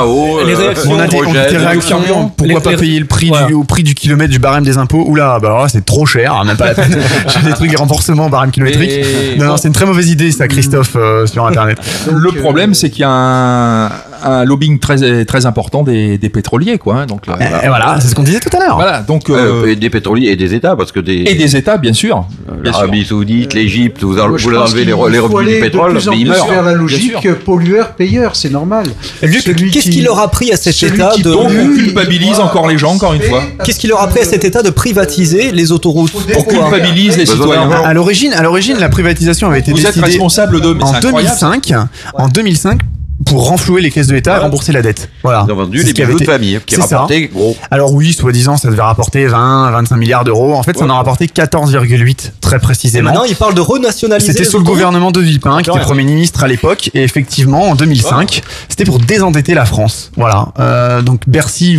Les 0.45 0.53
euh, 0.53 0.57
réactions, 0.57 0.91
On 0.91 0.99
a 0.99 1.07
des, 1.07 1.17
on 1.17 1.35
a 1.35 1.45
des 1.49 1.57
réactions. 1.57 2.01
Pourquoi 2.35 2.47
Les- 2.47 2.61
pas 2.63 2.71
les- 2.71 2.77
payer 2.77 2.99
le 2.99 3.05
prix 3.05 3.29
voilà. 3.29 3.47
du, 3.47 3.53
au 3.53 3.63
prix 3.63 3.83
du 3.83 3.95
kilomètre 3.95 4.31
du 4.31 4.39
barème 4.39 4.63
des 4.63 4.77
impôts 4.77 5.03
Oula, 5.07 5.37
bah 5.41 5.47
alors 5.49 5.61
là, 5.63 5.69
c'est 5.69 5.85
trop 5.85 6.05
cher, 6.05 6.43
même 6.45 6.57
pas 6.57 6.67
la 6.67 6.73
peine. 6.75 6.97
J'ai 7.27 7.47
des 7.47 7.53
trucs 7.53 7.77
remboursement 7.77 8.29
barème 8.29 8.51
kilométrique. 8.51 8.89
Et- 8.91 9.37
Non, 9.37 9.45
non, 9.45 9.57
c'est 9.57 9.67
une 9.67 9.73
très 9.73 9.85
mauvaise 9.85 10.09
idée, 10.09 10.31
ça, 10.31 10.47
Christophe, 10.47 10.93
euh, 10.95 11.25
sur 11.27 11.45
Internet. 11.45 11.77
le 12.11 12.29
euh, 12.29 12.41
problème, 12.41 12.73
c'est 12.73 12.89
qu'il 12.89 13.01
y 13.01 13.05
a 13.05 13.09
un, 13.09 13.87
un 14.23 14.45
lobbying 14.45 14.79
très 14.79 15.25
très 15.25 15.45
important 15.45 15.83
des, 15.83 16.17
des 16.17 16.29
pétroliers, 16.29 16.77
quoi. 16.77 16.95
hein, 17.01 17.05
donc 17.05 17.27
là, 17.27 17.37
Et 17.63 17.67
voilà, 17.67 17.97
c'est 18.01 18.07
ce 18.07 18.15
qu'on 18.15 18.23
disait 18.23 18.39
tout 18.39 18.55
à 18.55 18.59
l'heure. 18.59 18.75
voilà. 18.75 19.01
Donc 19.01 19.29
Euh, 19.29 19.63
euh, 19.63 19.67
et 19.71 19.75
des 19.75 19.89
pétroliers 19.89 20.27
et 20.29 20.35
des 20.35 20.53
États, 20.53 20.75
parce 20.75 20.91
que 20.91 20.99
des, 20.99 21.23
et 21.27 21.35
des 21.35 21.55
États, 21.55 21.77
bien 21.77 21.93
sûr. 21.93 22.25
L'Arabie 22.63 23.05
Saoudite, 23.05 23.53
l'Égypte, 23.53 24.01
vous, 24.03 24.13
Moi, 24.15 24.27
vous 24.27 24.47
enlevez 24.55 24.79
les, 24.85 24.91
qu'il 24.91 24.93
re- 24.93 25.09
les 25.09 25.19
revenus 25.19 25.55
du 25.55 25.61
pétrole, 25.61 25.93
de 25.93 25.97
plus 25.99 26.07
en 26.09 26.11
mais 26.11 26.19
ils 26.19 26.27
meurent. 26.27 26.47
vers 26.47 26.63
la 26.63 26.73
logique 26.73 27.33
pollueur-payeur, 27.45 28.35
c'est 28.35 28.49
normal. 28.51 28.85
Qu'est-ce 29.21 29.51
qui- 29.83 29.89
qui 29.89 30.01
leur 30.01 30.19
a 30.19 30.29
pris 30.29 30.51
à 30.51 30.57
cet 30.57 30.81
état 30.83 31.11
de 31.17 31.23
Donc 31.31 31.49
on 31.49 31.75
culpabilise 31.75 32.39
encore 32.39 32.67
les 32.67 32.77
gens, 32.77 32.93
encore 32.93 33.13
une 33.13 33.21
fois. 33.21 33.43
qu'est-ce 33.63 33.79
qui 33.79 33.87
leur 33.87 34.01
a 34.01 34.07
pris 34.07 34.21
à 34.21 34.25
cet 34.25 34.43
état 34.45 34.61
de 34.61 34.69
privatiser 34.69 35.51
les 35.51 35.71
autoroutes 35.71 36.11
On 36.15 36.33
pourquoi 36.33 36.63
culpabilise 36.69 37.17
les 37.17 37.25
citoyens. 37.25 37.69
À 37.71 37.93
l'origine, 37.93 38.33
à 38.33 38.41
l'origine, 38.43 38.77
la 38.79 38.89
privatisation 38.89 39.47
avait 39.49 39.59
été 39.59 39.71
Vous 39.71 39.79
êtes 39.79 39.87
décidée 39.87 40.05
responsable 40.05 40.61
de. 40.61 40.73
mais 40.73 40.79
c'est 40.79 40.85
en 40.85 40.93
incroyable. 40.95 41.37
2005. 41.39 41.73
En 42.15 42.27
2005 42.27 42.79
pour 43.25 43.47
renflouer 43.47 43.81
les 43.81 43.91
caisses 43.91 44.07
de 44.07 44.13
l'État 44.13 44.37
et 44.37 44.39
rembourser 44.39 44.71
la 44.71 44.81
dette. 44.81 45.09
Voilà. 45.23 45.45
Ils 45.47 45.51
ont 45.51 45.55
vendu 45.55 45.83
les 45.83 45.93
bijoux 45.93 46.19
de 46.19 46.23
famille, 46.23 46.59
qui 46.65 46.75
rapportaient 46.75 47.27
gros. 47.27 47.55
Alors 47.69 47.93
oui, 47.93 48.13
soi-disant, 48.13 48.57
ça 48.57 48.69
devait 48.69 48.81
rapporter 48.81 49.27
20, 49.27 49.71
25 49.71 49.97
milliards 49.97 50.23
d'euros. 50.23 50.53
En 50.53 50.63
fait, 50.63 50.77
ça 50.77 50.85
en 50.85 50.89
a 50.89 50.93
rapporté 50.93 51.25
14,8 51.27 52.31
très 52.41 52.55
et 52.55 52.59
précisément. 52.59 53.09
maintenant 53.09 53.25
ils 53.25 53.35
parlent 53.35 53.53
de 53.53 53.61
renationaliser 53.61 54.31
C'était 54.31 54.45
sous 54.45 54.57
le 54.57 54.63
gouvernement 54.63 55.11
de 55.11 55.19
Villepin, 55.19 55.61
qui 55.61 55.69
était 55.69 55.79
Premier 55.79 56.03
ministre 56.03 56.43
à 56.43 56.47
l'époque, 56.47 56.91
et 56.93 57.03
effectivement, 57.03 57.69
en 57.69 57.75
2005, 57.75 58.41
c'était 58.67 58.85
pour 58.85 58.99
désendetter 58.99 59.53
la 59.53 59.65
France. 59.65 60.11
Voilà. 60.15 60.49
Euh, 60.59 61.01
donc 61.01 61.21
Bercy 61.27 61.77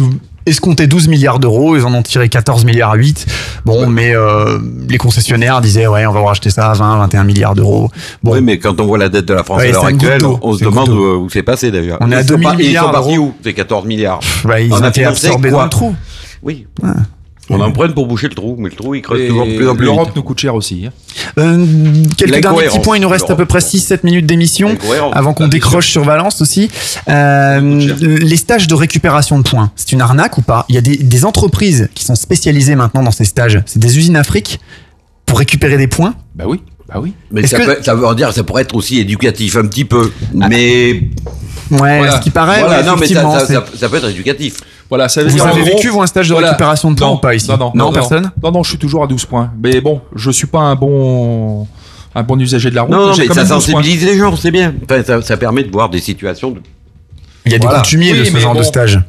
escomptait 0.50 0.86
12 0.86 1.08
milliards 1.08 1.38
d'euros, 1.38 1.76
ils 1.76 1.84
en 1.84 1.94
ont 1.94 2.02
tiré 2.02 2.28
14 2.28 2.64
milliards 2.64 2.94
8. 2.94 3.26
Bon, 3.64 3.86
mais 3.88 4.14
euh, 4.14 4.58
les 4.88 4.98
concessionnaires 4.98 5.60
disaient, 5.60 5.86
ouais, 5.86 6.04
on 6.06 6.12
va 6.12 6.20
vous 6.20 6.26
racheter 6.26 6.50
ça 6.50 6.70
à 6.70 6.74
20, 6.74 6.98
21 6.98 7.24
milliards 7.24 7.54
d'euros. 7.54 7.90
Bon, 8.22 8.32
Oui, 8.34 8.40
mais 8.42 8.58
quand 8.58 8.78
on 8.80 8.86
voit 8.86 8.98
la 8.98 9.08
dette 9.08 9.26
de 9.26 9.34
la 9.34 9.42
France 9.44 9.58
Ouais, 9.60 9.68
à 9.68 9.72
l'heure 9.72 9.84
actuelle, 9.86 10.22
on 10.42 10.52
se 10.54 10.64
demande 10.64 10.88
où, 10.90 11.28
c'est 11.30 11.42
passé 11.42 11.70
déjà. 11.70 11.96
On 12.00 12.10
est 12.12 12.16
à 12.16 12.20
Ils 12.20 12.28
sont 12.28 12.34
2000 12.34 12.46
pas- 12.48 12.54
Ils 12.54 12.66
milliards 12.66 12.84
sont 12.86 12.92
partis 12.92 13.18
où 13.18 13.34
C'est 13.42 13.54
14 13.54 13.86
milliards. 13.86 14.20
bah, 14.44 14.60
ils 14.60 14.72
on 14.72 14.76
ont 14.78 14.82
a 14.82 14.88
été 14.88 15.04
absorbés 15.04 15.50
dans 15.50 15.62
le 15.62 15.68
trou. 15.70 15.94
Oui. 16.42 16.66
On 17.52 17.60
emprunte 17.60 17.94
pour 17.94 18.06
boucher 18.06 18.28
le 18.28 18.34
trou, 18.34 18.54
mais 18.58 18.68
le 18.70 18.76
trou 18.76 18.94
il 18.94 19.02
creuse 19.02 19.20
Et 19.22 19.28
toujours 19.28 19.46
de 19.46 19.56
plus 19.56 19.68
en 19.68 19.74
plus 19.74 19.84
L'Europe 19.86 20.06
vite. 20.08 20.16
nous 20.16 20.22
coûte 20.22 20.38
cher 20.40 20.54
aussi. 20.54 20.86
hein. 20.86 20.92
Euh, 21.38 21.66
quelques 22.16 22.40
derniers 22.40 22.62
petits 22.64 22.78
points, 22.80 22.96
il 22.96 23.00
nous 23.02 23.08
reste 23.08 23.28
à 23.30 23.34
peu 23.36 23.44
près 23.46 23.58
6-7 23.58 24.00
minutes 24.04 24.26
d'émission 24.26 24.68
L'incohérence. 24.68 25.12
avant 25.16 25.34
qu'on 25.34 25.44
Ah, 25.44 25.48
décroche 25.48 25.88
sur 25.88 26.04
Valence 26.04 26.40
aussi. 26.40 26.70
Euh, 27.08 27.60
les 28.00 28.36
stages 28.36 28.66
de 28.68 28.74
récupération 28.74 29.38
de 29.38 29.42
points, 29.48 29.72
c'est 29.76 29.92
une 29.92 30.00
arnaque 30.00 30.38
ou 30.38 30.42
pas? 30.42 30.64
Il 30.68 30.74
y 30.74 30.78
a 30.78 30.80
des, 30.80 30.96
des 30.96 31.24
entreprises 31.24 31.88
qui 31.94 32.04
sont 32.04 32.14
spécialisées 32.14 32.74
maintenant 32.76 33.02
dans 33.02 33.10
ces 33.10 33.24
stages. 33.24 33.60
C'est 33.66 33.78
des 33.80 33.98
usines 33.98 34.16
Afrique 34.16 34.60
pour 35.26 35.38
récupérer 35.38 35.76
des 35.76 35.86
points? 35.88 36.14
Bah 36.34 36.44
oui, 36.46 36.60
bah 36.88 37.00
oui. 37.02 37.12
Mais 37.30 37.42
Est-ce 37.42 37.56
ça, 37.56 37.58
que- 37.58 37.64
peut, 37.76 37.82
ça 37.82 37.94
veut 37.94 38.14
dire 38.14 38.32
ça 38.32 38.42
pourrait 38.44 38.62
être 38.62 38.74
aussi 38.74 38.98
éducatif 38.98 39.56
un 39.56 39.66
petit 39.66 39.84
peu. 39.84 40.12
Mais 40.34 41.02
Ouais, 41.70 41.98
Voilà. 41.98 42.16
ce 42.16 42.20
qui 42.20 42.30
paraît, 42.30 42.60
voilà, 42.60 42.78
ouais, 42.80 42.84
non, 42.86 42.92
mais 42.94 43.06
ça, 43.06 43.12
effectivement, 43.12 43.38
ça, 43.38 43.46
c'est- 43.46 43.54
ça- 43.54 43.64
ça 43.76 43.88
peut 43.88 43.96
être 43.96 44.08
éducatif. 44.10 44.56
Voilà, 44.88 45.08
ça 45.08 45.22
veut 45.22 45.28
Vous 45.28 45.36
dire. 45.36 45.46
avez 45.46 45.60
gros- 45.62 45.76
vécu, 45.76 45.88
vous, 45.88 46.02
un 46.02 46.06
stage 46.06 46.28
de 46.28 46.32
Voilà. 46.34 46.48
récupération 46.48 46.90
de 46.90 46.96
points 46.96 47.06
Non, 47.08 47.14
ou 47.14 47.18
pas 47.18 47.34
ici 47.34 47.48
Non, 47.48 47.56
non, 47.56 47.72
non, 47.74 47.92
personne 47.92 48.30
Non, 48.42 48.50
non, 48.50 48.62
je 48.64 48.70
suis 48.70 48.78
toujours 48.78 49.04
à 49.04 49.06
12 49.06 49.24
points. 49.24 49.52
Mais 49.62 49.80
bon, 49.80 50.00
je 50.16 50.30
suis 50.32 50.48
pas 50.48 50.58
un 50.60 50.74
bon, 50.74 51.66
un 52.14 52.22
bon 52.24 52.38
usager 52.40 52.70
de 52.70 52.74
la 52.74 52.82
route. 52.82 52.90
Non, 52.90 53.08
mais 53.10 53.12
ça 53.14 53.18
même 53.18 53.28
12 53.28 53.36
points. 53.36 53.46
sensibilise 53.46 54.04
les 54.04 54.18
gens, 54.18 54.34
c'est 54.36 54.50
bien. 54.50 54.74
Enfin, 54.84 55.02
ça, 55.04 55.22
ça 55.22 55.36
permet 55.36 55.62
de 55.62 55.70
voir 55.70 55.88
des 55.90 56.00
situations. 56.00 56.50
De... 56.50 56.60
Il 57.46 57.52
y 57.52 57.54
a 57.54 57.58
des 57.58 57.66
coutumiers 57.68 58.14
de 58.14 58.24
ce 58.24 58.36
genre 58.36 58.54
de 58.54 58.62
stage. 58.64 59.00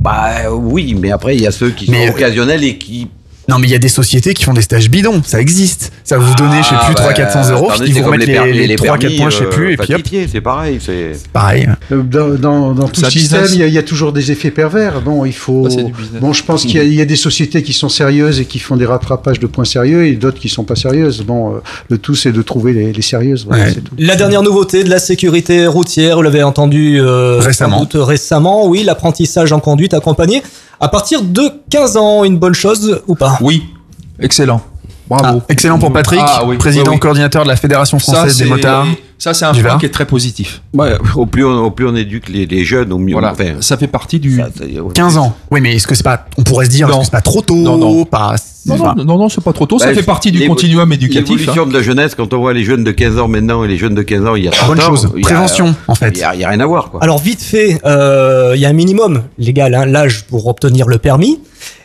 Bah 0.00 0.26
euh, 0.46 0.50
oui, 0.50 0.94
mais 0.98 1.10
après 1.12 1.34
il 1.34 1.42
y 1.42 1.46
a 1.46 1.50
ceux 1.50 1.70
qui 1.70 1.90
Mais- 1.90 2.06
sont 2.08 2.12
occasionnels 2.14 2.62
et 2.62 2.76
qui 2.78 3.08
Non, 3.48 3.58
mais 3.58 3.66
il 3.66 3.70
y 3.70 3.74
a 3.74 3.78
des 3.78 3.88
sociétés 3.88 4.32
qui 4.32 4.44
font 4.44 4.54
des 4.54 4.62
stages 4.62 4.88
bidons, 4.90 5.20
ça 5.24 5.40
existe. 5.40 5.92
Ça 6.02 6.16
vous 6.16 6.34
donner, 6.34 6.62
je 6.62 6.68
sais 6.68 6.74
plus, 6.86 6.94
300-400 6.94 7.52
euros, 7.52 7.70
attendez, 7.70 7.90
ils 7.90 7.94
vous 8.02 8.04
remettent 8.10 8.26
les 8.26 8.52
les, 8.52 8.66
les 8.68 8.76
3-4 8.76 8.98
permis, 8.98 9.16
points, 9.16 9.30
je 9.30 9.36
sais 9.36 9.44
euh, 9.44 9.50
plus, 9.50 9.72
et 9.72 9.76
puis 9.76 9.94
hop. 9.94 10.00
c'est 10.32 10.40
pareil. 10.40 10.78
C'est 10.84 11.12
Pareil. 11.32 11.68
Euh, 11.92 12.02
Dans, 12.02 12.28
dans, 12.34 12.72
dans 12.72 12.88
tout 12.88 13.04
système, 13.10 13.44
il 13.52 13.58
y, 13.58 13.62
a, 13.62 13.66
il 13.66 13.72
y 13.74 13.78
a 13.78 13.82
toujours 13.82 14.12
des 14.12 14.32
effets 14.32 14.50
pervers. 14.50 15.00
Bon, 15.02 15.24
il 15.24 15.32
faut. 15.34 15.68
Bah. 15.68 15.82
Bon, 16.20 16.32
je 16.32 16.42
pense 16.42 16.62
qu'il 16.62 16.76
y, 16.76 16.80
a- 16.80 16.84
il 16.84 16.94
y 16.94 17.00
a 17.00 17.04
des 17.04 17.16
sociétés 17.16 17.62
qui 17.62 17.72
sont 17.74 17.88
sérieuses 17.88 18.40
et 18.40 18.44
qui 18.46 18.58
font 18.58 18.76
des 18.76 18.86
rattrapages 18.86 19.40
de 19.40 19.46
points 19.46 19.64
sérieux 19.66 20.06
et 20.06 20.12
d'autres 20.12 20.38
qui 20.40 20.48
sont 20.48 20.64
pas 20.64 20.76
sérieuses. 20.76 21.22
Bon, 21.22 21.54
euh, 21.54 21.58
le 21.90 21.98
tout 21.98 22.14
c'est 22.14 22.32
de 22.32 22.42
trouver 22.42 22.72
les, 22.72 22.92
les 22.92 23.02
sérieuses. 23.02 23.44
Voilà, 23.46 23.68
c'est 23.70 23.82
tout. 23.82 23.92
La 23.98 24.16
dernière 24.16 24.42
nouveauté 24.42 24.84
de 24.84 24.90
la 24.90 24.98
sécurité 24.98 25.66
routière, 25.66 26.16
vous 26.16 26.22
l'avez 26.22 26.42
entendu 26.42 26.98
euh, 27.00 27.40
Récemment. 27.40 27.80
doute 27.80 27.96
récemment, 27.96 28.66
oui, 28.66 28.84
l'apprentissage 28.84 29.52
en 29.52 29.60
conduite 29.60 29.92
accompagné 29.94 30.42
à 30.84 30.88
partir 30.88 31.22
de 31.22 31.50
15 31.70 31.96
ans, 31.96 32.24
une 32.24 32.38
bonne 32.38 32.54
chose 32.54 33.00
ou 33.06 33.14
pas? 33.14 33.38
Oui, 33.40 33.64
excellent. 34.20 34.60
Bravo. 35.08 35.42
Excellent 35.48 35.78
pour 35.78 35.92
Patrick, 35.92 36.20
Ah, 36.24 36.44
oui, 36.46 36.56
président 36.56 36.84
oui, 36.92 36.94
oui. 36.94 36.98
coordinateur 37.00 37.42
de 37.44 37.48
la 37.48 37.56
Fédération 37.56 37.98
Ça, 37.98 38.12
française 38.12 38.38
des 38.38 38.46
motards. 38.46 38.86
Ça, 39.18 39.32
c'est 39.32 39.44
un 39.44 39.52
point 39.54 39.78
qui 39.78 39.86
est 39.86 39.90
très 39.90 40.06
positif. 40.06 40.62
Ouais, 40.74 40.92
au 41.14 41.24
plus 41.26 41.44
on, 41.44 41.64
au 41.64 41.70
plus 41.70 41.86
on 41.86 41.94
éduque 41.94 42.28
les, 42.28 42.46
les 42.46 42.64
jeunes, 42.64 42.92
au 42.92 42.98
mieux. 42.98 43.12
Voilà, 43.12 43.32
enfin, 43.32 43.54
ça 43.60 43.76
fait 43.76 43.86
partie 43.86 44.18
du. 44.18 44.40
15 44.94 45.16
ans. 45.18 45.34
Oui, 45.50 45.60
mais 45.60 45.76
est-ce 45.76 45.86
que 45.86 45.94
c'est 45.94 46.02
pas, 46.02 46.26
on 46.36 46.42
pourrait 46.42 46.66
se 46.66 46.70
dire, 46.70 46.88
est-ce 46.88 46.98
que 46.98 47.04
c'est 47.04 47.10
pas 47.10 47.20
trop 47.20 47.40
tôt 47.42 47.54
Non, 47.54 47.76
non. 47.78 48.04
Pas, 48.04 48.34
Non, 48.66 48.76
non, 48.76 48.94
non, 49.04 49.18
non, 49.18 49.28
c'est 49.28 49.42
pas 49.44 49.52
trop 49.52 49.66
tôt. 49.66 49.78
ça 49.78 49.92
fait 49.94 50.02
partie 50.02 50.32
du 50.32 50.46
continuum 50.46 50.90
éducatif. 50.92 51.28
L'évolution 51.38 51.62
hein. 51.64 51.66
de 51.66 51.72
la 51.74 51.82
jeunesse, 51.82 52.14
quand 52.14 52.32
on 52.34 52.38
voit 52.38 52.52
les 52.54 52.64
jeunes 52.64 52.82
de 52.84 52.90
15 52.90 53.18
ans 53.18 53.28
maintenant 53.28 53.62
et 53.64 53.68
les 53.68 53.76
jeunes 53.78 53.94
de 53.94 54.02
15 54.02 54.26
ans 54.26 54.34
il 54.36 54.44
y 54.44 54.48
a 54.48 54.50
30 54.50 54.68
Bonne 54.68 54.80
ans, 54.80 54.86
chose. 54.88 55.06
a- 55.16 55.20
Prévention, 55.20 55.74
en 55.86 55.94
fait. 55.94 56.10
Il 56.14 56.18
y 56.18 56.22
a, 56.24 56.34
il 56.34 56.40
y 56.40 56.44
a 56.44 56.48
rien 56.48 56.60
à 56.60 56.66
voir, 56.66 56.90
quoi. 56.90 57.02
Alors 57.02 57.18
vite 57.20 57.42
fait, 57.42 57.78
euh, 57.86 58.52
il 58.56 58.60
y 58.60 58.66
a 58.66 58.68
un 58.70 58.72
minimum 58.74 59.22
légal, 59.38 59.74
hein, 59.74 59.86
l'âge 59.86 60.24
pour 60.24 60.46
obtenir 60.48 60.86
le 60.88 60.98
permis. 60.98 61.38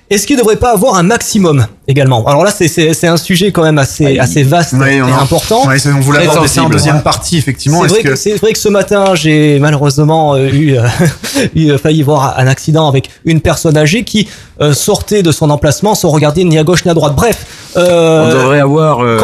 Est-ce 0.10 0.26
qu'il 0.26 0.38
ne 0.38 0.42
devrait 0.42 0.56
pas 0.56 0.72
avoir 0.72 0.96
un 0.96 1.04
maximum 1.04 1.68
également? 1.88 2.26
Alors 2.28 2.44
là, 2.44 2.52
c'est- 2.52 3.06
un 3.08 3.18
sujet 3.18 3.52
quand 3.52 3.62
même 3.62 3.78
assez, 3.78 4.18
assez 4.18 4.42
vaste 4.44 4.74
et 4.74 5.00
important. 5.00 5.70
C'est- 5.78 5.92
on 5.92 6.00
voulait 6.00 6.28
aborder 6.28 6.48
ça 6.48 6.64
en 6.64 6.70
deuxième 6.70 7.02
partie, 7.04 7.38
effectivement. 7.38 7.80
C'est 7.82 7.86
Est-ce 7.86 7.94
vrai, 7.94 8.04
que- 8.34 8.40
vrai 8.40 8.54
que 8.54 8.60
ce 8.60 8.70
matin, 8.70 9.14
j'ai 9.14 9.60
malheureusement 9.60 10.34
euh, 10.36 10.50
eu, 10.52 10.78
euh, 10.78 10.84
eu, 11.56 11.70
euh, 11.72 11.78
failli 11.78 12.02
voir 12.02 12.40
un 12.40 12.48
accident 12.48 12.88
avec 12.88 13.10
une 13.26 13.40
personne 13.40 13.78
âgée 13.78 14.04
qui 14.04 14.28
sortait 14.74 15.22
de 15.24 15.32
son 15.32 15.50
emplacement 15.52 15.96
sans 15.96 16.10
regarder 16.10 16.44
ni 16.44 16.58
à 16.58 16.64
gauche 16.64 16.84
ni 16.86 16.92
à 16.92 16.94
droite. 16.94 17.14
Bref, 17.16 17.46
euh, 17.78 18.26
On 18.26 18.30
devrait 18.34 18.60
avoir. 18.60 19.00
euh, 19.00 19.18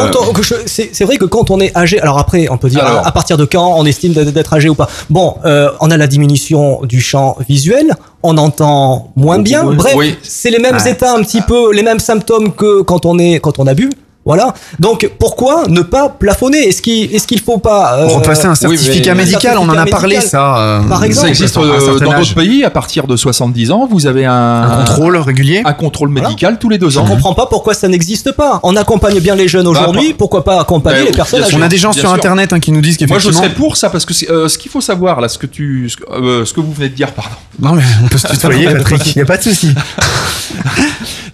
c'est 0.65 1.03
vrai 1.03 1.17
que 1.17 1.25
quand 1.25 1.49
on 1.51 1.59
est 1.59 1.75
âgé, 1.75 1.99
alors 1.99 2.17
après, 2.19 2.47
on 2.49 2.57
peut 2.57 2.69
dire 2.69 2.83
Alors. 2.85 3.05
à 3.07 3.11
partir 3.11 3.37
de 3.37 3.45
quand 3.45 3.75
on 3.77 3.85
estime 3.85 4.13
d'être 4.13 4.53
âgé 4.53 4.69
ou 4.69 4.75
pas. 4.75 4.89
Bon, 5.09 5.35
euh, 5.45 5.69
on 5.81 5.91
a 5.91 5.97
la 5.97 6.07
diminution 6.07 6.81
du 6.83 7.01
champ 7.01 7.37
visuel, 7.47 7.93
on 8.23 8.37
entend 8.37 9.11
moins 9.15 9.39
bien. 9.39 9.63
Bref, 9.65 9.93
Oui. 9.95 10.15
c'est 10.23 10.49
les 10.51 10.59
mêmes 10.59 10.77
états, 10.85 11.13
un 11.13 11.21
petit 11.21 11.41
peu 11.41 11.73
les 11.73 11.83
mêmes 11.83 11.99
symptômes 11.99 12.51
que 12.53 12.81
quand 12.81 13.05
on 13.05 13.17
est 13.19 13.39
quand 13.39 13.59
on 13.59 13.67
a 13.67 13.73
bu. 13.73 13.89
Voilà. 14.25 14.55
Donc 14.79 15.07
pourquoi 15.19 15.65
ne 15.67 15.81
pas 15.81 16.09
plafonner? 16.09 16.57
Est-ce 16.67 16.81
qu'il 16.81 17.13
est-ce 17.13 17.27
qu'il 17.27 17.39
faut 17.41 17.59
pas 17.59 17.99
euh, 17.99 18.07
repasser 18.07 18.47
un 18.47 18.53
oui, 18.53 18.69
mais- 18.71 18.77
certificat 18.77 19.13
médical, 19.13 19.57
on 19.59 19.69
en 19.69 19.77
a 19.77 19.85
parlé, 19.85 20.15
médical. 20.15 20.29
ça. 20.29 20.57
euh, 20.57 20.81
Par 20.81 21.03
exemple. 21.03 21.27
Ça 21.27 21.29
existe 21.29 21.57
euh, 21.57 21.99
dans 21.99 22.11
d'autres 22.17 22.33
pays. 22.33 22.63
À 22.65 22.71
partir 22.71 23.05
de 23.05 23.15
70 23.15 23.69
ans, 23.71 23.87
vous 23.89 24.07
avez 24.07 24.25
un, 24.25 24.63
Un 24.63 24.77
contrôle 24.77 25.17
régulier? 25.17 25.61
un 25.63 25.73
contrôle 25.73 26.09
médical 26.09 26.57
tous 26.59 26.69
les 26.69 26.79
deux 26.79 26.89
Je 26.89 26.97
ans. 26.97 27.03
ne 27.03 27.09
comprends 27.09 27.35
pas 27.35 27.45
pourquoi 27.45 27.75
ça 27.75 27.87
n'existe 27.87 28.31
pas. 28.31 28.59
On 28.63 28.75
accompagne 28.75 29.19
bien 29.19 29.35
les 29.35 29.47
jeunes 29.47 29.67
aujourd'hui, 29.67 30.09
Bah, 30.09 30.15
pourquoi 30.17 30.43
pas 30.43 30.59
accompagner 30.59 31.01
Bah, 31.01 31.05
les 31.05 31.11
personnes 31.15 31.43
On 31.53 31.61
a 31.61 31.67
des 31.67 31.77
gens 31.77 31.91
Bien 31.91 32.01
sur 32.01 32.09
sûr. 32.09 32.15
internet 32.17 32.51
hein, 32.51 32.59
qui 32.59 32.71
nous 32.71 32.81
disent 32.81 32.97
Moi, 33.01 33.07
je 33.19 33.29
qu'effectivement. 33.29 33.43
serais 33.43 33.53
pour 33.53 33.77
ça 33.77 33.89
parce 33.91 34.05
que 34.05 34.13
euh, 34.31 34.47
ce 34.47 34.57
qu'il 34.57 34.71
faut 34.71 34.81
savoir 34.81 35.21
là, 35.21 35.29
ce 35.29 35.37
que 35.37 35.45
tu, 35.45 35.87
ce 35.87 35.97
que, 35.97 36.03
euh, 36.11 36.45
ce 36.45 36.51
que 36.53 36.61
vous 36.61 36.73
venez 36.73 36.89
de 36.89 36.95
dire, 36.95 37.11
pardon. 37.11 37.35
Non, 37.59 37.73
mais 37.73 37.83
on 38.03 38.07
peut 38.07 38.17
se 38.17 38.25
tutoyer, 38.27 38.65
Patrick. 38.69 39.05
Il 39.15 39.19
n'y 39.19 39.21
a 39.21 39.25
pas 39.25 39.37
de 39.37 39.43
souci. 39.43 39.69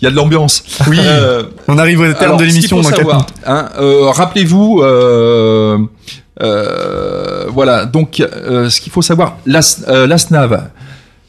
Il 0.01 0.05
y 0.05 0.07
a 0.07 0.11
de 0.11 0.15
l'ambiance. 0.15 0.63
Oui. 0.87 0.97
Euh, 0.99 1.43
On 1.67 1.77
arrive 1.77 1.99
au 2.01 2.05
terme 2.05 2.17
alors, 2.23 2.37
de 2.37 2.43
l'émission 2.43 2.80
faut 2.83 2.89
dans 2.89 2.89
4 2.89 2.97
savoir, 2.97 3.15
minutes. 3.17 3.33
hein, 3.45 3.69
euh, 3.79 4.09
Rappelez-vous, 4.11 4.81
euh, 4.83 5.77
euh, 6.41 7.45
voilà. 7.49 7.85
Donc, 7.85 8.17
ce 8.17 8.79
qu'il 8.81 8.91
faut 8.91 9.01
savoir, 9.01 9.37
l'AS- 9.45 9.83
l'ASNAV. 9.87 10.61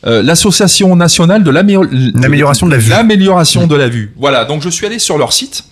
euh, 0.07 0.23
L'association 0.23 0.97
nationale 0.97 1.45
de 1.45 1.51
l'amé- 1.51 1.79
L'amélioration 2.15 2.67
de 2.67 2.73
la 2.73 2.79
vue. 2.79 2.91
L'amélioration 2.91 3.67
de 3.67 3.77
la 3.77 3.89
vue. 3.89 4.13
Voilà. 4.19 4.45
Donc 4.45 4.63
je 4.63 4.69
suis 4.69 4.85
allé 4.87 4.99
sur 4.99 5.17
leur 5.19 5.33
site. 5.33 5.65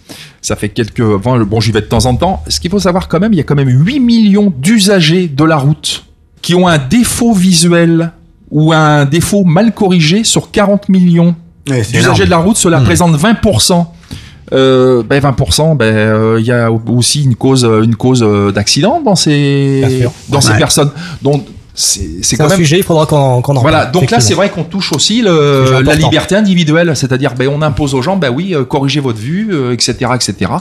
Ça 0.43 0.57
fait 0.57 0.69
quelques. 0.69 1.03
Bon, 1.03 1.61
j'y 1.61 1.73
vais 1.73 1.81
de 1.81 1.87
temps 1.87 2.07
en 2.07 2.15
temps. 2.17 2.43
Ce 2.49 2.61
qu'il 2.61 2.71
faut 2.71 2.79
savoir 2.79 3.09
quand 3.09 3.19
même, 3.21 3.33
il 3.33 3.37
y 3.37 3.41
a 3.41 3.45
quand 3.45 3.57
même 3.57 3.69
8 3.69 3.99
millions 4.01 4.53
d'usagers 4.57 5.27
de 5.29 5.45
la 5.45 5.57
route 5.57 6.05
qui 6.43 6.55
ont 6.55 6.67
un 6.69 6.79
défaut 6.79 7.33
visuel 7.35 8.13
ou 8.51 8.73
un 8.73 9.05
défaut 9.05 9.45
mal 9.45 9.73
corrigé 9.75 10.23
sur 10.25 10.51
40 10.51 10.89
millions 10.89 11.35
Ouais, 11.69 11.83
d'usagers 11.83 12.25
de 12.25 12.31
la 12.31 12.39
route. 12.39 12.57
Cela 12.57 12.79
Mmh. 12.79 12.81
représente 12.83 13.17
20%. 13.17 13.93
Euh, 14.53 15.03
ben 15.03 15.23
20%, 15.23 15.77
ben 15.77 15.85
euh, 15.85 16.37
il 16.41 16.47
y 16.47 16.53
a 16.53 16.71
aussi 16.73 17.23
une 17.23 17.37
cause, 17.37 17.65
une 17.65 17.95
cause 17.95 18.23
euh, 18.23 18.51
d'accident 18.51 19.01
dans 19.01 19.15
ces, 19.15 20.09
dans 20.29 20.41
ces 20.41 20.55
personnes. 20.55 20.91
Donc 21.23 21.45
c'est 21.75 22.37
quand 22.37 22.45
un 22.45 22.49
même. 22.49 22.59
sujet, 22.59 22.79
il 22.79 22.83
faudra 22.83 23.07
qu'on 23.07 23.43
qu'on 23.43 23.57
en 23.57 23.61
Voilà, 23.61 23.83
parle, 23.83 23.93
donc 23.93 24.11
là 24.11 24.21
c'est 24.21 24.35
vrai 24.35 24.51
qu'on 24.51 24.65
touche 24.65 24.93
aussi 24.93 25.23
le, 25.23 25.81
la 25.83 25.95
liberté 25.95 26.35
individuelle, 26.35 26.93
c'est-à-dire 26.95 27.35
ben, 27.35 27.49
on 27.49 27.63
impose 27.63 27.95
aux 27.95 28.03
gens, 28.03 28.17
ben 28.17 28.31
oui, 28.31 28.55
euh, 28.55 28.65
corrigez 28.65 29.01
votre 29.01 29.19
vue, 29.19 29.49
euh, 29.53 29.73
etc., 29.73 29.95
etc. 30.15 30.53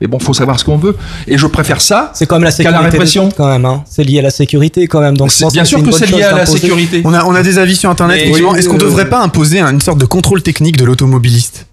Mais 0.00 0.06
bon, 0.06 0.18
faut 0.18 0.34
savoir 0.34 0.58
ce 0.58 0.64
qu'on 0.64 0.78
veut. 0.78 0.96
Et 1.26 1.36
je 1.36 1.46
préfère 1.46 1.80
ça. 1.80 2.10
C'est 2.14 2.26
quand 2.26 2.36
même 2.36 2.44
la 2.44 2.50
la 2.50 2.90
sécurité. 2.90 3.18
autres, 3.18 3.36
quand 3.36 3.48
même, 3.48 3.64
hein. 3.64 3.84
C'est 3.88 4.04
lié 4.04 4.20
à 4.20 4.22
la 4.22 4.30
sécurité 4.30 4.86
quand 4.86 5.00
même. 5.00 5.16
Donc 5.16 5.32
bien 5.52 5.62
que 5.62 5.68
sûr 5.68 5.82
que 5.82 5.90
c'est 5.90 6.06
lié 6.06 6.22
à 6.22 6.36
la 6.36 6.46
sécurité. 6.46 7.02
On 7.04 7.12
a, 7.12 7.24
on 7.24 7.34
a 7.34 7.42
des 7.42 7.58
avis 7.58 7.76
sur 7.76 7.90
internet. 7.90 8.22
Oui, 8.32 8.42
Est-ce 8.56 8.68
qu'on 8.68 8.76
euh, 8.76 8.78
devrait 8.78 9.08
pas 9.08 9.20
imposer 9.20 9.60
une 9.60 9.80
sorte 9.80 9.98
de 9.98 10.06
contrôle 10.06 10.42
technique 10.42 10.76
de 10.76 10.84
l'automobiliste? 10.84 11.66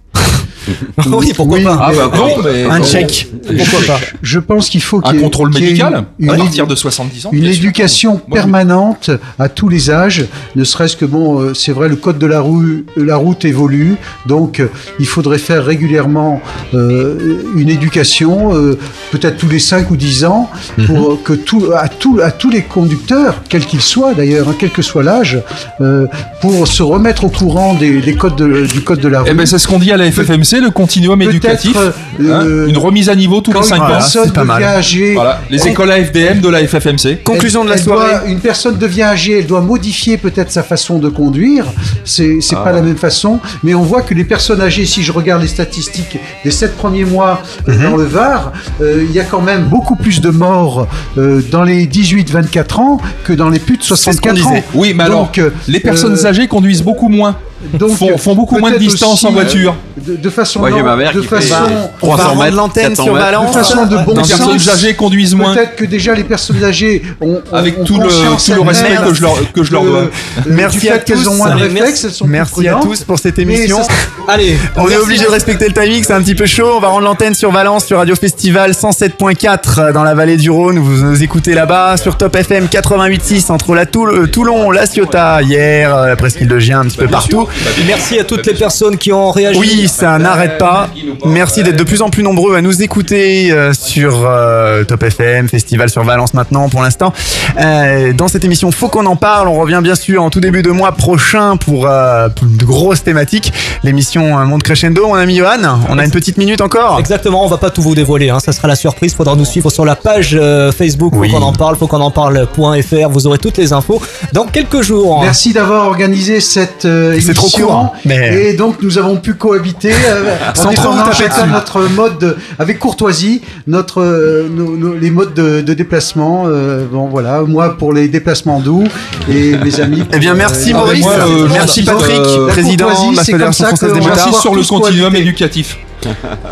oui, 1.08 1.32
pourquoi 1.36 1.58
Oui, 1.58 1.64
pas 1.64 1.78
Ah 1.82 1.91
bah 1.96 2.12
non, 2.16 2.28
mais 2.44 2.64
Un 2.64 2.82
check. 2.84 3.28
Pourquoi 3.46 3.80
pas 3.88 4.00
Je 4.22 4.40
pense 4.40 4.70
qu'il 4.70 4.82
faut 4.82 4.98
Un 4.98 5.02
qu'il 5.02 5.16
y 5.16 5.18
ait- 5.20 5.22
contrôle 5.24 5.54
y 5.54 5.58
ait 5.58 5.62
médical 5.62 6.04
une- 6.20 6.30
à 6.30 6.36
partir 6.36 6.68
de 6.68 6.76
70 6.76 7.26
ans. 7.26 7.30
une 7.34 7.44
sûr. 7.44 7.54
éducation 7.54 8.18
permanente 8.32 9.12
à 9.38 9.50
tous 9.50 9.70
les 9.70 9.90
âges, 9.91 10.26
ne 10.56 10.64
serait-ce 10.64 10.96
que 10.98 11.06
bon, 11.06 11.40
euh, 11.41 11.54
c'est 11.54 11.72
vrai, 11.72 11.90
le 11.90 11.96
code 11.96 12.18
de 12.20 12.26
la, 12.28 12.41
rue, 12.41 12.86
la 12.98 13.16
route 13.18 13.46
évolue, 13.46 13.96
donc 14.26 14.60
euh, 14.60 14.68
il 15.00 15.06
faudrait 15.08 15.38
faire 15.40 15.64
régulièrement 15.66 16.41
euh, 16.74 17.41
une 17.56 17.70
éducation, 17.70 18.56
euh, 18.56 18.78
peut-être 19.12 19.38
tous 19.38 19.50
les 19.50 19.60
5 19.60 19.90
ou 19.91 19.98
10 19.98 20.26
ans, 20.26 20.50
pour 20.86 21.22
que 21.24 21.34
tout, 21.34 21.68
à, 21.76 21.88
tout, 21.88 22.20
à 22.24 22.32
tous 22.32 22.50
les 22.50 22.62
conducteurs, 22.64 23.41
quels 23.50 23.66
qu'ils 23.66 23.82
soient 23.82 24.14
d'ailleurs, 24.14 24.50
hein, 24.50 24.56
quel 24.58 24.70
que 24.72 24.82
soit 24.82 25.04
l'âge, 25.04 25.40
euh, 25.82 26.06
pour 26.41 26.68
se 26.68 26.84
remettre 26.84 27.24
au 27.26 27.30
courant 27.30 27.74
des, 27.74 28.00
des 28.02 28.16
codes 28.16 28.36
de- 28.36 28.66
du 28.66 28.82
code 28.82 29.00
de 29.00 29.08
la 29.08 29.22
rue. 29.22 29.30
Eh 29.32 29.34
ben, 29.34 29.46
c'est 29.46 29.58
ce 29.58 29.68
qu'on 29.68 29.80
dit 29.80 29.91
à 29.91 29.98
la 29.98 30.06
FFMC, 30.12 30.59
le 30.61 30.69
continuum 30.72 31.22
éducatif. 31.22 31.76
Hein, 31.77 31.91
euh, 32.22 32.68
une 32.68 32.77
remise 32.77 33.10
à 33.10 33.15
niveau 33.15 33.41
tous 33.41 33.53
les 33.53 33.64
5 33.64 33.76
une 33.77 33.81
ans. 33.84 33.88
personne 33.88 34.23
c'est 34.26 34.34
pas 34.34 34.44
mal. 34.44 34.64
âgée, 34.64 35.14
Voilà, 35.14 35.41
les 35.49 35.68
écoles 35.68 35.91
AFDM 35.91 36.40
de 36.41 36.49
la 36.49 36.65
FFMC. 36.68 37.23
Conclusion 37.23 37.64
de 37.64 37.69
la 37.69 37.77
soirée. 37.77 38.10
doit- 38.11 38.27
une 38.27 38.40
personne 38.40 38.77
devient 38.77 39.03
âgée, 39.03 39.40
elle 39.40 39.48
doit 39.48 39.61
modifier 39.61 40.18
peut-être 40.18 40.52
sa 40.52 40.64
façon 40.64 40.99
de 40.99 41.10
conduire. 41.10 41.65
C'est 42.06 42.40
Ah. 42.53 42.56
pas 42.57 42.72
la 42.72 42.81
même 42.81 42.98
façon, 42.98 43.40
mais 43.64 43.73
on 43.73 43.84
voit 43.84 44.02
que 44.02 44.14
les 44.14 44.23
personnes 44.26 44.61
âgées, 44.61 44.86
si 44.86 45.03
je 45.03 45.11
regarde 45.11 45.41
les 45.41 45.48
statistiques 45.48 46.18
des 46.44 46.52
sept 46.52 46.76
premiers 46.76 47.06
mois 47.06 47.41
euh, 47.68 47.73
Mhm. 47.73 47.84
dans 47.84 47.98
le 47.98 48.03
Var, 48.06 48.52
euh, 48.81 49.03
il 49.07 49.11
y 49.15 49.19
a 49.19 49.23
quand 49.23 49.41
même 49.41 49.64
beaucoup 49.65 49.95
plus 49.95 50.22
de 50.22 50.30
morts 50.30 50.88
euh, 51.18 51.41
dans 51.52 51.64
les 51.64 51.86
18-24 51.88 52.80
ans 52.80 52.99
que 53.23 53.34
dans 53.34 53.49
les 53.49 53.60
plus 53.60 53.77
de 53.77 53.84
ce 53.84 53.90
qu'on 53.90 53.95
64 53.95 54.48
ans. 54.48 54.64
Oui, 54.73 54.94
mais 54.95 55.03
alors, 55.03 55.22
Donc, 55.26 55.38
euh, 55.38 55.49
les 55.68 55.80
personnes 55.80 56.18
euh, 56.18 56.26
âgées 56.26 56.48
conduisent 56.48 56.84
beaucoup 56.84 57.10
moins. 57.10 57.36
Donc, 57.73 57.91
font, 57.98 58.18
font 58.18 58.36
beaucoup 58.36 58.57
moins 58.57 58.72
de 58.72 58.77
distance 58.77 59.15
aussi, 59.15 59.26
en 59.27 59.30
euh, 59.30 59.34
voiture. 59.34 59.76
De, 59.98 60.15
de 60.15 60.30
façon, 60.30 60.60
Moi, 60.60 60.69
ma 60.81 60.95
mère 60.95 61.11
de 61.14 61.19
qui 61.19 61.27
façon, 61.27 61.56
On 62.02 62.07
va 62.11 62.15
300 62.15 62.30
rendre 62.30 62.44
mètres, 62.44 62.56
l'antenne 62.56 62.88
400 62.90 63.03
sur 63.03 63.14
mètres. 63.14 63.26
de 63.26 63.31
Valence. 63.31 63.53
façon 63.53 63.86
de 63.86 63.98
bon 63.98 64.14
Les 64.15 64.23
sens. 64.23 64.27
personnes 64.40 64.73
âgées 64.73 64.94
conduisent 64.95 65.36
moins. 65.36 65.53
Peut-être 65.53 65.76
que 65.76 65.86
déjà 65.86 66.14
les 66.15 66.23
personnes 66.23 66.64
âgées 66.64 67.02
ont, 67.19 67.34
ont- 67.36 67.41
Avec 67.56 67.77
ont 67.80 67.84
tout 67.84 67.98
le, 67.99 68.03
conscience 68.06 68.45
tout 68.45 68.53
le 68.53 68.61
respect 68.61 68.95
que 69.06 69.14
je 69.14 69.22
leur, 69.22 69.52
que 69.52 69.64
je 69.64 69.72
leur 69.73 69.84
dois. 69.84 69.98
euh, 69.99 70.06
Merci 70.48 70.80
du 70.80 70.90
à 70.90 70.99
tous. 70.99 71.27
ont 71.27 71.36
moins 71.36 71.49
de 71.56 71.61
réflexes, 71.61 71.81
merci. 71.84 72.06
elles 72.06 72.11
sont 72.14 72.27
Merci 72.27 72.68
à 72.69 72.76
tous 72.81 73.03
pour 73.03 73.19
cette 73.19 73.38
émission. 73.40 73.80
Allez, 74.27 74.57
On 74.77 74.88
est 74.88 74.98
obligé 74.98 75.26
de 75.26 75.30
respecter 75.30 75.68
le 75.68 75.73
timing, 75.73 76.03
c'est 76.03 76.14
un 76.14 76.22
petit 76.22 76.36
peu 76.36 76.45
chaud. 76.45 76.72
On 76.77 76.80
va 76.80 76.88
rendre 76.88 77.03
l'antenne 77.06 77.34
sur 77.36 77.52
Valence, 77.52 77.86
sur 77.86 77.98
Radio 77.98 78.15
Festival 78.15 78.73
107.4 78.73 79.91
dans 79.91 80.03
la 80.03 80.14
vallée 80.14 80.38
du 80.38 80.49
Rhône. 80.49 80.80
Vous 80.80 81.03
nous 81.03 81.22
écoutez 81.23 81.53
là-bas 81.53 81.98
sur 81.98 82.15
Top 82.18 82.36
FM 82.36 82.68
88.6 82.68 83.52
entre 83.52 83.76
la 83.76 83.86
Toul- 83.86 84.11
euh, 84.14 84.27
Toulon, 84.27 84.72
la 84.72 84.86
Ciotat, 84.86 85.41
hier, 85.41 85.94
la 86.06 86.15
presqu'île 86.15 86.48
de 86.48 86.57
Gien, 86.60 86.80
un 86.81 86.86
petit 86.86 86.98
peu 86.98 87.07
partout. 87.07 87.48
Merci 87.88 88.20
à 88.20 88.24
toutes 88.24 88.46
les 88.46 88.54
personnes 88.54 88.98
qui 88.98 89.12
ont 89.12 89.32
réagi. 89.32 89.60
Oui, 89.60 89.88
ça 89.88 90.18
n'arrête 90.18 90.58
pas. 90.58 90.90
Merci 91.26 91.64
d'être 91.64 91.78
de 91.78 91.84
plus 91.84 92.02
en 92.02 92.10
plus 92.10 92.24
nombreux 92.24 92.56
à 92.56 92.62
nous 92.62 92.82
écouter 92.82 93.52
euh, 93.52 93.74
sur 93.74 94.26
euh, 94.26 94.84
Top 94.84 95.04
FM, 95.04 95.50
Festival 95.50 95.90
sur 95.90 96.04
Valence 96.04 96.34
maintenant 96.34 96.70
pour 96.70 96.82
l'instant. 96.82 97.14
Euh, 97.60 98.14
dans 98.14 98.28
cette 98.28 98.46
émission, 98.46 98.72
faut 98.72 98.90
qu'on 98.90 99.06
en 99.06 99.16
parle. 99.16 99.48
On 99.48 99.60
revient 99.60 99.80
bien 99.84 99.96
sûr 99.96 100.24
en 100.24 100.30
tout 100.30 100.40
début 100.40 100.62
de 100.62 100.72
mois 100.72 100.92
prochain 100.92 101.58
pour, 101.58 101.88
euh, 101.88 102.30
pour 102.30 102.48
de 102.48 102.66
grosses 102.66 103.04
thématiques. 103.04 103.52
L'émission 103.84 104.38
euh, 104.38 104.46
monte 104.46 104.64
crescendo, 104.64 105.08
mon 105.08 105.16
ami 105.16 105.38
Johan. 105.38 105.80
On 105.90 105.98
a 105.98 106.06
une 106.06 106.12
petite 106.12 106.38
minute 106.38 106.62
encore. 106.62 107.00
Exactement, 107.00 107.46
on 107.46 107.48
va 107.48 107.58
pas 107.58 107.70
tout 107.70 107.82
vous 107.82 107.96
dévoiler, 107.96 108.30
hein. 108.30 108.40
ça 108.40 108.52
sera 108.52 108.68
la 108.68 108.76
surprise. 108.76 109.14
Faudra 109.14 109.36
nous 109.36 109.46
suivre 109.46 109.70
sur 109.70 109.86
la 109.86 109.96
page 109.96 110.38
euh, 110.40 110.72
Facebook. 110.72 111.14
Oui. 111.16 111.30
Faut 111.30 111.38
qu'on 111.38 111.44
en 111.44 111.54
parle, 111.54 111.76
faut 111.78 111.88
qu'on 111.88 112.02
en 112.02 112.12
parle.fr. 112.12 113.10
Vous 113.10 113.28
aurez 113.28 113.38
toutes 113.38 113.58
les 113.58 113.74
infos 113.74 114.02
dans 114.34 114.46
quelques 114.46 114.82
jours. 114.82 115.22
Merci 115.22 115.54
d'avoir 115.54 115.88
organisé 115.88 116.40
cette 116.40 116.86
euh, 116.86 117.14
émission 117.14 117.34
trop 117.40 117.48
conditions. 117.48 117.68
court, 117.68 117.95
mais- 118.06 118.49
Et 118.49 118.53
donc 118.53 118.76
nous 118.82 118.98
avons 118.98 119.16
pu 119.18 119.34
cohabiter 119.34 119.91
euh, 119.94 120.36
Sans 120.53 120.61
en 120.61 120.64
trop 120.64 120.70
vous 120.70 120.70
défendant 120.76 121.03
taper 121.03 121.16
chacun 121.18 121.41
dessus. 121.44 121.52
notre 121.52 121.82
mode 121.90 122.18
de- 122.20 122.38
avec 122.60 122.80
courtoisie, 122.80 123.41
notre 123.68 124.02
euh, 124.02 124.48
nos- 124.49 124.76
nos- 124.78 124.94
les 124.95 125.10
modes 125.11 125.34
de, 125.34 125.61
de 125.61 125.74
déplacement. 125.74 126.44
euh, 126.48 126.86
bon 126.91 127.07
voilà, 127.07 127.41
moi 127.41 127.78
pour 127.78 127.94
les 127.94 128.07
déplacements 128.07 128.60
doux 128.60 128.84
et 129.30 129.57
mes 129.57 129.80
amis. 129.80 130.03
Eh 130.14 130.20
bien, 130.20 130.34
merci, 130.34 130.72
pour, 130.72 130.82
Maurice. 130.82 131.03
moi, 131.03 131.14
euh, 131.14 131.48
Merci, 131.52 131.84
Patrick, 131.84 132.20
euh, 132.20 132.48
président 132.48 132.86
courtoisie, 132.88 133.11
de 133.11 133.16
la 133.18 133.24
Fédération 133.24 133.66
française 133.68 133.94
des. 133.94 134.02
J'insiste 134.02 134.41
sur 134.41 134.56
le 134.56 134.64
continuum 134.64 134.99
cohabiter. 135.11 135.22
éducatif. 135.22 135.78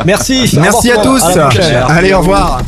Merci. 0.06 0.58
Merci 0.62 0.92
à 0.92 0.98
tous. 0.98 1.24
Allez, 1.90 2.14
au 2.14 2.20
revoir. 2.20 2.62